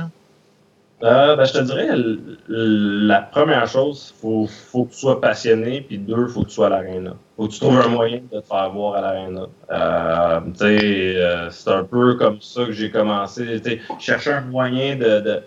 Euh, 1.04 1.36
ben, 1.36 1.43
je 1.43 1.51
te 1.51 1.58
dirais, 1.60 1.89
la 2.47 3.22
première 3.22 3.68
chose, 3.68 4.14
faut, 4.22 4.47
faut 4.47 4.86
que 4.86 4.93
tu 4.93 4.99
sois 4.99 5.20
passionné, 5.20 5.82
puis 5.82 5.97
deux, 5.97 6.28
faut 6.28 6.43
que 6.43 6.47
tu 6.47 6.54
sois 6.54 6.68
à 6.68 6.70
l'aréna. 6.70 7.16
Faut 7.36 7.47
que 7.47 7.51
tu 7.51 7.60
trouves 7.60 7.78
un 7.78 7.89
moyen 7.89 8.22
de 8.32 8.39
te 8.39 8.45
faire 8.45 8.70
voir 8.70 8.95
à 8.95 9.01
l'aréna. 9.01 9.47
Euh, 9.70 10.39
euh, 10.62 11.47
c'est 11.49 11.70
un 11.70 11.84
peu 11.84 12.16
comme 12.16 12.39
ça 12.39 12.66
que 12.66 12.72
j'ai 12.72 12.89
commencé. 12.89 13.62
Chercher 13.99 14.32
un 14.32 14.41
moyen 14.41 14.95
de, 14.95 15.20
de, 15.20 15.41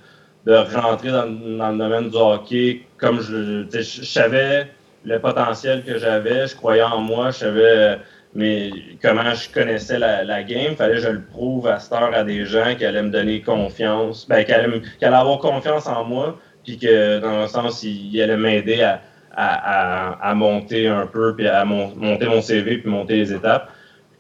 de 0.45 0.77
rentrer 0.77 1.11
dans, 1.11 1.27
dans, 1.27 1.71
le 1.71 1.79
domaine 1.79 2.11
du 2.11 2.17
hockey. 2.17 2.83
Comme 2.99 3.21
je, 3.23 3.65
je 3.73 4.05
savais 4.05 4.69
le 5.07 5.19
potentiel 5.21 5.85
que 5.85 5.99
j'avais, 5.99 6.49
je 6.49 6.55
croyais 6.55 6.83
en 6.83 7.01
moi, 7.01 7.31
je 7.31 7.39
savais 7.39 7.99
mais 8.35 8.71
comment 9.03 9.35
je 9.35 9.49
connaissais 9.51 9.99
la, 9.99 10.25
la 10.25 10.43
game, 10.43 10.77
fallait 10.77 10.97
que 10.97 11.01
je 11.01 11.09
le 11.09 11.23
prouve 11.23 11.67
à 11.67 11.79
cette 11.79 11.93
heure 11.93 12.15
à 12.15 12.25
des 12.25 12.45
gens 12.45 12.75
qui 12.77 12.85
allaient 12.85 13.03
me 13.03 13.11
donner 13.11 13.41
confiance, 13.41 14.27
ben, 14.29 14.45
qui, 14.45 14.53
allaient, 14.53 14.83
avoir 15.03 15.39
confiance 15.39 15.87
en 15.87 16.05
moi, 16.05 16.39
puis 16.65 16.79
que 16.79 17.19
dans 17.21 17.43
le 17.43 17.49
sens, 17.49 17.83
ils, 17.83 18.21
allaient 18.21 18.37
m'aider 18.37 18.83
à, 18.83 19.01
à, 19.37 20.35
monter 20.35 20.89
un 20.89 21.07
peu, 21.07 21.35
puis 21.35 21.49
à 21.49 21.65
monter 21.65 22.27
mon 22.27 22.43
CV, 22.43 22.79
puis 22.79 22.91
monter 22.91 23.17
les 23.17 23.33
étapes. 23.33 23.71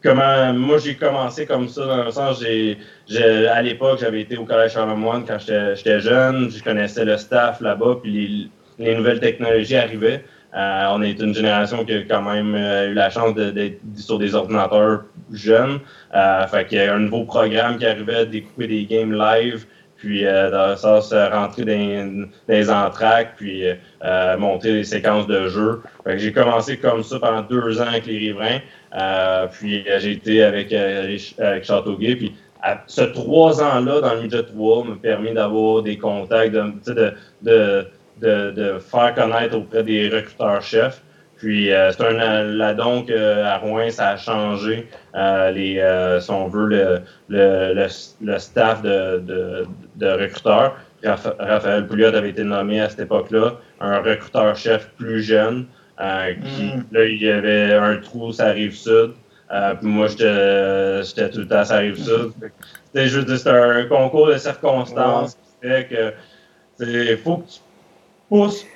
Comment, 0.02 0.52
moi, 0.52 0.78
j'ai 0.78 0.94
commencé 0.94 1.46
comme 1.46 1.68
ça, 1.68 1.84
dans 1.84 2.04
le 2.04 2.10
sens, 2.10 2.40
j'ai, 2.40 3.48
à 3.48 3.60
l'époque, 3.62 3.98
j'avais 4.00 4.20
été 4.20 4.36
au 4.36 4.44
Collège 4.44 4.72
Charlemagne 4.72 5.24
quand 5.26 5.38
j'étais 5.38 6.00
jeune, 6.00 6.50
je 6.50 6.62
connaissais 6.62 7.04
le 7.04 7.16
staff 7.16 7.60
là-bas, 7.60 7.98
puis 8.02 8.50
les 8.78 8.94
nouvelles 8.94 9.20
technologies 9.20 9.76
arrivaient. 9.76 10.22
Euh, 10.54 10.86
on 10.90 11.02
est 11.02 11.20
une 11.20 11.34
génération 11.34 11.84
qui 11.84 11.92
a 11.92 12.02
quand 12.02 12.22
même 12.22 12.54
euh, 12.54 12.90
eu 12.90 12.94
la 12.94 13.10
chance 13.10 13.34
d'être 13.34 13.80
sur 13.96 14.18
des 14.18 14.34
ordinateurs 14.34 15.04
jeunes. 15.32 15.80
Euh, 16.14 16.46
fait 16.46 16.66
qu'il 16.66 16.78
y 16.78 16.80
a 16.82 16.94
un 16.94 17.00
nouveau 17.00 17.24
programme 17.24 17.78
qui 17.78 17.86
arrivait, 17.86 18.26
découper 18.26 18.66
des 18.66 18.86
games 18.86 19.12
live, 19.12 19.66
puis 19.96 20.24
dans 20.24 20.76
ça, 20.76 21.00
se 21.00 21.32
rentrer 21.32 21.64
dans, 21.64 22.28
les 22.48 22.70
entraques, 22.70 23.34
puis 23.36 23.64
monter 24.38 24.72
des 24.72 24.84
séquences 24.84 25.26
de 25.26 25.48
jeu. 25.48 25.82
Fait 26.04 26.12
que 26.12 26.18
j'ai 26.18 26.32
commencé 26.32 26.76
comme 26.76 27.02
ça 27.02 27.18
pendant 27.18 27.40
deux 27.40 27.80
ans 27.80 27.86
avec 27.86 28.04
les 28.04 28.18
riverains. 28.18 28.60
puis 29.52 29.86
j'ai 29.98 30.12
été 30.12 30.42
avec, 30.42 30.70
avec 30.72 31.64
Châteauguay. 31.64 32.14
Puis 32.14 32.34
ce 32.86 33.02
trois 33.02 33.62
ans-là 33.62 34.00
dans 34.00 34.14
le 34.14 34.22
midget 34.22 34.42
3 34.42 34.84
m'a 34.84 34.96
permis 34.96 35.32
d'avoir 35.32 35.82
des 35.82 35.96
contacts, 35.96 36.52
de, 36.52 36.72
de, 36.86 37.12
de 37.42 37.86
de, 38.20 38.50
de, 38.50 38.78
faire 38.78 39.14
connaître 39.14 39.56
auprès 39.56 39.82
des 39.82 40.08
recruteurs-chefs. 40.08 41.02
Puis 41.38 41.68
c'est 41.68 42.00
un 42.02 42.44
là 42.44 42.72
donc 42.72 43.10
à 43.10 43.58
Rouen, 43.58 43.90
ça 43.90 44.08
a 44.08 44.16
changé 44.16 44.88
les, 45.14 46.16
si 46.18 46.30
on 46.30 46.48
veut, 46.48 46.66
le, 46.66 47.00
le, 47.28 47.86
le, 48.22 48.38
staff 48.38 48.80
de, 48.80 49.18
de, 49.18 49.66
de 49.96 50.06
recruteurs. 50.06 50.76
Raphaël 51.04 51.86
Pouliot 51.86 52.14
avait 52.14 52.30
été 52.30 52.42
nommé 52.42 52.80
à 52.80 52.88
cette 52.88 53.00
époque-là 53.00 53.56
un 53.80 54.00
recruteur-chef 54.00 54.88
plus 54.96 55.22
jeune. 55.22 55.66
Euh, 56.00 56.34
qui, 56.34 56.64
mm. 56.64 56.84
Là, 56.92 57.04
il 57.04 57.22
y 57.22 57.30
avait 57.30 57.72
un 57.74 57.96
trou, 57.96 58.32
ça 58.32 58.46
arrive 58.46 58.74
sud. 58.74 59.12
Euh, 59.52 59.74
puis 59.74 59.86
moi, 59.86 60.08
j'étais 60.08 61.30
tout 61.30 61.40
le 61.40 61.48
temps, 61.48 61.64
ça 61.64 61.76
arrive 61.76 61.96
sud. 61.96 62.32
C'était 62.86 63.08
juste 63.08 63.46
un 63.46 63.84
concours 63.84 64.28
de 64.28 64.36
circonstances 64.36 65.34
qui 65.34 65.68
fait 65.68 65.86
que 65.88 66.12
il 66.78 67.16
faut 67.16 67.38
que 67.38 67.48
tu 67.48 67.60
pousses 68.28 68.66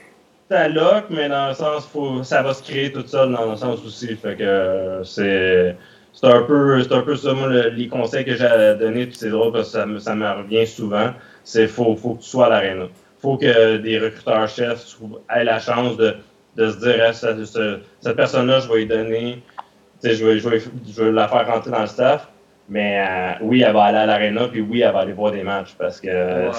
ta 0.49 0.69
loc, 0.69 1.05
mais 1.11 1.29
dans 1.29 1.49
le 1.49 1.55
sens, 1.55 1.87
faut, 1.87 2.25
ça 2.25 2.43
va 2.43 2.55
se 2.55 2.63
créer 2.63 2.91
tout 2.91 3.07
seul 3.07 3.33
dans 3.33 3.51
le 3.51 3.57
sens 3.57 3.85
aussi. 3.85 4.17
Fait 4.17 4.37
que 4.37 5.03
c'est. 5.05 5.77
C'est 6.13 6.27
un, 6.27 6.43
peu, 6.43 6.83
un 6.91 7.03
peu 7.03 7.15
ça, 7.15 7.33
moi, 7.35 7.49
les 7.49 7.87
conseils 7.87 8.25
que 8.25 8.35
j'ai 8.35 8.45
à 8.45 8.75
donner, 8.75 9.07
puis 9.07 9.15
c'est 9.17 9.31
drôle 9.31 9.53
parce 9.53 9.67
que 9.67 9.79
ça, 9.79 9.87
me, 9.87 10.01
ça 10.01 10.17
me 10.17 10.29
revient 10.29 10.67
souvent, 10.67 11.13
c'est 11.45 11.69
faut, 11.69 11.95
faut 11.95 12.15
que 12.15 12.23
tu 12.23 12.29
sois 12.29 12.47
à 12.47 12.49
l'aréna. 12.49 12.87
faut 13.23 13.37
que 13.37 13.77
des 13.77 13.97
recruteurs-chefs 14.01 14.99
aient 15.33 15.45
la 15.45 15.61
chance 15.61 15.97
de 15.97 16.17
de 16.57 16.71
se 16.71 16.77
dire, 16.79 17.85
cette 18.01 18.17
personne-là, 18.17 18.61
je 18.61 18.69
vais 18.69 18.79
lui 18.79 18.87
donner, 18.87 19.43
je 20.03 20.25
vais, 20.25 20.39
je, 20.39 20.49
vais, 20.49 20.59
je 20.61 21.03
vais 21.03 21.13
la 21.13 21.29
faire 21.29 21.47
rentrer 21.47 21.71
dans 21.71 21.81
le 21.81 21.87
staff, 21.87 22.29
mais 22.69 22.99
euh, 22.99 23.33
oui, 23.43 23.63
elle 23.63 23.73
va 23.73 23.85
aller 23.85 23.99
à 23.99 24.07
l'aréna, 24.07 24.49
puis 24.49 24.61
oui, 24.61 24.81
elle 24.81 24.93
va 24.93 25.01
aller 25.01 25.13
voir 25.13 25.33
des 25.33 25.43
matchs, 25.43 25.75
parce 25.79 26.01
que 26.01 26.51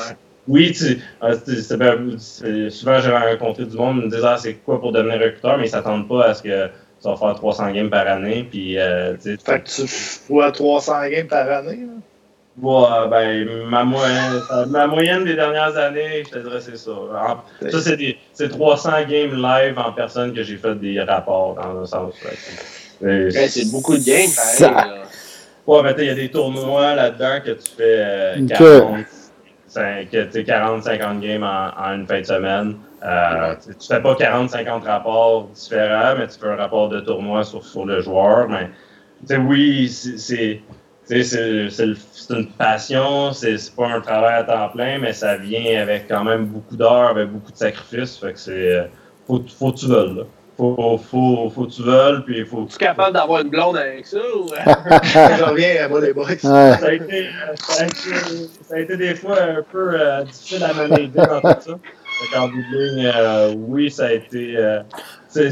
oui, 0.48 0.72
tu, 0.72 1.00
euh, 1.24 2.70
souvent 2.70 3.00
j'ai 3.00 3.12
rencontré 3.12 3.66
du 3.66 3.78
monde 3.78 4.04
me 4.04 4.10
disant 4.10 4.30
ah, 4.32 4.38
c'est 4.38 4.56
quoi 4.56 4.80
pour 4.80 4.92
devenir 4.92 5.20
recruteur, 5.20 5.58
mais 5.58 5.68
ils 5.68 5.70
s'attendent 5.70 6.08
pas 6.08 6.26
à 6.26 6.34
ce 6.34 6.42
que 6.42 6.68
tu 6.68 7.08
vas 7.08 7.16
faire 7.16 7.36
300 7.36 7.72
games 7.72 7.89
par 7.89 8.08
année. 8.08 8.48
Puis, 8.50 8.78
euh, 8.78 9.16
fait 9.18 9.38
que 9.38 9.70
tu 9.70 9.88
vois 10.30 10.52
300 10.52 11.10
games 11.10 11.28
par 11.28 11.50
année. 11.50 11.80
Ouais, 12.62 13.08
ben, 13.10 13.48
ma 13.70 13.84
moyenne, 13.84 14.42
ma 14.68 14.88
moyenne 14.88 15.24
des 15.24 15.36
dernières 15.36 15.78
années, 15.78 16.24
je 16.26 16.32
te 16.32 16.39
dirais, 16.39 16.60
c'est 16.60 16.78
ça. 16.78 16.92
ça, 17.70 17.96
c'est 18.34 18.50
300 18.50 18.92
games 19.08 19.42
live 19.42 19.80
en 19.80 19.94
personne 19.94 20.34
que 20.34 20.44
j'ai 20.44 20.58
fait 20.58 20.76
des 20.76 21.02
rapports, 21.02 21.56
dans 21.56 21.80
le 21.80 21.86
sens. 21.86 22.14
c'est 23.00 23.72
beaucoup 23.72 23.98
de 23.98 24.04
games, 24.04 24.30
pareil. 24.36 25.02
Ouais, 25.68 25.82
mais 25.84 25.94
il 26.00 26.06
y 26.06 26.10
a 26.10 26.16
des 26.16 26.30
tournois 26.30 26.96
là-dedans 26.96 27.39
que 27.46 27.52
tu 27.52 27.72
fais 27.78 28.36
40, 28.50 29.06
50 29.72 31.19
games 31.22 31.43
en, 31.43 31.93
une 31.93 32.05
fin 32.05 32.19
de 32.19 32.26
semaine. 32.26 32.76
Euh, 33.03 33.55
tu 33.80 33.88
fais 33.88 34.01
pas 34.01 34.13
40-50 34.13 34.84
rapports 34.84 35.47
différents, 35.47 36.15
mais 36.17 36.28
tu 36.28 36.39
fais 36.39 36.47
un 36.47 36.55
rapport 36.55 36.89
de 36.89 36.99
tournoi 36.99 37.43
sur, 37.43 37.63
sur 37.63 37.86
le 37.86 38.01
joueur. 38.01 38.47
Mais 38.49 38.69
oui, 39.38 39.89
c'est 39.89 40.61
une 41.09 42.47
passion, 42.57 43.34
c'est 43.34 43.76
pas 43.76 43.88
un 43.88 44.01
travail 44.01 44.36
à 44.36 44.43
temps 44.43 44.69
plein, 44.69 44.99
mais 44.99 45.13
ça 45.13 45.38
vient 45.38 45.82
avec 45.82 46.07
quand 46.07 46.24
même 46.24 46.45
beaucoup 46.45 46.76
d'heures, 46.76 47.09
avec 47.09 47.30
beaucoup 47.30 47.51
de 47.51 47.57
sacrifices. 47.57 48.17
Fait 48.17 48.34
que 48.34 48.39
c'est. 48.39 48.89
Faut, 49.26 49.43
faut 49.57 49.72
que 49.72 49.78
tu 49.78 49.88
veuilles, 49.88 50.15
là. 50.15 50.24
Faut, 50.62 50.99
faut, 50.99 51.49
faut 51.49 51.66
que 51.66 51.72
tu 51.72 51.82
veuilles, 51.82 52.22
puis 52.24 52.38
il 52.38 52.45
faut. 52.45 52.68
Tu 52.70 52.76
es 52.76 52.78
capable 52.78 53.16
d'avoir 53.16 53.41
une 53.41 53.49
blonde 53.49 53.78
avec 53.78 54.05
ça 54.05 54.20
ou? 54.20 54.45
Je 55.03 55.43
reviens 55.43 55.86
à 55.86 55.88
moi, 55.88 56.01
les 56.01 56.14
boys. 56.14 56.38
Ça, 56.38 56.76
a 56.86 56.93
été, 56.93 57.30
ça, 57.55 57.82
a 57.82 57.86
été, 57.88 58.14
ça, 58.70 58.76
a 58.76 58.80
été, 58.80 58.95
des 58.95 59.16
fois 59.16 59.41
un 59.41 59.64
peu 59.64 59.99
euh, 59.99 60.24
difficile 60.24 60.64
à 60.64 60.72
manager 60.74 61.41
dans 61.41 61.53
tout 61.55 61.62
ça. 61.62 61.80
En 62.38 62.47
bout 62.47 62.64
euh, 62.76 63.53
oui, 63.57 63.89
ça 63.89 64.05
a 64.05 64.12
été. 64.12 64.55
Euh, 64.55 64.82
c'est 65.28 65.49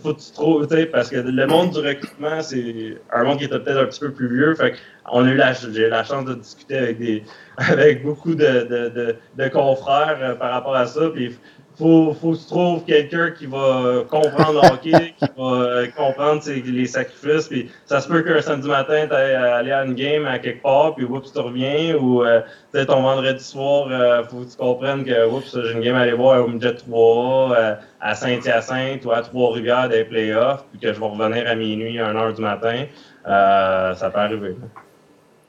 faut 0.00 0.14
que 0.14 0.20
tu 0.20 0.32
trouves, 0.32 0.66
parce 0.92 1.10
que 1.10 1.16
le 1.16 1.46
monde 1.46 1.72
du 1.72 1.80
recrutement, 1.80 2.40
c'est 2.40 2.96
un 3.12 3.24
monde 3.24 3.38
qui 3.38 3.44
était 3.44 3.58
peut-être 3.58 3.80
un 3.80 3.86
petit 3.86 4.00
peu 4.00 4.12
plus 4.12 4.34
vieux. 4.34 4.54
Fait 4.54 4.74
on 5.10 5.24
a 5.24 5.30
eu 5.30 5.36
la, 5.36 5.52
j'ai 5.52 5.86
eu 5.86 5.88
la 5.88 6.04
chance 6.04 6.24
de 6.24 6.34
discuter 6.34 6.78
avec 6.78 6.98
des, 6.98 7.22
avec 7.58 8.04
beaucoup 8.04 8.34
de, 8.34 8.44
de, 8.44 8.88
de, 8.88 9.16
de 9.36 9.48
confrères 9.48 10.18
euh, 10.20 10.34
par 10.34 10.52
rapport 10.52 10.74
à 10.74 10.86
ça. 10.86 11.10
Puis 11.12 11.36
faut, 11.78 12.14
faut 12.14 12.32
que 12.32 12.38
tu 12.38 12.46
trouves 12.46 12.84
quelqu'un 12.84 13.30
qui 13.32 13.46
va 13.46 14.04
comprendre 14.08 14.62
le 14.62 14.68
hockey, 14.72 15.14
qui 15.18 15.26
va 15.36 15.44
euh, 15.44 15.86
comprendre 15.96 16.42
les 16.46 16.86
sacrifices. 16.86 17.48
Puis 17.48 17.70
ça 17.84 18.00
se 18.00 18.08
peut 18.08 18.22
qu'un 18.22 18.40
samedi 18.40 18.68
matin, 18.68 19.06
tu 19.06 19.14
aller 19.14 19.72
à 19.72 19.84
une 19.84 19.94
game 19.94 20.26
à 20.26 20.38
quelque 20.38 20.62
part, 20.62 20.94
puis 20.94 21.04
oups, 21.04 21.32
tu 21.32 21.38
reviens. 21.38 21.96
Ou 21.96 22.24
euh, 22.24 22.40
ton 22.86 23.02
vendredi 23.02 23.42
soir, 23.42 23.88
euh, 23.90 24.24
faut 24.24 24.40
que 24.40 24.50
tu 24.50 24.56
comprennes 24.56 25.04
que 25.04 25.28
oups, 25.28 25.58
j'ai 25.62 25.72
une 25.72 25.80
game 25.80 25.96
à 25.96 26.00
aller 26.00 26.12
voir 26.12 26.44
au 26.44 26.48
Midget 26.48 26.76
3 26.76 27.52
euh, 27.52 27.74
à 28.00 28.14
Saint-Hyacinthe 28.14 29.04
ou 29.04 29.10
à 29.12 29.22
Trois-Rivières 29.22 29.88
des 29.88 30.04
playoffs, 30.04 30.64
puis 30.70 30.80
que 30.80 30.92
je 30.92 30.98
vais 30.98 31.06
revenir 31.06 31.46
à 31.46 31.54
minuit, 31.54 32.00
à 32.00 32.12
1h 32.12 32.36
du 32.36 32.42
matin. 32.42 32.86
ça 33.24 34.10
peut 34.12 34.18
arriver. 34.18 34.56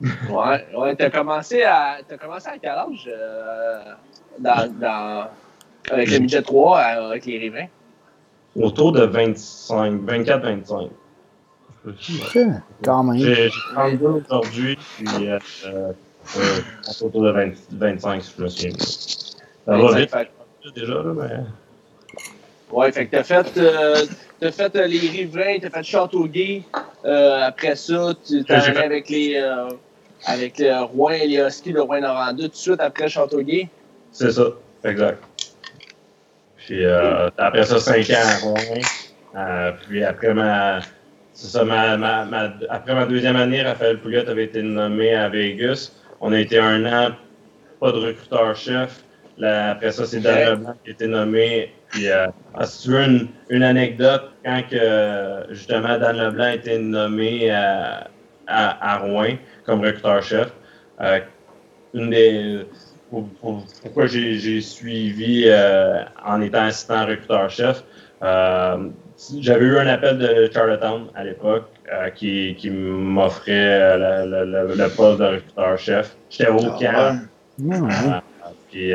ouais, 0.00 0.66
ouais. 0.76 0.94
T'as 0.94 1.10
commencé 1.10 1.64
à. 1.64 1.98
T'as 2.06 2.18
commencé 2.18 2.48
à 2.48 2.58
quel 2.58 2.70
âge 2.70 3.10
dans 4.38 5.28
avec 5.90 6.10
le 6.10 6.18
budget 6.20 6.42
3, 6.42 6.78
avec 6.78 7.26
les 7.26 7.38
rivins? 7.38 7.66
Autour 8.56 8.92
de 8.92 9.04
25, 9.04 10.02
24-25. 10.02 10.88
Quand 12.82 13.04
même. 13.04 13.18
J'ai 13.18 13.50
32 13.74 14.06
aujourd'hui, 14.06 14.78
puis 14.96 15.28
euh, 15.28 15.38
euh, 15.66 15.92
autour 17.02 17.22
de 17.22 17.30
20, 17.30 17.52
25, 17.72 18.22
si 18.22 18.34
je 18.36 18.42
me 18.42 18.48
souviens. 18.48 18.72
Ça 18.78 19.76
va 19.76 19.98
vite, 19.98 20.14
déjà, 20.74 20.94
là, 20.94 21.14
mais. 21.14 21.30
Ouais, 22.70 22.92
fait 22.92 23.06
que 23.06 23.12
t'as 23.12 23.22
fait, 23.22 23.56
euh, 23.56 24.04
as 24.42 24.52
fait 24.52 24.76
euh, 24.76 24.86
les 24.86 24.98
rivins, 24.98 25.56
t'as 25.60 25.70
fait 25.70 25.82
Châteauguay. 25.82 26.62
Euh, 27.04 27.42
après 27.42 27.76
ça, 27.76 28.12
tu 28.26 28.44
t'es 28.44 28.52
allé 28.52 28.78
avec 28.78 29.08
les, 29.08 29.36
euh, 29.36 29.68
avec 30.26 30.58
le 30.58 30.82
Rouen 30.82 31.10
et 31.10 31.26
les 31.26 31.38
Huskies 31.38 31.72
de 31.72 31.80
Rouen-Noranda 31.80 32.42
tout 32.42 32.48
de 32.48 32.54
suite 32.54 32.80
après 32.80 33.08
Châteauguay. 33.08 33.68
C'est 34.12 34.32
ça, 34.32 34.48
exact. 34.84 35.22
Puis 36.68 36.84
euh, 36.84 37.30
après 37.38 37.64
ça, 37.64 37.80
5 37.80 38.10
ans 38.10 38.14
à 38.26 38.36
Rouen. 38.44 38.80
Euh, 39.34 39.72
puis 39.88 40.04
après 40.04 40.34
ma, 40.34 40.80
ça, 41.32 41.64
ma, 41.64 41.96
ma, 41.96 42.26
ma, 42.26 42.52
après 42.68 42.94
ma 42.94 43.06
deuxième 43.06 43.36
année, 43.36 43.62
Raphaël 43.62 43.98
Pouliot 43.98 44.28
avait 44.28 44.44
été 44.44 44.60
nommé 44.60 45.14
à 45.14 45.30
Vegas. 45.30 45.92
On 46.20 46.30
a 46.30 46.38
été 46.38 46.58
un 46.58 46.84
an, 46.84 47.12
pas 47.80 47.90
de 47.90 47.96
recruteur-chef. 47.96 49.02
Après 49.42 49.92
ça, 49.92 50.04
c'est 50.04 50.20
Dan 50.20 50.56
Leblanc 50.56 50.74
qui 50.84 50.90
a 50.90 50.92
été 50.92 51.06
nommé. 51.06 51.72
Puis, 51.88 52.10
euh, 52.10 52.26
ah, 52.54 52.66
si 52.66 52.82
tu 52.82 52.90
veux 52.90 53.02
une, 53.02 53.28
une, 53.48 53.62
anecdote, 53.62 54.30
quand 54.44 54.62
que, 54.70 55.46
justement 55.48 55.96
Dan 55.98 56.18
Leblanc 56.18 56.44
a 56.44 56.54
été 56.54 56.76
nommé 56.76 57.50
à, 57.50 58.08
à, 58.46 58.92
à 58.92 58.98
Rouen 58.98 59.38
comme 59.64 59.80
recruteur-chef, 59.80 60.48
euh, 61.00 61.20
une 61.94 62.10
des 62.10 62.66
pourquoi 63.10 64.06
j'ai 64.06 64.60
suivi 64.60 65.44
euh, 65.46 66.02
en 66.24 66.40
étant 66.40 66.64
assistant 66.64 67.06
recruteur-chef. 67.06 67.84
Euh, 68.22 68.88
j'avais 69.40 69.64
eu 69.64 69.78
un 69.78 69.86
appel 69.86 70.18
de 70.18 70.50
Charlottetown 70.52 71.06
à 71.14 71.24
l'époque 71.24 71.68
euh, 71.92 72.10
qui, 72.10 72.54
qui 72.56 72.70
m'offrait 72.70 73.96
le, 73.96 74.88
poste 74.96 75.20
de 75.20 75.24
recruteur-chef. 75.24 76.16
J'étais 76.30 76.50
au 76.50 76.58
ah, 76.60 76.78
camp. 76.80 77.20
puis 78.70 78.92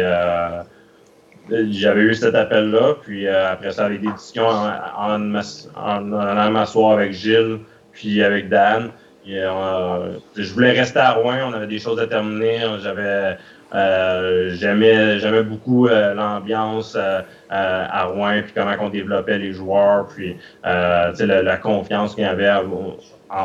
j'avais 1.72 2.01
eu 2.01 2.14
cet 2.14 2.36
appel-là. 2.36 2.95
Puis 3.01 3.28
après 3.28 3.72
ça, 3.72 3.86
avec 3.86 4.01
des 4.01 4.11
discussions 4.11 4.47
en, 4.47 5.36
en, 5.36 6.14
allant 6.14 6.51
m'asseoir 6.51 6.93
avec 6.93 7.14
Gilles, 7.14 7.59
puis 7.91 8.22
avec 8.24 8.49
Dan. 8.49 8.91
je 9.26 10.53
voulais 10.53 10.72
rester 10.72 10.99
à 10.99 11.14
Rouen, 11.14 11.49
on 11.49 11.53
avait 11.53 11.68
des 11.68 11.80
choses 11.80 11.99
à 11.99 12.07
terminer. 12.07 12.59
J'avais 12.82 13.38
euh, 13.74 14.51
j'aimais, 14.55 15.43
beaucoup 15.43 15.87
euh, 15.87 16.13
l'ambiance 16.13 16.95
euh, 16.95 17.21
à 17.50 18.04
Rouen, 18.05 18.41
puis 18.43 18.54
comment 18.54 18.75
on 18.79 18.89
développait 18.89 19.39
les 19.39 19.54
joueurs, 19.54 20.08
puis 20.08 20.37
la, 20.63 21.12
la, 21.20 21.58
confiance 21.58 22.13
qu'il 22.13 22.24
y 22.24 22.28
avait 22.28 22.51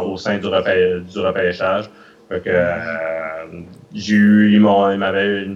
au 0.02 0.16
sein 0.18 0.38
du, 0.38 0.46
repêchage. 0.46 1.90
j'ai 3.94 4.14
eu, 4.14 4.52
ils, 4.52 4.60
m'avaient, 4.60 5.48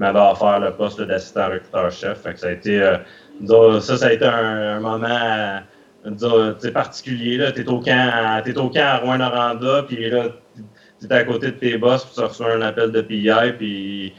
offert 0.00 0.58
le 0.58 0.72
poste 0.72 1.00
d'assistant 1.02 1.48
recruteur-chef. 1.48 2.26
ça 2.34 2.48
a 2.48 2.50
été, 2.50 2.96
ça, 3.80 3.96
ça 3.96 4.06
a 4.06 4.12
été 4.12 4.24
un, 4.24 4.80
moment 4.80 5.60
particulier. 6.74 7.38
Tu 7.54 7.60
es 7.60 7.68
au 7.68 7.80
t'es 7.80 8.58
au 8.58 8.70
camp 8.70 8.80
à 8.80 8.96
Rouen-Noranda, 8.98 9.84
puis 9.86 10.10
là, 10.10 10.30
à 11.10 11.24
côté 11.24 11.46
de 11.46 11.52
tes 11.52 11.78
boss, 11.78 12.04
puis 12.04 12.14
tu 12.14 12.20
reçois 12.20 12.52
un 12.54 12.62
appel 12.62 12.92
de 12.92 13.00
PI, 13.00 13.52
puis 13.58 14.14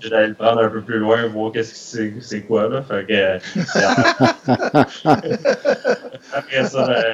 tu 0.00 0.08
d'aller 0.08 0.28
le 0.28 0.34
prendre 0.34 0.60
un 0.62 0.68
peu 0.68 0.80
plus 0.80 0.98
loin, 0.98 1.26
voir 1.26 1.52
qu'est-ce 1.52 1.98
que 1.98 2.20
c'est, 2.20 2.42
quoi, 2.42 2.68
là. 2.68 2.84
Que, 2.88 3.38
après 6.32 6.64
ça, 6.64 7.04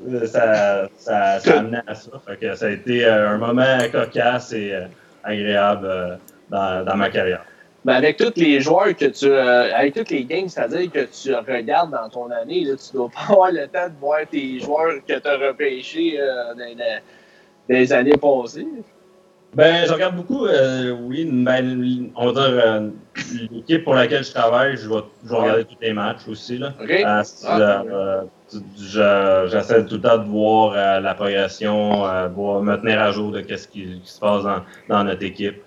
ben, 0.00 0.26
ça, 0.26 0.88
ça, 0.96 1.40
ça 1.40 1.58
amenait 1.58 1.82
à 1.86 1.94
ça. 1.94 2.10
Fait 2.26 2.36
que 2.36 2.54
ça 2.54 2.66
a 2.66 2.70
été 2.70 3.06
euh, 3.06 3.30
un 3.30 3.38
moment 3.38 3.78
cocasse 3.92 4.52
et 4.52 4.74
euh, 4.74 4.86
agréable 5.24 5.86
euh, 5.86 6.16
dans, 6.50 6.96
ma 6.96 7.10
carrière. 7.10 7.44
Ben 7.84 7.94
avec 7.94 8.16
tous 8.16 8.32
les 8.36 8.60
joueurs 8.60 8.96
que 8.96 9.06
tu. 9.06 9.26
Euh, 9.26 9.74
avec 9.74 9.94
tous 9.94 10.10
les 10.10 10.24
games, 10.24 10.48
c'est-à-dire 10.48 10.90
que 10.90 11.00
tu 11.00 11.34
regardes 11.34 11.90
dans 11.90 12.08
ton 12.08 12.30
année, 12.30 12.64
là, 12.64 12.76
tu 12.76 12.96
dois 12.96 13.10
pas 13.10 13.32
avoir 13.32 13.52
le 13.52 13.66
temps 13.66 13.88
de 13.88 13.98
voir 14.00 14.20
tes 14.30 14.58
joueurs 14.60 14.94
que 15.06 15.18
tu 15.18 15.28
as 15.28 15.36
repêchés 15.36 16.18
euh, 16.18 16.54
dans, 16.54 17.00
les 17.68 17.92
années 17.92 18.16
passées. 18.16 18.66
Ben, 19.54 19.86
je 19.86 19.92
regarde 19.92 20.16
beaucoup, 20.16 20.46
euh, 20.46 20.90
oui, 20.90 21.28
ben, 21.30 22.10
on 22.16 22.32
va 22.32 22.32
dire, 22.32 22.60
euh, 22.66 22.88
l'équipe 23.52 23.84
pour 23.84 23.94
laquelle 23.94 24.24
je 24.24 24.32
travaille, 24.32 24.76
je 24.76 24.88
vais, 24.88 25.02
je 25.24 25.30
vais 25.30 25.36
regarder 25.36 25.64
tous 25.64 25.76
les 25.80 25.92
matchs 25.92 26.26
aussi. 26.28 26.58
Là. 26.58 26.72
Okay. 26.82 27.04
Euh, 27.04 27.22
ah, 27.46 28.24
J'essaie 29.46 29.86
tout 29.86 29.94
le 29.94 30.00
temps 30.00 30.18
de 30.18 30.28
voir 30.28 31.00
la 31.00 31.14
progression, 31.14 32.02
voir, 32.34 32.62
me 32.62 32.76
tenir 32.76 33.00
à 33.00 33.12
jour 33.12 33.30
de 33.30 33.44
ce 33.56 33.68
qui, 33.68 34.00
qui, 34.00 34.10
se 34.10 34.18
passe 34.18 34.42
dans, 34.42 34.62
dans 34.88 35.04
notre 35.04 35.22
équipe. 35.22 35.62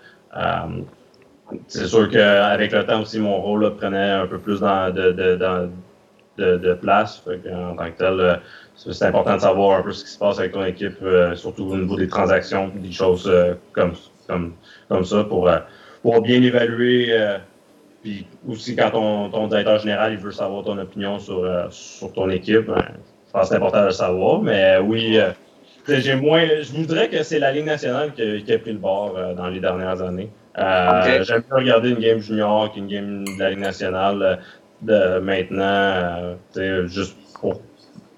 c'est 1.68 1.86
sûr 1.86 2.10
qu'avec 2.10 2.74
le 2.74 2.86
temps 2.86 3.02
aussi, 3.02 3.20
mon 3.20 3.40
rôle 3.42 3.64
là, 3.64 3.72
prenait 3.72 4.12
un 4.12 4.28
peu 4.28 4.38
plus 4.38 4.60
dans, 4.60 4.94
de, 4.94 5.12
de, 5.12 5.36
dans, 5.38 5.72
de, 6.38 6.58
de 6.58 6.74
place. 6.74 7.24
en 7.26 7.76
tant 7.76 7.86
que 7.86 7.98
tel, 7.98 8.42
c'est 8.78 9.06
important 9.06 9.36
de 9.36 9.42
savoir 9.42 9.80
un 9.80 9.82
peu 9.82 9.92
ce 9.92 10.04
qui 10.04 10.12
se 10.12 10.20
passe 10.20 10.40
avec 10.40 10.52
ton 10.52 10.64
équipe, 10.64 10.98
euh, 11.02 11.36
surtout 11.36 11.64
au 11.64 11.78
niveau 11.78 11.96
des 11.96 12.08
transactions, 12.08 12.72
des 12.76 12.92
choses 12.92 13.28
euh, 13.28 13.56
comme, 13.74 13.94
comme, 14.28 14.54
comme 14.88 15.04
ça 15.04 15.24
pour, 15.24 15.50
euh, 15.50 15.58
pour 16.04 16.22
bien 16.22 16.42
évaluer. 16.42 17.12
puis 18.04 18.26
aussi, 18.48 18.76
quand 18.76 18.92
ton, 18.92 19.30
ton 19.30 19.48
directeur 19.48 19.80
général 19.80 20.14
il 20.14 20.20
veut 20.20 20.32
savoir 20.32 20.64
ton 20.64 20.78
opinion 20.78 21.18
sur, 21.20 21.44
sur 21.72 22.14
ton 22.14 22.30
équipe, 22.30 22.68
ben, 22.68 22.86
je 23.28 23.32
pense 23.32 23.42
que 23.44 23.48
c'est 23.48 23.56
important 23.56 23.82
de 23.82 23.86
le 23.88 23.92
savoir. 23.92 24.42
Mais 24.42 24.78
oui, 24.78 25.20
j'ai 25.88 26.16
moins. 26.16 26.46
Je 26.62 26.72
voudrais 26.72 27.10
que 27.10 27.24
c'est 27.24 27.40
la 27.40 27.52
Ligue 27.52 27.66
nationale 27.66 28.14
qui, 28.14 28.44
qui, 28.44 28.54
a 28.54 28.60
pris 28.60 28.74
le 28.74 28.78
bord 28.78 29.18
dans 29.36 29.48
les 29.48 29.60
dernières 29.60 30.02
années. 30.02 30.30
Okay. 30.56 31.24
J'aime 31.24 31.42
bien 31.42 31.58
regarder 31.58 31.90
une 31.90 32.00
game 32.00 32.20
junior 32.20 32.72
qu'une 32.72 32.88
game 32.88 33.26
de 33.26 33.40
la 33.40 33.50
Ligue 33.50 33.60
nationale 33.60 34.40
de 34.84 35.20
maintenant, 35.20 36.36
juste 36.86 37.18
pour 37.40 37.60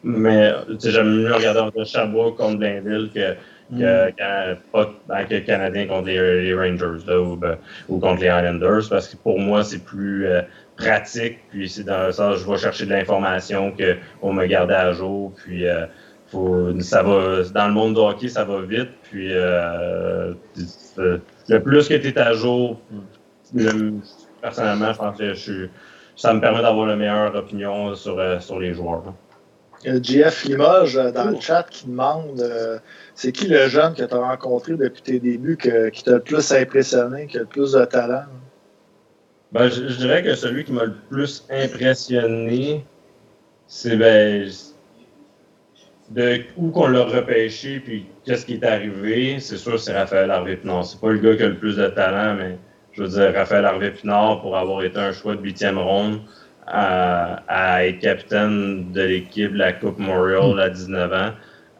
mais 0.03 0.53
j'aime 0.81 1.23
mieux 1.23 1.33
regarder 1.33 1.59
entre 1.59 1.83
Chabot 1.83 2.31
contre 2.31 2.57
Blainville 2.57 3.09
que, 3.13 3.33
que, 3.77 4.53
mm. 4.53 4.57
pas, 4.71 5.23
que 5.25 5.39
Canadien 5.39 5.87
contre 5.87 6.07
les, 6.07 6.53
Rangers 6.53 7.05
là, 7.05 7.19
ou, 7.19 7.35
ben, 7.35 7.57
ou, 7.89 7.99
contre 7.99 8.21
les 8.21 8.27
Islanders 8.27 8.87
parce 8.89 9.09
que 9.09 9.17
pour 9.17 9.39
moi, 9.39 9.63
c'est 9.63 9.83
plus 9.83 10.25
euh, 10.25 10.41
pratique. 10.77 11.39
Puis 11.49 11.69
c'est 11.69 11.83
dans 11.83 12.11
ça, 12.11 12.33
je 12.35 12.49
vais 12.49 12.57
chercher 12.57 12.85
de 12.85 12.91
l'information 12.91 13.73
qu'on 14.21 14.33
me 14.33 14.45
garder 14.45 14.75
à 14.75 14.93
jour. 14.93 15.33
Puis 15.35 15.67
euh, 15.67 15.85
faut, 16.27 16.79
ça 16.79 17.03
va, 17.03 17.43
dans 17.53 17.67
le 17.67 17.73
monde 17.73 17.95
du 17.95 17.99
hockey, 17.99 18.29
ça 18.29 18.45
va 18.45 18.61
vite. 18.61 18.89
Puis 19.03 19.33
euh, 19.33 20.33
le 20.95 21.59
plus 21.61 21.87
que 21.89 21.95
tu 21.95 22.07
es 22.07 22.17
à 22.17 22.33
jour, 22.33 22.79
personnellement, 24.41 24.93
je 24.93 24.97
pense 24.97 25.17
que 25.17 25.33
je 25.33 25.67
ça 26.15 26.33
me 26.33 26.41
permet 26.41 26.61
d'avoir 26.61 26.85
la 26.85 26.97
meilleure 26.97 27.33
opinion 27.33 27.95
sur, 27.95 28.19
sur 28.41 28.59
les 28.59 28.73
joueurs. 28.73 29.13
JF 29.85 30.45
Limoges 30.45 30.97
euh, 30.97 31.11
dans 31.11 31.29
le 31.29 31.39
chat 31.39 31.63
qui 31.69 31.87
demande 31.87 32.39
euh, 32.41 32.79
c'est 33.15 33.31
qui 33.31 33.47
le 33.47 33.67
jeune 33.67 33.93
que 33.93 34.03
tu 34.03 34.13
as 34.13 34.17
rencontré 34.17 34.73
depuis 34.75 35.01
tes 35.01 35.19
débuts 35.19 35.57
qui 35.57 36.03
t'a 36.03 36.11
le 36.13 36.19
plus 36.19 36.51
impressionné, 36.51 37.27
qui 37.27 37.37
a 37.37 37.41
le 37.41 37.45
plus 37.45 37.73
de 37.73 37.85
talent? 37.85 38.25
Ben, 39.51 39.69
je, 39.69 39.81
dirais 39.97 40.21
que 40.21 40.35
celui 40.35 40.63
qui 40.63 40.73
m'a 40.73 40.85
le 40.85 40.95
plus 41.09 41.45
impressionné, 41.49 42.85
c'est 43.67 43.95
ben, 43.95 44.47
de 46.11 46.41
où 46.57 46.69
qu'on 46.71 46.87
l'a 46.87 47.03
repêché 47.03 47.79
puis 47.79 48.05
qu'est-ce 48.25 48.45
qui 48.45 48.55
est 48.55 48.63
arrivé. 48.63 49.39
C'est 49.39 49.57
sûr, 49.57 49.79
c'est 49.79 49.97
Raphaël 49.97 50.29
Harvey-Pinard. 50.29 50.85
C'est 50.85 50.99
pas 50.99 51.11
le 51.11 51.19
gars 51.19 51.35
qui 51.35 51.43
a 51.43 51.47
le 51.47 51.57
plus 51.57 51.77
de 51.77 51.87
talent, 51.87 52.35
mais 52.35 52.57
je 52.91 53.03
veux 53.03 53.09
dire, 53.09 53.33
Raphaël 53.33 53.65
Harvey-Pinard, 53.65 54.41
pour 54.41 54.57
avoir 54.57 54.83
été 54.83 54.99
un 54.99 55.13
choix 55.13 55.35
de 55.35 55.41
huitième 55.41 55.77
ronde, 55.77 56.21
à, 56.69 57.85
être 57.85 57.99
capitaine 57.99 58.91
de 58.91 59.01
l'équipe 59.01 59.53
de 59.53 59.57
la 59.57 59.73
Coupe 59.73 59.99
Memorial 59.99 60.59
à 60.59 60.69
19 60.69 61.13
ans. 61.13 61.31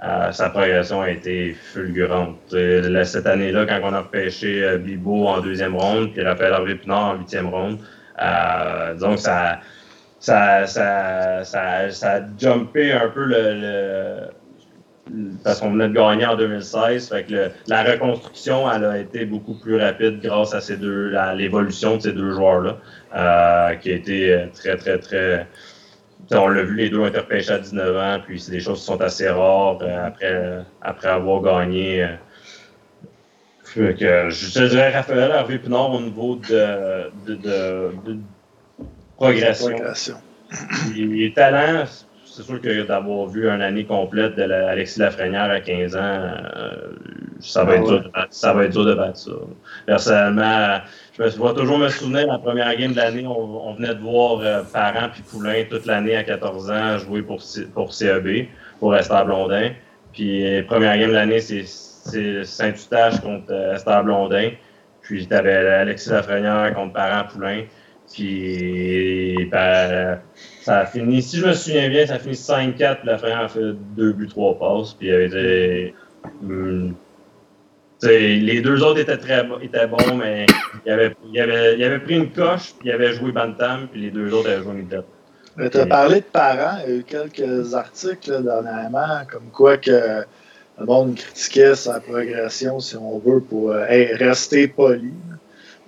Euh, 0.02 0.32
sa 0.32 0.50
progression 0.50 1.02
a 1.02 1.10
été 1.10 1.54
fulgurante. 1.54 2.38
cette 3.04 3.28
année-là, 3.28 3.66
quand 3.66 3.80
on 3.84 3.94
a 3.94 4.00
repêché 4.00 4.64
euh, 4.64 4.78
Bibo 4.78 5.28
en 5.28 5.42
deuxième 5.42 5.76
ronde, 5.76 6.14
puis 6.14 6.24
Raphaël 6.24 6.54
Harvey 6.54 6.76
Pinard 6.76 7.10
en 7.10 7.16
huitième 7.18 7.48
ronde, 7.48 7.80
euh, 8.22 8.96
donc 8.96 9.20
ça, 9.20 9.60
ça, 10.20 10.66
ça, 10.68 11.44
ça, 11.44 11.92
ça, 11.92 12.12
a 12.14 12.22
jumpé 12.40 12.94
un 12.94 13.10
peu 13.10 13.26
le, 13.26 14.30
parce 15.44 15.60
qu'on 15.60 15.72
venait 15.72 15.90
de 15.90 15.94
gagner 15.94 16.26
en 16.26 16.36
2016. 16.36 17.10
Fait 17.10 17.24
que 17.24 17.50
la 17.68 17.84
reconstruction, 17.84 18.70
elle 18.72 18.86
a 18.86 18.98
été 18.98 19.26
beaucoup 19.26 19.56
plus 19.56 19.78
rapide 19.78 20.20
grâce 20.22 20.54
à 20.54 20.62
ces 20.62 20.78
deux, 20.78 21.16
à 21.16 21.34
l'évolution 21.34 21.98
de 21.98 22.02
ces 22.02 22.14
deux 22.14 22.32
joueurs-là, 22.32 22.78
euh, 23.16 23.76
qui 23.76 23.92
a 23.92 23.96
été 23.96 24.34
euh, 24.34 24.46
très, 24.54 24.78
très, 24.78 25.00
très. 25.00 25.48
On 26.32 26.48
l'a 26.48 26.64
vu, 26.64 26.76
les 26.76 26.90
deux 26.90 27.00
ont 27.00 27.08
été 27.08 27.20
repêchés 27.20 27.54
à 27.54 27.60
19 27.60 27.98
ans, 27.98 28.22
puis 28.26 28.40
c'est 28.40 28.52
des 28.52 28.60
choses 28.60 28.80
qui 28.80 28.86
sont 28.86 29.02
assez 29.02 29.28
rares 29.28 29.80
euh, 29.82 30.08
après, 30.08 30.66
après 30.82 31.08
avoir 31.08 31.42
gagné. 31.42 32.08
que, 33.74 33.96
je 34.30 34.54
te 34.54 34.68
dirais 34.70 34.92
Raphaël 34.92 35.32
Hervé 35.32 35.58
Pinard 35.58 35.92
au 35.92 36.02
niveau 36.02 36.36
de, 36.36 37.10
de, 37.26 37.36
de, 37.36 37.92
de 38.06 38.18
progression. 39.18 39.70
progression. 39.70 40.18
Les 40.96 41.34
talents, 41.34 41.86
c'est 42.40 42.46
sûr 42.46 42.62
que 42.62 42.84
d'avoir 42.84 43.28
vu 43.28 43.50
une 43.50 43.62
année 43.62 43.84
complète 43.84 44.36
d'Alexis 44.36 45.00
Lafrenière 45.00 45.52
à 45.52 45.60
15 45.60 45.96
ans, 45.98 46.00
euh, 46.00 46.94
ça, 47.42 47.66
va 47.66 47.76
être 47.76 47.86
dur 47.86 48.02
de, 48.02 48.12
ça 48.30 48.54
va 48.54 48.64
être 48.64 48.72
dur 48.72 48.86
de 48.86 48.94
battre 48.94 49.18
ça. 49.18 49.32
Personnellement, 49.86 50.78
je 51.18 51.24
vais 51.24 51.54
toujours 51.54 51.78
me 51.80 51.90
souvenir, 51.90 52.28
la 52.28 52.40
première 52.40 52.74
game 52.78 52.94
de 52.94 52.96
l'année, 52.96 53.28
on, 53.28 53.74
venait 53.74 53.94
de 53.94 54.00
voir 54.00 54.40
euh, 54.40 54.62
Parent 54.72 55.10
puis 55.12 55.22
Poulain 55.22 55.66
toute 55.70 55.86
l'année 55.86 56.16
à 56.16 56.24
14 56.24 56.72
ans 56.72 56.98
jouer 57.00 57.24
pour, 57.24 57.42
pour 57.74 57.94
CEB, 57.94 58.48
pour 58.80 58.96
Esther 58.96 59.26
Blondin. 59.26 59.72
Puis, 60.14 60.64
première 60.64 60.98
game 60.98 61.10
de 61.10 61.16
l'année, 61.16 61.42
c'est 61.42 61.66
Saint-Eustache 62.46 63.20
contre 63.20 63.52
euh, 63.52 63.76
Esther 63.76 64.02
Blondin. 64.06 64.52
Puis, 65.02 65.28
tu 65.28 65.34
avais 65.34 65.56
Alexis 65.56 66.10
Lafrenière 66.10 66.74
contre 66.74 66.94
Parent 66.94 67.28
Poulain. 67.28 67.64
Puis, 68.14 69.48
ben, 69.52 70.20
ça 70.62 70.80
a 70.80 70.86
fini, 70.86 71.22
si 71.22 71.38
je 71.38 71.46
me 71.46 71.54
souviens 71.54 71.90
bien, 71.90 72.06
ça 72.06 72.16
a 72.16 72.20
fini 72.20 72.34
5-4, 72.34 72.76
puis 72.76 73.08
la 73.08 73.18
fin 73.18 73.40
a 73.40 73.48
fait 73.48 73.74
deux 73.96 74.14
buts, 74.14 74.28
trois 74.28 74.58
passes, 74.58 74.94
puis 74.94 75.08
il 75.08 75.12
y 75.12 75.14
avait 75.14 75.30
des. 75.30 75.94
Hmm, 76.42 76.92
les 78.04 78.62
deux 78.62 78.82
autres 78.84 79.00
étaient 79.00 79.18
très 79.18 79.46
étaient 79.62 79.88
bons, 79.88 80.16
mais 80.16 80.46
il 80.86 80.92
avait, 80.92 81.16
il, 81.32 81.40
avait, 81.40 81.78
il 81.78 81.84
avait 81.84 82.00
pris 82.00 82.16
une 82.16 82.32
coche, 82.32 82.74
puis 82.80 82.90
il 82.90 82.92
avait 82.92 83.14
joué 83.14 83.32
Bantam, 83.32 83.88
puis 83.92 84.02
les 84.02 84.12
deux 84.12 84.34
autres 84.34 84.50
avaient 84.50 84.64
joué 84.64 84.86
tête. 84.90 85.72
Tu 85.72 85.78
as 85.78 85.86
parlé 85.86 86.22
de 86.22 86.26
parents, 86.26 86.78
il 86.86 86.94
y 86.94 86.96
a 86.96 87.00
eu 87.00 87.04
quelques 87.04 87.74
articles 87.74 88.32
là, 88.32 88.42
dernièrement, 88.42 89.26
comme 89.30 89.50
quoi 89.52 89.78
que 89.78 90.24
le 90.80 90.86
monde 90.86 91.16
critiquait 91.16 91.76
sa 91.76 92.00
progression, 92.00 92.80
si 92.80 92.96
on 92.96 93.20
veut, 93.20 93.42
pour 93.42 93.72
euh, 93.72 93.86
rester 94.14 94.68
poli. 94.70 95.12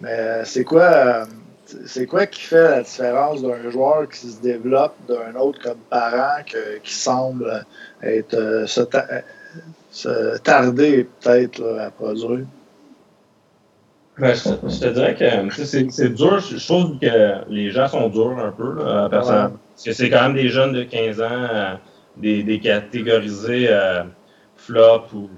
Mais 0.01 0.43
c'est 0.43 0.65
quoi. 0.65 1.25
Euh, 1.73 1.83
c'est 1.85 2.05
quoi 2.05 2.25
qui 2.25 2.41
fait 2.41 2.63
la 2.63 2.81
différence 2.81 3.41
d'un 3.41 3.69
joueur 3.69 4.07
qui 4.09 4.27
se 4.27 4.41
développe 4.41 4.95
d'un 5.07 5.39
autre 5.39 5.61
comme 5.61 5.79
parent 5.89 6.43
qui 6.83 6.93
semble 6.93 7.65
être 8.01 8.33
euh, 8.33 8.65
se, 8.67 10.37
tarder 10.39 11.07
peut-être 11.21 11.63
à 11.79 11.91
produire? 11.91 12.45
Ben, 14.17 14.35
je, 14.35 14.79
te 14.79 14.93
dirais 14.93 15.15
que 15.15 15.63
c'est 15.63 16.09
dur. 16.09 16.39
Je 16.39 16.65
trouve 16.65 16.99
que 16.99 17.49
les 17.49 17.71
gens 17.71 17.87
sont 17.87 18.09
durs 18.09 18.37
un 18.37 18.51
peu, 18.51 18.75
là, 18.75 19.09
Parce 19.09 19.31
que 19.83 19.93
c'est 19.93 20.09
quand 20.09 20.23
même 20.23 20.35
des 20.35 20.49
jeunes 20.49 20.73
de 20.73 20.83
15 20.83 21.21
ans, 21.21 21.25
euh, 21.31 21.73
des, 22.17 22.43
des, 22.43 22.59
catégorisés 22.59 23.67
euh, 23.69 24.03
flop 24.57 25.05
ou 25.13 25.29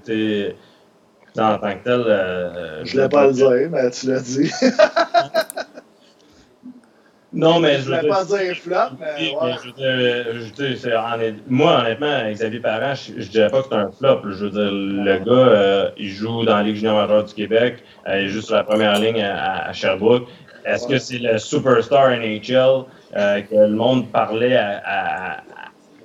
en 1.36 1.58
tant 1.58 1.72
que 1.72 1.84
tel. 1.84 2.84
je 2.84 2.84
ne 2.84 2.90
voulais 2.90 3.08
pas 3.08 3.26
le 3.26 3.32
dire, 3.32 3.70
mais 3.70 3.90
tu 3.90 4.08
l'as 4.08 4.20
dit. 4.20 4.50
Non, 7.34 7.58
mais 7.58 7.80
je 7.80 7.90
ne 7.90 7.96
voulais 7.96 8.08
pas 8.08 8.24
dire 8.24 8.56
flop, 8.56 8.96
mais. 9.00 9.34
Ouais. 9.34 9.54
moi, 11.48 11.80
honnêtement, 11.80 12.30
Xavier 12.30 12.60
Parent, 12.60 12.94
je, 12.94 13.12
ne 13.12 13.24
dirais 13.24 13.50
pas 13.50 13.62
que 13.62 13.68
c'est 13.70 13.74
un 13.74 13.90
flop. 13.90 14.20
Je 14.24 14.44
veux 14.44 14.50
dire, 14.50 14.70
le 14.70 15.18
gars, 15.18 15.32
euh, 15.32 15.90
il 15.98 16.10
joue 16.10 16.44
dans 16.44 16.56
la 16.56 16.62
Ligue 16.62 16.76
junior 16.76 16.96
majeure 16.96 17.24
du 17.24 17.34
Québec, 17.34 17.82
euh, 18.06 18.20
il 18.20 18.26
est 18.26 18.28
juste 18.28 18.46
sur 18.46 18.54
la 18.54 18.62
première 18.62 19.00
ligne 19.00 19.20
à, 19.20 19.72
Sherbrooke. 19.72 20.28
Est-ce 20.64 20.86
que 20.86 20.98
c'est 20.98 21.18
le 21.18 21.38
superstar 21.38 22.10
NHL 22.10 22.84
euh, 23.16 23.40
que 23.42 23.54
le 23.54 23.74
monde 23.74 24.08
parlait 24.10 24.56
à, 24.56 24.80
à, 24.84 25.42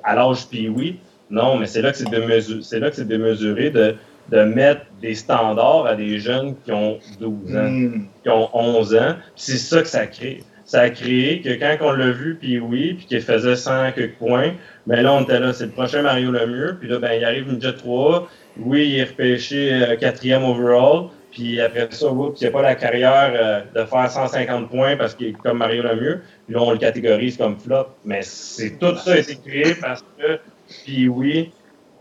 à 0.03 0.15
l'âge 0.15 0.47
puis 0.49 0.67
oui? 0.67 0.99
Non, 1.29 1.57
mais 1.57 1.67
c'est 1.67 1.83
là 1.83 1.91
que 1.91 1.97
c'est 1.97 2.09
démesuré, 2.09 2.61
c'est 2.63 2.79
là 2.79 2.89
que 2.89 2.95
c'est 2.95 3.07
démesuré 3.07 3.69
de, 3.69 3.95
de 4.31 4.43
mettre 4.43 4.81
des 4.99 5.13
standards 5.13 5.85
à 5.85 5.93
des 5.95 6.17
jeunes 6.17 6.55
qui 6.65 6.71
ont 6.71 6.97
12 7.21 7.55
ans, 7.55 7.69
hmm. 7.69 8.07
qui 8.23 8.29
ont 8.29 8.49
11 8.51 8.95
ans. 8.95 9.15
C'est 9.35 9.57
ça 9.57 9.81
que 9.81 9.87
ça 9.87 10.07
crée 10.07 10.43
ça 10.69 10.81
a 10.81 10.89
créé 10.91 11.41
que 11.41 11.49
quand 11.49 11.77
on 11.81 11.93
l'a 11.93 12.11
vu, 12.11 12.35
puis 12.35 12.59
oui, 12.59 12.93
puis 12.93 13.07
qu'il 13.07 13.21
faisait 13.21 13.55
100 13.55 13.93
quelques 13.93 14.13
points, 14.17 14.51
ben 14.85 15.01
là, 15.01 15.13
on 15.13 15.23
était 15.23 15.39
là, 15.39 15.51
c'est 15.51 15.65
le 15.65 15.71
prochain 15.71 16.03
Mario 16.03 16.29
Lemieux, 16.29 16.77
puis 16.79 16.87
là, 16.87 16.99
ben, 16.99 17.13
il 17.13 17.25
arrive 17.25 17.49
une 17.49 17.59
Jet 17.59 17.75
3, 17.75 18.29
oui, 18.59 18.87
il 18.87 18.99
est 18.99 19.05
repêché 19.05 19.73
euh, 19.73 19.95
quatrième 19.95 20.43
overall, 20.43 21.07
Puis 21.31 21.59
après 21.59 21.87
ça, 21.89 22.11
oups, 22.11 22.39
il 22.39 22.43
n'y 22.43 22.49
a 22.49 22.51
pas 22.51 22.61
la 22.61 22.75
carrière 22.75 23.31
euh, 23.33 23.61
de 23.81 23.83
faire 23.83 24.11
150 24.11 24.69
points 24.69 24.95
parce 24.95 25.15
qu'il 25.15 25.29
est 25.29 25.33
comme 25.33 25.57
Mario 25.57 25.81
Lemieux. 25.81 26.21
Puis 26.45 26.53
là, 26.53 26.61
on 26.61 26.71
le 26.71 26.77
catégorise 26.77 27.37
comme 27.37 27.57
flop. 27.57 27.87
Mais 28.05 28.21
c'est 28.21 28.77
tout 28.77 28.95
ça 28.95 29.13
a 29.13 29.17
été 29.17 29.37
créé 29.37 29.73
parce 29.73 30.05
que, 30.19 30.37
puis 30.85 31.07
oui, 31.07 31.51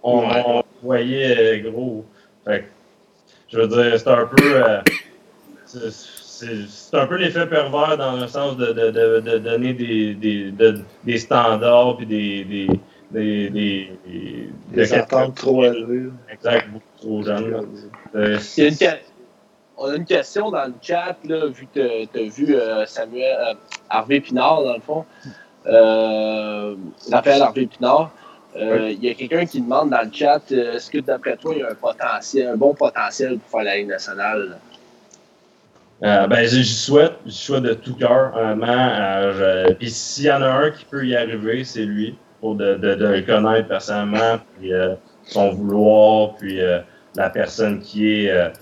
on, 0.03 0.25
on 0.29 0.63
voyait 0.83 1.63
euh, 1.65 1.71
gros. 1.71 2.05
Fait 2.45 2.61
que, 2.61 2.65
je 3.51 3.61
veux 3.61 3.69
dire, 3.69 3.99
c'est 3.99 4.09
un 4.09 4.27
peu. 4.27 4.63
C'est 6.39 6.97
un 6.97 7.07
peu 7.07 7.17
l'effet 7.17 7.47
pervers 7.47 7.97
dans 7.97 8.17
le 8.17 8.27
sens 8.29 8.57
de, 8.57 8.67
de, 8.67 8.91
de, 8.91 9.21
de 9.21 9.39
donner 9.39 9.75
des, 9.75 10.15
des, 10.15 10.53
des 11.05 11.19
standards 11.19 11.97
puis 11.97 12.07
des. 12.07 12.45
des 12.45 12.67
des, 13.11 13.49
des, 13.49 13.91
des 14.71 14.93
attentes 14.93 15.35
trop 15.35 15.65
élevées. 15.65 16.11
Exact, 16.31 16.69
beaucoup 16.71 16.85
trop 17.01 17.23
jeunes. 17.23 17.67
Euh, 18.15 18.39
on 19.79 19.87
a 19.87 19.97
une 19.97 20.05
question 20.05 20.51
dans 20.51 20.67
le 20.67 20.75
chat, 20.83 21.17
là, 21.25 21.47
vu 21.47 21.67
que 21.75 22.05
tu 22.05 22.19
as 22.19 22.29
vu 22.29 22.55
euh, 22.55 22.85
Samuel 22.85 23.35
euh, 23.41 23.55
Harvey 23.89 24.21
Pinard, 24.21 24.63
dans 24.63 24.75
le 24.75 24.81
fond. 24.81 25.07
Euh, 25.67 26.75
Raphaël 27.11 27.41
Harvey 27.41 27.65
Pinard. 27.65 28.11
Euh, 28.57 28.91
il 28.91 29.03
y 29.03 29.09
a 29.09 29.15
quelqu'un 29.15 29.47
qui 29.47 29.63
demande 29.63 29.89
dans 29.89 30.03
le 30.03 30.13
chat 30.13 30.43
est-ce 30.51 30.91
que 30.91 30.99
d'après 30.99 31.39
toi, 31.39 31.55
il 31.55 31.61
y 31.61 31.63
a 31.63 31.71
un 31.71 31.75
potentiel, 31.75 32.49
un 32.49 32.57
bon 32.57 32.75
potentiel 32.75 33.39
pour 33.39 33.51
faire 33.59 33.65
la 33.65 33.77
Ligue 33.79 33.89
nationale? 33.89 34.59
Euh, 36.05 36.27
ben, 36.29 36.47
j'y 36.47 36.65
souhaite, 36.65 37.15
j'y 37.27 37.37
souhaite 37.37 37.65
de 37.65 37.75
tout 37.75 37.95
cœur, 37.95 38.31
vraiment. 38.31 39.75
Puis 39.79 39.91
s'il 39.91 40.27
y 40.27 40.33
en 40.33 40.43
a 40.43 40.49
un 40.49 40.71
qui 40.71 40.85
peut 40.85 41.05
y 41.07 41.17
arriver, 41.17 41.65
c'est 41.65 41.85
lui, 41.85 42.17
pour 42.41 42.55
de, 42.55 42.75
de, 42.75 42.95
de, 42.95 43.07
le 43.07 43.23
connaître 43.23 43.67
personnellement, 43.67 44.39
puis 44.59 44.71
son 45.25 45.51
vouloir, 45.51 46.37
puis 46.37 46.61
la 47.17 47.31
personne 47.31 47.81
qui 47.81 48.27
est 48.27 48.53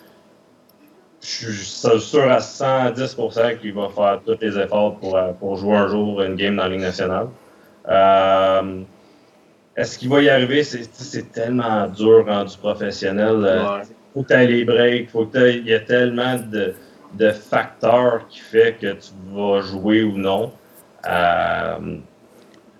je 1.26 1.50
suis 1.50 2.00
sûr 2.00 2.30
à 2.30 2.38
110% 2.38 3.58
qu'il 3.58 3.74
va 3.74 3.88
faire 3.88 4.20
tous 4.24 4.38
les 4.40 4.58
efforts 4.58 4.96
pour, 4.96 5.16
euh, 5.16 5.32
pour 5.32 5.56
jouer 5.56 5.74
un 5.74 5.88
jour 5.88 6.22
une 6.22 6.36
game 6.36 6.56
dans 6.56 6.64
la 6.64 6.68
Ligue 6.68 6.80
nationale. 6.80 7.28
Euh, 7.88 8.82
Est-ce 9.76 9.98
qu'il 9.98 10.08
va 10.08 10.22
y 10.22 10.28
arriver? 10.28 10.62
C'est 10.62 11.32
tellement 11.32 11.88
dur 11.88 12.24
rendu 12.26 12.56
professionnel. 12.58 13.36
Il 13.38 13.46
euh, 13.46 13.82
faut 14.14 14.22
que 14.22 14.28
tu 14.28 14.34
aies 14.34 14.46
les 14.46 14.64
breaks, 14.64 15.10
faut 15.10 15.26
que 15.26 15.50
il 15.50 15.66
y 15.66 15.74
a 15.74 15.80
tellement 15.80 16.36
de, 16.36 16.74
de, 17.18 17.30
facteurs 17.30 18.26
qui 18.28 18.40
fait 18.40 18.76
que 18.80 18.93
tu 18.93 19.10
vas 19.32 19.60
jouer 19.60 20.02
ou 20.02 20.16
non. 20.16 20.52
Euh, 21.09 21.98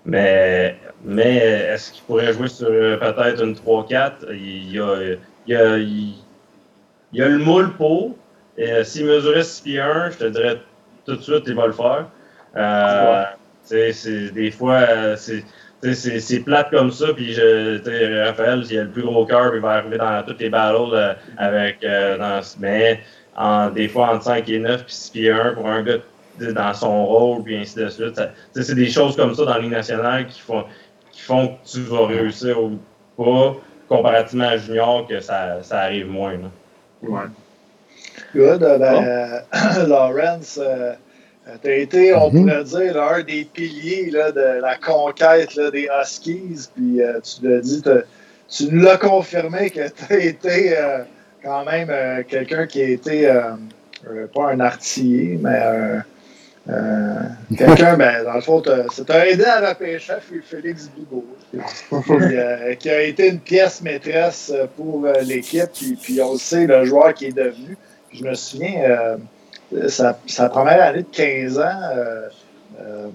mais 0.05 0.77
mais 1.03 1.35
est-ce 1.35 1.91
qu'il 1.91 2.03
pourrait 2.03 2.33
jouer 2.33 2.47
sur 2.47 2.67
peut-être 2.67 3.43
une 3.43 3.53
3-4? 3.53 4.31
Il 4.31 4.71
y 4.71 4.79
a, 4.79 5.15
il 5.47 5.53
y 5.53 5.55
a, 5.55 5.77
il 5.77 6.15
y 7.13 7.21
a 7.21 7.27
le 7.27 7.37
moule 7.37 7.73
pour, 7.73 8.15
et 8.57 8.71
euh, 8.71 8.83
s'il 8.83 9.05
mesurait 9.05 9.43
6 9.43 9.61
pieds 9.61 9.79
1, 9.79 10.11
je 10.11 10.17
te 10.17 10.25
dirais 10.25 10.57
tout 11.05 11.15
de 11.15 11.21
suite, 11.21 11.43
il 11.47 11.55
va 11.55 11.67
le 11.67 11.73
faire. 11.73 12.05
Euh, 12.55 13.23
c'est, 13.63 14.31
des 14.33 14.51
fois, 14.51 14.79
euh, 14.89 15.15
c'est, 15.15 15.43
c'est, 15.93 16.39
plate 16.39 16.69
comme 16.71 16.91
ça. 16.91 17.13
Puis 17.13 17.33
je, 17.33 18.25
Raphaël, 18.25 18.63
il 18.69 18.79
a 18.79 18.83
le 18.83 18.89
plus 18.89 19.03
gros 19.03 19.25
cœur, 19.25 19.55
il 19.55 19.61
va 19.61 19.73
arriver 19.73 19.97
dans 19.97 20.23
toutes 20.23 20.39
les 20.39 20.49
battles 20.49 20.93
euh, 20.93 21.13
avec. 21.37 21.81
dans, 21.81 22.41
mais 22.59 23.01
en, 23.37 23.69
des 23.69 23.87
fois, 23.87 24.13
entre 24.13 24.23
5 24.23 24.49
et 24.49 24.59
9, 24.59 24.83
puis 24.83 24.93
6 24.93 25.09
pieds 25.11 25.31
1 25.31 25.53
pour 25.53 25.67
un 25.67 25.83
gars 25.83 25.97
dans 26.39 26.73
son 26.73 27.05
rôle, 27.05 27.43
puis 27.43 27.57
ainsi 27.57 27.75
de 27.75 27.87
suite. 27.89 28.19
c'est 28.53 28.75
des 28.75 28.89
choses 28.89 29.15
comme 29.15 29.33
ça 29.33 29.45
dans 29.45 29.53
la 29.53 29.59
Ligue 29.59 29.71
nationale 29.71 30.27
qui 30.27 30.39
font, 30.39 30.65
qui 31.11 31.21
font 31.21 31.47
que 31.47 31.69
tu 31.69 31.81
vas 31.81 32.07
réussir 32.07 32.61
ou 32.61 32.77
pas, 33.17 33.55
comparativement 33.87 34.49
à 34.49 34.57
Junior, 34.57 35.07
que 35.07 35.19
ça, 35.19 35.63
ça 35.63 35.81
arrive 35.81 36.09
moins. 36.09 36.33
Là. 36.33 36.49
Ouais. 37.03 37.25
Good. 38.35 38.63
Euh, 38.63 38.77
ben, 38.77 39.43
Lawrence, 39.87 40.59
euh, 40.61 40.93
tu 41.61 41.67
as 41.67 41.75
été, 41.75 42.13
on 42.13 42.29
mm-hmm. 42.29 42.41
pourrait 42.41 42.63
dire, 42.63 42.95
l'un 42.95 43.23
des 43.23 43.45
piliers 43.45 44.11
là, 44.11 44.31
de 44.31 44.61
la 44.61 44.75
conquête 44.77 45.55
là, 45.55 45.71
des 45.71 45.87
Huskies. 46.01 46.69
Puis 46.75 47.01
euh, 47.01 47.19
tu 47.21 47.47
l'as 47.47 47.61
dit, 47.61 47.81
tu 48.49 48.65
nous 48.71 48.81
l'as 48.81 48.97
confirmé 48.97 49.69
que 49.69 49.87
tu 49.89 50.13
as 50.13 50.17
été 50.17 50.75
quand 51.43 51.65
même 51.65 52.23
quelqu'un 52.25 52.65
qui 52.67 52.81
a 52.81 52.87
été, 52.89 53.41
pas 54.33 54.51
un 54.51 54.59
artiller, 54.59 55.39
mais 55.41 55.61
quelqu'un, 57.57 57.95
ben, 57.95 58.23
dans 58.23 58.33
le 58.33 58.41
fond, 58.41 58.61
t'as 58.61 59.25
aidé 59.25 59.45
à 59.45 59.69
repêcher 59.69 60.13
Félix 60.43 60.89
Bigot, 60.95 61.25
qui 62.79 62.89
a 62.89 63.01
été 63.03 63.29
une 63.29 63.39
pièce 63.39 63.81
maîtresse 63.81 64.53
pour 64.75 65.07
l'équipe, 65.23 65.69
puis, 65.73 65.97
puis 66.01 66.21
on 66.21 66.33
le 66.33 66.39
sait, 66.39 66.67
le 66.67 66.85
joueur 66.85 67.13
qui 67.13 67.27
est 67.27 67.35
devenu. 67.35 67.77
Je 68.13 68.23
me 68.23 68.33
souviens, 68.33 69.17
euh, 69.73 69.89
sa, 69.89 70.17
sa, 70.27 70.49
première 70.49 70.81
année 70.81 71.03
de 71.03 71.07
15 71.11 71.59
ans, 71.59 71.63
euh, 71.63 72.29
euh, 72.79 73.07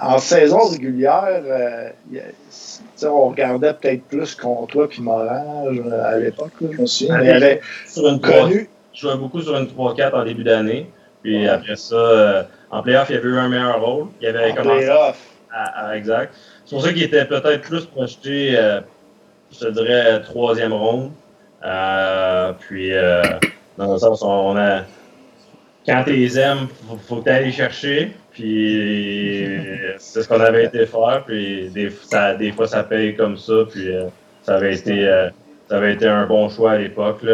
en 0.00 0.18
saison 0.18 0.68
régulière, 0.68 1.42
on 3.02 3.28
regardait 3.28 3.74
peut-être 3.74 4.02
plus 4.04 4.34
contre 4.34 4.72
toi 4.72 4.88
puis 4.88 5.02
Morin 5.02 5.44
à 6.04 6.18
l'époque, 6.18 6.52
je 6.60 6.80
me 6.80 6.86
souviens. 6.86 7.18
Mais 7.18 7.30
avait 7.30 7.60
sur 7.86 8.08
une 8.08 8.20
connu... 8.20 8.68
Je 8.92 9.00
jouais 9.00 9.16
beaucoup 9.16 9.42
sur 9.42 9.56
une 9.56 9.66
3-4 9.66 10.12
en 10.12 10.24
début 10.24 10.44
d'année. 10.44 10.88
Puis 11.22 11.48
après 11.48 11.76
ça, 11.76 12.46
en 12.70 12.82
playoff, 12.82 13.08
il 13.10 13.16
y 13.16 13.18
avait 13.18 13.28
eu 13.28 13.36
un 13.36 13.48
meilleur 13.48 13.80
rôle. 13.80 14.06
Il 14.20 14.28
avait 14.28 14.52
en 14.52 14.54
commencé 14.54 14.88
à, 14.88 15.14
à, 15.52 15.96
exact. 15.96 16.34
C'est 16.64 16.76
pour 16.76 16.84
ça 16.84 16.92
qu'il 16.92 17.02
était 17.02 17.24
peut-être 17.24 17.62
plus 17.62 17.86
projeté, 17.86 18.56
je 19.52 19.58
te 19.58 19.70
dirais, 19.70 20.22
troisième 20.22 20.72
ronde. 20.72 21.10
puis 22.60 22.92
dans 23.76 23.92
le 23.92 23.98
sens, 23.98 24.22
on 24.22 24.56
a. 24.56 24.82
Quand 25.86 26.02
tu 26.04 26.12
les 26.12 26.38
aimes, 26.38 26.68
faut, 26.88 26.96
faut 26.96 27.16
que 27.20 27.28
tu 27.28 27.44
les 27.44 27.52
chercher. 27.52 28.16
Puis 28.34 29.48
c'est 29.98 30.22
ce 30.22 30.28
qu'on 30.28 30.40
avait 30.40 30.64
été 30.64 30.86
faire. 30.86 31.22
Puis 31.24 31.70
des, 31.70 31.90
ça, 31.90 32.34
des 32.34 32.52
fois, 32.52 32.66
ça 32.66 32.82
paye 32.82 33.14
comme 33.14 33.36
ça. 33.38 33.64
Puis 33.70 33.94
euh, 33.94 34.06
ça 34.42 34.56
avait 34.56 34.74
été. 34.74 35.08
Euh, 35.08 35.30
ça 35.68 35.78
avait 35.78 35.94
été 35.94 36.06
un 36.06 36.26
bon 36.26 36.50
choix 36.50 36.72
à 36.72 36.78
l'époque. 36.78 37.24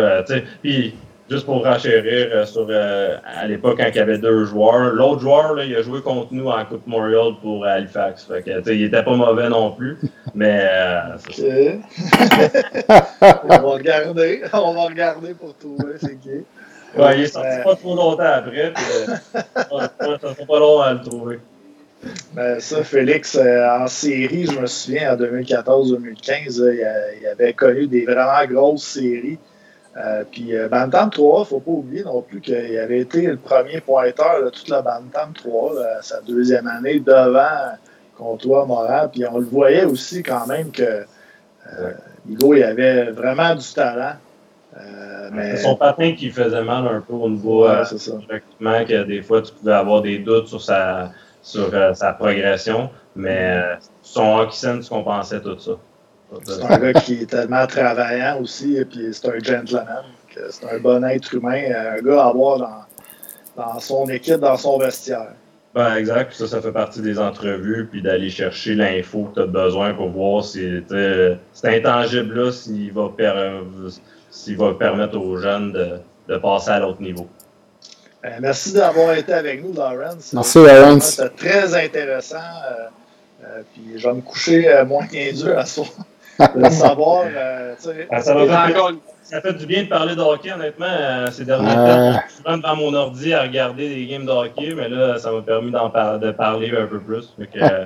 Puis 0.63 0.95
juste 1.29 1.47
pour 1.47 1.65
renchérir 1.65 2.29
euh, 2.33 2.47
sur 2.47 2.69
à 2.71 3.47
l'époque 3.47 3.79
quand 3.79 3.89
il 3.89 3.97
y 3.97 3.99
avait 3.99 4.19
deux 4.19 4.45
joueurs. 4.45 4.93
L'autre 4.93 5.21
joueur, 5.21 5.55
là, 5.55 5.65
il 5.65 5.75
a 5.75 5.83
joué 5.83 6.01
contre 6.01 6.29
nous 6.33 6.47
en 6.47 6.65
Coupe 6.65 6.87
Memorial 6.87 7.33
pour 7.43 7.65
Halifax. 7.65 8.27
Fait 8.27 8.43
que, 8.43 8.71
il 8.71 8.85
était 8.85 9.03
pas 9.03 9.17
mauvais 9.17 9.49
non 9.49 9.73
plus. 9.73 9.99
Mais 10.35 10.65
on 13.43 13.49
va 13.49 13.59
regarder. 13.59 14.43
On 14.53 14.75
va 14.75 14.83
regarder 14.83 15.35
pour 15.35 15.57
trouver 15.57 15.95
c'est 15.99 16.21
qui. 16.21 16.45
Ouais, 16.97 17.19
il 17.19 17.25
est 17.25 17.29
sorti 17.29 17.49
pas 17.65 17.77
trop 17.77 17.95
longtemps 17.95 18.23
après, 18.23 18.73
puis 18.73 18.85
ça 19.33 19.45
sera 19.55 20.47
pas 20.47 20.59
long 20.59 20.81
à 20.81 20.95
le 20.95 21.01
trouver. 21.01 21.41
Ben, 22.33 22.59
ça, 22.61 22.83
Félix, 22.83 23.37
en 23.37 23.87
série, 23.87 24.47
je 24.47 24.59
me 24.59 24.67
souviens, 24.67 25.15
en 25.15 25.17
2014-2015, 25.17 26.77
il, 27.21 27.27
avait 27.27 27.53
connu 27.53 27.87
des 27.87 28.05
vraiment 28.05 28.45
grosses 28.47 28.85
séries. 28.85 29.39
Euh, 29.97 30.23
puis 30.31 30.57
euh, 30.57 30.69
Bantam 30.69 31.11
3, 31.11 31.39
il 31.39 31.41
ne 31.41 31.47
faut 31.47 31.61
pas 31.61 31.71
oublier 31.71 32.05
non 32.05 32.23
plus 32.23 32.41
qu'il 32.41 32.79
avait 32.79 33.01
été 33.01 33.23
le 33.23 33.37
premier 33.37 33.81
pointeur 33.81 34.45
de 34.45 34.51
toute 34.51 34.69
la 34.69 34.83
Bantam 34.83 35.33
3, 35.35 35.73
sa 36.01 36.21
deuxième 36.21 36.69
année, 36.69 37.01
devant 37.01 37.75
contre 38.17 38.45
toi, 38.45 38.67
Morin. 38.67 39.09
Puis 39.09 39.25
on 39.27 39.39
le 39.39 39.47
voyait 39.47 39.85
aussi 39.85 40.23
quand 40.23 40.47
même 40.47 40.71
que 40.71 40.83
euh, 40.83 41.93
Hugo, 42.29 42.55
il 42.55 42.63
avait 42.63 43.11
vraiment 43.11 43.55
du 43.55 43.73
talent. 43.73 44.15
Euh, 44.79 45.31
mais... 45.33 45.57
C'est 45.57 45.65
son 45.65 45.75
patin 45.75 46.13
qui 46.13 46.31
faisait 46.31 46.63
mal 46.63 46.87
un 46.87 47.01
peu 47.01 47.15
au 47.15 47.29
niveau 47.29 47.67
ouais, 47.67 47.83
euh, 47.83 48.85
que 48.85 49.03
des 49.03 49.23
fois 49.23 49.43
tu 49.43 49.53
pouvais 49.53 49.73
avoir 49.73 50.01
des 50.03 50.19
doutes 50.19 50.47
sur 50.47 50.63
sa, 50.63 51.11
sur, 51.43 51.75
euh, 51.75 51.93
sa 51.95 52.13
progression, 52.13 52.91
mais 53.17 53.57
euh, 53.57 53.75
son 54.03 54.39
hockey 54.39 54.57
sense 54.57 54.89
compensait 54.89 55.41
tout 55.41 55.59
ça. 55.59 55.73
C'est 56.45 56.63
un 56.63 56.79
gars 56.79 56.93
qui 56.93 57.23
est 57.23 57.31
tellement 57.31 57.67
travaillant 57.67 58.41
aussi, 58.41 58.77
et 58.77 58.85
puis 58.85 59.09
c'est 59.13 59.29
un 59.29 59.39
gentleman. 59.41 60.05
C'est 60.51 60.73
un 60.73 60.79
bon 60.79 61.03
être 61.05 61.35
humain, 61.35 61.61
un 61.97 62.01
gars 62.01 62.23
à 62.23 62.29
avoir 62.29 62.59
dans, 62.59 62.85
dans 63.57 63.81
son 63.81 64.09
équipe, 64.09 64.37
dans 64.37 64.57
son 64.57 64.79
vestiaire. 64.79 65.33
Ben, 65.75 65.97
exact. 65.97 66.33
Ça, 66.33 66.47
ça 66.47 66.61
fait 66.61 66.71
partie 66.71 67.01
des 67.01 67.19
entrevues, 67.19 67.89
puis 67.91 68.01
d'aller 68.01 68.31
chercher 68.31 68.77
l'info 68.77 69.25
que 69.25 69.35
tu 69.35 69.41
as 69.41 69.47
besoin 69.47 69.93
pour 69.93 70.11
voir 70.11 70.45
si 70.45 70.83
cet 71.53 71.65
intangible-là, 71.65 72.53
s'il 72.53 72.93
va, 72.93 73.11
va, 74.57 74.75
permettre 74.75 75.19
aux 75.19 75.37
jeunes 75.37 75.73
de, 75.73 75.99
de 76.29 76.37
passer 76.39 76.71
à 76.71 76.81
l'autre 76.81 77.03
niveau. 77.03 77.29
Ben, 78.23 78.39
merci 78.41 78.73
d'avoir 78.73 79.15
été 79.15 79.33
avec 79.33 79.65
nous, 79.65 79.73
Lawrence. 79.73 80.33
Merci, 80.33 80.63
Lawrence. 80.63 81.17
C'était 81.17 81.29
très 81.31 81.75
intéressant. 81.75 82.37
Euh, 82.37 82.89
euh, 83.45 83.63
puis 83.73 83.99
je 83.99 84.07
vais 84.07 84.15
me 84.15 84.21
coucher 84.21 84.69
euh, 84.69 84.85
moins 84.85 85.07
dur 85.07 85.59
à 85.59 85.65
soir. 85.65 85.89
de 86.57 86.69
savoir. 86.71 87.25
Euh, 87.27 87.75
ah, 88.11 88.21
ça, 88.21 88.35
va 88.35 88.69
encore, 88.69 88.93
ça 89.23 89.41
fait 89.41 89.53
du 89.55 89.67
bien 89.67 89.85
de 89.85 89.89
parler 89.89 90.15
de 90.15 90.21
hockey, 90.21 90.53
honnêtement, 90.53 90.87
euh, 90.89 91.31
ces 91.31 91.45
derniers 91.45 91.75
temps. 91.75 92.13
Je 92.13 92.29
suis 92.29 92.43
souvent 92.43 92.57
devant 92.59 92.77
mon 92.77 92.95
ordi 92.95 93.35
à 93.35 93.43
regarder 93.43 93.89
des 93.89 94.07
games 94.07 94.25
de 94.25 94.31
hockey, 94.31 94.75
mais 94.75 94.89
là, 94.89 95.19
ça 95.19 95.33
m'a 95.33 95.43
permis 95.43 95.71
d'en 95.71 95.89
de 95.89 96.31
parler 96.31 96.73
un 96.77 96.87
peu 96.87 97.01
plus. 97.01 97.35
Euh, 97.61 97.85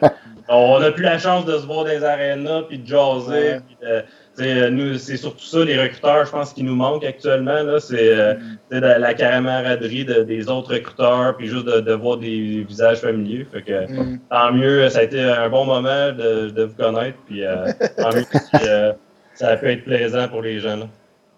on 0.48 0.78
n'a 0.78 0.92
plus 0.92 1.04
la 1.04 1.18
chance 1.18 1.46
de 1.46 1.56
se 1.56 1.64
voir 1.64 1.84
dans 1.84 1.90
les 1.90 2.04
arénas, 2.04 2.62
puis 2.68 2.78
de 2.78 2.86
jaser, 2.86 3.60
puis 3.66 3.76
nous, 3.80 4.02
c'est 4.36 5.16
surtout 5.16 5.44
ça, 5.44 5.64
les 5.64 5.80
recruteurs, 5.80 6.26
je 6.26 6.30
pense, 6.30 6.52
qui 6.52 6.62
nous 6.62 6.74
manquent 6.74 7.04
actuellement. 7.04 7.78
C'est 7.78 7.96
euh, 8.00 8.34
mm. 8.70 8.78
la, 8.78 9.14
camaraderie 9.14 10.04
des 10.04 10.48
autres 10.48 10.74
recruteurs, 10.74 11.36
puis 11.36 11.48
juste 11.48 11.66
de, 11.66 11.92
voir 11.92 12.16
des 12.18 12.64
visages 12.68 13.00
familiers. 13.00 13.46
Fait 13.52 13.62
que, 13.62 13.90
mm. 13.90 14.18
Tant 14.30 14.52
mieux, 14.52 14.88
ça 14.88 15.00
a 15.00 15.02
été 15.02 15.20
un 15.20 15.48
bon 15.48 15.64
moment 15.64 16.12
de, 16.12 16.64
vous 16.64 16.74
connaître, 16.74 17.18
puis 17.26 17.44
euh, 17.44 17.66
tant 17.96 18.12
mieux, 18.12 18.24
euh, 18.64 18.92
ça 19.34 19.48
a 19.48 19.56
pu 19.56 19.70
être 19.70 19.84
plaisant 19.84 20.28
pour 20.28 20.42
les 20.42 20.60
gens. 20.60 20.88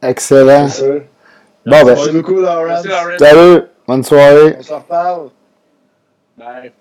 Excellent. 0.02 0.68
Bon, 0.68 1.02
ben, 1.64 1.84
Merci 1.84 2.10
beaucoup, 2.12 2.40
Laurent. 2.40 2.82
Salut, 3.18 3.62
bonne 3.86 4.04
soirée. 4.04 4.56
On 4.58 4.62
se 4.62 4.72
reparle. 4.72 5.28
Bye 6.38 6.72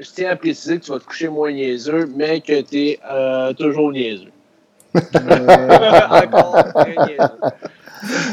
je 0.00 0.08
tiens 0.14 0.30
à 0.30 0.36
préciser 0.36 0.78
que 0.78 0.84
tu 0.84 0.92
vas 0.92 1.00
te 1.00 1.04
coucher 1.04 1.26
moins 1.26 1.50
niaiseux, 1.50 2.08
mais 2.14 2.40
que 2.40 2.60
tu 2.60 2.90
es 2.90 3.54
toujours 3.56 3.90
niaiseux. 3.90 4.30
Encore 6.10 6.56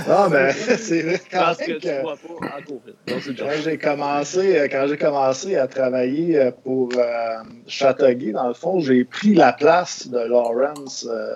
Non, 0.07 0.29
mais 0.29 0.51
c'est 0.77 1.01
vrai 1.01 1.21
quand 1.31 1.53
que, 1.57 1.79
tu 1.79 1.87
vois 2.01 2.15
pas 2.15 2.59
quand 3.37 3.49
j'ai 3.63 3.77
commencé, 3.77 4.57
euh, 4.57 4.67
quand 4.69 4.85
j'ai 4.87 4.97
commencé 4.97 5.55
à 5.55 5.67
travailler 5.67 6.37
euh, 6.37 6.51
pour 6.63 6.89
euh, 6.97 7.37
Châteauguay, 7.67 8.31
dans 8.31 8.47
le 8.47 8.53
fond, 8.53 8.79
j'ai 8.79 9.03
pris 9.03 9.33
la 9.33 9.53
place 9.53 10.07
de 10.07 10.19
Lawrence. 10.19 11.07
Euh, 11.09 11.35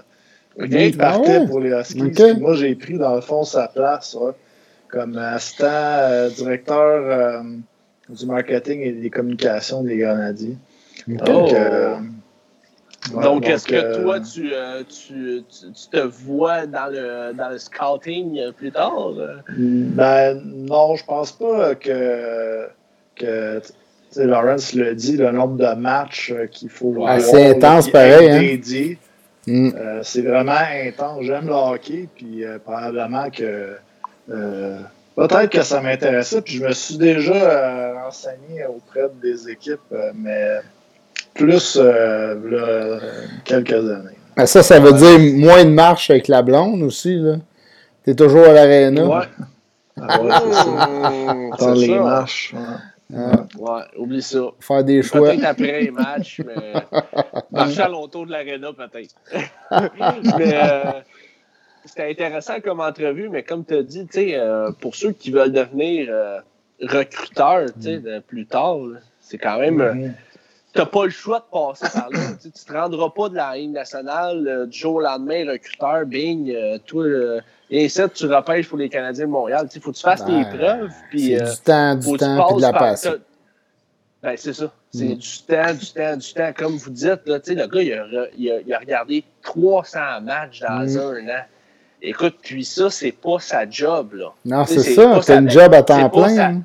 il 0.59 0.97
partait 0.97 1.39
ah 1.43 1.47
pour 1.47 1.59
les 1.59 1.71
Huskies. 1.71 2.39
Moi, 2.39 2.55
j'ai 2.55 2.75
pris, 2.75 2.97
dans 2.97 3.15
le 3.15 3.21
fond, 3.21 3.43
sa 3.43 3.67
place 3.67 4.17
comme 4.89 5.17
assistant 5.17 6.27
directeur 6.35 7.43
du 8.09 8.25
marketing 8.25 8.81
et 8.81 8.91
des 8.91 9.09
communications 9.09 9.83
des 9.83 9.97
Grenadiers. 9.97 10.57
Donc, 11.07 11.53
donc, 13.13 13.47
est-ce 13.47 13.65
que 13.65 14.01
toi, 14.01 14.17
euh, 14.17 14.83
tu, 14.83 15.43
tu, 15.49 15.71
tu, 15.73 15.89
te 15.89 15.99
vois 15.99 16.67
dans 16.67 16.87
le, 16.87 17.33
dans 17.33 17.49
le 17.49 17.57
scouting 17.57 18.37
euh, 18.39 18.51
plus 18.51 18.71
tard? 18.71 19.13
Ben, 19.57 20.41
non, 20.43 20.95
je 20.95 21.05
pense 21.05 21.31
pas 21.31 21.75
que, 21.75 22.67
que 23.15 23.61
Lawrence 24.15 24.73
le 24.73 24.95
dit, 24.95 25.17
le 25.17 25.31
nombre 25.31 25.57
de 25.57 25.73
matchs 25.75 26.31
euh, 26.31 26.45
qu'il 26.47 26.69
faut. 26.69 27.05
Assez 27.05 27.51
intense, 27.51 27.89
pareil. 27.89 28.29
Hein? 28.29 28.95
Mm. 29.47 29.71
c'est 30.03 30.21
vraiment 30.21 30.51
intense. 30.51 31.23
J'aime 31.23 31.47
le 31.47 31.53
hockey, 31.53 32.07
puis 32.15 32.43
probablement 32.63 33.29
que. 33.29 33.75
Peut-être 35.15 35.49
que 35.49 35.63
ça 35.63 35.81
m'intéressait, 35.81 36.41
puis 36.41 36.53
je 36.53 36.63
me 36.63 36.71
suis 36.71 36.97
déjà 36.97 37.93
renseigné 38.03 38.65
auprès 38.67 39.09
des 39.21 39.49
équipes, 39.49 39.93
mais 40.13 40.59
plus 41.33 41.77
euh, 41.79 42.99
quelques 43.45 43.73
années. 43.73 44.17
Mais 44.37 44.45
ça, 44.45 44.63
ça 44.63 44.79
veut 44.79 44.93
dire 44.93 45.19
moins 45.37 45.65
de 45.65 45.69
marche 45.69 46.09
avec 46.09 46.27
la 46.27 46.41
blonde 46.41 46.81
aussi, 46.83 47.17
là. 47.17 47.35
T'es 48.03 48.15
toujours 48.15 48.45
à 48.45 48.53
l'aréna. 48.53 49.05
Ouais. 49.05 49.25
Ah 50.01 50.21
ouais, 50.21 50.31
c'est 51.57 51.63
ça. 51.63 51.73
les 51.73 51.99
marches. 51.99 52.55
Ouais. 53.11 53.81
oublie 53.97 54.21
ça. 54.21 54.39
Faire 54.59 54.83
des 54.83 55.03
choix. 55.03 55.31
Peut-être 55.31 55.43
après 55.43 55.81
les 55.81 55.91
matchs, 55.91 56.41
mais 56.45 56.73
marcher 57.51 57.81
à 57.81 57.89
l'entour 57.89 58.25
de 58.25 58.31
l'aréna, 58.31 58.71
peut-être. 58.71 59.15
mais 60.37 60.53
euh, 60.53 60.91
c'était 61.83 62.09
intéressant 62.09 62.61
comme 62.61 62.79
entrevue, 62.79 63.29
mais 63.29 63.43
comme 63.43 63.65
tu 63.65 63.75
as 63.75 63.83
dit, 63.83 64.07
euh, 64.17 64.71
pour 64.79 64.95
ceux 64.95 65.11
qui 65.11 65.31
veulent 65.31 65.51
devenir 65.51 66.07
euh, 66.09 66.39
recruteurs 66.81 67.65
mm. 67.75 68.21
plus 68.27 68.45
tard, 68.45 68.77
c'est 69.19 69.37
quand 69.37 69.59
même. 69.59 69.79
Mm-hmm 69.79 70.11
t'as 70.73 70.85
pas 70.85 71.05
le 71.05 71.11
choix 71.11 71.39
de 71.39 71.45
passer 71.51 71.87
par 71.91 72.09
là. 72.09 72.19
tu, 72.41 72.51
te 72.51 72.73
rendras 72.73 73.09
pas 73.09 73.29
de 73.29 73.35
la 73.35 73.55
ligne 73.55 73.71
nationale 73.71 74.47
euh, 74.47 74.65
du 74.65 74.77
jour 74.77 74.95
au 74.95 75.01
lendemain, 75.01 75.45
recruteur, 75.51 76.05
bing, 76.05 76.51
euh, 76.51 76.77
toi, 76.85 77.03
euh, 77.03 77.41
et 77.69 77.87
ça, 77.89 78.09
tu 78.09 78.25
repêches 78.25 78.67
pour 78.67 78.77
les 78.77 78.89
Canadiens 78.89 79.25
de 79.25 79.31
Montréal. 79.31 79.67
Il 79.73 79.81
faut 79.81 79.91
que 79.91 79.97
tu 79.97 80.01
fasses 80.01 80.25
tes 80.25 80.31
ben, 80.31 80.57
preuves. 80.57 80.91
Puis, 81.11 81.35
c'est 81.37 81.43
du 81.43 81.61
temps, 81.63 81.95
du 81.95 82.17
temps, 82.17 82.47
puis 82.47 82.55
de 82.57 82.61
la. 82.61 83.17
Ben, 84.21 84.35
c'est 84.35 84.53
ça. 84.53 84.71
C'est 84.91 85.05
mm. 85.05 85.15
du 85.15 85.39
temps, 85.47 85.73
du 85.73 85.91
temps, 85.93 86.17
du 86.17 86.33
temps. 86.33 86.51
Comme 86.57 86.77
vous 86.77 86.89
dites, 86.89 87.21
là, 87.25 87.39
le 87.45 87.67
gars, 87.67 87.81
il 87.81 87.93
a, 87.93 88.25
il, 88.37 88.51
a, 88.51 88.59
il 88.65 88.73
a, 88.73 88.79
regardé 88.79 89.23
300 89.43 89.99
matchs 90.23 90.61
dans 90.61 90.85
mm. 90.85 90.97
un 90.97 91.29
an. 91.29 91.43
Écoute, 92.01 92.35
puis 92.41 92.65
ça, 92.65 92.89
c'est 92.89 93.11
pas 93.11 93.39
sa 93.39 93.69
job. 93.69 94.13
Là. 94.13 94.33
Non, 94.45 94.65
c'est 94.65 94.79
ça. 94.79 95.21
C'est 95.21 95.37
une 95.37 95.49
job 95.49 95.73
à 95.73 95.83
temps 95.83 96.09
plein 96.09 96.63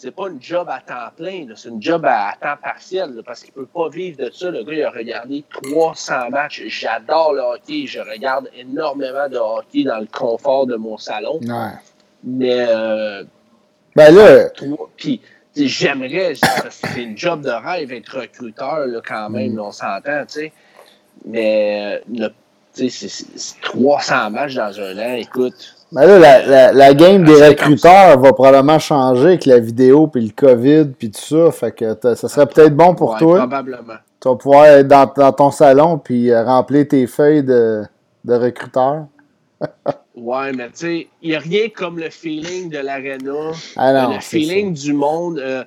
c'est 0.00 0.12
pas 0.12 0.28
une 0.28 0.42
job 0.42 0.66
à 0.70 0.80
temps 0.80 1.10
plein, 1.14 1.46
c'est 1.54 1.68
une 1.68 1.82
job 1.82 2.06
à, 2.06 2.34
temps 2.40 2.56
partiel, 2.62 3.20
parce 3.24 3.42
qu'il 3.42 3.52
peut 3.52 3.66
pas 3.66 3.90
vivre 3.90 4.16
de 4.16 4.30
ça. 4.30 4.50
Le 4.50 4.64
gars, 4.64 4.72
il 4.72 4.82
a 4.82 4.90
regardé 4.90 5.44
300 5.50 6.30
matchs. 6.30 6.62
J'adore 6.68 7.34
le 7.34 7.42
hockey. 7.42 7.86
Je 7.86 8.00
regarde 8.00 8.48
énormément 8.56 9.28
de 9.28 9.36
hockey 9.36 9.84
dans 9.84 9.98
le 9.98 10.06
confort 10.06 10.66
de 10.66 10.76
mon 10.76 10.96
salon. 10.96 11.38
Ouais. 11.42 11.72
Mais. 12.24 12.64
Euh, 12.66 13.24
ben 13.94 14.14
là. 14.14 14.48
Puis, 14.96 15.20
j'aimerais, 15.54 16.32
c'est 16.70 17.02
une 17.02 17.18
job 17.18 17.42
de 17.42 17.50
rêve 17.50 17.92
être 17.92 18.20
recruteur, 18.20 18.86
là, 18.86 19.00
quand 19.06 19.28
même, 19.28 19.56
mm. 19.56 19.60
on 19.60 19.72
s'entend, 19.72 20.24
tu 20.26 20.32
sais. 20.32 20.52
Mais, 21.26 22.02
sais, 22.72 22.88
c'est 22.88 23.60
300 23.60 24.30
matchs 24.30 24.54
dans 24.54 24.80
un 24.80 24.98
an, 24.98 25.14
écoute. 25.16 25.76
Mais 25.92 26.06
là, 26.06 26.18
la, 26.18 26.72
la, 26.72 26.94
game 26.94 27.24
des 27.24 27.48
recruteurs 27.48 28.18
va 28.20 28.32
probablement 28.32 28.78
changer 28.78 29.26
avec 29.26 29.46
la 29.46 29.58
vidéo, 29.58 30.06
puis 30.06 30.24
le 30.24 30.32
COVID, 30.34 30.92
puis 30.96 31.10
tout 31.10 31.20
ça. 31.20 31.50
Fait 31.50 31.72
que 31.72 31.96
ça 32.14 32.28
serait 32.28 32.46
peut-être 32.46 32.76
bon 32.76 32.94
pour 32.94 33.16
toi. 33.16 33.38
Probablement. 33.38 33.94
Tu 34.20 34.28
vas 34.28 34.36
pouvoir 34.36 34.66
être 34.66 34.86
dans, 34.86 35.10
dans 35.16 35.32
ton 35.32 35.50
salon, 35.50 35.98
puis 35.98 36.30
euh, 36.30 36.44
remplir 36.44 36.86
tes 36.86 37.06
feuilles 37.06 37.42
de, 37.42 37.82
de 38.24 38.34
recruteur. 38.34 39.06
ouais, 40.16 40.52
mais 40.52 40.68
tu 40.68 40.76
sais, 40.76 41.08
il 41.22 41.30
n'y 41.30 41.36
a 41.36 41.40
rien 41.40 41.68
comme 41.74 41.98
le 41.98 42.10
feeling 42.10 42.70
de 42.70 42.78
l'aréna, 42.78 43.50
ah 43.76 44.14
le 44.14 44.20
feeling 44.20 44.72
du 44.74 44.92
monde. 44.92 45.38
Euh, 45.38 45.64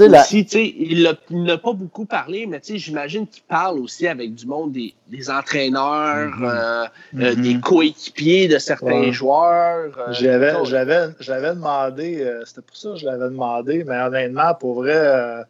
aussi, 0.00 0.46
il 0.78 1.16
n'a 1.30 1.58
pas 1.58 1.72
beaucoup 1.72 2.04
parlé, 2.04 2.46
mais 2.46 2.60
j'imagine 2.64 3.26
qu'il 3.26 3.42
parle 3.42 3.78
aussi 3.78 4.06
avec 4.06 4.34
du 4.34 4.46
monde 4.46 4.72
des, 4.72 4.94
des 5.08 5.30
entraîneurs, 5.30 6.28
mm-hmm. 6.28 6.44
euh, 6.44 6.84
euh, 6.84 7.34
mm-hmm. 7.34 7.42
des 7.42 7.60
coéquipiers 7.60 8.48
de 8.48 8.58
certains 8.58 9.10
joueurs. 9.12 9.92
Euh, 9.98 10.12
j'avais 10.12 11.54
demandé, 11.54 12.40
c'était 12.44 12.62
pour 12.62 12.76
ça 12.76 12.90
que 12.90 12.96
je 12.96 13.06
l'avais 13.06 13.28
demandé, 13.28 13.84
mais 13.84 13.98
honnêtement, 14.00 14.54
pour 14.54 14.74
vrai, 14.74 15.44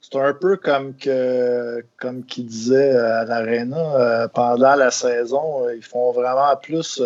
c'est 0.00 0.18
un 0.18 0.34
peu 0.34 0.56
comme 0.56 0.94
que 0.94 1.84
comme 1.98 2.24
qu'il 2.24 2.46
disait 2.46 2.90
à 2.96 3.24
l'Arena, 3.24 4.28
pendant 4.34 4.74
la 4.74 4.90
saison, 4.90 5.68
ils 5.74 5.84
font 5.84 6.12
vraiment 6.12 6.56
plus 6.60 7.00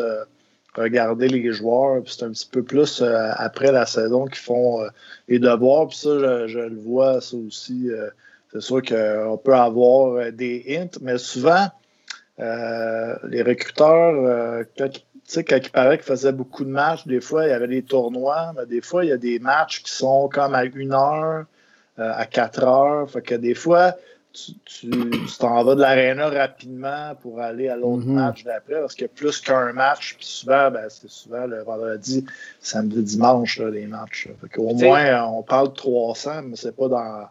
regarder 0.76 1.28
les 1.28 1.52
joueurs. 1.52 2.02
C'est 2.06 2.24
un 2.24 2.30
petit 2.30 2.48
peu 2.50 2.62
plus 2.62 3.00
euh, 3.00 3.30
après 3.36 3.72
la 3.72 3.86
saison 3.86 4.26
qu'ils 4.26 4.36
font 4.36 4.82
euh, 4.82 4.88
les 5.28 5.38
devoirs. 5.38 5.88
Puis 5.88 5.98
ça, 5.98 6.46
je, 6.46 6.58
le 6.58 6.76
vois, 6.76 7.20
ça 7.20 7.36
aussi. 7.36 7.90
Euh, 7.90 8.08
c'est 8.52 8.60
sûr 8.60 8.82
qu'on 8.82 9.38
peut 9.42 9.54
avoir 9.54 10.32
des 10.32 10.64
hints, 10.68 10.98
mais 11.02 11.18
souvent, 11.18 11.66
les 12.38 13.42
recruteurs, 13.42 14.64
quand, 14.78 14.88
quand 15.34 15.56
il 15.56 15.70
paraît 15.70 15.98
qu'ils 15.98 16.06
faisaient 16.06 16.32
beaucoup 16.32 16.64
de 16.64 16.70
matchs, 16.70 17.06
des 17.06 17.20
fois, 17.20 17.44
il 17.44 17.50
y 17.50 17.52
avait 17.52 17.66
des 17.66 17.82
tournois, 17.82 18.54
mais 18.56 18.64
des 18.64 18.80
fois, 18.80 19.04
il 19.04 19.08
y 19.08 19.12
a 19.12 19.18
des 19.18 19.40
matchs 19.40 19.82
qui 19.82 19.90
sont 19.90 20.30
comme 20.32 20.54
à 20.54 20.64
une 20.64 20.94
heure, 20.94 21.44
à 21.98 22.24
quatre 22.24 22.62
heures. 22.64 23.10
Fait 23.10 23.20
que 23.20 23.34
des 23.34 23.54
fois, 23.54 23.94
tu 24.64 24.90
t'en 25.38 25.64
vas 25.64 25.74
de 25.74 25.80
l'aréna 25.80 26.28
rapidement 26.28 27.14
pour 27.22 27.40
aller 27.40 27.68
à 27.68 27.76
l'autre 27.76 28.06
mhm. 28.06 28.14
match 28.14 28.44
d'après, 28.44 28.80
parce 28.80 28.94
qu'il 28.94 29.02
y 29.02 29.06
a 29.06 29.12
plus 29.14 29.40
qu'un 29.40 29.72
match, 29.72 30.16
puis 30.16 30.26
souvent, 30.26 30.70
ben, 30.70 30.86
c'est 30.88 31.08
souvent 31.08 31.46
le 31.46 31.62
vendredi, 31.62 32.26
samedi, 32.60 33.02
dimanche, 33.02 33.60
les 33.60 33.86
matchs. 33.86 34.28
Au 34.56 34.74
moins, 34.74 35.24
on 35.24 35.42
parle 35.42 35.68
de 35.68 35.74
300, 35.74 36.42
mais 36.44 36.56
c'est 36.56 36.76
pas 36.76 36.88
dans 36.88 37.28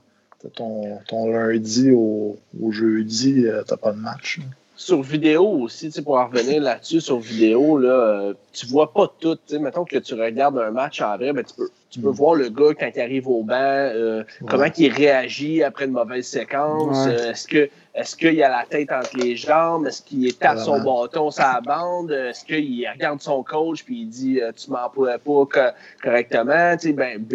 ton, 0.53 0.99
ton 1.07 1.32
lundi 1.32 1.91
au, 1.91 2.38
au 2.61 2.72
jeudi, 2.72 3.45
euh, 3.48 3.64
t'as 3.64 3.77
pas 3.77 3.91
de 3.91 3.99
match 3.99 4.40
sur 4.76 5.02
vidéo 5.02 5.45
aussi, 5.45 5.89
pour 6.02 6.18
en 6.18 6.27
revenir 6.27 6.61
là-dessus, 6.61 6.99
sur 6.99 7.19
vidéo, 7.19 7.77
là, 7.77 7.89
euh, 7.89 8.34
tu 8.52 8.65
vois 8.68 8.91
pas 8.91 9.11
tout. 9.19 9.38
Mettons 9.60 9.85
que 9.85 9.97
tu 9.97 10.14
regardes 10.15 10.57
un 10.57 10.72
match 10.72 11.02
en 11.02 11.15
vrai, 11.15 11.31
ben, 11.31 11.43
tu 11.43 11.53
peux, 11.56 11.69
tu 11.89 11.99
peux 12.02 12.10
mm. 12.10 12.14
voir 12.14 12.35
le 12.35 12.49
gars 12.49 12.73
quand 12.77 12.89
il 12.93 13.02
arrive 13.02 13.27
au 13.27 13.43
banc, 13.43 13.56
euh, 13.56 14.23
comment 14.47 14.68
il 14.77 14.91
réagit 14.91 15.64
après 15.64 15.85
une 15.85 15.91
mauvaise 15.91 16.27
séquence. 16.27 17.07
Euh, 17.07 17.31
est-ce 17.31 17.47
que 17.47 17.69
est-ce 17.93 18.18
qu'il 18.18 18.43
a 18.43 18.49
la 18.49 18.65
tête 18.69 18.91
entre 18.91 19.18
les 19.18 19.38
jambes? 19.38 19.88
Est-ce 19.88 20.02
qu'il 20.02 20.34
tape 20.35 20.60
son 20.60 20.81
bâton 20.81 21.30
la 21.38 21.61
bande? 21.61 22.11
Est-ce 22.11 22.43
qu'il 22.43 22.85
regarde 22.93 23.22
son 23.22 23.43
coach 23.43 23.84
puis 23.85 24.02
il 24.02 24.10
dit 24.10 24.41
Tu 24.57 24.72
m'emploies 24.72 25.18
pas 25.19 25.73
correctement? 26.03 26.76
Ben, 26.93 27.26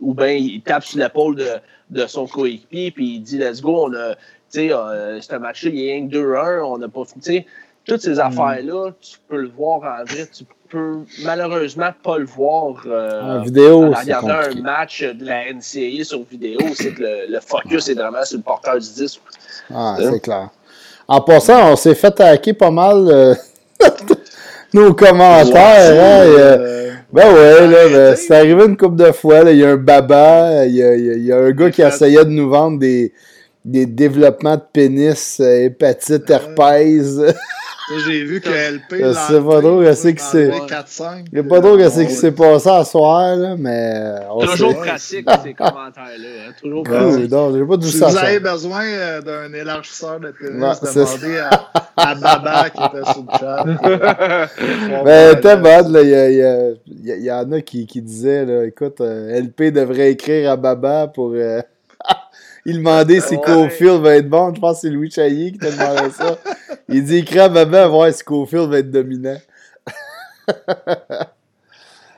ou 0.00 0.14
bien 0.14 0.32
il 0.32 0.60
tape 0.62 0.84
sur 0.84 1.00
l'épaule 1.00 1.36
de, 1.36 1.48
de 1.90 2.06
son 2.06 2.26
coéquipier 2.26 2.92
puis 2.92 3.16
il 3.16 3.20
dit 3.22 3.38
Let's 3.38 3.60
go, 3.60 3.86
on 3.88 3.94
a 3.94 4.14
sais, 4.54 4.72
euh, 4.72 5.20
ce 5.20 5.36
match-là, 5.36 5.70
il 5.72 5.80
y 5.80 5.90
a 5.90 5.94
rien 5.94 6.08
que 6.08 6.14
2-1, 6.14 6.62
on 6.64 6.78
n'a 6.78 6.88
pas 6.88 7.02
fait. 7.22 7.46
Toutes 7.84 8.00
ces 8.00 8.14
mm. 8.14 8.20
affaires-là, 8.20 8.90
tu 9.00 9.18
peux 9.28 9.36
le 9.36 9.48
voir 9.48 9.80
en 9.80 10.04
vrai, 10.04 10.26
tu 10.32 10.44
peux 10.68 10.98
malheureusement 11.22 11.90
pas 12.02 12.18
le 12.18 12.24
voir 12.24 12.82
euh, 12.86 13.38
en 13.38 13.42
vidéo. 13.42 13.92
En 13.92 14.00
regardant 14.00 14.50
un 14.50 14.60
match 14.60 15.02
de 15.02 15.24
la 15.24 15.52
NCAA 15.52 16.04
sur 16.04 16.22
vidéo, 16.24 16.60
c'est 16.74 16.92
que 16.92 17.02
le, 17.02 17.40
focus 17.40 17.88
est 17.88 17.94
vraiment 17.94 18.24
sur 18.24 18.38
le 18.38 18.42
porteur 18.42 18.74
du 18.74 18.88
disque. 18.88 19.20
Ah, 19.72 19.96
c'est 19.98 20.20
clair. 20.20 20.48
En 21.06 21.20
passant, 21.20 21.72
on 21.72 21.76
s'est 21.76 21.94
fait 21.94 22.18
hacker 22.20 22.56
pas 22.56 22.70
mal 22.70 23.06
euh, 23.08 23.34
nos 24.72 24.94
commentaires. 24.94 25.52
hein, 25.54 26.24
et, 26.24 26.84
ben 27.12 27.32
ouais, 27.32 27.68
là, 27.68 27.88
ben, 27.88 28.16
c'est 28.16 28.34
arrivé 28.34 28.64
une 28.64 28.76
couple 28.76 28.96
de 28.96 29.12
fois. 29.12 29.42
Il 29.48 29.58
y 29.58 29.64
a 29.64 29.70
un 29.70 29.76
baba, 29.76 30.66
il 30.66 30.74
y 30.74 30.82
a, 30.82 30.96
il 30.96 31.04
y 31.04 31.10
a- 31.10 31.14
il 31.14 31.24
y 31.24 31.32
a 31.32 31.36
un 31.36 31.50
gars 31.52 31.70
qui 31.70 31.82
essayait 31.82 32.24
de 32.24 32.30
nous 32.30 32.48
vendre 32.48 32.80
des, 32.80 33.12
des 33.64 33.86
développements 33.86 34.56
de 34.56 34.62
pénis, 34.72 35.40
euh, 35.40 35.64
hépatite, 35.64 36.28
herpès. 36.28 37.16
Ça, 37.16 37.32
J'ai 38.06 38.24
vu 38.24 38.40
que 38.40 38.48
LP. 38.72 38.96
Sais 39.14 39.40
pas 39.40 39.60
trop 39.60 39.82
qu'est-ce 39.82 40.08
que 40.08 40.20
c'est. 40.20 40.48
4-5. 40.50 41.24
Il 41.32 41.34
n'y 41.34 41.40
a 41.40 41.42
pas 41.48 41.60
trop 41.60 41.76
qu'est-ce 41.76 42.00
qui 42.02 42.12
s'est 42.14 42.32
passé 42.32 42.68
à 42.70 42.82
soir, 42.84 43.36
là, 43.36 43.56
mais 43.58 44.14
on 44.30 44.40
Toujours 44.40 44.72
sait. 44.72 44.76
pratique, 44.78 45.28
ces 45.42 45.54
commentaires-là. 45.54 46.28
hein, 46.48 46.52
Toujours 46.62 46.82
pratique. 46.82 47.30
non, 47.30 47.54
j'ai 47.56 47.64
pas 47.64 47.76
dû 47.76 47.86
Si 47.88 47.98
ça. 47.98 48.06
vous 48.08 48.16
avez 48.18 48.40
besoin 48.40 48.84
euh, 48.84 49.20
d'un 49.22 49.52
élargisseur 49.52 50.18
de 50.20 50.30
pénis, 50.32 50.76
c'est 50.82 50.94
demandez 51.00 51.38
à, 51.38 52.10
à 52.10 52.14
Baba 52.14 52.70
qui 52.70 52.82
était 52.82 53.12
sur 53.12 53.22
le 53.22 53.38
chat. 53.38 54.48
Ben, 55.04 55.40
t'es 55.40 55.56
bonne, 55.56 55.92
là. 55.92 56.02
Il 56.02 56.08
y, 56.08 56.14
a- 56.14 56.30
il 56.30 56.36
y 56.36 56.42
a- 56.42 56.70
il 56.86 57.06
y 57.06 57.12
a- 57.12 57.16
il 57.16 57.24
y 57.24 57.32
en 57.32 57.52
a 57.52 57.60
qui, 57.60 57.86
qui 57.86 58.00
disaient, 58.02 58.44
là, 58.44 58.64
écoute, 58.64 59.00
euh, 59.00 59.38
LP 59.40 59.70
devrait 59.72 60.10
écrire 60.12 60.50
à 60.50 60.56
Baba 60.56 61.06
pour. 61.08 61.32
euh, 61.34 61.60
il 62.66 62.78
demandait 62.78 63.20
si 63.20 63.34
Ouais. 63.36 63.42
Cofield 63.42 64.00
va 64.02 64.16
être 64.16 64.28
bon. 64.28 64.54
Je 64.54 64.60
pense 64.60 64.76
que 64.80 64.88
c'est 64.88 64.92
Louis 64.94 65.10
Chailly 65.10 65.52
qui 65.52 65.58
t'a 65.58 65.70
demandé 65.70 66.10
ça. 66.12 66.38
Il 66.88 67.04
dit 67.04 67.16
écris 67.18 67.38
à 67.40 67.48
Baba 67.48 67.86
voir 67.88 68.12
si 68.12 68.22
Cofield 68.24 68.70
va 68.70 68.78
être 68.78 68.90
dominant. 68.90 69.36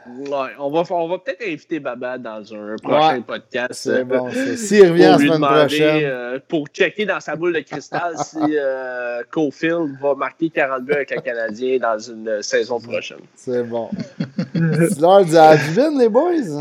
Ouais, 0.09 0.51
on 0.61 0.71
va, 0.71 0.83
on 0.95 1.09
va 1.09 1.19
peut-être 1.19 1.43
inviter 1.45 1.81
Baba 1.81 2.17
dans 2.17 2.55
un 2.55 2.77
prochain 2.81 3.17
Ouais, 3.17 3.21
podcast. 3.23 3.73
C'est 3.75 3.91
euh, 4.01 4.05
bon. 4.05 4.31
S'il 4.57 4.87
revient 4.89 5.03
la 5.03 5.11
pour 5.13 5.19
lui 5.21 5.27
semaine 5.27 5.41
demander, 5.41 5.67
prochaine. 5.67 6.05
euh, 6.05 6.39
pour 6.49 6.67
checker 6.69 7.07
dans 7.07 7.19
sa 7.19 7.35
boule 7.35 7.53
de 7.55 7.61
cristal 7.61 8.15
si 8.25 8.39
euh, 8.41 9.23
Cofield 9.33 9.99
va 10.01 10.15
marquer 10.15 10.49
40 10.51 10.85
buts 10.85 10.93
avec 10.93 11.11
le 11.11 11.21
Canadien 11.21 11.79
dans 11.79 11.99
une 11.99 12.41
saison 12.41 12.79
prochaine. 12.81 13.19
C'est 13.35 13.65
bon. 13.65 13.91
C'est 14.55 15.01
l'heure 15.01 15.25
du 15.25 15.37
Advin, 15.37 15.99
les 15.99 16.09
boys. 16.09 16.61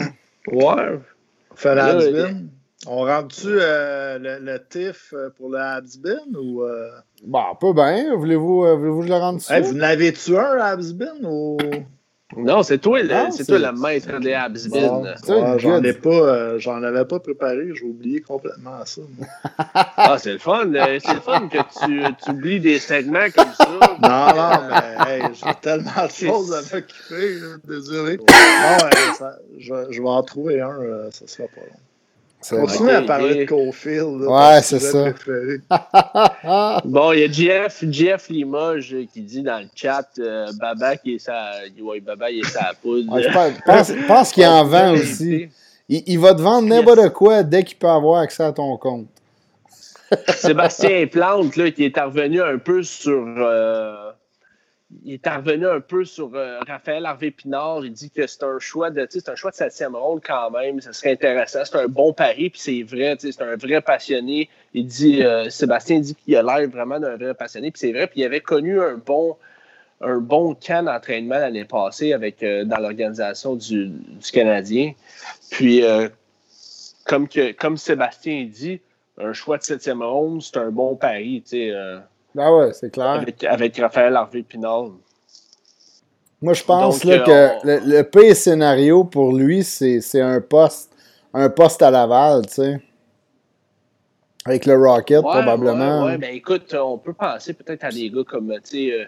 Ouais. 0.51 0.99
Habsbin. 1.63 2.47
On 2.87 2.97
rentre-tu 3.05 3.47
euh, 3.49 4.17
le, 4.19 4.39
le 4.45 4.59
TIF 4.67 5.13
euh, 5.13 5.29
pour 5.37 5.49
le 5.49 5.59
Habsbin 5.59 6.19
ou. 6.39 6.63
euh, 6.63 6.89
Bon, 7.23 7.43
pas 7.59 7.73
bien. 7.73 8.15
Voulez-vous 8.15 8.65
euh, 8.65 8.75
voulez-vous 8.75 8.99
que 9.01 9.07
je 9.07 9.11
le 9.11 9.17
rende 9.17 9.35
hey, 9.49 9.61
dessus? 9.61 9.71
vous 9.71 9.77
n'avez-tu 9.77 10.37
un 10.37 10.57
Habsbin 10.59 11.13
ou? 11.23 11.57
Non, 12.35 12.63
c'est 12.63 12.79
toi, 12.79 13.01
le, 13.01 13.07
Non, 13.07 13.31
c'est 13.31 13.45
toi 13.45 13.59
le 13.59 13.71
maître 13.79 14.19
des 14.19 14.33
Habsbin. 14.33 15.03
Bon, 15.27 15.57
j'en 15.59 15.75
good. 15.75 15.85
ai 15.85 15.93
pas, 15.93 16.57
j'en 16.57 16.81
avais 16.83 17.05
pas 17.05 17.19
préparé, 17.19 17.69
j'ai 17.75 17.85
oublié 17.85 18.19
complètement 18.21 18.83
ça. 18.85 19.01
Ah, 19.97 20.17
c'est 20.19 20.33
le 20.33 20.39
fun. 20.39 20.71
c'est 20.73 21.13
le 21.13 21.19
fun 21.21 21.47
que 21.47 21.57
tu, 21.79 22.03
tu 22.23 22.31
oublies 22.31 22.59
des 22.59 22.79
segments 22.79 23.29
comme 23.33 23.53
ça. 23.53 23.65
Non, 24.01 24.35
non, 24.35 24.67
mais 24.69 25.19
hey, 25.21 25.25
j'ai 25.33 25.53
tellement 25.61 26.05
de 26.05 26.11
choses 26.11 26.53
à 26.53 26.61
m'occuper, 26.75 27.39
désolé. 27.63 28.17
Non, 28.17 29.13
ça- 29.17 29.37
je, 29.57 29.73
je 29.91 30.01
vais 30.01 30.07
en 30.09 30.23
trouver 30.23 30.59
un, 30.61 30.79
euh, 30.81 31.09
ça 31.11 31.25
sera 31.27 31.47
pas 31.47 31.61
long. 31.61 31.79
Ok, 32.51 32.81
à 32.89 33.01
parler 33.01 33.35
de 33.35 33.45
Cofield. 33.49 34.21
Ouais, 34.21 34.61
c'est 34.61 34.79
ça. 34.79 35.05
bon. 36.85 37.11
Il 37.13 37.19
y 37.19 37.23
a 37.23 37.31
Jeff, 37.31 37.83
Jeff 37.89 38.29
Limoges 38.29 38.95
qui 39.13 39.21
dit 39.21 39.41
dans 39.41 39.59
le 39.59 39.67
chat 39.75 40.07
euh, 40.19 40.47
Baba 40.59 40.97
qui 40.97 41.15
est 41.15 41.19
sa. 41.19 41.51
Ouais, 41.81 41.99
Baba 41.99 42.29
il 42.29 42.39
est 42.39 42.49
sa 42.49 42.71
poudre. 42.81 43.13
Ouais, 43.13 43.23
je 43.23 43.29
pense, 43.31 43.51
pense, 43.65 43.91
pense 44.07 44.31
qu'il 44.31 44.45
en 44.45 44.63
vend 44.65 44.93
aussi. 44.93 45.49
Il, 45.87 46.03
il 46.07 46.19
va 46.19 46.33
te 46.33 46.41
vendre 46.41 46.67
n'importe 46.67 47.09
quoi 47.13 47.43
dès 47.43 47.63
qu'il 47.63 47.77
peut 47.77 47.87
avoir 47.87 48.21
accès 48.21 48.43
à 48.43 48.51
ton 48.51 48.75
compte. 48.77 49.07
Sébastien 50.35 51.07
Plante, 51.07 51.55
là, 51.55 51.71
qui 51.71 51.85
est 51.85 51.99
revenu 51.99 52.41
un 52.41 52.57
peu 52.57 52.83
sur. 52.83 53.25
euh, 53.37 54.11
il 55.03 55.13
est 55.15 55.29
revenu 55.29 55.67
un 55.67 55.79
peu 55.79 56.05
sur 56.05 56.31
euh, 56.35 56.59
Raphaël 56.67 57.05
Harvey 57.05 57.31
Pinard. 57.31 57.85
Il 57.85 57.91
dit 57.91 58.09
que 58.09 58.25
c'est 58.27 58.43
un 58.43 58.59
choix 58.59 58.89
de. 58.89 59.05
C'est 59.09 59.29
un 59.29 59.35
choix 59.35 59.51
de 59.51 59.55
septième 59.55 59.95
ronde 59.95 60.21
quand 60.25 60.51
même. 60.51 60.79
Ça 60.81 60.93
serait 60.93 61.11
intéressant. 61.11 61.59
C'est 61.63 61.77
un 61.77 61.87
bon 61.87 62.13
pari, 62.13 62.49
puis 62.49 62.59
c'est 62.59 62.83
vrai. 62.83 63.15
C'est 63.19 63.41
un 63.41 63.55
vrai 63.55 63.81
passionné. 63.81 64.49
Il 64.73 64.87
dit. 64.87 65.23
euh, 65.23 65.49
Sébastien 65.49 65.99
dit 65.99 66.15
qu'il 66.15 66.35
a 66.35 66.43
l'air 66.43 66.69
vraiment 66.69 66.99
d'un 66.99 67.17
vrai 67.17 67.33
passionné, 67.33 67.71
puis 67.71 67.79
c'est 67.79 67.91
vrai. 67.91 68.07
Puis 68.07 68.21
il 68.21 68.25
avait 68.25 68.41
connu 68.41 68.79
un 68.81 68.95
bon. 68.95 69.37
Un 70.01 70.17
bon 70.17 70.57
d'entraînement 70.69 71.39
l'année 71.39 71.63
passée 71.63 72.11
avec, 72.11 72.43
euh, 72.43 72.65
dans 72.65 72.79
l'organisation 72.79 73.55
du, 73.55 73.93
Canadien. 74.33 74.91
Puis, 75.51 75.83
comme, 77.05 77.29
que, 77.29 77.53
comme 77.53 77.77
Sébastien 77.77 78.45
dit, 78.51 78.81
un 79.17 79.31
choix 79.31 79.57
de 79.57 79.63
septième 79.63 80.03
ronde, 80.03 80.41
c'est 80.41 80.57
un 80.57 80.69
bon 80.69 80.97
pari, 80.97 81.41
Ben 82.35 82.51
ouais, 82.53 82.73
c'est 82.73 82.91
clair. 82.91 83.07
avec, 83.11 83.43
avec 83.45 83.77
Raphaël 83.77 84.15
Harvey 84.15 84.43
Pinard. 84.43 84.89
Moi, 86.41 86.53
je 86.53 86.63
pense 86.63 86.99
Donc, 86.99 87.03
là, 87.05 87.13
euh, 87.15 87.23
que 87.23 87.53
on- 87.63 87.67
le, 87.87 87.97
le 87.97 88.03
pire 88.03 88.35
scénario 88.35 89.05
pour 89.05 89.31
lui, 89.33 89.63
c'est 89.63 90.21
un 90.21 90.41
poste, 90.41 90.91
un 91.33 91.49
poste 91.49 91.81
à 91.81 91.89
Laval, 91.89 92.45
tu 92.45 92.53
sais. 92.55 92.81
Avec 94.45 94.65
le 94.65 94.75
Rocket, 94.75 95.21
probablement. 95.21 96.03
Ouais, 96.03 96.11
ouais, 96.11 96.17
ben 96.17 96.35
écoute, 96.35 96.75
on 96.79 96.97
peut 96.99 97.13
penser 97.13 97.53
peut-être 97.53 97.85
à 97.85 97.89
des 97.89 98.09
gars 98.11 98.23
comme, 98.27 98.53
tu 98.63 98.89
sais, 98.89 98.91
euh, 98.93 99.05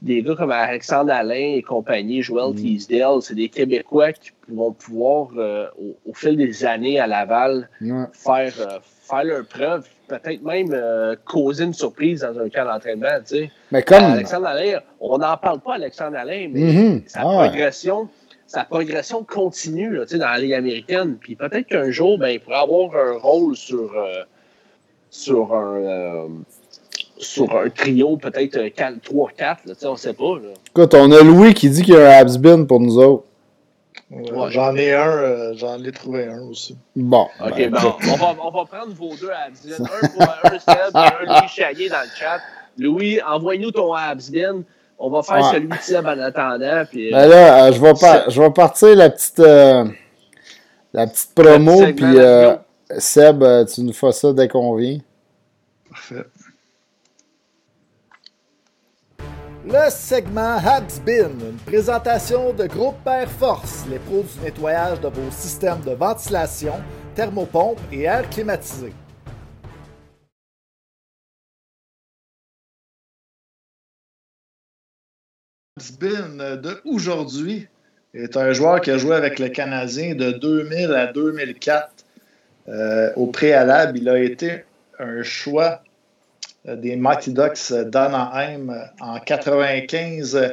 des 0.00 0.22
gars 0.22 0.34
comme 0.36 0.52
Alexandre 0.52 1.12
Alain 1.12 1.54
et 1.56 1.62
compagnie, 1.62 2.22
Joel 2.22 2.52
Mm. 2.54 2.56
Teasdale, 2.56 3.20
c'est 3.22 3.34
des 3.34 3.50
Québécois 3.50 4.12
qui 4.12 4.30
vont 4.48 4.72
pouvoir, 4.72 5.28
euh, 5.36 5.66
au, 5.78 5.96
au 6.10 6.14
fil 6.14 6.36
des 6.36 6.64
années 6.64 6.98
à 7.00 7.06
Laval, 7.06 7.68
Ouais. 7.82 8.04
faire, 8.12 8.52
euh, 8.60 8.78
faire 9.02 9.24
leur 9.24 9.46
preuve, 9.46 9.86
peut-être 10.18 10.42
même 10.42 10.68
euh, 10.72 11.14
causer 11.24 11.64
une 11.64 11.72
surprise 11.74 12.20
dans 12.20 12.38
un 12.38 12.48
camp 12.48 12.64
d'entraînement, 12.64 13.18
tu 13.26 13.36
sais. 13.36 13.50
Mais 13.72 13.82
comme. 13.82 14.04
Alexandre 14.04 14.46
Alain, 14.48 14.80
on 15.00 15.18
n'en 15.18 15.36
parle 15.36 15.60
pas, 15.60 15.74
Alexandre 15.74 16.16
Alain, 16.16 16.48
mais 16.52 16.60
Mhm. 16.60 17.02
sa 17.06 17.20
Ah 17.20 17.24
progression, 17.46 18.08
sa 18.46 18.64
progression 18.64 19.24
continue 19.24 19.94
là, 19.96 20.04
tu 20.04 20.12
sais, 20.12 20.18
dans 20.18 20.26
la 20.28 20.38
Ligue 20.38 20.54
américaine. 20.54 21.16
Puis 21.20 21.36
peut-être 21.36 21.66
qu'un 21.68 21.90
jour, 21.90 22.18
ben, 22.18 22.28
il 22.28 22.40
pourrait 22.40 22.56
avoir 22.58 22.90
un 22.96 23.18
rôle 23.18 23.56
sur, 23.56 23.92
euh, 23.96 24.24
sur 25.10 25.54
un. 25.54 25.76
euh, 25.76 26.26
sur 27.18 27.54
un 27.54 27.68
trio, 27.68 28.16
peut-être 28.16 28.56
3-4, 29.02 29.66
là, 29.66 29.74
tu 29.74 29.80
sais, 29.80 29.86
on 29.86 29.92
ne 29.92 29.96
sait 29.98 30.14
pas. 30.14 30.36
Là. 30.36 30.54
Écoute, 30.70 30.94
on 30.94 31.12
a 31.12 31.22
Louis 31.22 31.52
qui 31.52 31.68
dit 31.68 31.82
qu'il 31.82 31.92
y 31.92 31.96
a 31.98 32.16
un 32.16 32.20
Habsbin 32.20 32.64
pour 32.64 32.80
nous 32.80 32.96
autres. 32.98 33.24
Ouais. 34.10 34.50
J'en 34.50 34.74
ai 34.74 34.92
un, 34.92 35.06
euh, 35.08 35.52
j'en 35.56 35.82
ai 35.84 35.92
trouvé 35.92 36.26
un 36.26 36.40
aussi. 36.42 36.76
Bon. 36.96 37.28
OK, 37.44 37.54
ben, 37.56 37.70
bon, 37.70 37.94
on, 38.02 38.16
va, 38.16 38.34
on 38.42 38.50
va 38.50 38.64
prendre 38.64 38.92
vos 38.94 39.14
deux 39.14 39.30
Habsbin. 39.30 39.84
Un 39.84 40.08
pour 40.08 40.22
un 40.22 40.58
Seb 40.58 40.96
et 40.96 40.98
un 40.98 41.40
Louis 41.40 41.48
Chaillé 41.48 41.88
dans 41.88 42.00
le 42.02 42.08
chat. 42.18 42.40
Louis, 42.76 43.20
envoie-nous 43.22 43.70
ton 43.70 43.92
Habsbin. 43.94 44.62
On 44.98 45.10
va 45.10 45.22
faire 45.22 45.36
Ouais. 45.36 45.52
celui 45.52 45.68
de 45.68 45.74
Seb 45.80 46.04
en 46.06 46.18
attendant. 46.20 46.84
Puis, 46.90 47.14
euh, 47.14 47.16
Ben 47.18 47.26
là, 47.28 47.64
euh, 47.66 47.72
je, 47.72 47.80
vais 47.80 47.92
par- 48.00 48.28
je 48.30 48.42
vais 48.42 48.50
partir 48.50 48.96
la 48.96 49.10
petite, 49.10 49.38
euh, 49.40 49.84
la 50.92 51.06
petite 51.06 51.32
promo, 51.34 51.80
puis 51.94 52.04
euh. 52.18 52.56
Seb, 52.98 53.42
euh, 53.44 53.64
tu 53.64 53.82
nous 53.82 53.92
fais 53.92 54.10
ça 54.10 54.32
dès 54.32 54.48
qu'on 54.48 54.74
vient. 54.74 54.98
Parfait. 55.88 56.24
Le 59.66 59.90
segment 59.90 60.56
Habsbin, 60.56 61.28
une 61.38 61.58
présentation 61.66 62.54
de 62.54 62.66
Groupe 62.66 63.06
Air 63.06 63.30
Force, 63.30 63.84
les 63.90 63.98
pros 63.98 64.22
du 64.22 64.42
nettoyage 64.42 65.00
de 65.02 65.08
vos 65.08 65.30
systèmes 65.30 65.82
de 65.82 65.90
ventilation, 65.90 66.72
thermopompe 67.14 67.78
et 67.92 68.04
air 68.04 68.28
climatisé. 68.30 68.94
Habsbin 75.76 76.40
euh, 76.40 76.56
de 76.56 76.80
aujourd'hui 76.86 77.68
est 78.14 78.38
un 78.38 78.54
joueur 78.54 78.80
qui 78.80 78.90
a 78.90 78.96
joué 78.96 79.14
avec 79.14 79.38
le 79.38 79.50
Canadien 79.50 80.14
de 80.14 80.30
2000 80.30 80.90
à 80.94 81.12
2004. 81.12 82.06
Euh, 82.68 83.12
au 83.14 83.26
préalable, 83.26 83.98
il 83.98 84.08
a 84.08 84.18
été 84.18 84.64
un 84.98 85.22
choix 85.22 85.82
des 86.66 86.96
Mighty 86.96 87.32
Ducks 87.32 87.72
d'Anaheim 87.72 88.70
euh, 88.70 88.84
en 89.04 89.18
95, 89.20 90.36
euh, 90.36 90.48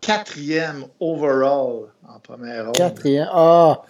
quatrième 0.00 0.84
overall 1.00 1.88
en 2.08 2.18
première 2.20 2.64
ronde. 2.66 2.74
Quatrième. 2.76 3.28
Ah, 3.32 3.82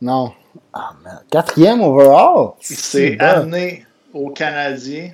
non. 0.00 0.32
Ah. 0.72 0.90
Quatrième 1.30 1.82
overall? 1.82 2.52
Il 2.68 2.76
s'est 2.76 3.18
amené 3.20 3.86
au 4.12 4.30
Canadien 4.30 5.12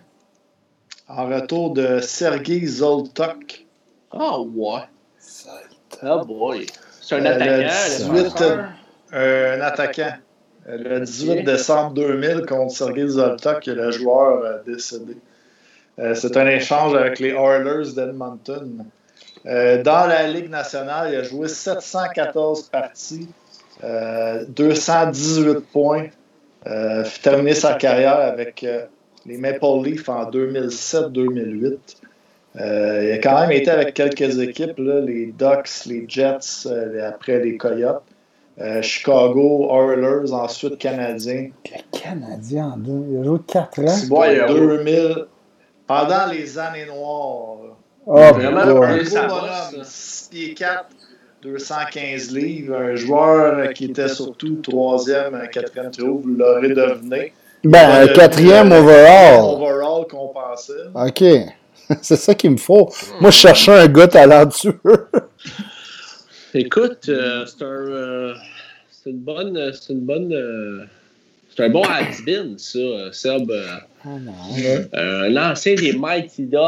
en 1.09 1.27
retour 1.27 1.73
de 1.75 2.01
Sergei 2.01 2.65
Zoltok. 2.67 3.67
Ah 4.11 4.41
ouais. 4.41 4.81
Oh 6.03 6.25
boy. 6.25 6.67
C'est 7.01 7.17
un 7.17 7.25
Euh, 7.27 7.61
attaquant. 7.63 7.67
le 7.67 7.79
le 7.79 8.21
18, 8.21 8.25
passeur. 8.33 8.65
un 9.13 9.61
attaquant. 9.61 10.15
Euh, 10.67 10.77
Le 10.79 11.01
18 11.01 11.45
décembre 11.45 11.93
2000 11.95 12.47
contre 12.47 12.73
Sergei 12.75 13.07
Zoltok, 13.07 13.67
le 13.67 13.91
joueur 13.91 14.43
euh, 14.45 14.63
décédé. 14.67 15.17
Euh, 15.99 16.15
C'est 16.15 16.37
un 16.37 16.47
échange 16.47 16.95
avec 16.95 17.19
les 17.21 17.31
Oilers 17.31 17.93
d'Edmonton. 17.95 18.85
Euh, 19.47 19.83
dans 19.83 20.07
la 20.07 20.27
Ligue 20.27 20.51
nationale, 20.51 21.11
il 21.13 21.17
a 21.17 21.23
joué 21.23 21.49
714 21.49 22.63
parties, 22.71 23.29
euh, 23.85 24.45
218 24.49 25.61
points. 25.73 26.07
Euh, 26.67 27.05
terminé 27.23 27.53
sa 27.55 27.75
carrière 27.75 28.17
avec 28.21 28.65
euh, 28.65 28.87
les 29.27 29.37
Maple 29.37 29.83
Leafs 29.85 30.09
en 30.09 30.31
2007-2008. 30.31 31.77
Euh, 32.61 33.05
il 33.05 33.13
a 33.13 33.19
quand 33.19 33.39
même 33.41 33.51
été 33.53 33.71
avec 33.71 33.95
quelques 33.95 34.39
équipes, 34.39 34.79
là, 34.79 35.01
les 35.01 35.27
Ducks, 35.27 35.85
les 35.87 36.07
Jets, 36.09 36.67
euh, 36.67 37.09
après 37.09 37.41
les 37.41 37.57
Coyotes. 37.57 38.03
Euh, 38.61 38.81
Chicago, 38.83 39.69
Oilers, 39.73 40.33
ensuite 40.33 40.79
Canadiens. 40.79 41.49
Canadien 41.93 42.67
en 42.75 42.77
deux? 42.77 43.05
Il 43.11 43.21
a 43.21 43.25
joué 43.25 43.39
4 43.47 43.81
ans. 43.81 44.07
Bon, 44.09 44.23
il 44.25 44.41
a- 44.41 44.47
2000. 44.47 45.27
Pendant 45.87 46.27
les 46.31 46.59
années 46.59 46.87
noires. 46.87 47.77
Oh, 48.07 48.17
Vraiment, 48.35 48.83
Un 48.83 49.05
ça 49.05 49.27
bonhomme, 49.27 49.49
bosse, 49.79 49.87
6 49.89 50.29
pieds 50.31 50.55
4, 50.55 50.87
215 51.43 52.33
livres. 52.35 52.77
Un 52.77 52.95
joueur 52.97 53.59
euh, 53.59 53.67
qui 53.73 53.87
était 53.87 54.09
surtout 54.09 54.57
troisième, 54.57 55.35
euh, 55.35 55.47
quatrième 55.47 55.91
trio, 55.91 56.19
vous 56.19 56.35
l'aurez 56.37 56.69
deviné. 56.71 57.33
Ben, 57.65 58.07
quatrième 58.13 58.69
le- 58.71 58.77
overall. 58.77 59.41
Overall 59.41 60.07
qu'on 60.11 60.29
pensait. 60.29 60.73
OK. 60.95 61.25
C'est 62.03 62.17
ça 62.17 62.35
qu'il 62.35 62.51
me 62.53 62.57
faut. 62.57 62.91
Moi, 63.21 63.31
je 63.31 63.39
cherchais 63.39 63.73
un 63.73 63.87
gars 63.89 64.09
talentueux. 64.09 64.81
Écoute, 66.55 67.09
euh, 67.09 67.45
c'est 67.47 67.63
un, 67.65 67.67
euh, 67.67 68.35
c'est 68.91 69.11
une 69.11 69.19
bonne, 69.19 69.57
euh, 69.57 69.73
c'est 69.73 69.93
une 69.93 70.01
bonne, 70.07 70.33
euh, 70.33 70.85
c'est 71.51 71.65
un 71.65 71.69
bon 71.69 71.83
has-been, 71.83 72.57
ça, 72.59 72.79
euh, 72.79 73.11
Seb. 74.05 74.29
euh, 74.65 74.85
euh, 74.95 75.31
un 75.31 75.51
ancien 75.51 75.75
des 75.75 75.93
Mighty 75.95 76.45
Ducks. 76.45 76.61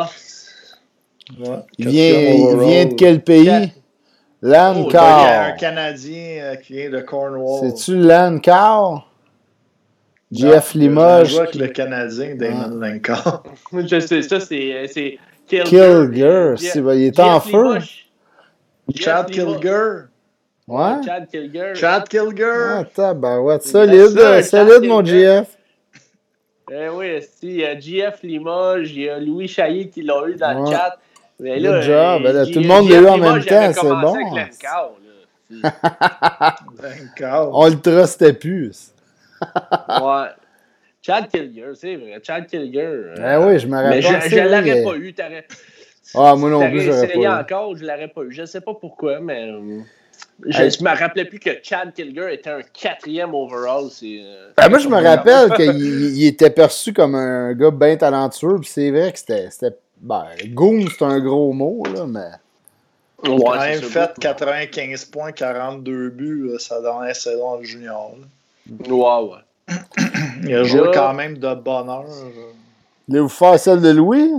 Ouais. 1.38 1.58
Il 1.78 1.88
vient, 1.88 2.82
il 2.82 2.88
de 2.88 2.94
quel 2.94 3.22
pays? 3.22 3.46
Quatre. 3.46 3.72
Oh, 4.42 4.42
il 4.42 4.50
y 4.50 4.54
a 4.54 4.68
un 4.68 4.74
Lancar. 4.74 5.56
Canadien 5.56 6.42
euh, 6.42 6.56
qui 6.56 6.74
vient 6.74 6.90
de 6.90 7.00
Cornwall. 7.00 7.70
C'est-tu 7.70 7.96
Lancar? 7.96 9.10
Jeff 10.32 10.74
Limoges. 10.74 11.30
joué 11.30 11.40
avec 11.40 11.54
le 11.54 11.68
Canadien, 11.68 12.34
Damon 12.34 12.76
Lankar. 12.80 13.42
Je 13.72 14.00
sais, 14.00 14.22
ça, 14.22 14.40
c'est, 14.40 14.86
c'est 14.92 15.18
Kilger. 15.46 16.54
Il 16.58 17.02
est 17.06 17.20
en 17.20 17.40
feu. 17.40 17.50
Limoges. 17.52 18.06
Chad. 18.94 19.30
Kilger. 19.30 20.06
Ouais? 20.68 21.02
Chad 21.04 21.28
Kilger. 21.30 21.72
Chad 21.74 22.08
Kilger. 22.08 22.66
Ah, 22.68 22.84
tabarouette. 22.92 23.62
C'est 23.62 23.70
Solide, 23.70 24.18
euh, 24.18 24.42
solide, 24.42 24.88
mon. 24.88 25.04
GF. 25.04 25.55
Eh 26.72 26.88
oui, 26.88 27.22
si, 27.22 27.46
il 27.46 27.56
y 27.56 27.64
a 27.64 27.78
JF 27.78 28.22
Limoges, 28.24 28.90
il 28.92 29.02
y 29.02 29.08
a 29.08 29.20
Louis 29.20 29.46
Chaillé 29.46 29.88
qui 29.88 30.02
l'a 30.02 30.26
eu 30.28 30.34
dans 30.34 30.64
Ouais. 30.64 30.70
le 30.70 30.76
chat. 30.76 30.98
Mais 31.38 31.60
job. 31.60 32.22
Ben 32.22 32.32
là, 32.34 32.46
tout 32.46 32.60
le 32.60 32.66
monde 32.66 32.88
l'a 32.88 32.96
eu 32.98 33.06
en 33.06 33.18
même 33.18 33.44
temps, 33.44 33.72
c'est 33.72 33.88
bon. 33.88 34.14
avec. 34.14 34.64
On 37.52 37.68
le 37.68 37.80
trustait 37.80 38.32
plus. 38.32 38.90
ouais. 39.42 40.26
Chad 41.02 41.28
Kilger, 41.28 41.72
c'est 41.74 41.94
vrai. 41.96 42.20
Chad 42.22 42.46
Kilger. 42.46 42.80
euh, 42.80 43.14
Ah 43.22 43.40
oui, 43.40 43.58
je 43.60 43.66
me 43.68 43.76
rappelle. 43.76 43.90
Mais 43.90 44.02
je, 44.02 44.08
vrai. 44.34 44.48
l'aurais 44.48 44.82
pas 44.82 44.96
eu. 44.96 45.14
t'aurais- 45.14 45.46
Ah, 46.14 46.34
moi 46.34 46.50
non 46.50 46.68
plus, 46.68 46.80
j'aurais 46.80 47.06
pas 47.08 47.18
eu. 47.18 47.26
encore, 47.28 47.76
je 47.76 47.84
l'aurais 47.84 48.08
pas 48.08 48.22
eu. 48.22 48.32
Je 48.32 48.44
sais 48.44 48.60
pas 48.60 48.74
pourquoi, 48.74 49.20
mais. 49.20 49.48
Je 50.44 50.62
ne 50.62 50.88
me 50.90 50.98
rappelais 50.98 51.24
plus 51.24 51.38
que 51.38 51.50
Chad 51.62 51.92
Kilger 51.94 52.32
était 52.34 52.50
un 52.50 52.60
quatrième 52.62 53.34
overall. 53.34 53.86
C'est, 53.90 54.20
euh, 54.22 54.50
Ben, 54.56 54.68
moi, 54.68 54.78
je 54.78 54.88
me 54.88 55.02
rappelle 55.02 55.50
qu'il 55.54 55.74
il 56.16 56.26
était 56.26 56.50
perçu 56.50 56.92
comme 56.92 57.14
un 57.14 57.54
gars 57.54 57.70
bien 57.70 57.96
talentueux, 57.96 58.56
puis 58.60 58.68
c'est 58.68 58.90
vrai 58.90 59.12
que 59.12 59.18
c'était. 59.18 59.48
c'était- 59.50 59.76
Ben, 59.98 60.24
goon, 60.48 60.84
c'est 60.90 61.04
un 61.04 61.20
gros 61.20 61.52
mot, 61.54 61.82
là, 61.94 62.04
mais. 62.06 62.28
Il 63.24 63.30
a 63.30 63.34
Ouais, 63.34 63.40
quand 63.44 63.58
même 63.60 63.80
fait 63.80 64.10
95 64.20 65.06
points, 65.06 65.32
42 65.32 66.10
buts 66.10 66.50
euh, 66.52 66.58
sa 66.58 66.82
dernière 66.82 67.16
saison 67.16 67.46
en 67.48 67.62
junior. 67.62 68.12
là. 68.18 68.94
Ouais, 68.94 69.30
ouais. 69.30 69.74
Il 70.44 70.54
a 70.54 70.64
joué 70.64 70.82
Là- 70.82 70.90
quand 70.92 71.14
même 71.14 71.38
de 71.38 71.54
bonheur. 71.54 72.04
Voulez-vous 73.08 73.28
faire 73.30 73.58
celle 73.58 73.80
de 73.80 73.88
Louis? 73.88 74.30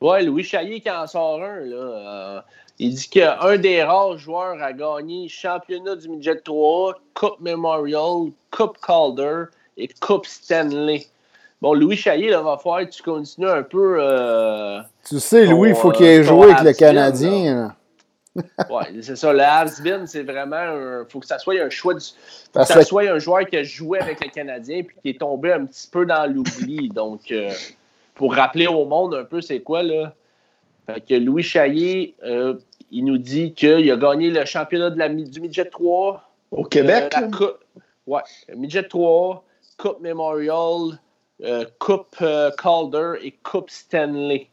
Ouais, 0.00 0.22
Louis 0.22 0.44
Chaillé 0.44 0.80
qui 0.80 0.90
en 0.90 1.06
sort 1.06 1.42
un, 1.42 1.60
là. 1.60 1.76
euh, 1.76 2.40
il 2.78 2.94
dit 2.94 3.08
qu'un 3.08 3.56
des 3.56 3.82
rares 3.82 4.18
joueurs 4.18 4.62
à 4.62 4.72
gagner 4.72 5.28
championnat 5.28 5.96
du 5.96 6.08
midget 6.08 6.40
3, 6.40 6.94
Coupe 7.14 7.40
Memorial, 7.40 8.30
Coupe 8.50 8.78
Calder 8.84 9.44
et 9.76 9.88
Coupe 10.00 10.26
Stanley. 10.26 11.06
Bon, 11.60 11.74
Louis 11.74 11.96
Chaillé, 11.96 12.30
là, 12.30 12.40
va 12.40 12.56
falloir 12.56 12.80
que 12.86 12.90
tu 12.94 13.02
continues 13.02 13.48
un 13.48 13.64
peu. 13.64 13.96
euh, 14.00 14.80
Tu 15.08 15.18
sais, 15.18 15.46
Ton, 15.46 15.50
Louis, 15.52 15.70
il 15.70 15.74
faut 15.74 15.88
euh, 15.90 15.92
qu'il 15.92 16.06
ait 16.06 16.18
ton 16.22 16.28
joué 16.28 16.52
avec 16.52 16.64
le 16.64 16.72
Canadien. 16.72 17.74
Ouais, 18.70 18.84
c'est 19.02 19.16
ça. 19.16 19.32
Le 19.32 19.40
has-been, 19.40 20.06
c'est 20.06 20.22
vraiment. 20.22 20.54
un- 20.54 21.04
faut 21.08 21.18
que 21.18 21.26
ça 21.26 21.40
soit 21.40 21.60
un 21.60 21.70
choix. 21.70 21.94
Du, 21.94 22.00
faut 22.52 22.60
que 22.60 22.64
ça 22.66 22.84
soit 22.84 23.10
un 23.10 23.18
joueur 23.18 23.44
qui 23.46 23.56
a 23.56 23.64
joué 23.64 23.98
avec 23.98 24.22
le 24.24 24.30
Canadien 24.30 24.84
puis 24.84 24.94
qui 25.02 25.08
est 25.10 25.18
tombé 25.18 25.52
un 25.52 25.66
petit 25.66 25.88
peu 25.90 26.06
dans 26.06 26.24
l'oubli. 26.32 26.88
Donc, 26.88 27.32
euh, 27.32 27.50
pour 28.14 28.34
rappeler 28.36 28.68
au 28.68 28.84
monde 28.84 29.16
un 29.16 29.24
peu 29.24 29.40
c'est 29.40 29.58
quoi, 29.58 29.82
là. 29.82 30.12
Fait 30.86 31.00
que 31.00 31.14
Louis 31.14 31.42
Chaillé, 31.42 32.14
euh, 32.22 32.54
il 32.90 33.04
nous 33.04 33.18
dit 33.18 33.52
qu'il 33.54 33.90
a 33.90 33.96
gagné 33.96 34.30
le 34.30 34.44
championnat 34.44 34.90
de 34.90 34.98
la, 34.98 35.08
du 35.08 35.40
Midget 35.40 35.66
3. 35.66 36.22
Au 36.50 36.64
Québec, 36.64 37.14
euh, 37.20 37.28
coupe- 37.30 37.58
ouais, 38.06 38.22
Midget 38.56 38.84
3, 38.88 39.44
Coupe 39.76 40.00
Memorial, 40.00 40.98
euh, 41.44 41.64
Coupe 41.78 42.16
euh, 42.22 42.50
Calder 42.60 43.12
et 43.22 43.32
Coupe 43.42 43.70
Stanley. 43.70 44.48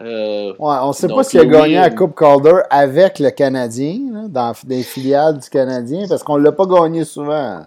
Euh, 0.00 0.52
Ouais, 0.58 0.76
on 0.82 0.92
sait 0.92 1.06
Donc, 1.06 1.18
pas 1.18 1.24
s'il 1.24 1.38
a 1.40 1.44
gagné 1.44 1.74
la 1.76 1.86
euh, 1.86 1.90
Coupe 1.90 2.16
Calder 2.18 2.62
avec 2.68 3.20
le 3.20 3.30
Canadien, 3.30 4.26
dans 4.28 4.52
des 4.64 4.82
filiales 4.82 5.38
du 5.38 5.48
Canadien, 5.48 6.06
parce 6.08 6.24
qu'on 6.24 6.36
l'a 6.36 6.50
pas 6.50 6.66
gagné 6.66 7.04
souvent. 7.04 7.60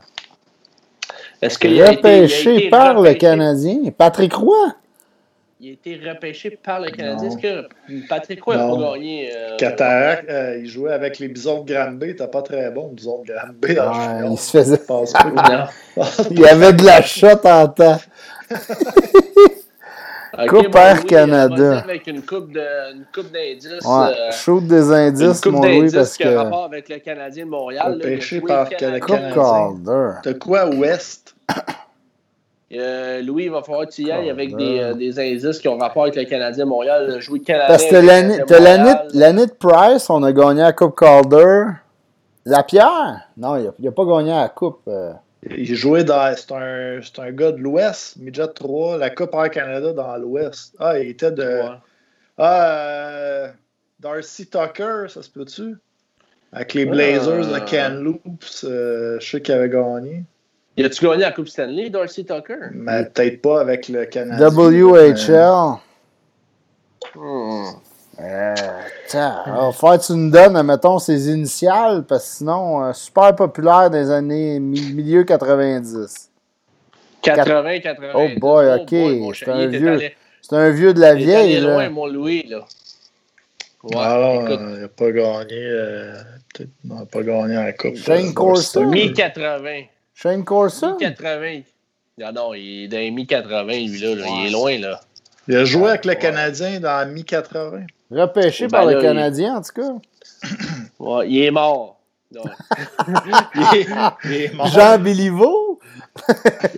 Est-ce 1.42 1.58
qu'il 1.58 1.82
a 1.82 1.92
été- 1.94 2.02
il 2.02 2.06
a 2.08 2.16
Repêché 2.18 2.56
été 2.58 2.70
par 2.70 3.00
le 3.00 3.14
Canadien. 3.14 3.78
Patrick 3.98 4.34
Roy. 4.34 4.74
Il 5.60 5.70
a 5.70 5.74
été 5.74 6.00
repêché 6.08 6.52
par 6.64 6.80
le 6.80 6.92
Canadien. 6.92 7.30
Est-ce 7.30 7.38
que 7.38 7.68
Patrick 8.08 8.44
Roy 8.44 8.58
Non. 8.58 8.78
pas 8.78 8.94
gagné? 8.94 9.32
euh, 9.36 9.58
Cataract, 9.58 10.30
euh, 10.30 10.58
il 10.60 10.68
jouait 10.68 10.94
avec 10.94 11.18
les 11.18 11.28
Bisons 11.30 11.64
de 11.64 11.74
Granby. 11.74 12.16
T'es 12.16 12.28
pas 12.28 12.44
très 12.44 12.70
bon, 12.70 12.90
Bisons 12.90 13.24
de 13.24 13.34
Granby. 13.34 13.68
junior. 13.70 14.32
il 14.32 14.38
se 14.38 14.52
faisait. 14.58 14.80
Il 16.32 16.40
y 16.40 16.46
avait 16.48 16.74
de 16.74 16.86
la 16.86 17.02
shot 17.02 17.28
en 17.46 17.68
temps. 17.68 17.98
Ok, 20.40 20.50
Coupe 20.50 20.76
mon 20.76 20.80
Air 20.82 20.96
Louis, 20.98 21.06
Canada. 21.06 21.78
Avec 21.80 22.06
une 22.06 22.22
coupe 22.22 22.52
d'indices. 22.52 23.84
Ouais, 23.84 24.14
euh, 24.20 24.32
shoot 24.32 24.68
des 24.68 24.92
indices, 24.92 25.42
coupe 25.42 25.54
mon 25.54 25.62
Louis, 25.64 25.92
parce 25.92 26.16
qui 26.16 26.24
a 26.24 26.30
que. 26.32 26.36
rapport 26.36 26.66
avec 26.66 26.90
le 26.90 27.00
Canadien 27.00 27.46
de 27.46 27.50
Montréal. 27.50 27.84
a 27.88 27.90
Repêché 27.96 28.42
par 28.42 28.70
Canadien. 28.70 28.92
le 28.92 29.00
Coupe 29.00 29.16
Canadien. 29.34 29.34
Calder. 29.34 30.12
T'as 30.22 30.34
quoi, 30.36 30.68
West? 30.76 31.34
Euh, 32.74 33.22
Louis, 33.22 33.46
il 33.46 33.52
va 33.52 33.62
falloir 33.64 33.86
que 33.88 33.92
tu 33.94 34.02
y 34.04 34.12
ailles 34.12 34.30
avec 34.30 34.56
des, 34.58 34.80
euh, 34.80 34.94
des 34.94 35.18
indices 35.20 35.60
qui 35.60 35.68
ont 35.70 35.78
rapport 35.78 36.04
avec 36.04 36.16
le 36.18 36.26
Canadien 36.26 36.66
Montréal. 36.66 37.20
Joué 37.22 37.40
Canadien. 37.40 37.68
Parce 37.70 37.86
que 37.86 37.96
l'année 39.18 39.46
de 39.46 39.52
Price, 39.54 40.10
on 40.10 40.22
a 40.24 40.34
gagné 40.34 40.62
la 40.62 40.74
Coupe 40.74 40.98
Calder. 41.00 41.64
La 42.46 42.64
Pierre? 42.64 43.28
Non, 43.38 43.56
il 43.58 43.72
n'a 43.86 43.92
pas 43.92 44.06
gagné 44.06 44.32
la 44.32 44.50
Coupe. 44.50 44.82
euh. 44.88 45.14
Il 45.50 45.76
jouait 45.76 46.04
dans. 46.04 46.34
C'est 46.36 46.52
un, 46.52 47.00
c'est 47.02 47.20
un 47.20 47.32
gars 47.32 47.52
de 47.54 47.58
l'Ouest, 47.60 48.18
Midget 48.18 48.48
3, 48.48 48.98
la 48.98 49.10
Coupe 49.12 49.34
Air 49.34 49.50
Canada 49.50 49.94
dans 49.94 50.18
l'Ouest. 50.18 50.74
Ah, 50.80 51.00
il 51.00 51.10
était 51.10 51.32
de. 51.32 51.44
Ouais. 51.44 51.70
Ah, 52.38 52.68
euh, 52.70 53.48
Darcy 54.00 54.48
Tucker, 54.48 55.06
ça 55.08 55.22
se 55.22 55.30
peut-tu? 55.30 55.76
Avec 56.52 56.74
les 56.74 56.86
Blazers 56.86 57.46
Ah. 57.54 57.60
de 57.60 57.66
Kamloops, 57.66 58.64
euh, 58.66 59.18
je 59.22 59.30
sais 59.30 59.42
qu'il 59.42 59.54
avait 59.54 59.70
gagné. 59.70 60.24
Y 60.78 60.84
a-tu 60.86 61.06
gagné 61.06 61.22
la 61.22 61.32
Coupe 61.32 61.48
Stanley, 61.48 61.90
Darcy 61.90 62.24
Tucker? 62.26 62.70
Mais 62.72 63.06
peut-être 63.06 63.42
pas 63.42 63.62
avec 63.62 63.90
le 63.90 64.06
Canadien. 64.06 64.50
WHL. 64.50 65.80
Hmm. 67.16 67.66
Euh, 68.20 68.56
tiens, 69.08 69.44
que 69.98 70.06
tu 70.08 70.14
nous 70.14 70.32
donnes, 70.32 70.62
mettons, 70.64 70.98
ses 71.00 71.30
initiales, 71.30 72.04
parce 72.08 72.30
que 72.30 72.36
sinon, 72.38 72.84
euh, 72.86 72.94
super 72.94 73.36
populaire 73.36 73.90
dans 73.92 73.98
les 73.98 74.10
années 74.10 74.60
mi- 74.60 74.92
milieu 74.94 75.24
90. 75.24 76.30
80, 77.22 77.80
80. 77.80 78.12
Oh 78.16 78.28
boy, 78.40 78.82
ok, 78.82 79.34
c'est 79.36 79.50
un 79.50 79.68
un 80.56 80.70
vieux 80.72 80.94
de 80.94 81.00
la 81.00 81.14
Il 81.14 81.22
est 81.22 81.26
vieille, 81.26 81.58
allé 81.58 81.68
là. 81.68 81.74
loin, 81.74 81.90
mon 81.90 82.08
Louis, 82.08 82.44
là. 82.48 82.60
Ouais, 83.84 84.44
écoute, 84.44 84.60
il 84.62 84.82
n'a 84.82 84.88
pas 84.88 85.12
gagné. 85.12 85.58
euh, 85.64 86.14
peut-être- 86.54 86.70
non, 86.86 86.96
il 86.96 87.00
n'a 87.00 87.06
pas 87.06 87.22
gagné 87.24 87.54
la 87.56 87.74
Coupe. 87.74 87.96
Shane 87.98 88.34
euh, 88.78 88.86
mi-80. 88.86 89.88
Shane 90.20 90.44
Corson? 90.44 90.98
Mi-80. 91.00 91.64
Non, 92.18 92.32
non, 92.32 92.54
il 92.56 92.86
est 92.86 92.88
dans 92.88 92.98
les 92.98 93.12
mi-80, 93.12 93.88
lui, 93.92 94.00
là. 94.00 94.16
là. 94.16 94.26
Il 94.28 94.48
est 94.48 94.50
loin, 94.50 94.80
là. 94.80 95.00
Il 95.48 95.56
a 95.56 95.64
joué 95.64 95.90
avec 95.90 96.06
le 96.06 96.14
Ouais. 96.14 96.18
Canadien 96.18 96.80
dans 96.80 96.98
la 96.98 97.06
mi-80. 97.06 97.86
Repêché 98.10 98.66
Ben 98.66 98.72
par 98.72 98.86
là, 98.86 98.94
le 98.94 98.98
il- 99.00 99.02
Canadien, 99.04 99.58
en 99.58 99.62
tout 99.62 99.74
cas. 99.82 99.90
Ouais, 101.00 101.30
il 101.30 101.44
est 101.44 101.52
mort. 101.52 102.00
Non. 102.34 102.42
Il 103.56 103.80
est, 103.80 103.88
il 104.26 104.34
est 104.34 104.54
mort. 104.56 104.66
Jean 104.68 104.98
Béliveau? 104.98 105.80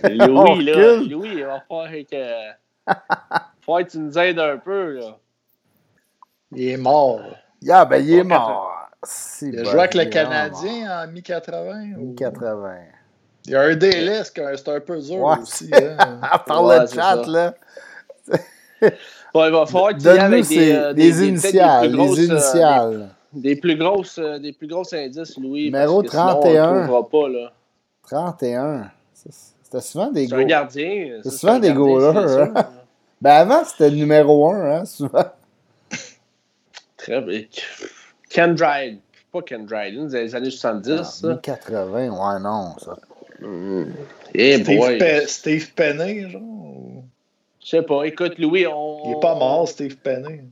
Louis, 0.04 0.64
là. 0.66 0.96
Louis, 0.96 1.30
il 1.32 1.44
va 1.44 1.60
falloir 1.66 1.88
que. 2.10 2.94
Faut 3.62 3.76
que 3.78 3.82
tu 3.90 3.98
nous 3.98 4.18
aides 4.18 4.38
un 4.38 4.58
peu, 4.58 4.98
là. 5.00 5.16
Il 6.52 6.68
est 6.68 6.76
mort. 6.76 7.22
Ah, 7.70 7.84
ben, 7.86 7.96
il 8.04 8.12
est 8.18 8.22
mort. 8.24 8.70
Si, 9.02 9.48
Il 9.48 9.58
a 9.60 9.64
joué 9.64 9.78
avec 9.80 9.94
le 9.94 10.04
Canadien 10.04 11.04
en 11.04 11.08
mi-80. 11.10 11.96
mort. 11.96 12.02
ou- 12.02 12.14
80. 12.14 12.76
Il 13.46 13.52
y 13.52 13.54
a 13.56 13.62
un 13.62 13.74
délai, 13.74 14.22
c'est 14.24 14.68
un 14.68 14.80
peu 14.80 14.98
dur 15.00 15.16
Ouais. 15.20 15.38
aussi. 15.40 15.70
Hein. 15.72 16.18
À 16.22 16.38
part 16.38 16.64
Ouais, 16.64 16.80
le 16.80 16.86
chat, 16.86 17.22
ça. 17.24 17.24
là. 17.26 17.54
Bon, 19.32 19.44
il 19.46 19.52
va 19.52 19.66
falloir 19.66 19.92
qu'il 19.94 20.02
y 20.04 20.08
ait 20.08 20.18
avec 20.18 20.46
des, 20.48 20.72
euh, 20.72 20.92
des, 20.92 21.02
des- 21.02 21.12
des- 21.12 21.18
des 21.20 21.28
initiales. 21.28 21.88
plus 21.88 21.96
grosses, 21.96 22.18
les 22.18 22.30
euh, 22.30 22.34
initiales. 22.34 23.08
des, 23.32 23.40
des 23.54 23.60
plus 23.60 23.76
grosses, 23.76 24.18
euh, 24.18 24.38
des 24.38 24.52
plus 24.52 24.66
grosses 24.66 24.92
indices, 24.92 25.36
Louis. 25.38 25.64
Numéro 25.66 26.02
parce 26.02 26.12
que 26.14 26.18
sinon, 26.18 26.30
on 26.30 26.40
31. 26.40 26.72
le 26.74 26.80
trouvera 26.86 27.08
pas, 27.08 27.28
là. 27.28 27.52
31. 28.08 28.90
Ça, 29.14 29.30
C'était 29.62 29.80
souvent 29.80 30.10
des 30.10 30.26
goals. 30.26 30.46
gardien. 30.46 31.20
C'est 31.22 31.30
ça, 31.30 31.36
souvent 31.38 31.58
des 31.58 31.72
goalers, 31.72 32.16
hein. 32.40 32.54
Ben 33.20 33.32
avant, 33.32 33.64
c'était 33.64 33.90
le 33.90 33.96
numéro 33.96 34.50
1, 34.50 34.70
hein, 34.78 34.84
souvent. 34.86 35.24
Très 36.96 37.20
bien. 37.20 37.42
Ken 38.30 38.54
Dryden. 38.54 38.98
Pas 39.32 39.42
Ken 39.42 39.64
Dryden, 39.66 40.08
des 40.08 40.34
années 40.34 40.50
70, 40.50 41.02
ça. 41.04 41.38
80, 41.42 42.08
ouais, 42.08 42.40
non. 42.40 42.74
Ça. 42.78 42.96
Steve. 43.40 44.98
Pe- 44.98 45.26
Steve 45.26 45.72
Penney, 45.74 46.28
genre. 46.30 47.02
Je 47.62 47.68
sais 47.68 47.82
pas. 47.82 48.04
Écoute, 48.04 48.38
Louis, 48.38 48.66
on. 48.66 49.02
Il 49.06 49.12
est 49.12 49.20
pas 49.20 49.34
mort, 49.34 49.68
Steve 49.68 49.96
Penney. 49.98 50.44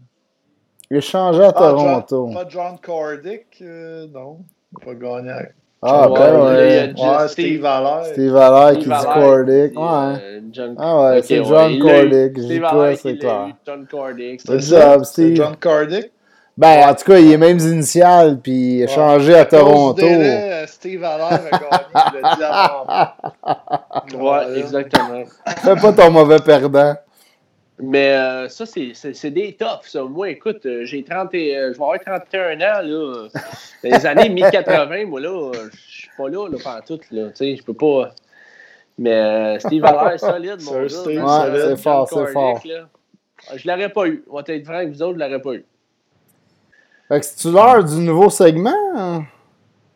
Il 0.90 0.96
est 0.98 1.00
changé 1.00 1.42
à 1.42 1.48
Ah, 1.48 1.52
Toronto. 1.52 2.26
John- 2.30 2.34
pas 2.34 2.48
John 2.48 2.76
Cordick, 2.82 3.46
euh, 3.62 4.06
non. 4.12 4.38
Il 4.72 4.82
a 4.82 4.84
pas 4.86 4.94
gagné. 4.94 5.32
Ah, 5.80 6.10
Ouais, 6.10 6.18
ben 6.18 6.40
ouais. 6.40 6.92
Ouais, 6.96 7.28
Steve- 7.28 7.28
Steve 7.28 7.64
Allaire. 7.64 8.04
Steve 8.06 8.36
Allaire 8.36 8.78
qui 8.78 8.84
dit 8.84 9.04
Cordick. 9.14 9.78
Ouais. 9.78 10.20
euh, 10.20 10.40
John... 10.50 10.74
Ah 10.78 11.00
ouais, 11.10 11.22
c'est 11.22 11.38
ouais, 11.38 11.44
John 11.46 11.72
eu. 11.72 11.78
Cordick. 11.78 12.40
J'ai 12.48 12.64
Allaire, 12.64 12.98
c'est 12.98 13.16
clair. 13.18 13.48
John 13.64 13.86
Cordick. 13.86 14.40
Steve. 15.04 15.36
John 15.36 15.56
Cordick. 15.56 16.10
Ben, 16.58 16.88
en 16.88 16.94
tout 16.96 17.04
cas, 17.04 17.18
il 17.20 17.30
est 17.30 17.36
mêmes 17.36 17.60
initiales, 17.60 18.40
puis 18.40 18.78
il 18.78 18.80
Ouais. 18.82 18.88
changé 18.88 19.32
à 19.36 19.44
Toronto. 19.44 19.92
délai, 19.94 20.52
euh, 20.52 20.66
Steve 20.66 21.04
Allaire 21.04 21.40
a 21.52 21.58
gagné 21.58 22.20
le 22.20 22.36
diamant. 22.36 23.08
Ouais, 24.24 24.58
exactement. 24.58 25.22
Fais 25.62 25.76
pas 25.76 25.92
ton 25.92 26.10
mauvais 26.10 26.40
perdant. 26.40 26.94
Mais 27.80 28.10
euh, 28.10 28.48
ça, 28.48 28.66
c'est- 28.66 29.30
des 29.30 29.52
toughs, 29.54 29.84
ça. 29.84 30.02
Moi, 30.02 30.30
écoute, 30.30 30.66
euh, 30.66 30.84
j'ai 30.84 31.04
30 31.04 31.32
et, 31.34 31.56
euh, 31.56 31.72
je 31.72 31.78
vais 31.78 31.84
avoir 31.84 32.00
31 32.00 32.56
ans, 32.60 32.82
là. 32.82 33.28
Les 33.84 34.04
années 34.06 34.28
1080, 34.28 35.06
moi, 35.06 35.20
là, 35.20 35.52
je 35.72 35.78
suis 36.00 36.10
pas 36.18 36.28
là, 36.28 36.48
là, 36.48 36.58
pendant 36.64 36.80
tout, 36.80 37.00
là. 37.12 37.28
Tu 37.28 37.32
sais, 37.36 37.56
je 37.56 37.62
peux 37.62 37.74
pas. 37.74 38.10
Mais 38.98 39.12
euh, 39.12 39.58
Steve 39.60 39.84
Allaire, 39.84 40.18
solide, 40.18 40.60
mon 40.62 40.88
C'est 40.88 41.16
un 41.18 41.24
gars. 41.24 41.52
C'est 41.68 41.76
fort, 41.76 42.08
c'est 42.08 42.32
fort. 42.32 42.60
là. 42.64 42.88
Je 43.54 43.68
l'aurais 43.68 43.90
pas 43.90 44.06
eu. 44.08 44.24
On 44.28 44.34
va 44.40 44.42
être 44.48 44.64
franc 44.64 44.74
avec 44.74 44.88
vous 44.88 45.02
autres, 45.02 45.14
je 45.16 45.24
l'aurais 45.24 45.40
pas 45.40 45.52
eu. 45.52 45.64
Fait 47.08 47.20
que 47.20 47.26
c'est-tu 47.26 47.50
l'heure 47.52 47.82
du 47.84 47.96
nouveau 47.96 48.28
segment? 48.30 49.24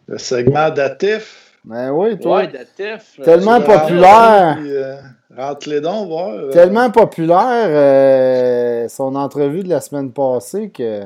Le 0.08 0.18
segment 0.18 0.70
datif. 0.70 1.58
Ben 1.64 1.90
oui, 1.92 2.18
toi. 2.18 2.38
Ouais, 2.38 2.46
Datif. 2.48 3.20
euh, 3.20 3.24
Tellement 3.24 3.60
populaire. 3.60 4.56
puis, 4.58 4.72
euh, 4.74 4.96
Rentre 5.36 5.68
les 5.68 5.80
dons, 5.80 6.06
voir. 6.06 6.30
euh. 6.30 6.50
Tellement 6.50 6.90
populaire, 6.90 7.66
euh, 7.68 8.88
son 8.88 9.14
entrevue 9.14 9.62
de 9.62 9.68
la 9.68 9.80
semaine 9.80 10.10
passée, 10.12 10.70
que 10.70 11.02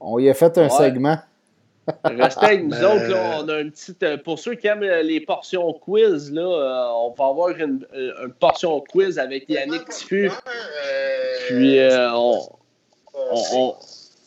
on 0.00 0.18
y 0.18 0.30
a 0.30 0.34
fait 0.34 0.56
un 0.56 0.62
Ouais. 0.64 0.70
segment. 0.70 1.18
Restez 2.04 2.46
avec 2.46 2.64
nous 2.68 2.76
autres, 2.82 3.08
là, 3.08 3.40
on 3.42 3.48
a 3.50 3.58
une 3.60 3.70
petite. 3.70 4.02
euh, 4.02 4.16
Pour 4.16 4.38
ceux 4.38 4.54
qui 4.54 4.66
aiment 4.68 4.82
euh, 4.82 5.02
les 5.02 5.20
portions 5.20 5.70
quiz, 5.74 6.32
là, 6.32 6.42
euh, 6.42 6.88
on 6.94 7.14
va 7.18 7.26
avoir 7.26 7.50
une, 7.50 7.86
euh, 7.94 8.26
une 8.26 8.32
portion 8.32 8.80
quiz 8.80 9.18
avec 9.18 9.48
Yannick 9.50 9.86
Tifu. 9.90 10.30
Puis 11.48 11.78
euh, 11.78 12.10
on, 12.14 12.40
on- 13.14 13.42
on- 13.54 13.74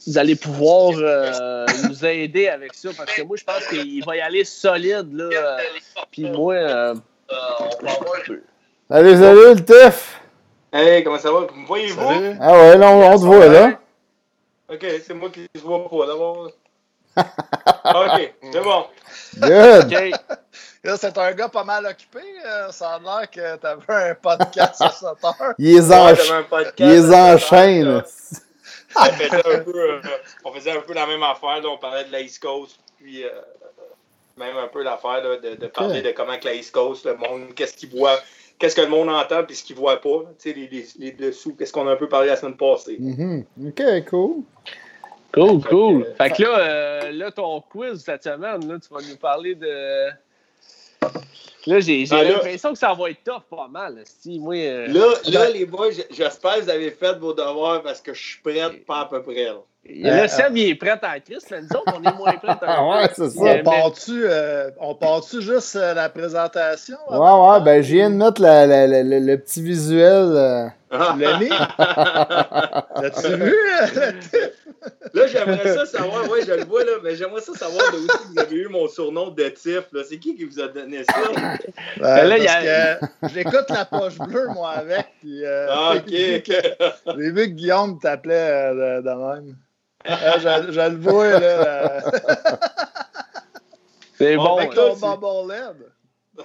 vous 0.07 0.17
allez 0.17 0.35
pouvoir 0.35 0.93
euh, 0.97 1.65
nous 1.87 2.05
aider 2.05 2.47
avec 2.47 2.73
ça 2.73 2.89
parce 2.97 3.13
que 3.13 3.21
moi 3.21 3.37
je 3.37 3.43
pense 3.43 3.65
qu'il 3.67 4.03
va 4.05 4.15
y 4.15 4.21
aller 4.21 4.43
solide 4.43 5.13
là. 5.13 5.25
euh, 5.31 5.57
Puis 6.11 6.29
moi, 6.29 6.55
euh, 6.55 6.95
on 7.29 7.85
va 7.85 7.91
avoir 7.91 8.15
Salut, 8.89 9.15
salut, 9.17 9.55
le 9.55 9.63
TIF! 9.63 10.19
Hey, 10.73 11.03
comment 11.03 11.19
ça 11.19 11.31
va? 11.31 11.41
Vous 11.41 11.55
me 11.55 11.67
voyez-vous? 11.67 12.07
Salut. 12.07 12.37
Ah 12.41 12.51
ouais, 12.53 12.77
là, 12.77 12.89
on, 12.91 13.11
on 13.13 13.19
te 13.19 13.23
voit, 13.25 13.47
là. 13.47 13.79
Ok, 14.69 14.85
c'est 15.05 15.13
moi 15.13 15.29
qui 15.29 15.47
ne 15.53 15.59
vois 15.61 15.89
pas 15.89 16.07
d'abord. 16.07 16.51
ok, 17.17 18.33
c'est 18.51 18.61
bon. 18.61 18.85
Good! 19.37 19.85
OK. 19.85 20.11
Là, 20.83 20.97
c'est 20.97 21.17
un 21.17 21.31
gars 21.33 21.47
pas 21.49 21.63
mal 21.63 21.85
occupé. 21.85 22.21
ça 22.71 22.95
a 22.95 22.99
l'air 22.99 23.29
que 23.29 23.55
t'avais 23.57 24.09
un 24.11 24.15
podcast 24.15 24.81
à 24.81 24.89
7 24.89 25.07
heures. 25.23 25.53
Il 25.59 25.73
les, 25.75 27.13
enchaîne. 27.13 28.03
Euh, 28.97 28.99
on, 28.99 29.11
faisait 29.13 29.55
un 29.55 29.59
peu, 29.59 29.79
euh, 29.79 30.01
on 30.45 30.51
faisait 30.53 30.71
un 30.71 30.81
peu 30.81 30.93
la 30.93 31.07
même 31.07 31.23
affaire. 31.23 31.61
là, 31.61 31.69
on 31.69 31.77
parlait 31.77 32.05
de 32.05 32.11
la 32.11 32.21
East 32.21 32.41
Coast, 32.41 32.79
puis 32.97 33.23
euh, 33.23 33.29
même 34.37 34.57
un 34.57 34.67
peu 34.67 34.83
l'affaire 34.83 35.23
là, 35.23 35.37
de, 35.37 35.55
de 35.55 35.67
parler 35.67 36.01
de 36.01 36.11
comment 36.11 36.37
que 36.37 36.45
la 36.45 36.55
East 36.55 36.71
Coast, 36.73 37.05
le 37.05 37.15
monde, 37.15 37.53
qu'est-ce 37.55 37.75
qu'il 37.75 37.89
voit, 37.89 38.19
qu'est-ce 38.59 38.75
que 38.75 38.81
le 38.81 38.89
monde 38.89 39.09
entend, 39.09 39.43
puis 39.43 39.55
ce 39.55 39.63
qu'il 39.63 39.75
voit 39.75 39.99
pas. 40.01 40.23
Tu 40.39 40.49
sais, 40.49 40.53
les, 40.53 40.67
les, 40.67 40.85
les 40.99 41.11
dessous, 41.11 41.55
qu'est-ce 41.55 41.73
qu'on 41.73 41.87
a 41.87 41.91
un 41.91 41.97
peu 41.97 42.09
parlé 42.09 42.27
la 42.27 42.35
semaine 42.35 42.57
passée. 42.57 42.97
Mhm. 42.99 43.45
Ok, 43.67 43.81
cool. 44.09 44.43
Cool, 45.33 45.63
cool. 45.63 46.05
Fait 46.17 46.29
que 46.31 46.43
là, 46.43 46.59
euh, 46.59 47.11
là, 47.11 47.31
ton 47.31 47.61
quiz 47.61 48.03
cette 48.03 48.23
semaine, 48.23 48.67
là, 48.67 48.77
tu 48.79 48.93
vas 48.93 48.99
nous 49.01 49.15
parler 49.15 49.55
de. 49.55 50.09
Là, 51.67 51.79
j'ai 51.79 52.05
j'ai 52.05 52.15
Ah, 52.15 52.23
là- 52.23 52.31
l'impression 52.31 52.73
que 52.73 52.79
ça 52.79 52.93
va 52.93 53.09
être 53.11 53.23
tough 53.23 53.43
pas 53.49 53.67
mal. 53.69 53.95
Si, 54.05 54.39
moi, 54.39 54.55
euh, 54.55 54.87
Là, 54.87 55.05
là, 55.31 55.49
les 55.51 55.65
boys, 55.65 55.89
j'espère 56.09 56.55
que 56.55 56.61
vous 56.61 56.69
avez 56.69 56.89
fait 56.91 57.17
vos 57.19 57.33
devoirs 57.33 57.83
parce 57.83 58.01
que 58.01 58.13
je 58.13 58.19
suis 58.19 58.39
prête, 58.41 58.83
pas 58.85 59.01
à 59.01 59.05
peu 59.05 59.21
près. 59.21 59.45
là. 59.45 59.55
là, 59.85 60.27
Seb, 60.27 60.57
il 60.57 60.69
est 60.69 60.75
prêt 60.75 60.93
en 60.93 61.19
crise, 61.23 61.45
mais 61.51 61.61
nous 61.61 61.67
autres, 61.77 61.93
on 61.99 62.03
est 62.03 62.13
moins 62.15 62.33
prêts. 62.33 62.55
Ah 62.61 62.83
ouais, 62.87 63.09
c'est 63.13 63.29
ça. 63.29 63.41
On 63.43 63.63
part-tu 63.63 64.23
euh, 64.25 64.71
on 64.79 64.95
part-tu 64.95 65.41
juste 65.41 65.75
euh, 65.75 65.93
la 65.93 66.09
présentation? 66.09 66.97
Ouais, 67.09 67.17
ouais, 67.17 67.61
ben, 67.63 67.81
je 67.83 67.93
viens 67.93 68.09
de 68.09 68.15
mettre 68.15 68.41
la- 68.41 68.65
la- 68.65 68.87
la- 68.87 69.03
le, 69.03 69.19
le 69.19 69.37
petit 69.37 69.61
visuel. 69.61 70.33
euh. 70.35 70.67
Tu 70.91 71.19
l'as 71.19 71.37
mis? 71.39 71.49
L'as-tu 73.01 73.35
vu? 73.35 73.55
Là, 75.13 75.27
j'aimerais 75.27 75.75
ça 75.75 75.85
savoir, 75.85 76.27
ouais, 76.29 76.43
je 76.45 76.53
le 76.53 76.65
vois, 76.65 76.83
là, 76.83 76.93
mais 77.03 77.15
j'aimerais 77.15 77.41
ça 77.41 77.53
savoir 77.53 77.91
de 77.91 77.97
où 77.97 78.07
c'est 78.09 78.17
que 78.17 78.27
vous 78.33 78.39
avez 78.39 78.55
eu 78.55 78.67
mon 78.67 78.87
surnom 78.87 79.29
de 79.29 79.43
Tiff. 79.49 79.83
là. 79.91 80.01
C'est 80.07 80.17
qui 80.17 80.35
qui 80.35 80.43
vous 80.45 80.59
a 80.59 80.67
donné 80.67 81.03
ça? 81.03 81.13
Ouais, 81.99 82.25
là, 82.27 82.37
il 82.37 82.43
y 82.43 82.47
parce 82.47 82.65
a- 82.65 82.95
que 82.95 83.33
j'écoute 83.33 83.69
la 83.69 83.85
poche 83.85 84.17
bleue, 84.17 84.47
moi, 84.49 84.71
avec. 84.71 85.05
Puis, 85.19 85.45
euh, 85.45 85.67
Ah, 85.69 85.93
ok. 85.97 86.09
j'ai 86.09 86.41
vu 87.31 87.33
que 87.35 87.45
Guillaume 87.45 87.99
t'appelait 87.99 88.33
euh, 88.73 89.01
de, 89.01 89.07
de 89.07 89.09
même. 89.13 89.55
Ah, 90.05 90.39
je, 90.39 90.71
je 90.71 90.89
le 90.89 90.97
vois, 90.97 91.29
là. 91.39 91.45
euh, 91.45 92.01
C'est 94.17 94.35
Bon, 94.35 94.57
avec 94.57 94.73
ton 94.73 94.95
bubble 94.95 95.51
LED. 95.53 95.75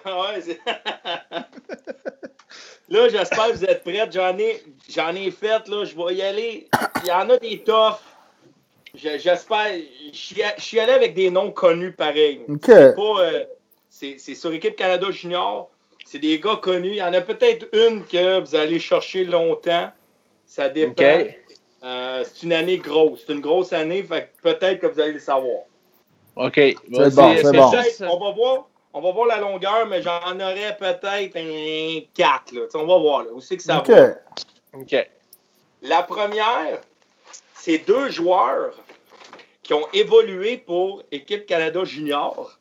Ah 0.04 0.20
ouais, 0.20 0.58
là, 2.90 3.08
j'espère 3.08 3.46
que 3.46 3.52
vous 3.52 3.64
êtes 3.64 3.82
prêts. 3.82 4.08
J'en 4.10 4.36
ai, 4.38 4.62
j'en 4.90 5.14
ai 5.14 5.30
fait, 5.30 5.66
là. 5.68 5.84
Je 5.84 5.96
vais 5.96 6.14
y 6.14 6.22
aller. 6.22 6.68
Il 7.02 7.08
y 7.08 7.12
en 7.12 7.30
a 7.30 7.36
des 7.38 7.62
toughs. 7.62 7.98
Je- 8.96 9.18
J'espère. 9.18 9.72
Je 10.12 10.60
suis 10.62 10.80
allé 10.80 10.92
avec 10.92 11.14
des 11.14 11.30
noms 11.30 11.50
connus 11.52 11.92
pareils. 11.92 12.40
Ok. 12.48 12.60
C'est 12.66 12.94
pas. 12.96 13.20
euh, 13.20 13.44
c'est 13.88 14.16
c'est 14.18 14.34
sur 14.34 14.52
équipe 14.52 14.76
Canada 14.76 15.10
Junior. 15.10 15.70
C'est 16.04 16.18
des 16.18 16.38
gars 16.38 16.56
connus. 16.62 16.90
Il 16.90 16.96
y 16.96 17.02
en 17.02 17.12
a 17.12 17.20
peut-être 17.20 17.68
une 17.72 18.04
que 18.04 18.40
vous 18.40 18.54
allez 18.54 18.78
chercher 18.78 19.24
longtemps. 19.24 19.90
Ça 20.46 20.68
dépend. 20.68 20.92
OK. 21.02 21.36
Euh, 21.84 22.24
c'est 22.24 22.42
une 22.46 22.52
année 22.52 22.78
grosse. 22.78 23.24
C'est 23.26 23.32
une 23.32 23.40
grosse 23.40 23.72
année. 23.72 24.02
Peut-être 24.42 24.80
que 24.80 24.86
vous 24.86 25.00
allez 25.00 25.12
le 25.12 25.18
savoir. 25.18 25.62
OK. 26.36 26.54
C'est 26.54 26.76
bon, 27.14 27.36
c'est 27.36 27.52
bon. 27.52 27.70
on 28.08 28.18
va 28.18 28.30
voir. 28.32 28.68
On 28.98 29.00
va 29.02 29.10
voir 29.12 29.26
la 29.26 29.38
longueur, 29.40 29.86
mais 29.86 30.00
j'en 30.00 30.40
aurais 30.40 30.74
peut-être 30.78 31.36
un 31.36 32.00
4. 32.14 32.52
Là. 32.52 32.62
On 32.74 32.86
va 32.86 32.96
voir 32.96 33.24
là, 33.24 33.30
où 33.34 33.40
c'est 33.42 33.58
que 33.58 33.62
ça 33.62 33.80
Ok. 33.80 33.90
va? 33.90 34.14
OK. 34.72 35.08
La 35.82 36.02
première, 36.02 36.80
c'est 37.54 37.78
deux 37.86 38.08
joueurs 38.08 38.72
qui 39.66 39.74
ont 39.74 39.86
évolué 39.92 40.56
pour 40.58 41.02
Équipe 41.10 41.46
Canada 41.46 41.84
Junior. 41.84 42.58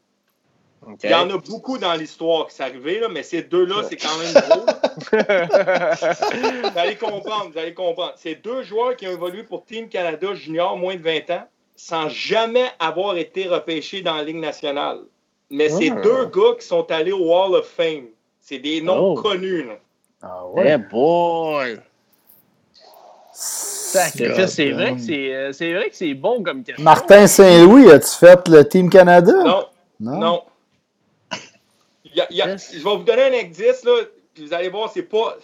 Il 1.03 1.09
y 1.09 1.13
en 1.15 1.29
a 1.31 1.37
beaucoup 1.37 1.77
dans 1.79 1.93
l'histoire 1.95 2.47
qui 2.47 2.55
sont 2.55 2.63
arrivés, 2.63 2.99
là, 2.99 3.07
mais 3.09 3.23
ces 3.23 3.41
deux-là, 3.41 3.83
c'est 3.89 3.95
quand 3.97 4.15
même 4.19 4.33
gros. 4.33 4.65
Vous 6.71 6.77
allez 6.79 6.95
comprendre, 6.95 7.49
vous 7.51 7.57
allez 7.57 7.73
comprendre. 7.73 8.13
C'est 8.17 8.35
deux 8.35 8.61
joueurs 8.63 8.95
qui 8.95 9.07
ont 9.07 9.11
évolué 9.11 9.41
pour 9.43 9.65
Team 9.65 9.89
Canada 9.89 10.35
Junior 10.35 10.77
moins 10.77 10.95
de 10.95 11.01
20 11.01 11.29
ans 11.31 11.47
sans 11.75 12.07
jamais 12.09 12.69
avoir 12.79 13.17
été 13.17 13.47
repêchés 13.47 14.01
dans 14.01 14.15
la 14.15 14.23
Ligue 14.23 14.37
nationale. 14.37 14.99
Mais 15.49 15.69
c'est 15.69 15.89
Ah. 15.91 16.01
deux 16.01 16.25
gars 16.27 16.55
qui 16.59 16.65
sont 16.67 16.89
allés 16.91 17.11
au 17.11 17.33
Hall 17.33 17.55
of 17.55 17.67
Fame. 17.67 18.07
C'est 18.39 18.59
des 18.59 18.81
noms 18.81 19.13
Oh. 19.13 19.21
connus. 19.21 19.63
là. 19.63 19.75
Ah 20.21 20.43
Eh 20.55 20.59
ouais. 20.59 20.77
boy! 20.77 21.79
Sacrifice, 23.99 24.49
C'est 24.53 24.71
vrai 24.71 24.95
que 24.95 25.01
c'est 25.01 25.33
euh, 25.33 25.51
c'est 25.53 25.73
vrai 25.73 25.89
que 25.89 25.95
c'est 25.95 26.13
bon 26.13 26.43
comme 26.43 26.63
question. 26.63 26.83
Martin 26.83 27.27
Saint-Louis, 27.27 27.89
as-tu 27.91 28.15
fait 28.17 28.47
le 28.47 28.67
Team 28.67 28.89
Canada? 28.89 29.33
Non, 29.43 29.65
Non? 29.99 30.19
non. 30.19 30.41
Il 32.05 32.15
y 32.17 32.21
a- 32.21 32.27
il 32.29 32.37
y 32.37 32.41
a- 32.41 32.47
Yes. 32.51 32.71
je 32.73 32.77
vais 32.83 32.95
vous 32.95 33.03
donner 33.03 33.23
un 33.23 33.45
indice, 33.45 33.83
là, 33.83 33.91
puis 34.33 34.45
vous 34.45 34.53
allez 34.53 34.69
voir, 34.69 34.89
c'est 34.93 35.01
pas. 35.03 35.37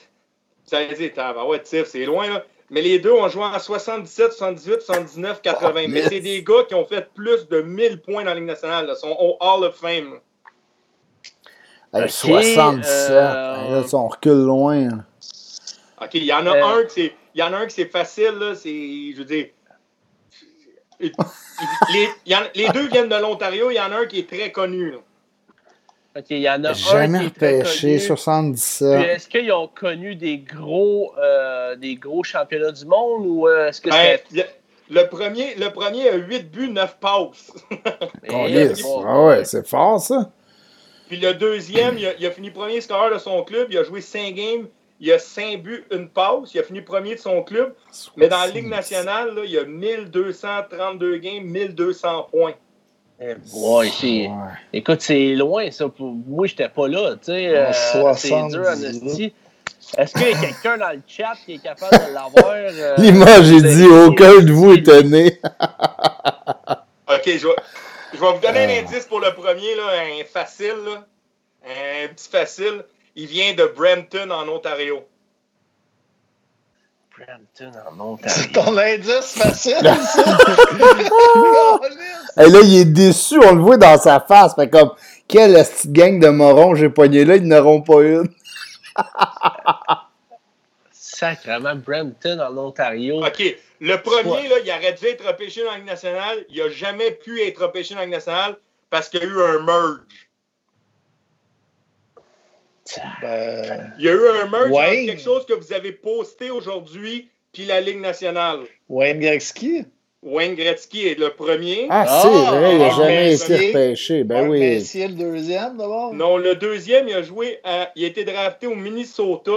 Vous 0.67 0.75
allez 0.75 0.93
dire, 0.95 1.11
ah, 1.17 1.33
ben 1.33 1.43
ouais, 1.43 1.61
Tiff, 1.61 1.85
c'est 1.87 2.05
loin, 2.05 2.27
là. 2.29 2.43
Mais 2.69 2.81
les 2.81 2.99
deux 2.99 3.11
ont 3.11 3.27
joué 3.27 3.43
en 3.43 3.59
77, 3.59 4.31
78, 4.31 4.81
79, 4.81 5.41
80. 5.41 5.87
Mais 5.89 6.03
c'est 6.03 6.21
des 6.21 6.41
gars 6.41 6.63
qui 6.67 6.73
ont 6.75 6.85
fait 6.85 7.09
plus 7.13 7.45
de 7.49 7.61
1000 7.61 7.99
points 7.99 8.23
dans 8.23 8.29
la 8.29 8.35
Ligue 8.35 8.45
nationale. 8.45 8.87
Ils 8.89 8.95
sont 8.95 9.13
au 9.19 9.35
Hall 9.41 9.65
of 9.65 9.75
Fame. 9.75 10.19
Hey, 11.93 12.03
Ok, 12.03 12.09
77. 12.09 13.11
euh, 13.11 13.81
là, 13.81 13.83
on 13.91 14.07
recule 14.07 14.45
loin. 14.45 14.87
OK, 16.01 16.09
il 16.13 16.23
y 16.23 16.31
en 16.31 16.45
a 16.47 16.55
Euh. 16.55 16.63
un 16.63 16.83
c'est. 16.87 17.11
Il 17.35 17.39
y 17.39 17.43
en 17.43 17.53
a 17.53 17.57
un 17.57 17.65
que 17.65 17.71
c'est 17.71 17.85
facile, 17.91 18.33
là. 18.39 18.55
C'est. 18.55 18.69
Je 18.69 19.17
veux 19.17 19.25
dire. 19.25 19.47
Les, 20.99 22.07
il 22.25 22.31
y 22.31 22.35
en- 22.35 22.41
les 22.53 22.69
deux 22.69 22.87
viennent 22.87 23.09
de 23.09 23.15
l'Ontario, 23.15 23.71
il 23.71 23.75
y 23.75 23.79
en 23.79 23.91
a 23.91 23.97
un 24.01 24.05
qui 24.05 24.19
est 24.19 24.29
très 24.29 24.51
connu. 24.51 24.91
là. 24.91 24.97
Ok, 26.17 26.25
il 26.29 26.39
y 26.39 26.49
en 26.49 26.63
a 26.63 26.73
Jamais 26.73 27.17
un 27.17 27.29
qui 27.29 27.43
est 27.43 27.61
repêché, 27.61 27.81
connu. 27.87 27.97
Puis 27.97 28.05
77. 28.07 29.01
Est-ce 29.09 29.27
qu'ils 29.27 29.51
ont 29.51 29.67
connu 29.67 30.15
des 30.15 30.37
gros, 30.39 31.13
euh, 31.17 31.75
des 31.75 31.95
gros 31.95 32.23
championnats 32.23 32.71
du 32.71 32.85
monde 32.85 33.25
ou 33.25 33.47
euh, 33.47 33.69
est-ce 33.69 33.81
que 33.81 33.89
Ben, 33.89 34.19
c'est. 34.31 34.47
le, 34.89 35.07
premier, 35.07 35.55
le 35.55 35.69
premier 35.71 36.09
a 36.09 36.15
8 36.17 36.51
buts, 36.51 36.69
9 36.69 36.97
passes. 36.99 37.51
Câlisse. 38.29 38.81
bon. 38.83 39.03
Ah 39.07 39.25
ouais, 39.25 39.45
c'est 39.45 39.65
fort, 39.67 39.99
ça. 40.01 40.31
Puis 41.07 41.17
le 41.17 41.33
deuxième, 41.33 41.97
il 41.97 42.05
a, 42.07 42.13
il 42.19 42.25
a 42.25 42.31
fini 42.31 42.51
premier 42.51 42.79
scoreur 42.81 43.11
de 43.13 43.17
son 43.17 43.43
club. 43.43 43.67
Il 43.71 43.77
a 43.77 43.83
joué 43.83 44.01
5 44.01 44.33
games. 44.35 44.67
Il 45.03 45.11
a 45.11 45.17
5 45.17 45.63
buts, 45.63 45.83
une 45.91 46.07
passe. 46.09 46.53
Il 46.53 46.59
a 46.59 46.63
fini 46.63 46.81
premier 46.81 47.15
de 47.15 47.19
son 47.19 47.41
club. 47.41 47.73
Mais 48.17 48.27
dans 48.27 48.37
la 48.37 48.47
Ligue 48.47 48.67
nationale, 48.69 49.33
là, 49.33 49.41
il 49.45 49.57
a 49.57 49.63
1232 49.65 51.17
games, 51.17 51.43
1200 51.43 52.27
points. 52.31 52.53
Eh, 53.19 53.33
ouais, 53.53 53.89
c'est- 53.89 54.27
Ouais. 54.27 54.31
Écoute, 54.73 55.01
c'est 55.01 55.33
loin, 55.35 55.69
ça. 55.71 55.89
Pour... 55.89 56.13
Moi, 56.27 56.45
j'étais 56.47 56.69
pas 56.69 56.87
là. 56.87 57.13
Tu 57.15 57.25
sais, 57.31 57.49
En 57.49 57.61
euh, 57.69 58.13
c'est 58.13 58.29
70, 58.29 58.99
dur. 59.01 59.29
Est-ce 59.97 60.13
qu'il 60.13 60.29
y 60.29 60.33
a 60.33 60.39
quelqu'un 60.39 60.77
dans 60.77 60.91
le 60.91 61.01
chat 61.07 61.33
qui 61.45 61.55
est 61.55 61.57
capable 61.63 61.97
de 62.07 62.13
l'avoir? 62.13 62.53
euh, 62.53 62.95
L'image, 62.99 63.45
j'ai 63.45 63.61
dit, 63.61 63.87
aucun 63.87 64.39
de 64.39 64.51
vous 64.51 64.73
est 64.73 65.03
né. 65.03 65.39
OK, 67.09 67.23
je 67.25 67.47
vais, 67.47 67.55
je 68.13 68.19
vais 68.19 68.33
vous 68.33 68.39
donner 68.39 68.79
un 68.79 68.83
indice 68.83 69.05
pour 69.05 69.19
le 69.19 69.33
premier, 69.33 69.75
là, 69.75 69.83
un 70.03 70.23
facile. 70.25 70.75
là. 70.85 71.05
Un 71.65 72.07
petit 72.13 72.29
facile. 72.29 72.83
Il 73.15 73.27
vient 73.27 73.53
de 73.53 73.65
Brampton, 73.65 74.29
en 74.31 74.47
Ontario. 74.47 75.05
Brampton 77.17 77.71
en 77.87 78.17
C'est 78.27 78.47
Ontario. 78.47 78.51
ton 78.53 78.77
indice 78.77 79.33
facile, 79.37 79.75
ça? 79.83 80.23
Et 82.37 82.49
là, 82.49 82.59
il 82.63 82.77
est 82.77 82.85
déçu, 82.85 83.37
on 83.43 83.55
le 83.55 83.61
voit 83.61 83.77
dans 83.77 83.97
sa 83.99 84.19
face. 84.21 84.55
Fait 84.55 84.69
comme, 84.69 84.91
quelle 85.27 85.53
petite 85.53 85.91
gang 85.91 86.19
de 86.19 86.29
morons 86.29 86.75
j'ai 86.75 86.89
pogné 86.89 87.25
là, 87.25 87.35
ils 87.35 87.47
n'auront 87.47 87.81
pas 87.81 88.01
une. 88.01 88.29
Sacrement, 90.91 91.75
Brampton 91.75 92.39
en 92.39 92.57
Ontario. 92.57 93.23
OK. 93.23 93.57
Le 93.79 93.95
premier, 93.97 94.47
là, 94.47 94.55
il 94.63 94.69
aurait 94.71 94.93
dû 94.93 95.05
être 95.07 95.25
repêché 95.25 95.63
dans 95.63 95.71
la 95.71 95.77
Ligue 95.77 95.85
nationale. 95.87 96.45
Il 96.49 96.63
n'a 96.63 96.69
jamais 96.69 97.11
pu 97.11 97.41
être 97.41 97.61
repêché 97.61 97.93
dans 97.93 97.99
la 97.99 98.05
Ligue 98.05 98.15
nationale 98.15 98.57
parce 98.89 99.09
qu'il 99.09 99.21
y 99.21 99.23
a 99.23 99.27
eu 99.27 99.41
un 99.41 99.59
merge. 99.63 99.99
Ben, 103.21 103.93
Il 103.99 104.05
y 104.05 104.09
a 104.09 104.13
eu 104.13 104.27
un 104.43 104.49
merge 104.49 104.71
Ouais. 104.71 105.05
quelque 105.05 105.21
chose 105.21 105.45
que 105.45 105.53
vous 105.53 105.73
avez 105.73 105.91
posté 105.91 106.49
aujourd'hui 106.51 107.29
puis 107.53 107.65
la 107.65 107.81
Ligue 107.81 107.99
nationale. 107.99 108.59
Wayne 108.89 109.19
Gretzky? 109.19 109.83
Wayne 110.23 110.55
Gretzky 110.55 111.07
est 111.07 111.19
le 111.19 111.31
premier. 111.31 111.87
Ah, 111.89 112.05
Ah, 112.07 112.19
c'est 112.21 112.27
vrai, 112.29 112.71
il 112.73 112.77
n'a 112.77 112.85
ah, 112.91 112.95
jamais 112.95 113.15
mais 113.23 113.35
été 113.35 113.67
repêché. 113.67 114.23
Ben 114.23 114.47
oui. 114.47 114.59
Messier, 114.59 115.07
le 115.07 115.15
deuxième, 115.15 115.77
d'abord? 115.77 116.13
Non, 116.13 116.37
le 116.37 116.55
deuxième, 116.55 117.07
il 117.07 117.15
a 117.15 117.23
joué 117.23 117.59
à- 117.63 117.91
il 117.95 118.03
a 118.03 118.07
été 118.07 118.23
drafté 118.23 118.67
au 118.67 118.75
Minnesota. 118.75 119.51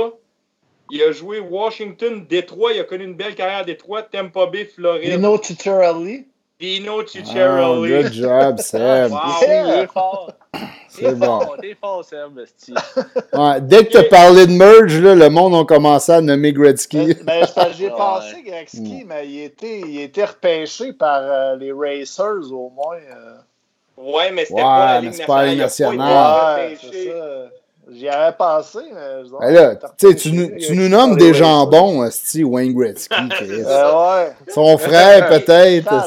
Il 0.90 1.02
a 1.02 1.12
joué 1.12 1.38
Washington, 1.38 2.26
Détroit. 2.28 2.72
Il 2.72 2.80
a 2.80 2.84
connu 2.84 3.04
une 3.04 3.14
belle 3.14 3.34
carrière 3.34 3.58
à 3.58 3.64
Détroit, 3.64 4.02
Tampa 4.02 4.46
Bay, 4.46 4.64
Floride. 4.64 5.10
Dino 5.10 5.38
Tutorelli? 5.38 6.26
Dino 6.58 7.00
Oh, 7.00 7.04
Ciccarelli. 7.04 7.88
good 8.02 8.12
job, 8.12 8.58
Seb. 8.58 9.10
Wow. 9.12 9.18
Il 9.42 9.80
est 9.82 9.86
fort. 9.92 10.32
C'est 10.96 11.14
bon. 11.18 11.40
T'es 11.60 11.76
fort, 11.80 12.04
Seb, 12.04 12.38
esti. 12.38 12.72
Ouais, 13.32 13.60
dès 13.60 13.84
que 13.84 13.90
tu 13.90 13.96
as 13.98 14.04
parlé 14.04 14.46
de 14.46 14.52
merge, 14.52 14.98
là, 15.00 15.14
le 15.14 15.28
monde 15.28 15.54
a 15.54 15.64
commencé 15.64 16.12
à 16.12 16.20
nommer 16.20 16.52
Gretzky. 16.52 17.14
Ben, 17.24 17.44
ben, 17.56 17.68
j'ai 17.76 17.86
Ouais. 17.88 17.90
pensé 17.96 18.42
Gretzky, 18.44 19.04
mais 19.06 19.26
il 19.28 19.40
était, 19.44 19.80
il 19.80 20.00
était 20.00 20.24
repêché 20.24 20.92
par 20.92 21.20
euh, 21.22 21.56
les 21.56 21.72
Racers 21.72 22.52
au 22.52 22.70
moins. 22.70 22.96
euh. 22.96 23.36
Ouais, 23.96 24.30
mais 24.32 24.44
c'était 24.44 24.54
Ouais, 24.54 24.62
pas 24.62 24.94
la 24.94 25.00
Ligue 25.00 25.12
c'est 25.12 25.26
pas 25.26 25.42
la 25.46 25.54
nationale. 25.54 25.96
Pas 25.98 26.04
nationale. 26.04 26.68
Ouais, 26.70 26.76
c'est 26.80 26.86
repêché. 26.86 27.10
ça. 27.12 27.50
J'y 27.90 28.08
avais 28.08 28.34
pensé, 28.36 28.78
mais. 28.92 29.20
je 29.20 29.24
dis, 29.24 29.34
Ben 29.40 29.52
là, 29.52 29.76
tu 30.14 30.74
nous, 30.74 30.88
nommes 30.88 31.16
des 31.16 31.34
jambons, 31.34 32.04
esti, 32.04 32.42
Wayne 32.42 32.72
Gretzky. 32.74 33.14
Euh, 33.42 34.24
ouais. 34.24 34.32
Son 34.48 34.78
frère, 34.78 35.28
peut-être. 35.28 35.92
Hein. 35.92 36.04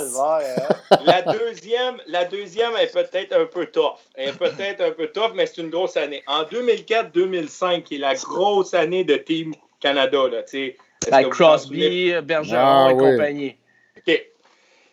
La 1.06 1.22
deuxième, 1.22 1.96
la 2.08 2.26
deuxième 2.26 2.72
est 2.78 2.92
peut-être 2.92 3.34
un 3.34 3.46
peu 3.46 3.68
tough. 3.68 3.98
Elle 4.16 4.30
est 4.30 4.38
peut-être 4.38 4.82
un 4.82 4.92
peu 4.92 5.08
tough, 5.08 5.32
mais 5.36 5.46
c'est 5.46 5.62
une 5.62 5.70
grosse 5.70 5.98
année. 5.98 6.24
En 6.28 6.44
2004-2005, 6.44 7.84
qui 7.84 7.96
est 7.96 8.00
la 8.00 8.16
grosse 8.16 8.74
année 8.74 9.04
de 9.04 9.16
Team 9.16 9.54
Canada, 9.80 10.18
là, 10.32 10.40
Avec? 11.12 11.30
Crosby, 11.30 12.14
Bergeron 12.24 12.58
Ah, 12.60 12.88
et 12.90 12.94
oui. 12.94 13.12
compagnie. 13.12 13.56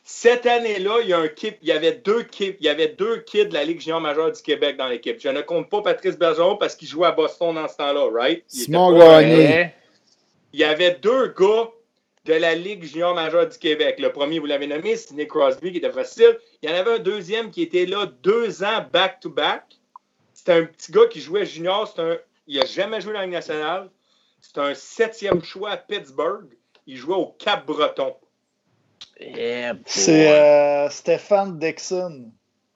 Cette 0.06 0.44
année-là, 0.44 0.98
il 1.00 1.08
y 1.08 1.12
a 1.14 1.18
un 1.18 1.28
kid, 1.28 1.56
il 1.62 1.68
y 1.68 1.72
avait 1.72 1.92
deux 1.92 2.24
kids, 2.24 2.56
il 2.60 2.66
y 2.66 2.68
avait 2.68 2.88
deux 2.88 3.20
kids 3.20 3.46
de 3.46 3.54
la 3.54 3.64
Ligue 3.64 3.80
junior 3.80 4.02
majeure 4.02 4.30
du 4.30 4.42
Québec 4.42 4.76
dans 4.76 4.86
l'équipe. 4.86 5.18
Je 5.18 5.30
ne 5.30 5.40
compte 5.40 5.70
pas 5.70 5.80
Patrice 5.80 6.18
Bergeron 6.18 6.56
parce 6.56 6.76
qu'il 6.76 6.86
jouait 6.86 7.06
à 7.06 7.12
Boston 7.12 7.54
dans 7.54 7.66
ce 7.66 7.76
temps-là, 7.76 8.10
right? 8.12 8.44
Il 8.52 8.62
était 8.62 8.64
Simon 8.64 8.98
Gagné. 8.98 9.72
Il 10.52 10.60
y 10.60 10.64
avait 10.64 10.98
deux 11.00 11.28
gars 11.28 11.70
de 12.26 12.34
la 12.34 12.54
Ligue 12.54 12.84
junior 12.84 13.14
majeure 13.14 13.48
du 13.48 13.56
Québec. 13.56 13.98
Le 13.98 14.12
premier, 14.12 14.38
vous 14.38 14.46
l'avez 14.46 14.66
nommé, 14.66 14.94
c'est 14.94 15.14
Nick 15.14 15.28
Crosby, 15.28 15.72
qui 15.72 15.78
était 15.78 15.90
facile. 15.90 16.38
Il 16.62 16.68
y 16.68 16.72
en 16.72 16.76
avait 16.76 16.96
un 16.96 16.98
deuxième 16.98 17.50
qui 17.50 17.62
était 17.62 17.86
là 17.86 18.04
deux 18.22 18.62
ans 18.62 18.86
back-to-back. 18.92 19.64
C'était 20.34 20.52
un 20.52 20.64
petit 20.66 20.92
gars 20.92 21.06
qui 21.06 21.22
jouait 21.22 21.46
junior. 21.46 21.92
Un... 21.96 22.18
Il 22.46 22.58
n'a 22.58 22.66
jamais 22.66 23.00
joué 23.00 23.14
dans 23.14 23.20
la 23.20 23.24
Ligue 23.24 23.34
nationale. 23.34 23.88
C'est 24.42 24.58
un 24.58 24.74
septième 24.74 25.42
choix 25.42 25.70
à 25.70 25.76
Pittsburgh. 25.78 26.48
Il 26.86 26.98
jouait 26.98 27.16
au 27.16 27.34
Cap-Breton. 27.38 28.16
C'est 29.86 30.12
boy. 30.16 30.28
euh, 30.28 30.90
Stéphane 30.90 31.58
Dixon. 31.58 32.32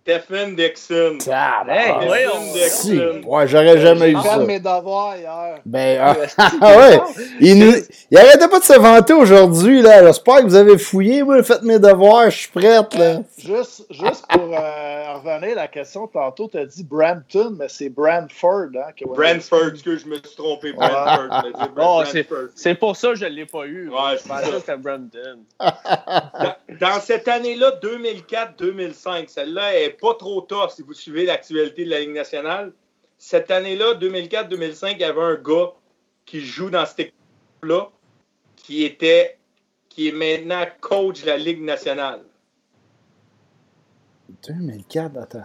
Stephen 0.09 0.57
Dixon. 0.57 1.19
Hey, 1.27 1.33
Ah, 1.35 1.99
ouais, 2.09 2.27
si. 2.71 2.99
on- 2.99 3.29
Ouais, 3.29 3.47
j'aurais 3.47 3.79
jamais 3.79 4.11
eu 4.13 4.17
J'ai 4.17 4.29
ça. 4.29 4.39
fait 4.39 4.47
mes 4.47 4.59
devoirs 4.59 5.17
hier. 5.19 5.59
Ben, 5.67 5.99
ah, 6.01 6.17
ah 6.63 6.77
ouais. 6.79 7.01
Il, 7.41 7.59
nous, 7.59 7.75
il 8.11 8.17
arrêtait 8.19 8.49
pas 8.49 8.59
de 8.59 8.65
se 8.65 8.73
vanter 8.79 9.13
aujourd'hui, 9.13 9.83
là. 9.83 10.03
J'espère 10.07 10.37
que 10.39 10.45
vous 10.45 10.55
avez 10.55 10.79
fouillé, 10.79 11.23
moi, 11.23 11.43
faites 11.43 11.63
mes 11.63 11.79
devoirs, 11.79 12.31
je 12.31 12.39
suis 12.39 12.49
prête, 12.49 12.95
là. 12.95 13.19
Juste, 13.37 13.85
juste 13.91 14.25
pour 14.31 14.51
euh, 14.55 15.15
revenir 15.23 15.53
à 15.59 15.63
la 15.63 15.69
question, 15.69 16.07
tantôt, 16.07 16.49
tu 16.51 16.57
as 16.57 16.65
dit 16.65 16.85
Brampton, 16.85 17.55
mais 17.59 17.69
c'est 17.69 17.91
Brantford. 17.91 18.69
Hein, 18.77 18.93
que 18.97 19.05
Brantford, 19.07 19.69
excuse, 19.75 20.05
je 20.05 20.09
me 20.09 20.15
suis 20.17 20.37
trompé. 20.37 20.73
Brantford. 20.73 21.29
Bon, 21.77 22.03
c'est 22.07 22.23
Brantford. 22.27 22.49
c'est 22.55 22.75
pour 22.77 22.97
ça 22.97 23.09
que 23.09 23.17
je 23.17 23.25
ne 23.27 23.31
l'ai 23.31 23.47
pas 23.47 23.67
eu. 23.67 23.91
Ouais, 23.91 24.17
je 24.23 24.27
pensais 24.27 24.51
que 24.53 24.59
c'était 24.61 24.77
Brampton. 24.79 25.41
Dans, 25.61 26.55
dans 26.81 27.01
cette 27.01 27.27
année-là, 27.29 27.73
2004-2005, 27.83 29.29
celle-là 29.29 29.77
est 29.79 29.98
pas 30.01 30.15
trop 30.15 30.41
tough 30.41 30.71
si 30.71 30.83
vous 30.83 30.95
suivez 30.95 31.25
l'actualité 31.25 31.85
de 31.85 31.91
la 31.91 32.01
Ligue 32.01 32.13
nationale. 32.13 32.73
Cette 33.19 33.51
année-là, 33.51 33.95
2004-2005, 33.95 34.93
il 34.93 35.01
y 35.01 35.05
avait 35.05 35.21
un 35.21 35.35
gars 35.35 35.73
qui 36.25 36.41
joue 36.41 36.71
dans 36.71 36.87
cette 36.87 37.01
équipe-là 37.01 37.91
qui 38.57 38.85
était 38.85 39.39
qui 39.89 40.09
est 40.09 40.13
maintenant 40.13 40.65
coach 40.81 41.23
de 41.23 41.27
la 41.27 41.37
Ligue 41.37 41.63
nationale. 41.63 42.23
2004, 44.47 45.17
attends. 45.19 45.43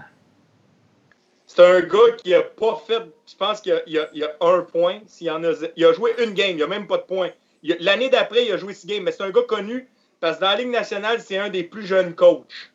C'est 1.47 1.65
un 1.65 1.81
gars 1.81 2.11
qui 2.17 2.33
a 2.33 2.41
pas 2.41 2.81
fait, 2.85 3.03
je 3.27 3.35
pense 3.35 3.61
qu'il 3.61 3.71
y 3.87 3.97
a, 3.97 4.07
il 4.13 4.21
il 4.21 4.29
un 4.41 4.61
point. 4.61 4.99
S'il 5.07 5.27
y 5.27 5.31
en 5.31 5.43
a, 5.43 5.53
il 5.75 5.85
a 5.85 5.93
joué 5.93 6.13
une 6.23 6.33
game, 6.33 6.51
il 6.51 6.55
n'y 6.57 6.63
a 6.63 6.67
même 6.67 6.87
pas 6.87 6.97
de 6.97 7.03
point. 7.03 7.29
Il 7.61 7.75
L'année 7.79 8.09
d'après, 8.09 8.45
il 8.45 8.51
a 8.51 8.57
joué 8.57 8.73
six 8.73 8.87
games, 8.87 9.03
mais 9.03 9.11
c'est 9.11 9.23
un 9.23 9.31
gars 9.31 9.43
connu 9.47 9.87
parce 10.19 10.37
que 10.37 10.41
dans 10.41 10.49
la 10.51 10.55
Ligue 10.55 10.69
nationale, 10.69 11.21
c'est 11.21 11.37
un 11.37 11.49
des 11.49 11.63
plus 11.63 11.85
jeunes 11.85 12.15
coachs. 12.15 12.72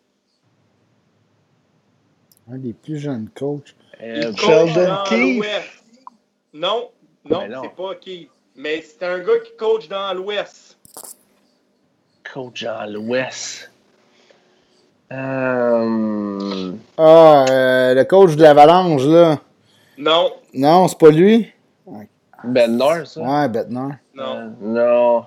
Un 2.50 2.58
des 2.58 2.72
plus 2.72 2.98
jeunes 2.98 3.28
coachs. 3.34 3.74
Euh, 4.02 4.32
Sheldon 4.36 4.96
Keefe. 5.06 5.82
Non, 6.54 6.90
non, 7.24 7.40
c'est 7.62 7.74
pas 7.76 7.94
Keith. 7.96 8.30
Mais 8.56 8.80
c'est 8.82 9.04
un 9.04 9.18
gars 9.20 9.38
qui 9.44 9.56
coach 9.56 9.88
dans 9.88 10.12
l'Ouest. 10.14 10.78
coach 12.32 12.64
dans 12.64 12.90
l'Ouest. 12.90 13.70
Euh, 15.12 16.72
Ah, 16.96 17.44
euh, 17.50 17.94
le 17.94 18.04
coach 18.04 18.34
de 18.36 18.42
l'Avalanche, 18.42 19.04
là. 19.04 19.38
Non, 19.96 20.32
Non, 20.54 20.86
c'est 20.88 20.98
pas 20.98 21.10
lui? 21.10 21.50
ben 22.44 22.76
Nord, 22.76 23.06
ça? 23.06 23.20
Ouais, 23.20 23.48
Bednar. 23.48 23.92
non. 24.14 24.36
Euh, 24.36 24.48
non. 24.60 25.24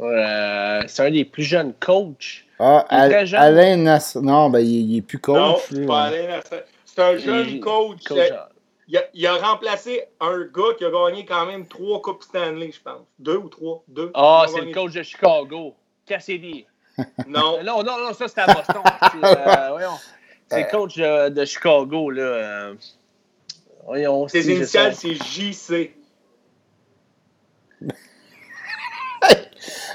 Euh, 0.00 0.82
c'est 0.86 1.06
un 1.06 1.10
des 1.10 1.24
plus 1.24 1.42
jeunes 1.42 1.72
coachs. 1.80 2.43
Ah, 2.58 2.86
Il 2.90 2.94
est 2.94 3.00
Al- 3.00 3.10
très 3.10 3.26
jeune. 3.26 3.40
Alain 3.40 3.76
Nass... 3.76 4.16
Non, 4.16 4.50
ben, 4.50 4.60
il, 4.60 4.92
il 4.92 4.98
est 4.98 5.02
plus 5.02 5.18
coach, 5.18 5.36
non, 5.36 5.56
c'est 5.68 5.86
pas. 5.86 6.02
Alain. 6.04 6.40
C'est 6.84 7.02
un 7.02 7.16
jeune 7.16 7.48
Il- 7.48 7.60
coach. 7.60 8.04
coach 8.04 8.18
Euh, 8.18 8.36
Il 8.86 8.96
a, 8.98 9.02
il 9.14 9.26
a 9.26 9.34
remplacé 9.36 10.04
un 10.20 10.40
gars 10.54 10.74
qui 10.78 10.84
a 10.84 10.90
gagné 10.90 11.24
quand 11.24 11.46
même 11.46 11.66
trois 11.66 12.00
Coupes 12.02 12.22
Stanley, 12.22 12.70
je 12.72 12.80
pense. 12.82 13.00
Deux 13.18 13.36
ou 13.38 13.48
trois? 13.48 13.82
Deux. 13.88 14.10
Ah, 14.14 14.44
c'est 14.48 14.60
le 14.60 14.72
coach 14.72 14.92
de 14.92 15.02
Chicago. 15.02 15.74
Cassidy. 16.06 16.66
Non. 17.26 17.60
Non, 17.64 17.82
non, 17.82 17.98
non, 17.98 18.12
ça 18.12 18.28
c'était 18.28 18.42
à 18.42 18.46
Boston. 18.54 18.76
C'est 19.20 19.24
euh, 19.24 19.70
voyons. 19.70 19.98
C'est 20.48 20.60
le 20.62 20.70
coach 20.70 20.94
euh, 20.98 21.28
de 21.30 21.44
Chicago, 21.44 22.10
là. 22.10 22.22
euh, 22.22 22.74
Voyons, 23.84 24.28
Ses 24.28 24.48
initiales, 24.50 24.94
c'est 24.94 25.14
JC. 25.14 25.92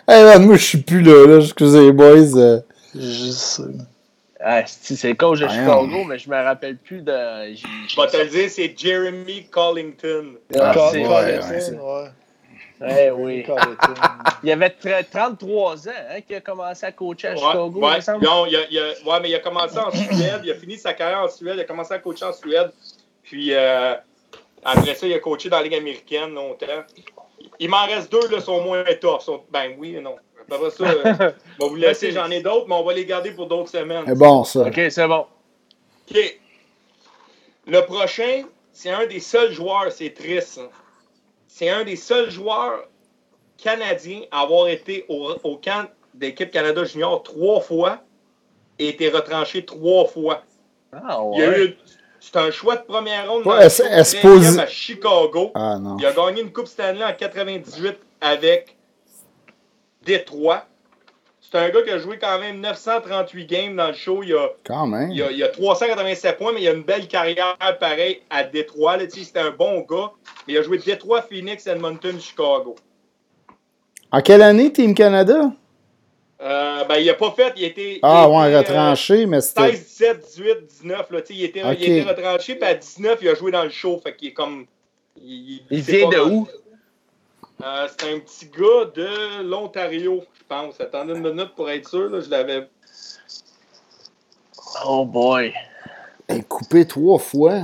Hey, 0.10 0.23
man, 0.23 0.45
moi, 0.45 0.56
je 0.56 0.64
suis 0.64 0.77
plus 0.80 1.02
là, 1.02 1.27
là. 1.27 1.38
Excusez, 1.44 1.81
les 1.81 1.91
boys. 1.91 2.36
euh. 2.38 2.60
Je 2.95 3.30
sais. 3.31 3.64
Ah, 4.41 4.64
c'est 4.65 4.95
c'est 4.95 5.10
le 5.10 5.15
coach 5.15 5.40
de. 5.40 5.48
Chicago, 5.48 6.03
mais 6.07 6.18
je 6.18 6.30
me 6.30 6.36
rappelle 6.44 6.77
plus 6.77 7.02
de. 7.02 7.11
Je 7.11 8.02
vais 8.02 8.07
te 8.07 8.18
le 8.18 8.26
dire, 8.27 8.49
c'est 8.49 8.73
Jeremy 8.77 9.45
Collington. 9.52 10.26
Ah, 10.57 10.72
Col- 10.73 10.90
c'est- 10.91 11.06
ouais, 11.06 11.40
Colleton, 11.40 11.80
ouais. 11.86 12.03
ouais. 12.88 13.07
Eh 13.07 13.11
oui. 13.11 13.44
Colleton. 13.44 13.94
Il 14.44 14.52
avait 14.52 14.69
tre- 14.81 15.06
33 15.11 15.88
ans 15.90 15.91
hein, 16.10 16.22
qu'il 16.26 16.38
a 16.38 16.40
commencé 16.41 16.86
à 16.86 16.91
coacher 16.94 17.27
à 17.27 17.31
Ouais, 17.34 17.38
Chicago, 17.38 17.73
il 17.76 17.84
ouais. 17.84 17.95
me 17.98 18.02
semble. 18.02 18.23
Non, 18.26 18.45
il 18.45 18.56
a, 18.56 18.60
il 18.72 18.80
a- 18.80 18.84
ouais, 19.11 19.19
mais 19.22 19.30
il 19.30 19.36
a 19.36 19.40
commencé 19.40 19.77
en 19.77 19.91
Suède. 19.91 20.41
Il 20.45 20.52
a 20.52 20.56
fini 20.56 20.77
sa 20.77 20.94
carrière 20.94 21.19
en 21.23 21.27
Suède. 21.30 21.56
Il 21.57 21.61
a 21.61 21.65
commencé 21.65 21.94
à 21.94 21.99
coacher 21.99 22.23
en 22.26 22.34
Suède. 22.34 22.72
Puis 23.23 23.49
euh, 23.53 23.94
après 24.64 24.95
ça, 24.95 25.06
il 25.06 25.14
a 25.14 25.19
coaché 25.19 25.49
dans 25.49 25.57
la 25.57 25.64
Ligue 25.64 25.76
américaine 25.76 26.34
longtemps. 26.34 26.65
Il 27.60 27.69
m'en 27.69 27.86
reste 27.86 28.11
deux, 28.11 28.27
là, 28.30 28.40
sont 28.41 28.61
moins 28.64 28.84
tough. 29.02 29.22
Sont- 29.22 29.44
Ben 29.52 29.76
oui 29.77 29.95
et 29.95 30.02
non. 30.02 30.15
Après 30.52 30.69
ça, 30.72 30.84
euh, 30.86 31.31
on 31.60 31.65
va 31.65 31.69
vous 31.69 31.76
laisser. 31.76 32.11
J'en 32.11 32.30
ai 32.31 32.41
d'autres, 32.41 32.68
mais 32.68 32.76
on 32.76 32.84
va 32.84 32.94
les 32.94 33.06
garder 33.06 33.31
pour 33.31 33.48
d'autres 33.48 33.69
semaines. 33.69 34.03
C'est 34.07 34.18
bon, 34.18 34.44
ça. 34.44 34.61
Ok, 34.61 34.81
c'est 34.90 35.07
bon. 35.07 35.26
OK. 36.10 36.40
Le 37.68 37.81
prochain, 37.81 38.44
c'est 38.72 38.90
un 38.90 39.06
des 39.06 39.19
seuls 39.19 39.52
joueurs, 39.52 39.91
c'est 39.91 40.11
triste. 40.11 40.60
hein. 40.60 40.69
C'est 41.48 41.69
un 41.69 41.84
des 41.84 41.95
seuls 41.95 42.31
joueurs 42.31 42.88
canadiens 43.57 44.22
à 44.31 44.41
avoir 44.41 44.68
été 44.69 45.06
au, 45.10 45.36
au 45.44 45.57
camp 45.57 45.86
d'équipe 46.14 46.49
Canada 46.52 46.84
Junior 46.86 47.22
trois 47.22 47.60
fois 47.60 47.99
et 48.80 48.90
été 48.90 49.10
retranché 49.10 49.65
trois 49.65 50.06
fois. 50.06 50.44
Ah, 50.94 51.19
Il 51.34 51.40
y 51.40 51.44
a 51.44 51.49
ouais. 51.49 51.64
eu, 51.65 51.77
c'est 52.19 52.35
un 52.37 52.51
choix 52.51 52.75
de 52.77 52.83
première 52.83 53.29
ronde 53.31 53.45
Ouais, 53.45 53.53
dans 53.53 53.59
le 53.59 53.65
est-ce- 53.65 53.81
tour 53.83 53.91
est-ce 53.91 54.15
13e 54.17 54.55
posi- 54.55 54.59
à 54.59 54.67
Chicago. 54.67 55.51
Ah, 55.55 55.77
non. 55.79 55.97
Il 55.99 56.05
a 56.05 56.11
gagné 56.13 56.41
une 56.41 56.51
Coupe 56.51 56.67
Stanley 56.67 57.03
en 57.03 57.13
98 57.13 57.97
avec 58.21 58.75
Détroit. 60.05 60.65
C'est 61.41 61.57
un 61.57 61.69
gars 61.69 61.81
qui 61.81 61.89
a 61.89 61.97
joué 61.97 62.19
quand 62.19 62.37
même 62.39 62.59
938 62.61 63.45
games 63.47 63.75
dans 63.75 63.87
le 63.87 63.93
show. 63.93 64.21
Il 64.21 64.33
a, 64.35 64.49
Quand 64.63 64.85
même. 64.85 65.09
il 65.11 65.21
a, 65.23 65.31
il 65.31 65.43
a 65.43 65.47
387 65.49 66.37
points, 66.37 66.51
mais 66.53 66.61
il 66.61 66.67
a 66.67 66.73
une 66.73 66.83
belle 66.83 67.07
carrière 67.07 67.57
pareil 67.79 68.21
à 68.29 68.43
Détroit. 68.43 68.97
C'était 69.09 69.39
un 69.39 69.49
bon 69.51 69.79
gars. 69.89 70.11
Mais 70.47 70.53
il 70.53 70.57
a 70.59 70.61
joué 70.61 70.77
Détroit, 70.77 71.23
Phoenix, 71.23 71.65
Edmonton, 71.65 72.19
Chicago. 72.19 72.75
En 74.11 74.21
quelle 74.21 74.43
année, 74.43 74.71
Team 74.71 74.93
Canada? 74.93 75.51
Euh, 76.41 76.85
ben, 76.85 76.95
il 76.95 77.09
a 77.09 77.15
pas 77.15 77.31
fait. 77.31 77.53
Il 77.57 77.63
était. 77.65 77.99
Ah, 78.01 78.25
il 78.27 78.33
ouais, 78.33 78.47
était, 78.47 78.71
euh, 78.71 78.73
retranché, 78.73 79.25
mais 79.25 79.41
c'était. 79.41 79.75
16, 79.75 79.85
17, 79.85 80.19
18, 80.19 80.65
19. 80.67 81.11
Là, 81.11 81.21
tu 81.21 81.27
sais, 81.27 81.33
il, 81.33 81.43
était, 81.43 81.63
Ok. 81.63 81.77
il 81.79 81.97
était 81.97 82.09
retranché, 82.09 82.55
puis 82.55 82.69
à 82.69 82.73
19, 82.73 83.19
il 83.21 83.29
a 83.29 83.35
joué 83.35 83.51
dans 83.51 83.63
le 83.63 83.69
show. 83.69 83.99
Fait 84.01 84.15
qu'il 84.15 84.29
est 84.29 84.33
comme. 84.33 84.65
Il, 85.21 85.61
vient 85.69 86.07
de 86.07 86.19
où? 86.19 86.47
Euh, 87.61 87.87
c'est 87.89 88.13
un 88.13 88.19
petit 88.19 88.45
gars 88.45 88.85
de 88.95 89.43
l'Ontario, 89.43 90.23
je 90.33 90.43
pense. 90.47 90.79
Attendez 90.79 91.13
une 91.13 91.29
minute 91.29 91.53
pour 91.55 91.69
être 91.69 91.89
sûr. 91.89 92.09
Là, 92.09 92.21
je 92.21 92.29
l'avais. 92.29 92.69
Oh 94.85 95.05
boy. 95.05 95.53
Hey, 96.29 96.43
coupé 96.43 96.87
trois 96.87 97.19
fois. 97.19 97.63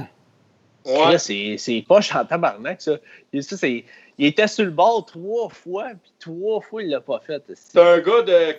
Ouais. 0.85 1.11
Là, 1.11 1.17
c'est 1.17 1.55
c'est 1.57 1.83
poche 1.87 2.13
en 2.13 2.25
tabarnak, 2.25 2.81
ça. 2.81 2.97
Et 3.31 3.41
ça, 3.41 3.55
c'est- 3.55 3.85
Il 4.17 4.27
était 4.27 4.47
sur 4.47 4.65
le 4.65 4.71
bord 4.71 5.05
trois 5.05 5.49
fois, 5.49 5.87
puis 6.01 6.13
trois 6.19 6.61
fois, 6.61 6.83
il 6.83 6.89
l'a 6.89 7.01
pas 7.01 7.19
fait. 7.19 7.43
C'est 7.53 7.79
un 7.79 7.99
gars 7.99 8.21
de 8.21 8.55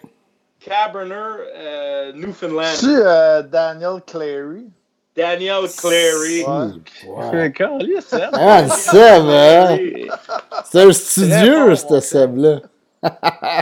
Cabernet, 0.60 1.16
euh, 1.54 2.12
Newfoundland. 2.12 2.76
Tu 2.78 2.86
euh, 2.88 3.42
Daniel 3.42 4.02
Clary? 4.06 4.66
Daniel 5.16 5.66
Clary. 5.74 6.44
Ça. 8.02 8.30
Ah, 8.34 8.62
le 8.62 8.68
Seb, 8.68 9.22
hein? 9.28 9.78
Oui. 9.80 10.08
C'est 10.66 10.82
un 10.82 10.92
studieux, 10.92 11.68
bon, 11.68 11.76
ce 11.76 12.00
Seb-là. 12.00 12.60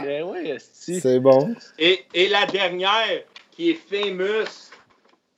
Ben 0.02 0.22
oui. 0.24 0.56
C'est 0.58 1.20
bon. 1.20 1.54
Et, 1.78 2.04
et 2.12 2.28
la 2.28 2.46
dernière, 2.46 3.22
qui 3.52 3.70
est 3.70 3.74
famous, 3.74 4.72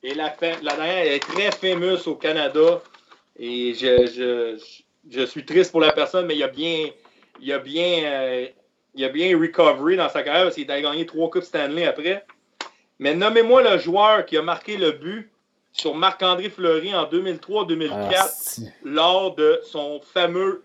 et 0.01 0.15
la, 0.15 0.33
la 0.63 0.75
dernière 0.75 0.97
elle 0.97 1.13
est 1.13 1.19
très 1.19 1.51
famous 1.51 2.07
au 2.07 2.15
Canada. 2.15 2.81
Et 3.39 3.75
je, 3.75 4.07
je, 4.07 4.57
je 4.57 4.81
suis 5.25 5.45
triste 5.45 5.71
pour 5.71 5.81
la 5.81 5.91
personne, 5.91 6.25
mais 6.25 6.35
il 6.35 6.43
a 6.43 6.47
bien, 6.47 6.87
il 7.41 7.51
a 7.53 7.59
bien, 7.59 8.03
euh, 8.03 8.47
il 8.95 9.05
a 9.05 9.09
bien 9.09 9.37
recovery 9.39 9.95
dans 9.97 10.09
sa 10.09 10.23
carrière 10.23 10.43
parce 10.43 10.55
qu'il 10.55 10.69
a 10.71 10.81
gagné 10.81 11.05
trois 11.05 11.29
Coupes 11.29 11.43
Stanley 11.43 11.85
après. 11.85 12.25
Mais 12.99 13.13
nommez-moi 13.13 13.61
le 13.61 13.77
joueur 13.77 14.25
qui 14.25 14.37
a 14.37 14.41
marqué 14.41 14.75
le 14.77 14.91
but 14.91 15.29
sur 15.71 15.93
Marc-André 15.93 16.49
Fleury 16.49 16.95
en 16.95 17.03
2003-2004 17.05 17.91
Ah, 18.15 18.27
lors 18.83 19.35
de 19.35 19.61
son 19.63 20.01
fameux. 20.13 20.63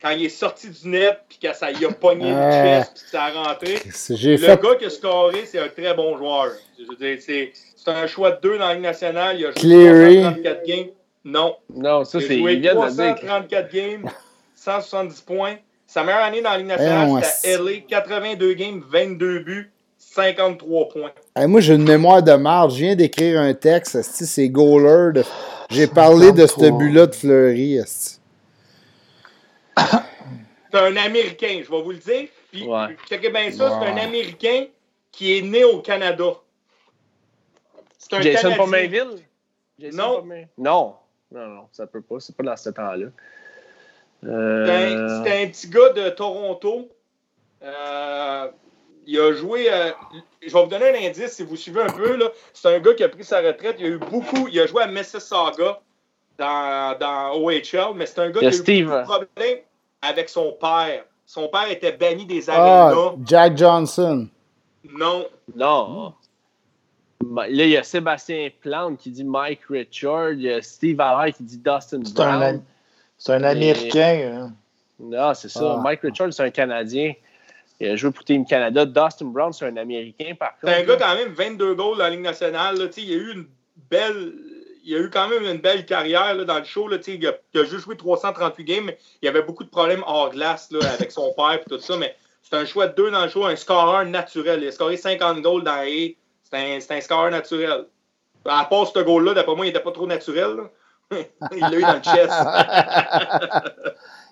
Quand 0.00 0.10
il 0.12 0.24
est 0.24 0.28
sorti 0.30 0.70
du 0.70 0.88
net, 0.88 1.18
puis 1.28 1.36
que 1.38 1.54
ça 1.54 1.70
y 1.70 1.84
a 1.84 1.92
pogné 1.92 2.32
Ah. 2.34 2.46
le 2.46 2.52
chest, 2.80 2.92
puis 2.94 3.04
que 3.04 3.10
ça 3.10 3.24
a 3.24 3.30
rentré. 3.32 3.74
Le 3.74 4.36
fait. 4.38 4.62
gars 4.62 4.74
qui 4.76 4.84
a 4.86 4.90
scoré, 4.90 5.44
c'est 5.44 5.58
un 5.58 5.68
très 5.68 5.92
bon 5.92 6.16
joueur. 6.16 6.52
Je 6.78 7.18
c'est 7.18 7.52
un 7.90 8.06
choix 8.06 8.30
de 8.30 8.40
deux 8.40 8.56
dans 8.58 8.68
la 8.68 8.74
Ligue 8.74 8.82
nationale. 8.82 9.38
Il 9.38 9.44
a 9.44 9.50
joué 9.50 9.60
Cleary. 9.60 10.20
334 10.22 10.66
games. 10.66 10.86
Non. 11.24 11.56
Non, 11.74 12.04
ça, 12.04 12.18
c'est. 12.20 12.38
joué 12.38 12.54
Il 12.54 12.60
vient 12.60 12.74
de 12.74 12.80
le 12.86 12.90
dire. 12.92 13.14
334 13.16 13.72
games, 13.72 14.10
170 14.54 15.20
points. 15.20 15.56
Sa 15.86 16.04
meilleure 16.04 16.22
année 16.22 16.40
dans 16.40 16.50
la 16.50 16.58
Ligue 16.58 16.66
Eh, 16.70 16.76
nationale, 16.76 17.08
ouais, 17.10 17.22
c'était 17.24 17.54
à 17.54 17.58
LA. 17.58 17.80
82 17.88 18.52
games, 18.54 18.82
22 18.88 19.40
buts, 19.40 19.70
53 19.98 20.88
points. 20.88 21.10
Hey, 21.36 21.46
moi, 21.48 21.60
j'ai 21.60 21.74
une 21.74 21.82
mémoire 21.84 22.22
de 22.22 22.32
marde. 22.32 22.70
Je 22.70 22.76
viens 22.84 22.94
d'écrire 22.96 23.40
un 23.40 23.54
texte. 23.54 24.00
C'est 24.02 24.48
goaler. 24.48 25.12
de- 25.14 25.24
J'ai 25.68 25.86
parlé 25.88 26.32
de 26.32 26.42
ce 26.46 26.54
53. 26.54 26.78
but-là 26.78 27.06
de 27.06 27.14
Fleury. 27.14 27.78
C'est 30.72 30.78
un 30.78 30.96
Américain, 30.96 31.60
je 31.64 31.70
vais 31.70 31.82
vous 31.82 31.90
le 31.90 31.96
dire. 31.98 32.28
Puis, 32.52 32.64
Ouais. 32.66 32.96
checkez 33.08 33.30
bien 33.30 33.50
ça, 33.50 33.80
c'est 33.80 33.88
un. 33.88 33.96
Américain 33.96 34.66
qui 35.12 35.36
est 35.38 35.42
né 35.42 35.64
au 35.64 35.80
Canada. 35.80 36.24
C'est 37.98 38.14
un 38.14 38.20
Jason 38.20 38.42
Canadien. 38.50 38.64
Pomainville? 38.64 39.22
Jason 39.78 39.96
Non. 39.96 40.20
Pomain- 40.20 40.44
Non. 40.58 40.94
Non, 41.32 41.46
non, 41.46 41.68
ça 41.72 41.86
peut 41.86 42.00
pas. 42.02 42.16
C'est 42.20 42.36
pas 42.36 42.42
dans 42.42 42.56
ce 42.56 42.70
temps-là. 42.70 43.06
C'était 44.22 44.32
Euh... 44.32 45.06
un, 45.06 45.24
c'était 45.24 45.42
un 45.42 45.46
petit 45.48 45.68
gars 45.68 45.88
de 45.90 46.08
Toronto. 46.10 46.88
Euh, 47.62 48.48
il 49.06 49.18
a 49.20 49.32
joué. 49.32 49.72
euh, 49.72 49.90
je 50.42 50.52
vais 50.52 50.62
vous 50.62 50.68
donner 50.68 50.88
un 50.90 51.08
indice 51.08 51.32
si 51.32 51.42
vous 51.42 51.56
suivez 51.56 51.82
un 51.82 51.86
peu. 51.92 52.16
là. 52.16 52.28
C'est 52.52 52.74
un 52.74 52.80
gars 52.80 52.94
qui 52.94 53.04
a 53.04 53.08
pris 53.08 53.24
sa 53.24 53.40
retraite. 53.40 53.76
Il 53.78 53.86
a 53.86 53.88
eu 53.90 53.98
beaucoup. 53.98 54.48
Il 54.50 54.58
a 54.60 54.66
joué 54.66 54.82
à 54.82 54.86
Mississauga 54.86 55.80
dans, 56.38 56.98
dans 56.98 57.32
OHL, 57.40 57.94
mais 57.94 58.06
c'est 58.06 58.20
un 58.20 58.30
gars 58.30 58.40
a 58.46 58.50
qui 58.50 58.70
a 58.70 58.74
eu 58.74 58.84
beaucoup 58.84 58.96
de 58.96 59.02
problèmes 59.04 59.58
avec 60.02 60.28
son 60.28 60.52
père. 60.52 61.04
Son 61.26 61.48
père 61.48 61.70
était 61.70 61.92
banni 61.92 62.26
des 62.26 62.50
Ah, 62.50 62.88
arénas. 62.88 63.12
Jack 63.24 63.56
Johnson. 63.56 64.26
Non. 64.84 65.26
Non. 65.54 66.14
Là, 67.28 67.48
il 67.48 67.68
y 67.68 67.76
a 67.76 67.82
Sébastien 67.82 68.48
Plante 68.60 68.98
qui 68.98 69.10
dit 69.10 69.24
Mike 69.24 69.60
Richard. 69.68 70.32
Il 70.32 70.42
y 70.42 70.50
a 70.52 70.62
Steve 70.62 71.00
Allaire 71.00 71.34
qui 71.34 71.42
dit 71.42 71.58
Dustin 71.58 72.00
Brown. 72.14 72.62
C'est 73.18 73.32
un 73.34 73.44
Américain. 73.44 74.30
hein. 74.48 74.52
Non, 74.98 75.34
c'est 75.34 75.48
ça. 75.50 75.76
Ah. 75.78 75.80
Mike 75.82 76.00
Richard, 76.02 76.32
c'est 76.32 76.42
un 76.42 76.50
Canadien. 76.50 77.12
Il 77.78 77.88
a 77.90 77.96
joué 77.96 78.10
pour 78.10 78.24
Team 78.24 78.44
Canada. 78.46 78.84
Dustin 78.84 79.26
Brown, 79.26 79.52
c'est 79.52 79.66
un 79.66 79.76
Américain, 79.76 80.34
par 80.38 80.52
C'est 80.62 80.70
un 80.70 80.76
contre. 80.84 80.98
gars 80.98 81.06
quand 81.06 81.14
même 81.16 81.32
22 81.32 81.74
goals 81.74 81.98
dans 81.98 82.04
la 82.04 82.10
Ligue 82.10 82.20
nationale. 82.22 82.76
là. 82.78 82.86
Il 82.96 83.12
a 83.12 83.16
eu 83.16 83.32
une 83.34 83.46
belle. 83.90 84.32
Il 84.84 84.94
a 84.94 84.98
eu 84.98 85.10
quand 85.10 85.28
même 85.28 85.44
une 85.44 85.58
belle 85.60 85.84
carrière 85.84 86.34
là, 86.34 86.44
dans 86.44 86.58
le 86.58 86.64
show. 86.64 86.88
Là, 86.88 86.96
il, 87.06 87.26
a, 87.26 87.32
il 87.54 87.60
a 87.60 87.64
juste 87.64 87.84
joué 87.84 87.96
338 87.96 88.64
games, 88.64 88.84
mais 88.86 88.98
il 89.22 89.26
y 89.26 89.28
avait 89.28 89.42
beaucoup 89.42 89.62
de 89.64 89.68
problèmes 89.68 90.02
hors 90.06 90.30
glace 90.30 90.70
là, 90.72 90.80
avec 90.94 91.12
son 91.12 91.32
père 91.34 91.52
et 91.52 91.62
tout 91.68 91.78
ça. 91.78 91.96
Mais 91.98 92.14
c'est 92.42 92.56
un 92.56 92.64
choix 92.64 92.86
de 92.88 92.94
deux 92.94 93.10
dans 93.10 93.22
le 93.24 93.28
show, 93.30 93.44
un 93.44 93.56
scoreur 93.56 94.06
naturel. 94.06 94.60
Il 94.62 94.68
a 94.68 94.72
scoré 94.72 94.96
50 94.96 95.42
goals 95.42 95.64
dans 95.64 95.72
A. 95.72 96.14
C'est 96.52 96.90
un, 96.90 97.00
scoreur 97.00 97.30
naturel. 97.30 97.86
À 98.44 98.64
part 98.64 98.86
ce 98.86 98.98
goal-là, 99.00 99.34
d'après 99.34 99.54
moi, 99.54 99.66
il 99.66 99.68
n'était 99.68 99.82
pas 99.82 99.92
trop 99.92 100.06
naturel. 100.06 100.56
là. 100.56 100.64
il 101.52 101.60
l'a 101.60 101.72
eu 101.72 101.82
dans 101.82 101.94
le 101.94 102.02
chest. 102.02 102.32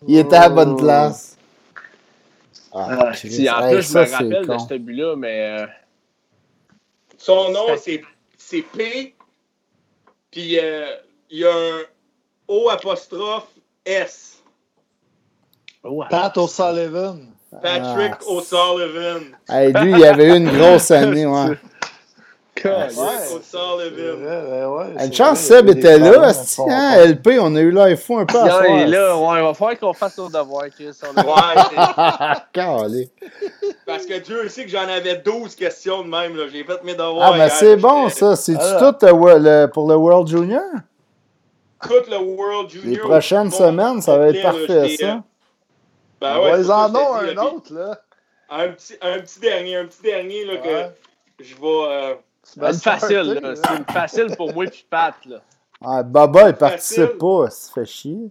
Il 0.07 0.19
était 0.19 0.37
à 0.37 0.41
la 0.43 0.49
bonne 0.51 0.77
place. 0.77 1.37
Ah, 2.73 3.13
si, 3.15 3.49
en 3.51 3.61
Hey, 3.67 3.73
plus, 3.75 3.83
je 3.83 3.89
ça, 3.89 4.05
me 4.05 4.11
rappelle 4.13 4.47
de 4.47 4.59
ce 4.59 4.75
but-là, 4.79 5.17
mais. 5.17 5.59
euh, 5.63 5.67
Son 7.17 7.51
nom, 7.51 7.67
c'est 7.77 8.03
c'est 8.37 8.63
P. 8.63 9.15
Puis 10.31 10.59
euh, 10.61 10.87
il 11.31 11.39
y 11.39 11.45
a 11.47 11.51
un 11.53 11.83
O 12.47 12.69
apostrophe 12.71 13.49
S. 13.85 14.43
oh, 15.83 16.05
Pat 16.11 16.37
O'Sullivan. 16.37 17.33
Patrick 17.63 18.13
Ah. 18.21 18.25
O'Sullivan. 18.29 19.23
Hey, 19.49 19.73
lui, 19.73 19.93
il 19.99 20.05
avait 20.05 20.29
eu 20.29 20.37
une 20.37 20.51
grosse 20.57 20.91
année, 20.91 21.27
ouais. 21.27 21.57
Patrick 21.57 21.57
Ouais. 21.57 21.57
O'Sullivan. 21.57 21.57
Ouais, 21.57 21.57
ouais, 21.57 22.48
Une 22.65 22.91
c'est 24.99 25.15
chance, 25.15 25.41
Seb 25.41 25.69
était 25.69 25.99
là, 25.99 26.33
hein, 26.69 27.05
LP, 27.07 27.39
on 27.41 27.55
a 27.57 27.61
eu 27.61 27.71
l'info 27.71 28.19
un 28.19 28.27
peu 28.27 28.39
à 28.39 28.51
soir. 28.51 28.65
il 28.69 28.81
est 28.81 28.87
là, 28.87 29.17
ouais, 29.17 29.39
il 29.39 29.43
va 29.45 29.55
falloir 29.55 29.79
qu'on 29.79 29.93
fasse 29.93 30.19
nos 30.19 30.29
devoirs, 30.29 30.69
Chris. 30.71 30.87
Ouais, 30.87 31.15
parce 33.87 34.07
que 34.07 34.19
Dieu 34.19 34.49
sait 34.49 34.65
que 34.65 34.71
j'en 34.71 34.89
avais 34.89 35.17
12 35.17 35.55
questions 35.55 36.03
de 36.03 36.09
même. 36.09 36.37
là. 36.37 36.45
J'ai 36.53 36.65
fait 36.65 36.83
mes 36.85 36.95
devoirs. 36.95 37.33
Ah, 37.33 37.33
ben 37.33 37.39
hier, 37.47 37.53
c'est 37.53 37.77
bon, 37.77 38.09
ça. 38.09 38.37
C'est-tu 38.37 38.61
Alors. 38.61 38.99
tout 38.99 39.07
euh, 39.07 39.67
pour 39.69 39.89
le 39.89 39.97
World 39.97 40.29
Junior? 40.29 40.63
tout 41.83 42.11
le 42.11 42.19
World 42.19 42.71
Junior. 42.71 42.91
Les 42.91 42.99
prochaines 42.99 43.51
semaines, 43.51 44.03
ça 44.03 44.19
va 44.19 44.29
être 44.29 44.43
parfait, 44.43 44.97
ça. 44.97 45.07
euh, 45.07 45.17
Ben 46.21 46.39
ouais, 46.41 46.61
ils 46.61 46.73
en 46.73 46.95
ont 46.95 47.15
un 47.15 47.37
autre, 47.37 47.73
là. 47.73 47.99
Un 48.51 48.69
petit, 48.71 48.95
un 49.03 49.19
petit 49.21 49.41
dernier, 49.41 49.77
un 49.77 49.85
petit 49.85 50.03
dernier 50.03 50.45
là, 50.45 50.57
que 50.57 51.45
je 51.45 51.55
vais. 51.55 52.19
Vas 52.57 52.73
Une 52.73 52.79
facile, 52.79 53.41
là. 53.41 53.55
C'est 53.57 53.77
une 53.77 53.85
facile 53.85 54.37
pour 54.37 54.53
moi 54.53 54.67
puis 54.67 54.87
Pat, 54.89 55.15
là. 55.27 55.43
Ah, 55.81 56.03
Baba, 56.03 56.49
il 56.49 56.57
participe 56.57 57.19
pas, 57.19 57.51
ça 57.51 57.73
fait 57.73 57.87
chier. 57.87 58.31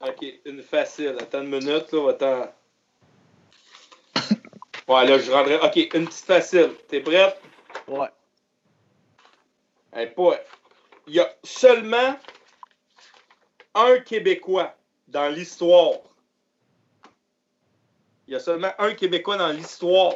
Ok, 0.00 0.24
une 0.44 0.62
facile. 0.62 1.16
Attends 1.20 1.42
une 1.42 1.50
minute, 1.50 1.92
là. 1.92 2.10
Attends. 2.10 2.52
Ouais, 4.88 5.06
là, 5.06 5.18
je 5.18 5.30
rendrai. 5.30 5.58
Ok, 5.58 5.76
une 5.76 6.06
petite 6.06 6.26
facile. 6.26 6.70
T'es 6.88 7.00
prête? 7.00 7.40
Ouais. 7.88 8.08
Hey, 9.92 10.06
pas... 10.10 10.36
Il 11.06 11.14
y 11.14 11.20
a 11.20 11.28
seulement 11.42 12.16
un 13.74 13.98
Québécois 14.00 14.74
dans 15.08 15.28
l'histoire. 15.28 15.94
Il 18.26 18.32
y 18.32 18.36
a 18.36 18.40
seulement 18.40 18.72
un 18.78 18.92
Québécois 18.94 19.36
dans 19.36 19.50
l'histoire 19.50 20.14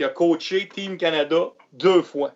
qui 0.00 0.04
a 0.04 0.08
coaché 0.08 0.66
Team 0.66 0.96
Canada 0.96 1.48
deux 1.74 2.00
fois. 2.00 2.32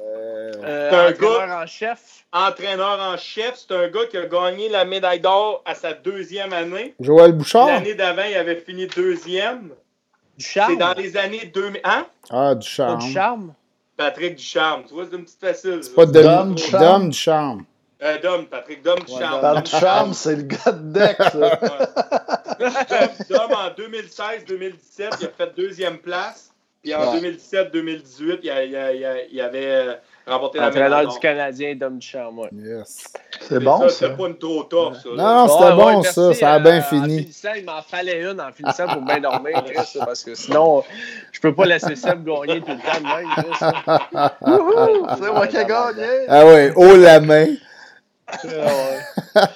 Euh, 0.00 0.52
Euh, 0.64 0.90
C'est 0.90 0.96
un 0.96 1.10
entraîneur 1.36 1.58
en 1.62 1.66
chef. 1.66 2.26
Entraîneur 2.32 2.98
en 3.00 3.16
chef, 3.16 3.54
c'est 3.56 3.72
un 3.72 3.86
gars 3.88 4.06
qui 4.10 4.16
a 4.16 4.26
gagné 4.26 4.68
la 4.68 4.84
médaille 4.84 5.20
d'or 5.20 5.62
à 5.64 5.76
sa 5.76 5.92
deuxième 5.92 6.52
année. 6.52 6.94
Joël 6.98 7.30
Bouchard? 7.32 7.68
L'année 7.68 7.94
d'avant, 7.94 8.24
il 8.28 8.34
avait 8.34 8.56
fini 8.56 8.88
deuxième. 8.88 9.70
Du 10.36 10.44
charme. 10.44 10.72
C'est 10.72 10.78
dans 10.78 10.94
les 10.94 11.16
années 11.16 11.52
2000. 11.54 11.80
Hein? 11.84 12.06
Ah, 12.30 12.56
du 12.56 12.66
Pas 12.66 12.72
charme. 12.72 12.98
du 12.98 13.12
charme. 13.12 13.54
Patrick 13.96 14.34
Ducharme. 14.34 14.82
Tu 14.88 14.94
vois, 14.94 15.04
c'est 15.08 15.16
une 15.16 15.22
petite 15.24 15.40
facile. 15.40 15.84
ça. 15.84 15.90
Pas 15.94 16.06
de 16.06 16.20
Dom 16.20 16.54
du 16.56 16.62
charme. 16.64 16.84
Dom 16.84 17.08
du 17.10 17.16
charme. 17.16 17.64
Euh, 18.04 18.18
Dom, 18.22 18.46
Patrick 18.46 18.82
Dom 18.82 18.98
Ducharme. 19.06 19.40
Dans 19.40 19.54
le 19.60 19.64
charme, 19.64 20.12
c'est 20.12 20.36
le 20.36 20.42
gars 20.42 20.72
de 20.72 20.92
deck, 20.92 21.16
ça. 21.16 21.30
Dom, 22.60 23.08
Dom, 23.30 23.52
en 23.52 23.70
2016-2017, 23.82 24.72
il 24.98 25.26
a 25.26 25.28
fait 25.36 25.52
deuxième 25.56 25.98
place. 25.98 26.50
Puis 26.82 26.94
en 26.94 27.00
Ouais. 27.14 27.18
2017-2018, 27.18 28.40
il, 28.42 28.50
a- 28.50 28.62
il 28.64 28.76
a- 28.76 28.92
il 29.32 29.40
avait 29.40 29.64
euh, 29.70 29.94
remporté 30.26 30.58
la 30.58 30.68
médaille 30.68 30.84
Entraîneur 30.84 31.12
du 31.14 31.18
Canadien, 31.18 31.74
Dom 31.76 31.96
du 31.98 32.06
charme, 32.06 32.40
ouais. 32.40 32.50
Yes. 32.52 33.04
C'est 33.40 33.58
bon, 33.58 33.78
ça. 33.80 33.88
ça. 33.88 33.94
C'était 34.08 34.16
pas 34.18 34.26
une 34.28 34.36
trop 34.36 34.64
tough, 34.64 34.92
ça. 35.02 35.08
là. 35.08 35.22
Non, 35.22 35.48
c'était 35.48 35.64
Ouais, 35.64 35.72
bon, 35.76 35.86
ouais, 36.00 36.04
ça. 36.04 36.20
merci, 36.26 36.40
Ça 36.40 36.52
a 36.52 36.56
euh, 36.56 36.58
bien 36.58 36.78
En 36.80 36.82
fini. 36.82 37.18
finissant, 37.20 37.52
il 37.56 37.64
m'en 37.64 37.80
fallait 37.80 38.20
une 38.30 38.38
en 38.38 38.52
finissant 38.52 38.86
pour 38.86 39.00
bien 39.00 39.18
dormir, 39.18 39.64
Chris, 39.64 39.98
parce 40.04 40.22
que 40.22 40.34
sinon, 40.34 40.84
je 41.32 41.40
peux 41.40 41.54
pas 41.54 41.64
laisser 41.64 41.96
Seb 41.96 42.22
gagner 42.22 42.60
tout 42.60 42.72
le 42.72 42.76
temps 42.76 43.00
de 43.00 43.06
même, 43.16 43.30
Chris. 43.34 44.28
Wouhou! 44.42 45.06
C'est 45.22 45.32
moi 45.32 45.46
qui 45.46 45.56
ai 45.56 45.64
gagné. 45.64 46.26
Ah 46.28 46.44
ouais, 46.44 46.70
haut 46.76 46.96
la 46.96 47.18
main. 47.20 47.46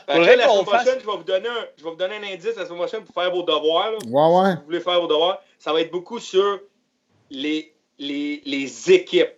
Faudrait 0.08 0.36
la 0.36 0.48
semaine 0.48 0.64
prochaine, 0.64 0.98
je 1.00 1.06
vais, 1.06 1.16
vous 1.16 1.24
donner 1.24 1.48
un, 1.48 1.64
je 1.76 1.84
vais 1.84 1.90
vous 1.90 1.96
donner 1.96 2.16
un 2.16 2.34
indice 2.34 2.56
la 2.56 2.64
semaine 2.66 2.78
prochaine 2.78 3.04
pour 3.04 3.14
faire 3.14 3.30
vos 3.30 3.42
devoirs. 3.42 3.92
là. 3.92 3.98
Ouais, 4.06 4.40
ouais. 4.40 4.50
Si 4.52 4.56
vous 4.58 4.64
voulez 4.66 4.80
faire 4.80 5.00
vos 5.00 5.06
devoirs, 5.06 5.40
ça 5.58 5.72
va 5.72 5.80
être 5.80 5.90
beaucoup 5.90 6.18
sur 6.18 6.60
les, 7.30 7.72
les, 7.98 8.42
les 8.44 8.92
équipes. 8.92 9.32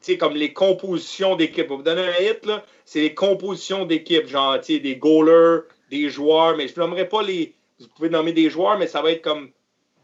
Tu 0.00 0.12
sais, 0.12 0.18
comme 0.18 0.34
les 0.34 0.52
compositions 0.52 1.36
d'équipes. 1.36 1.64
Je 1.66 1.70
vais 1.70 1.76
vous 1.76 1.82
donner 1.82 2.02
un 2.02 2.20
hit, 2.22 2.44
là. 2.44 2.64
C'est 2.84 3.00
les 3.00 3.14
compositions 3.14 3.84
d'équipes. 3.84 4.26
Genre, 4.26 4.58
tu 4.60 4.74
sais, 4.74 4.80
des 4.80 4.96
goalers, 4.96 5.60
des 5.90 6.08
joueurs. 6.10 6.56
Mais 6.56 6.66
je 6.66 6.74
ne 6.74 6.80
nommerai 6.84 7.08
pas 7.08 7.22
les. 7.22 7.54
Vous 7.78 7.86
pouvez 7.94 8.08
nommer 8.10 8.32
des 8.32 8.50
joueurs, 8.50 8.78
mais 8.78 8.88
ça 8.88 9.00
va 9.00 9.12
être 9.12 9.22
comme. 9.22 9.50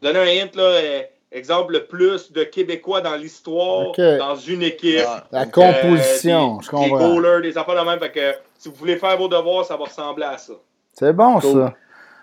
Donner 0.01 0.21
un 0.21 0.45
hint, 0.45 0.55
là. 0.55 0.63
euh, 0.63 1.03
exemple, 1.33 1.73
le 1.73 1.87
plus 1.87 2.31
de 2.31 2.45
Québécois 2.45 3.01
dans 3.01 3.17
l'histoire 3.17 3.91
dans 3.97 4.37
une 4.37 4.63
équipe. 4.63 5.03
Ah. 5.05 5.27
La 5.33 5.47
composition, 5.47 6.59
euh, 6.59 6.63
je 6.63 6.71
des, 6.77 6.85
Des 6.85 6.91
comprends. 6.91 7.15
goalers, 7.15 7.43
des 7.43 7.59
affaires 7.59 7.85
de 7.85 7.91
même. 7.91 7.99
Fait 7.99 8.13
que 8.13 8.35
si 8.59 8.69
vous 8.69 8.75
voulez 8.75 8.97
faire 8.97 9.17
vos 9.17 9.29
devoirs, 9.29 9.65
ça 9.65 9.77
va 9.77 9.85
ressembler 9.85 10.25
à 10.27 10.37
ça. 10.37 10.53
C'est 10.93 11.13
bon, 11.13 11.39
Cool. 11.41 11.73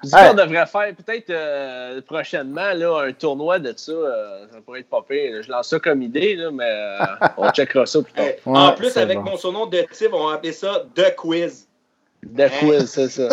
ça. 0.03 0.21
Hey. 0.21 0.29
qu'on 0.29 0.35
devrait 0.35 0.65
faire 0.67 0.93
peut-être 0.95 1.29
euh, 1.31 1.99
prochainement 2.05 2.73
là, 2.75 3.05
un 3.07 3.11
tournoi 3.13 3.57
de 3.57 3.73
ça. 3.75 3.91
euh, 3.91 4.45
ça 4.51 4.57
pourrait 4.63 4.81
être 4.81 4.89
pas 4.89 5.01
pire. 5.07 5.41
Je 5.41 5.49
lance 5.49 5.69
ça 5.69 5.79
comme 5.79 6.01
idée, 6.03 6.35
là, 6.35 6.51
mais 6.51 6.63
euh, 6.69 6.97
on 7.37 7.49
checkera 7.49 7.85
ça 7.87 8.01
plus 8.03 8.13
tard. 8.13 8.25
Hey, 8.25 8.35
Ouais, 8.45 8.57
en 8.59 8.73
plus, 8.73 8.95
avec 8.97 9.17
bon. 9.17 9.31
mon 9.31 9.37
surnom 9.37 9.65
de 9.65 9.79
type, 9.91 10.11
on 10.13 10.27
va 10.27 10.35
appeler 10.35 10.51
ça 10.51 10.83
The 10.93 11.15
Quiz. 11.15 11.67
De 12.23 12.47
quiz, 12.59 12.85
c'est 12.89 13.09
ça. 13.09 13.27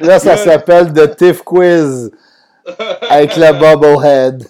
Là, 0.00 0.18
ça 0.18 0.36
s'appelle 0.36 0.92
The 0.92 1.16
Tiff 1.16 1.42
Quiz 1.42 2.10
avec 3.10 3.36
le 3.36 3.52
Bubblehead. 3.60 4.46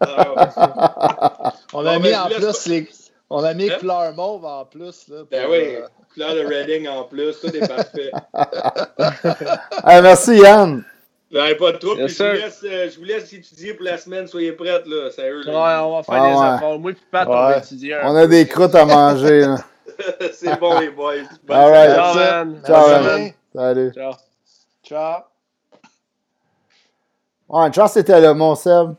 Ah, 0.00 1.52
On 1.72 1.86
a 1.86 1.98
mis 1.98 2.10
ben, 2.10 2.20
en 2.20 2.26
plus 2.28 2.66
les. 2.66 2.88
On 3.32 3.44
a 3.44 3.54
mis 3.54 3.70
Hein? 3.70 3.76
couleur 3.78 4.12
mauve 4.14 4.44
en 4.44 4.64
plus. 4.64 5.06
Là, 5.08 5.22
ben 5.30 5.46
oui, 5.48 5.76
euh, 5.76 5.86
couleur 6.12 6.34
de 6.34 6.40
Reading 6.40 6.88
en 6.88 7.04
plus, 7.04 7.38
tout 7.40 7.54
est 7.54 7.66
parfait. 7.68 8.10
Ah, 9.84 10.02
merci, 10.02 10.36
Yann. 10.38 10.84
Ben, 11.32 11.56
pas 11.56 11.70
de 11.72 11.76
trouble. 11.78 12.00
Yes, 12.00 12.16
puis 12.16 12.24
je, 12.24 12.30
vous 12.30 12.36
sir. 12.36 12.44
laisse, 12.44 12.64
euh, 12.64 12.90
je 12.90 12.98
vous 12.98 13.04
laisse 13.04 13.32
étudier 13.32 13.74
pour 13.74 13.84
la 13.84 13.98
semaine. 13.98 14.26
Soyez 14.26 14.50
prêtes, 14.50 14.84
là. 14.86 15.10
Sérieux, 15.10 15.46
Ouais, 15.46 15.52
on 15.54 15.96
va 15.96 16.02
faire 16.02 16.14
Ah, 16.22 16.28
des 16.32 16.36
ouais. 16.36 16.46
affaires. 16.46 16.78
Moi 16.80 16.90
et 16.90 16.96
Pat, 17.10 17.28
on 17.28 17.30
va 17.32 17.46
Ouais. 17.50 17.58
étudier 17.58 17.96
On 18.02 18.10
peu. 18.12 18.18
a 18.18 18.26
des 18.26 18.46
croûtes 18.48 18.74
à 18.74 18.84
manger. 18.84 19.46
C'est 20.32 20.58
bon, 20.58 20.80
les 20.80 20.90
boys. 20.90 21.14
Bonne 21.44 21.56
All 21.56 21.70
right. 21.70 21.94
Ciao, 21.94 22.14
man. 22.16 22.62
Ciao, 22.66 22.88
man. 22.88 23.32
Salut. 23.54 23.92
Ciao. 23.94 24.12
Ciao. 24.82 25.20
Ouais, 27.48 27.66
une 27.68 27.74
chance 27.74 27.92
c'était 27.92 28.20
là, 28.20 28.34
mon 28.34 28.54
Seb. 28.56 28.94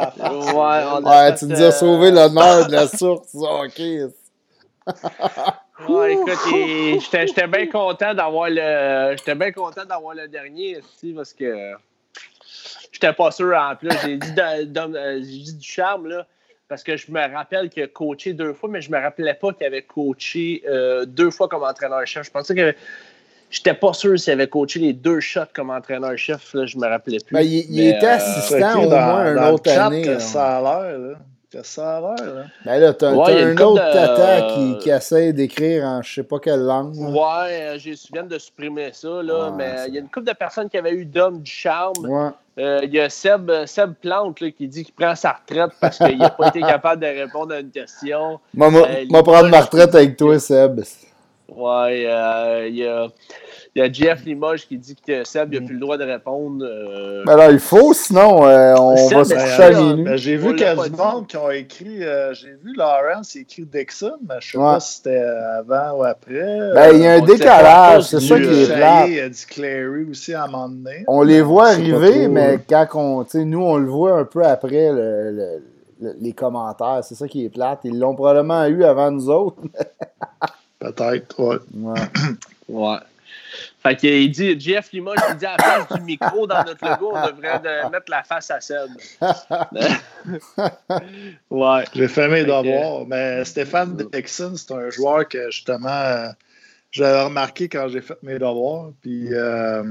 La 0.00 0.10
face. 0.10 0.30
Ouais, 0.30 0.52
on 0.54 1.06
a 1.06 1.10
Ouais, 1.26 1.30
fait, 1.32 1.38
tu 1.38 1.44
nous 1.46 1.62
as 1.62 1.66
euh, 1.66 1.70
sauvé 1.70 2.10
l'honneur 2.10 2.66
de 2.66 2.72
la 2.72 2.86
source. 2.88 3.34
Ok. 3.34 3.80
Ouais, 5.88 6.12
écoute, 6.14 6.38
j'étais 7.26 7.46
bien 7.46 7.66
content 7.66 8.14
d'avoir 8.14 8.48
le. 8.50 9.14
J'étais 9.16 9.34
bien 9.34 9.52
content 9.52 9.84
d'avoir 9.84 10.14
le 10.14 10.28
dernier 10.28 10.78
ici 10.78 11.12
parce 11.14 11.32
que 11.32 11.72
j'étais 12.92 13.12
pas 13.12 13.30
sûr 13.30 13.54
en 13.56 13.74
plus. 13.76 13.90
J'ai 14.02 14.16
dit, 14.16 15.54
du 15.56 15.66
charme 15.66 16.08
là. 16.08 16.26
Parce 16.68 16.82
que 16.82 16.96
je 16.96 17.10
me 17.12 17.20
rappelle 17.34 17.68
qu'il 17.68 17.82
a 17.82 17.86
coaché 17.88 18.32
deux 18.32 18.54
fois, 18.54 18.70
mais 18.70 18.80
je 18.80 18.90
me 18.90 18.98
rappelais 18.98 19.34
pas 19.34 19.52
qu'il 19.52 19.66
avait 19.66 19.82
coaché 19.82 20.62
euh, 20.66 21.04
deux 21.04 21.30
fois 21.30 21.46
comme 21.46 21.64
entraîneur-chef. 21.64 22.24
Je 22.24 22.30
pensais 22.30 22.54
que 22.54 22.74
j'étais 23.52 23.74
pas 23.74 23.92
sûr 23.92 24.18
s'il 24.18 24.32
avait 24.32 24.48
coaché 24.48 24.80
les 24.80 24.92
deux 24.92 25.20
shots 25.20 25.40
comme 25.54 25.70
entraîneur-chef. 25.70 26.52
Là, 26.54 26.66
je 26.66 26.76
me 26.78 26.88
rappelais 26.88 27.18
plus. 27.24 27.34
Ben, 27.34 27.42
il, 27.42 27.86
était 27.86 28.06
euh, 28.06 28.16
assistant 28.16 28.82
au 28.82 28.88
moins 28.90 29.32
une 29.32 29.38
autre 29.54 29.70
chat 29.70 29.86
année. 29.86 30.02
Que 30.02 30.10
là. 30.10 30.18
ça 30.20 30.56
a 30.58 30.60
l'air, 30.60 30.98
là. 30.98 31.14
Que 31.52 31.62
ça 31.62 31.98
a 31.98 32.00
l'air, 32.00 32.34
là. 32.34 32.42
Ben 32.64 32.78
là, 32.80 32.94
t'as 32.94 33.12
Ouais, 33.12 33.24
t'as 33.26 33.32
il 33.32 33.38
y 33.38 33.42
a 33.42 33.46
un 33.48 33.56
autre 33.58 33.74
de- 33.74 33.92
tata 33.92 34.40
qui, 34.54 34.78
qui 34.78 34.88
essaie 34.90 35.32
d'écrire 35.34 35.84
en 35.84 36.00
je 36.00 36.14
sais 36.14 36.22
pas 36.22 36.38
quelle 36.38 36.60
langue. 36.62 36.96
Ouais, 36.96 37.18
euh, 37.50 37.78
j'ai 37.78 37.94
souviens 37.94 38.22
de 38.22 38.38
supprimer 38.38 38.88
ça, 38.94 39.22
là, 39.22 39.50
Ouais, 39.50 39.56
mais 39.56 39.74
il 39.88 39.94
y 39.94 39.98
a 39.98 40.00
une 40.00 40.08
couple 40.08 40.26
de 40.28 40.32
personnes 40.32 40.70
qui 40.70 40.78
avaient 40.78 40.94
eu 40.94 41.04
Dom 41.04 41.42
du 41.42 41.50
charme. 41.50 42.06
Ouais. 42.06 42.30
Euh, 42.58 42.80
Il 42.82 42.92
y 42.94 43.00
a 43.00 43.08
Seb, 43.10 43.50
Seb 43.66 43.92
Plante 44.00 44.40
là, 44.40 44.50
qui 44.50 44.66
dit 44.68 44.84
qu'il 44.84 44.94
prend 44.94 45.14
sa 45.14 45.32
retraite 45.32 45.72
parce 45.80 45.98
qu'il 45.98 46.18
n'a 46.18 46.30
pas 46.30 46.48
été 46.48 46.60
capable 46.62 47.02
de 47.02 47.06
répondre 47.06 47.54
à 47.54 47.60
une 47.60 47.70
question. 47.70 48.40
Moi, 48.54 48.68
Euh, 48.74 49.04
moi 49.10 49.22
prendre 49.22 49.48
ma 49.48 49.60
retraite 49.60 49.94
avec 49.94 50.16
toi, 50.16 50.38
Seb. 50.38 50.80
Ouais, 51.56 52.04
euh, 52.06 52.66
il 52.68 52.76
y, 52.76 52.86
a, 52.86 53.08
y 53.76 53.80
a 53.80 53.92
Jeff 53.92 54.24
Limoges 54.24 54.66
qui 54.66 54.78
dit 54.78 54.94
que 54.96 55.24
Seb 55.24 55.52
n'a 55.52 55.60
plus 55.60 55.74
le 55.74 55.80
droit 55.80 55.96
de 55.98 56.04
répondre. 56.04 56.64
euh, 56.64 57.22
Ben 57.26 57.36
là, 57.36 57.50
il 57.50 57.58
faut, 57.58 57.92
sinon 57.92 58.46
euh, 58.46 58.74
on 58.78 58.96
Seb, 58.96 59.18
va 59.18 59.24
se 59.24 59.34
ben, 59.34 59.40
coucher 59.40 59.62
à 59.62 59.66
euh, 59.66 59.82
minuit. 59.92 60.04
Ben, 60.04 60.16
j'ai 60.16 60.36
vu 60.36 60.48
qu'il 60.54 60.62
y 60.62 60.64
a 60.64 60.74
du 60.76 60.90
monde 60.96 61.26
qui 61.26 61.36
ont 61.36 61.50
écrit. 61.50 62.02
euh, 62.04 62.32
j'ai 62.34 62.50
vu 62.62 62.74
Lawrence 62.76 63.36
écrit 63.36 63.64
Dixon, 63.66 64.12
mais 64.28 64.36
je 64.40 64.52
sais 64.52 64.58
Ouais. 64.58 64.64
pas 64.64 64.80
si 64.80 64.96
c'était 64.96 65.18
avant 65.58 65.98
ou 65.98 66.04
après. 66.04 66.72
Ben, 66.74 66.90
il 66.94 67.00
y 67.02 67.06
a 67.06 67.12
un 67.14 67.20
décalage, 67.20 68.04
c'est 68.04 68.20
ça 68.20 68.36
qui 68.38 68.44
est 68.46 68.70
euh, 68.70 68.74
plate. 68.76 69.08
Il 69.10 69.20
a 69.20 69.28
dit 69.28 69.46
Clary 69.48 70.04
aussi 70.10 70.34
à 70.34 70.44
un 70.44 70.46
moment 70.48 70.68
donné. 70.68 71.04
On 71.08 71.22
les 71.22 71.42
voit 71.42 71.68
arriver, 71.68 72.24
trop, 72.24 72.28
mais 72.32 72.58
quand 72.68 72.86
on, 72.94 73.24
tu 73.24 73.30
sais, 73.30 73.44
nous, 73.44 73.62
on 73.62 73.76
le 73.76 73.88
voit 73.90 74.12
un 74.18 74.24
peu 74.24 74.44
après 74.44 74.90
le- 74.92 75.30
le- 75.32 75.62
le- 76.00 76.16
les 76.20 76.32
commentaires. 76.32 77.00
C'est 77.04 77.14
ça 77.14 77.28
qui 77.28 77.44
est 77.44 77.48
plate. 77.48 77.80
Ils 77.84 77.98
l'ont 77.98 78.14
probablement 78.14 78.64
eu 78.66 78.82
avant 78.84 79.10
nous 79.12 79.28
autres. 79.30 79.62
Peut-être, 80.82 81.38
ouais. 81.40 81.56
Ouais. 81.74 82.00
Ouais. 82.68 82.98
Fait 83.82 83.96
qu'il 83.96 84.30
dit, 84.30 84.58
Jeff 84.58 84.90
Limoges, 84.92 85.18
il 85.30 85.36
dit 85.36 85.44
à 85.46 85.56
la 85.56 85.84
place 85.84 85.98
du 85.98 86.04
micro 86.04 86.46
dans 86.46 86.64
notre 86.64 86.88
logo, 86.88 87.12
on 87.14 87.26
devrait 87.26 87.58
de- 87.58 87.90
mettre 87.90 88.10
la 88.10 88.22
face 88.22 88.50
à 88.50 88.60
Seb. 88.60 88.88
ouais. 91.50 91.84
J'ai 91.94 92.08
fait 92.08 92.28
mes 92.28 92.44
devoirs. 92.44 93.06
Mais 93.06 93.44
Stéphane 93.44 93.96
Dixon, 94.12 94.54
c'est 94.56 94.72
un 94.72 94.88
joueur 94.90 95.28
que 95.28 95.50
justement, 95.50 95.88
euh, 95.88 96.28
j'avais 96.90 97.22
remarqué 97.24 97.68
quand 97.68 97.88
j'ai 97.88 98.00
fait 98.00 98.16
mes 98.22 98.38
devoirs. 98.38 98.90
Puis 99.02 99.28
euh, 99.32 99.82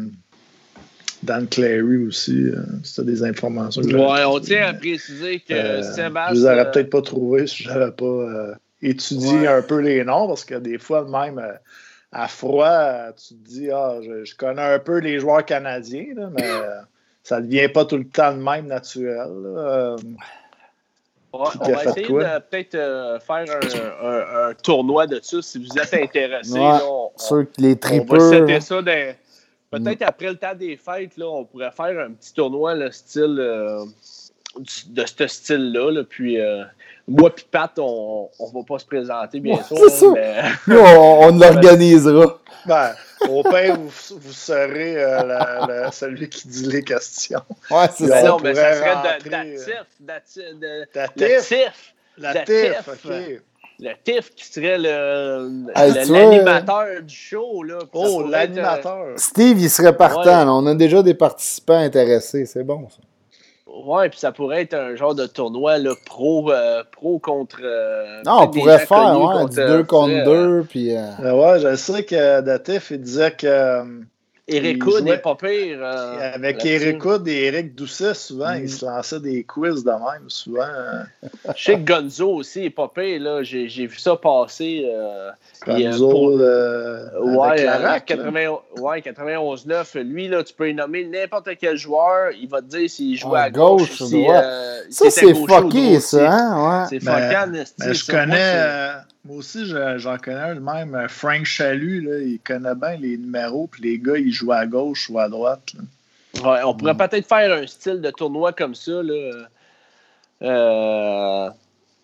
Dan 1.24 1.48
Clary 1.48 1.98
aussi, 2.08 2.44
euh, 2.46 2.64
c'était 2.84 3.12
des 3.12 3.24
informations 3.24 3.82
que 3.82 3.90
j'avais 3.92 4.04
Ouais, 4.04 4.24
on 4.26 4.40
tient 4.40 4.68
à 4.70 4.74
préciser 4.74 5.40
que 5.40 5.54
Euh, 5.54 5.84
Sébastien. 5.84 6.34
Je 6.36 6.40
les 6.40 6.46
aurais 6.46 6.60
euh, 6.60 6.66
peut-être 6.72 6.90
pas 6.90 7.02
trouvés 7.02 7.48
si 7.48 7.64
j'avais 7.64 7.92
pas 7.92 8.56
étudié 8.82 9.40
Ouais. 9.42 9.48
un 9.48 9.62
peu 9.62 9.78
les 9.80 10.04
noms, 10.04 10.28
parce 10.28 10.46
que 10.46 10.56
des 10.56 10.78
fois, 10.78 11.04
même 11.06 11.40
euh, 11.40 11.54
à 12.12 12.28
froid, 12.28 13.12
tu 13.14 13.36
te 13.36 13.48
dis, 13.50 13.72
ah, 13.72 13.98
je, 14.02 14.24
je 14.26 14.36
connais 14.36 14.62
un 14.62 14.80
peu 14.80 14.98
les 15.00 15.20
joueurs 15.20 15.46
canadiens, 15.46 16.08
là, 16.16 16.30
mais 16.32 16.44
euh, 16.50 16.82
ça 17.24 17.40
ne 17.40 17.46
devient 17.46 17.68
pas 17.70 17.86
tout 17.86 17.98
le 17.98 18.08
temps 18.08 18.32
le 18.32 18.38
même 18.38 18.68
naturel. 18.68 19.28
Euh, 19.30 19.98
Ouais, 21.34 21.48
on 21.62 21.72
va 21.72 21.84
essayer 21.86 22.08
quoi? 22.08 22.24
de 22.26 22.44
peut-être 22.44 22.76
euh, 22.76 23.18
faire 23.22 23.46
un, 23.48 24.06
un- 24.06 24.50
un 24.50 24.54
tournoi 24.54 25.08
de 25.08 25.18
ça 25.24 25.42
si 25.42 25.60
vous 25.66 25.80
êtes 25.80 25.94
intéressés. 25.94 26.60
Ouais, 26.60 26.80
on, 26.84 27.10
Sûr 27.16 27.46
que 27.46 27.62
les 27.62 27.68
on 27.70 27.72
va 27.72 27.76
tripeurs. 27.78 28.62
ça 28.62 28.82
dans- 28.82 29.16
Peut-être 29.72 30.02
après 30.02 30.28
le 30.28 30.36
temps 30.36 30.54
des 30.54 30.76
fêtes, 30.76 31.16
là, 31.16 31.28
on 31.30 31.46
pourrait 31.46 31.72
faire 31.72 31.98
un 32.06 32.12
petit 32.12 32.34
tournoi 32.34 32.76
le 32.76 32.92
style 32.92 33.38
euh, 33.40 33.86
de 34.60 35.06
ce 35.06 35.28
style-là. 35.28 35.92
là, 35.92 36.04
puis 36.08 36.40
euh, 36.40 36.64
moi 37.08 37.30
et 37.38 37.42
Pat, 37.50 37.72
on 37.80 38.30
ne 38.40 38.54
va 38.54 38.64
pas 38.68 38.80
se 38.80 38.86
présenter, 38.86 39.40
bien 39.40 39.56
Ouais, 39.58 39.64
sûr. 39.64 39.78
c'est 39.78 39.90
ça. 39.90 40.08
mais- 40.14 40.42
Nous, 40.68 40.80
on, 40.80 41.24
on 41.28 41.38
l'organisera. 41.38 42.38
Ben, 42.66 42.92
au 43.28 43.42
pire, 43.44 43.76
vous, 43.76 43.90
vous 44.20 44.34
serez 44.34 44.98
euh, 45.04 45.24
la- 45.24 45.66
la- 45.68 45.92
celui 45.92 46.30
qui 46.30 46.48
dit 46.48 46.68
les 46.68 46.84
questions. 46.84 47.42
Ouais, 47.72 47.86
c'est 47.96 48.08
Ben 48.08 48.22
ça. 48.22 48.28
non, 48.28 48.38
mais 48.44 48.54
ça 48.54 48.74
serait 48.74 48.94
rentrer, 48.94 49.30
de- 49.30 50.86
TIF. 51.18 51.94
La 52.18 52.44
TIF. 52.44 52.88
OK. 52.88 53.42
Le 53.80 53.90
TIF 54.04 54.36
qui 54.36 54.46
serait 54.46 54.78
le- 54.78 55.66
Hey, 55.76 55.92
l'animateur 56.08 57.02
du 57.02 57.16
show. 57.16 57.64
Là, 57.64 57.80
Puis 57.80 57.90
Oh, 57.94 58.22
être, 58.22 58.28
euh, 58.28 58.30
l'animateur. 58.30 59.08
Steve, 59.18 59.60
il 59.60 59.70
serait 59.72 59.96
partant. 59.98 60.20
Ouais. 60.22 60.46
là. 60.46 60.54
On 60.54 60.68
a 60.68 60.76
déjà 60.76 61.02
des 61.02 61.16
participants 61.16 61.80
intéressés. 61.80 62.46
C'est 62.46 62.64
bon, 62.64 62.88
ça. 62.90 62.98
Ouais, 63.86 64.10
puis 64.10 64.20
ça 64.20 64.32
pourrait 64.32 64.62
être 64.64 64.74
un 64.74 64.96
genre 64.96 65.16
de 65.16 65.26
tournoi 65.26 65.78
là, 65.78 65.94
pro, 66.06 66.52
euh, 66.52 66.84
pro 66.92 67.20
contre. 67.20 67.60
euh, 67.64 68.22
Non, 68.26 68.42
on 68.44 68.48
pourrait 68.50 68.80
faire 68.86 69.20
ouais, 69.20 69.34
contre, 69.40 69.50
du 69.54 69.60
euh, 69.60 69.78
2 69.78 69.84
contre 69.84 70.14
euh, 70.14 70.60
2. 70.60 70.64
Puis, 70.70 70.96
euh, 70.96 71.02
Euh, 71.24 71.34
ouais, 71.34 71.60
je 71.60 71.76
sais 71.76 72.04
que 72.04 72.42
Datif, 72.42 72.92
il 72.92 73.02
disait 73.02 73.32
que 73.32 73.48
euh, 73.48 73.84
Eric 74.48 74.86
Hood 74.86 75.00
jouait- 75.06 75.12
est 75.14 75.18
pas 75.20 75.36
pire. 75.36 75.78
euh, 75.82 76.34
avec. 76.34 76.66
Eric 76.66 77.06
Hood 77.06 77.28
et 77.28 77.46
Eric 77.46 77.76
Doucet, 77.76 78.14
souvent, 78.14 78.52
Mm. 78.54 78.64
ils 78.64 78.70
se 78.70 78.86
lançaient 78.86 79.20
des 79.20 79.44
quiz 79.44 79.84
de 79.84 79.92
même, 79.92 80.30
souvent. 80.30 80.62
euh, 80.64 81.04
Je 81.56 81.64
sais 81.64 81.76
que 81.76 81.86
Gonzo 81.86 82.30
aussi 82.36 82.66
est 82.66 82.70
pas 82.70 82.92
pire. 82.94 83.22
là. 83.22 83.44
J'ai 83.44 83.68
vu 83.68 83.98
ça 83.98 84.16
passer. 84.16 84.90
euh, 84.94 85.30
Gonzo, 85.66 86.10
pour- 86.10 86.32
Ouais, 86.32 87.48
avec 87.50 87.66
la 87.66 87.76
euh, 87.80 87.84
RAC, 87.88 88.10
là. 88.10 88.16
80 88.18 88.58
ouais, 88.80 89.02
91-9. 89.02 89.96
Lui, 89.96 90.28
là, 90.28 90.44
tu 90.44 90.54
peux 90.54 90.70
y 90.70 90.74
nommer 90.74 91.06
n'importe 91.06 91.50
quel 91.60 91.78
joueur. 91.78 92.32
Il 92.32 92.50
va 92.50 92.62
te 92.62 92.66
dire 92.68 92.90
s'il 92.90 93.18
joue 93.18 93.36
À 93.36 93.42
à 93.44 93.50
gauche, 93.52 93.92
si, 94.02 94.26
euh, 94.28 94.82
Ça, 94.90 95.10
c'est 95.10 95.34
fucké, 95.34 96.00
ça. 96.00 96.32
Hein? 96.32 96.82
Ouais. 96.82 96.86
C'est 96.90 97.06
Ben, 97.06 97.30
fuckant, 97.30 97.54
esti, 97.54 97.76
Ben, 97.80 97.94
je 97.94 98.06
connais, 98.12 98.56
moi 99.26 99.38
aussi, 99.38 99.66
je- 99.66 99.98
j'en 99.98 100.18
connais 100.18 100.40
un 100.40 100.54
le 100.56 100.60
même, 100.62 100.96
euh, 100.96 101.08
Frank 101.08 101.46
Chalut, 101.46 102.02
là, 102.02 102.20
il 102.20 102.40
connaît 102.40 102.76
bien 102.76 102.96
les 102.98 103.18
numéros, 103.18 103.68
puis 103.68 103.84
les 103.84 104.00
gars, 104.00 104.18
ils 104.18 104.32
jouent 104.32 104.52
à 104.52 104.66
gauche 104.66 105.10
ou 105.10 105.20
à 105.20 105.30
droite. 105.30 105.74
là. 105.76 105.82
Ouais, 106.50 106.64
on 106.64 106.74
pourrait 106.74 106.96
peut-être 106.96 107.28
faire 107.28 107.52
un 107.52 107.68
style 107.68 108.02
de 108.02 108.10
tournoi 108.10 108.54
comme 108.54 108.74
ça. 108.74 109.04
Là. 109.04 109.48
Euh, 110.42 111.50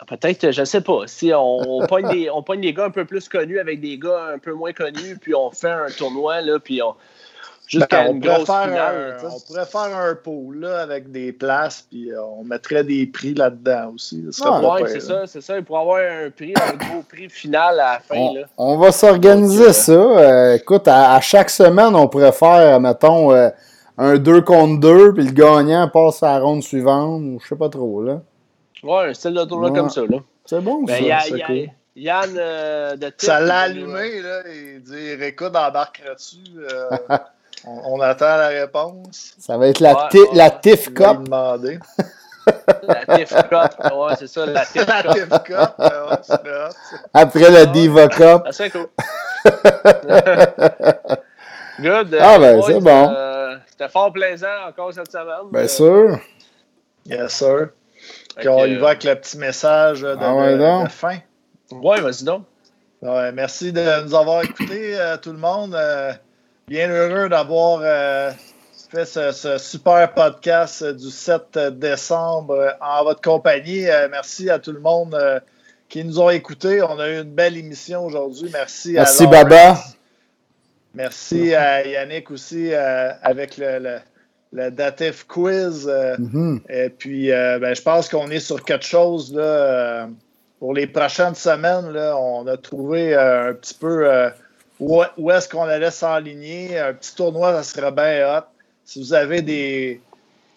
peut-être, 0.08 0.52
je 0.52 0.64
sais 0.64 0.82
pas. 0.82 1.08
Si 1.08 1.32
on, 1.34 1.80
on, 1.82 1.88
pogne 1.88 2.10
des, 2.10 2.30
on 2.30 2.44
pogne 2.44 2.62
des 2.62 2.74
gars 2.74 2.86
un 2.86 2.92
peu 2.92 3.06
plus 3.06 3.28
connus 3.30 3.60
avec 3.60 3.80
des 3.82 3.98
gars 3.98 4.32
un 4.34 4.38
peu 4.38 4.54
moins 4.54 4.74
connus, 4.74 5.18
puis 5.20 5.34
on 5.34 5.50
fait 5.52 5.72
un 5.72 5.90
tournoi, 5.90 6.42
là, 6.42 6.60
puis 6.60 6.82
on. 6.82 6.94
Jusqu'à 7.68 8.04
Ben, 8.04 8.08
on, 8.10 8.14
une 8.14 8.22
pourrait 8.22 8.36
grosse 8.36 8.48
faire 8.48 8.64
finale. 8.64 8.96
un, 8.96 9.14
tu 9.16 9.20
sais. 9.28 9.34
on 9.36 9.40
pourrait 9.48 9.66
faire 9.66 9.98
un 9.98 10.16
pool 10.16 10.60
là, 10.62 10.80
avec 10.82 11.12
des 11.12 11.34
places, 11.34 11.86
puis 11.90 12.12
euh, 12.12 12.24
on 12.24 12.44
mettrait 12.46 12.84
des 12.84 13.06
prix 13.08 13.34
là-dedans 13.34 13.92
aussi. 13.96 14.24
pire, 14.24 14.88
c'est 14.88 15.00
ça, 15.02 15.28
c'est 15.28 15.42
ça. 15.42 15.58
Il 15.58 15.64
pourrait 15.66 15.82
avoir 15.82 15.98
un 16.00 16.30
prix, 16.30 16.54
un 16.56 16.76
gros 16.78 17.02
prix 17.02 17.30
final 17.30 17.80
à 17.80 17.94
la 17.94 18.00
fin. 18.00 18.16
On, 18.16 18.34
Là. 18.36 18.42
on 18.58 18.78
va 18.78 18.92
s'organiser 18.94 19.74
ça. 19.74 19.92
Euh, 19.92 20.56
écoute, 20.56 20.88
à, 20.88 21.14
à 21.16 21.20
chaque 21.22 21.50
semaine, 21.50 21.94
on 21.96 22.08
pourrait 22.08 22.32
faire, 22.32 22.80
mettons, 22.80 23.34
euh, 23.34 23.50
un 23.98 24.18
2 24.18 24.42
contre 24.42 24.80
2, 24.80 25.14
puis 25.14 25.26
le 25.26 25.32
gagnant 25.32 25.90
passe 25.90 26.24
à 26.24 26.34
la 26.34 26.40
ronde 26.40 26.64
suivante, 26.64 27.22
ou 27.22 27.40
je 27.42 27.48
sais 27.48 27.56
pas 27.56 27.70
trop, 27.70 28.02
là. 28.02 28.22
Ouais, 28.84 29.10
un 29.10 29.14
style 29.14 29.34
de 29.34 29.44
tournoi 29.44 29.72
Ouais. 29.72 29.78
comme 29.80 29.90
ça. 29.90 30.02
Là. 30.02 30.18
C'est 30.46 30.62
bon, 30.62 30.84
Ben, 30.84 31.04
ça. 31.10 31.20
c'est 31.28 31.42
cool. 31.42 31.68
Yann 31.96 32.30
euh, 32.38 32.96
de 32.96 33.12
Ça 33.18 33.42
il 33.42 33.48
l'a 33.48 33.60
allumé, 33.62 34.22
là, 34.22 34.42
il 34.48 34.84
dit 34.84 35.24
Écoute, 35.24 35.56
embarquera-tu 35.56 36.38
euh, 36.60 36.90
on, 37.68 37.96
on 37.96 38.02
attend 38.02 38.38
la 38.38 38.48
réponse. 38.48 39.34
Ça 39.38 39.58
va 39.58 39.68
être 39.68 39.80
la, 39.80 39.94
Ouais, 39.94 40.20
la 40.34 40.50
TIF 40.52 40.94
Cup. 40.94 41.24
demander. 41.24 41.80
La 42.84 43.18
Tiff 43.18 43.34
Cup. 43.50 43.92
Ouais, 43.94 44.14
c'est 44.18 44.28
ça, 44.28 44.46
la 44.46 44.66
Tiff 44.66 44.88
la 44.88 45.04
Cup. 45.04 45.12
TIF 45.12 45.30
Cup, 45.44 45.74
euh, 45.82 46.10
ouais, 46.10 46.16
c'est. 46.22 46.40
Après 47.14 47.50
la 47.52 47.66
Diva 47.66 48.08
Cup. 48.08 48.44
Ah, 48.46 48.52
c'est 48.54 48.70
cool. 48.70 48.88
Good. 51.80 52.18
Ah, 52.20 52.40
ben, 52.40 52.62
c'est 52.66 52.80
bon. 52.80 53.10
euh, 53.14 53.56
C'était 53.70 53.90
fort 53.90 54.12
plaisant 54.14 54.48
encore 54.68 54.94
cette 54.94 55.12
semaine. 55.12 55.52
Bien 55.52 55.62
Euh, 55.64 55.68
sûr. 55.68 56.20
Yes, 57.06 57.34
sir. 57.34 57.68
Puis 58.38 58.48
on 58.50 58.66
y 58.66 58.76
va 58.76 58.90
avec 58.90 59.04
le 59.04 59.16
petit 59.16 59.38
message 59.38 60.02
de, 60.02 60.16
Ah 60.20 60.34
ouais, 60.36 60.58
de- 60.58 60.90
fin. 60.90 61.18
Ouais, 61.72 62.00
vas-y 62.02 62.24
donc. 62.24 62.44
Ouais, 63.02 63.32
merci 63.32 63.72
de 63.72 64.04
nous 64.06 64.16
avoir 64.16 64.44
écoutés, 64.44 64.98
euh, 64.98 65.18
tout 65.18 65.32
le 65.32 65.38
monde. 65.38 65.76
Euh, 65.76 66.14
bien 66.70 66.90
heureux 66.90 67.30
d'avoir 67.30 67.80
euh, 67.82 68.30
fait 68.92 69.06
ce, 69.06 69.32
ce 69.32 69.58
super 69.58 70.14
podcast 70.14 70.82
euh, 70.82 70.92
du 70.92 71.10
7 71.10 71.58
décembre 71.80 72.56
euh, 72.56 72.72
en 72.82 73.06
votre 73.06 73.22
compagnie. 73.22 73.88
Euh, 73.90 74.10
merci 74.12 74.50
à 74.50 74.60
tout 74.60 74.74
le 74.74 74.82
monde 74.82 75.16
euh, 75.16 75.40
qui 75.88 76.04
nous 76.04 76.20
ont 76.20 76.30
écoutés. 76.30 76.82
On 76.82 77.00
a 77.00 77.08
eu 77.08 77.22
une 77.22 77.32
belle 77.32 77.56
émission 77.56 78.06
aujourd'hui. 78.06 78.50
Merci, 78.52 78.94
Merci, 78.94 79.24
à 79.24 79.26
Lawrence. 79.28 79.50
Baba. 79.50 79.78
Merci 80.94 81.56
à 81.56 81.88
Yannick 81.88 82.32
aussi 82.32 82.74
avec 82.74 83.58
le, 83.58 83.80
le, 83.80 83.98
le 84.52 84.70
Datif 84.72 85.26
Quiz. 85.26 85.88
Mhm. 86.18 86.60
et 86.68 86.90
puis, 86.90 87.30
ben, 87.30 87.74
je 87.74 87.82
pense 87.82 88.10
qu'on 88.10 88.30
est 88.30 88.40
sur 88.40 88.64
quelque 88.64 88.86
chose 88.86 89.34
là, 89.34 90.10
pour 90.60 90.74
les 90.74 90.88
prochaines 90.88 91.36
semaines. 91.36 91.92
Là, 91.92 92.18
on 92.18 92.48
a 92.48 92.58
trouvé 92.58 93.14
un 93.14 93.54
petit 93.54 93.76
peu 93.76 94.32
où, 94.80 95.02
où 95.18 95.32
est-ce 95.32 95.50
qu'on 95.50 95.64
allait 95.64 95.92
s'enligner? 95.92 96.78
Un 96.80 96.94
petit 96.94 97.16
tournoi, 97.16 97.52
ça 97.54 97.64
serait 97.64 97.92
bien 97.92 98.38
hot. 98.38 98.44
Si 98.86 99.00
vous 99.00 99.14
avez 99.14 99.42
des 99.42 100.02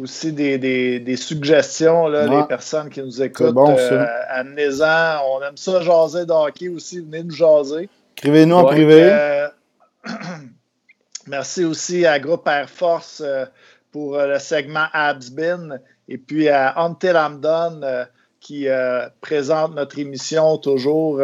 aussi 0.01 0.33
des, 0.33 0.59
des, 0.59 0.99
des 0.99 1.17
suggestions, 1.17 2.09
là, 2.09 2.27
Ouais. 2.27 2.37
les 2.39 2.45
personnes 2.47 2.89
qui 2.89 3.03
nous 3.03 3.23
écoutent, 3.23 3.55
bon, 3.55 3.77
euh, 3.79 4.07
amenez-en. 4.29 5.21
On 5.31 5.43
aime 5.43 5.57
ça 5.57 5.83
jaser 5.83 6.27
de 6.27 6.33
hockey 6.33 6.69
aussi. 6.69 7.01
Venez 7.01 7.23
nous 7.25 7.35
jaser. 7.35 7.89
Écrivez-nous 8.17 8.57
en 8.57 8.65
privé. 8.65 9.09
Euh, 9.13 9.49
merci 11.27 11.65
aussi 11.65 12.07
à 12.07 12.19
Groupe 12.19 12.47
Air 12.49 12.69
Force 12.69 13.23
euh, 13.25 13.45
pour 13.93 14.17
le 14.19 14.39
segment 14.39 14.87
Absbin 14.93 15.79
et 16.09 16.19
puis 16.19 16.49
à 16.49 16.75
Done 16.99 17.83
euh, 17.83 18.05
qui 18.41 18.67
présente 19.21 19.75
notre 19.75 19.99
émission 19.99 20.57
toujours 20.57 21.21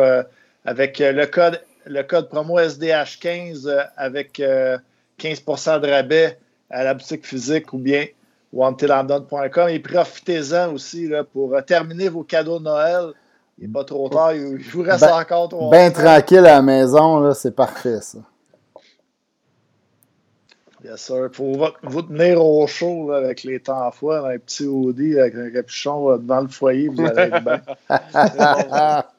avec 0.66 0.98
le 0.98 1.24
code 1.26 1.60
le 1.86 2.02
code 2.02 2.28
promo 2.28 2.58
SDH15 2.58 3.66
euh, 3.66 3.82
avec 3.96 4.40
euh, 4.40 4.76
15% 5.20 5.80
de 5.80 5.88
rabais 5.88 6.38
à 6.70 6.84
la 6.84 6.94
boutique 6.94 7.24
physique 7.26 7.72
ou 7.72 7.78
bien 7.78 8.06
ou 8.52 8.64
untilamdone.com 8.64 9.68
et 9.68 9.78
profitez-en 9.78 10.72
aussi 10.72 11.08
là, 11.08 11.24
pour 11.24 11.54
euh, 11.54 11.60
terminer 11.60 12.08
vos 12.08 12.22
cadeaux 12.22 12.58
de 12.58 12.64
Noël. 12.64 13.12
Il 13.58 13.66
n'est 13.66 13.72
pas 13.72 13.84
trop 13.84 14.08
tard, 14.08 14.34
il 14.34 14.58
vous 14.58 14.82
reste 14.82 15.00
Ben- 15.00 15.20
encore 15.20 15.48
trois 15.48 15.70
semaines. 15.72 15.92
tranquille 15.92 16.38
à 16.38 16.56
la 16.56 16.62
maison, 16.62 17.32
c'est 17.32 17.54
parfait, 17.54 18.00
ça. 18.02 18.18
Yes, 20.84 21.00
sir. 21.00 21.30
Pour 21.32 21.56
vous, 21.56 21.66
vous 21.82 22.02
tenir 22.02 22.44
au 22.44 22.66
chaud 22.66 23.10
là, 23.10 23.16
avec 23.16 23.42
les 23.44 23.58
temps 23.58 23.90
froids, 23.90 24.28
un 24.30 24.38
petit 24.38 24.66
hoodie 24.66 25.18
avec 25.18 25.34
un 25.34 25.50
capuchon 25.50 26.12
euh, 26.12 26.18
devant 26.18 26.42
le 26.42 26.48
foyer, 26.48 26.88
vous 26.88 27.00
allez 27.04 27.32
être 27.32 27.42
bien. 27.42 27.62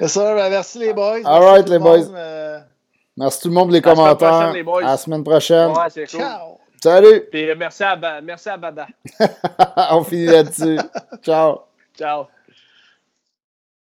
Yes, 0.00 0.12
sir. 0.12 0.34
Ben, 0.34 0.50
merci 0.50 0.78
les 0.78 0.92
boys. 0.92 1.22
All 1.24 1.40
Merci 1.40 1.44
right, 1.46 1.64
tout 1.66 1.72
les 1.72 1.78
le 1.78 1.84
boys. 1.84 1.98
monde. 1.98 2.14
Euh, 2.16 2.58
Merci 3.16 3.40
tout 3.40 3.48
le 3.48 3.54
monde 3.54 3.64
pour 3.64 3.72
les 3.72 3.78
À 3.78 3.82
commentaires. 3.82 4.30
prochaine, 4.30 4.52
les 4.54 4.62
boys. 4.62 4.82
À 4.82 4.86
la 4.92 4.96
semaine 4.96 5.24
prochaine. 5.24 5.70
Ouais, 5.70 5.90
c'est 5.90 6.06
cool. 6.10 6.20
ciao! 6.20 6.58
Salut! 6.80 7.24
Puis 7.32 7.50
euh, 7.50 7.54
merci 7.58 7.82
à, 7.82 8.20
merci 8.22 8.48
à 8.48 8.56
Bada. 8.56 8.86
On 9.90 10.04
finit 10.04 10.26
là-dessus. 10.26 10.78
Ciao! 11.22 11.62
Ciao. 11.96 12.26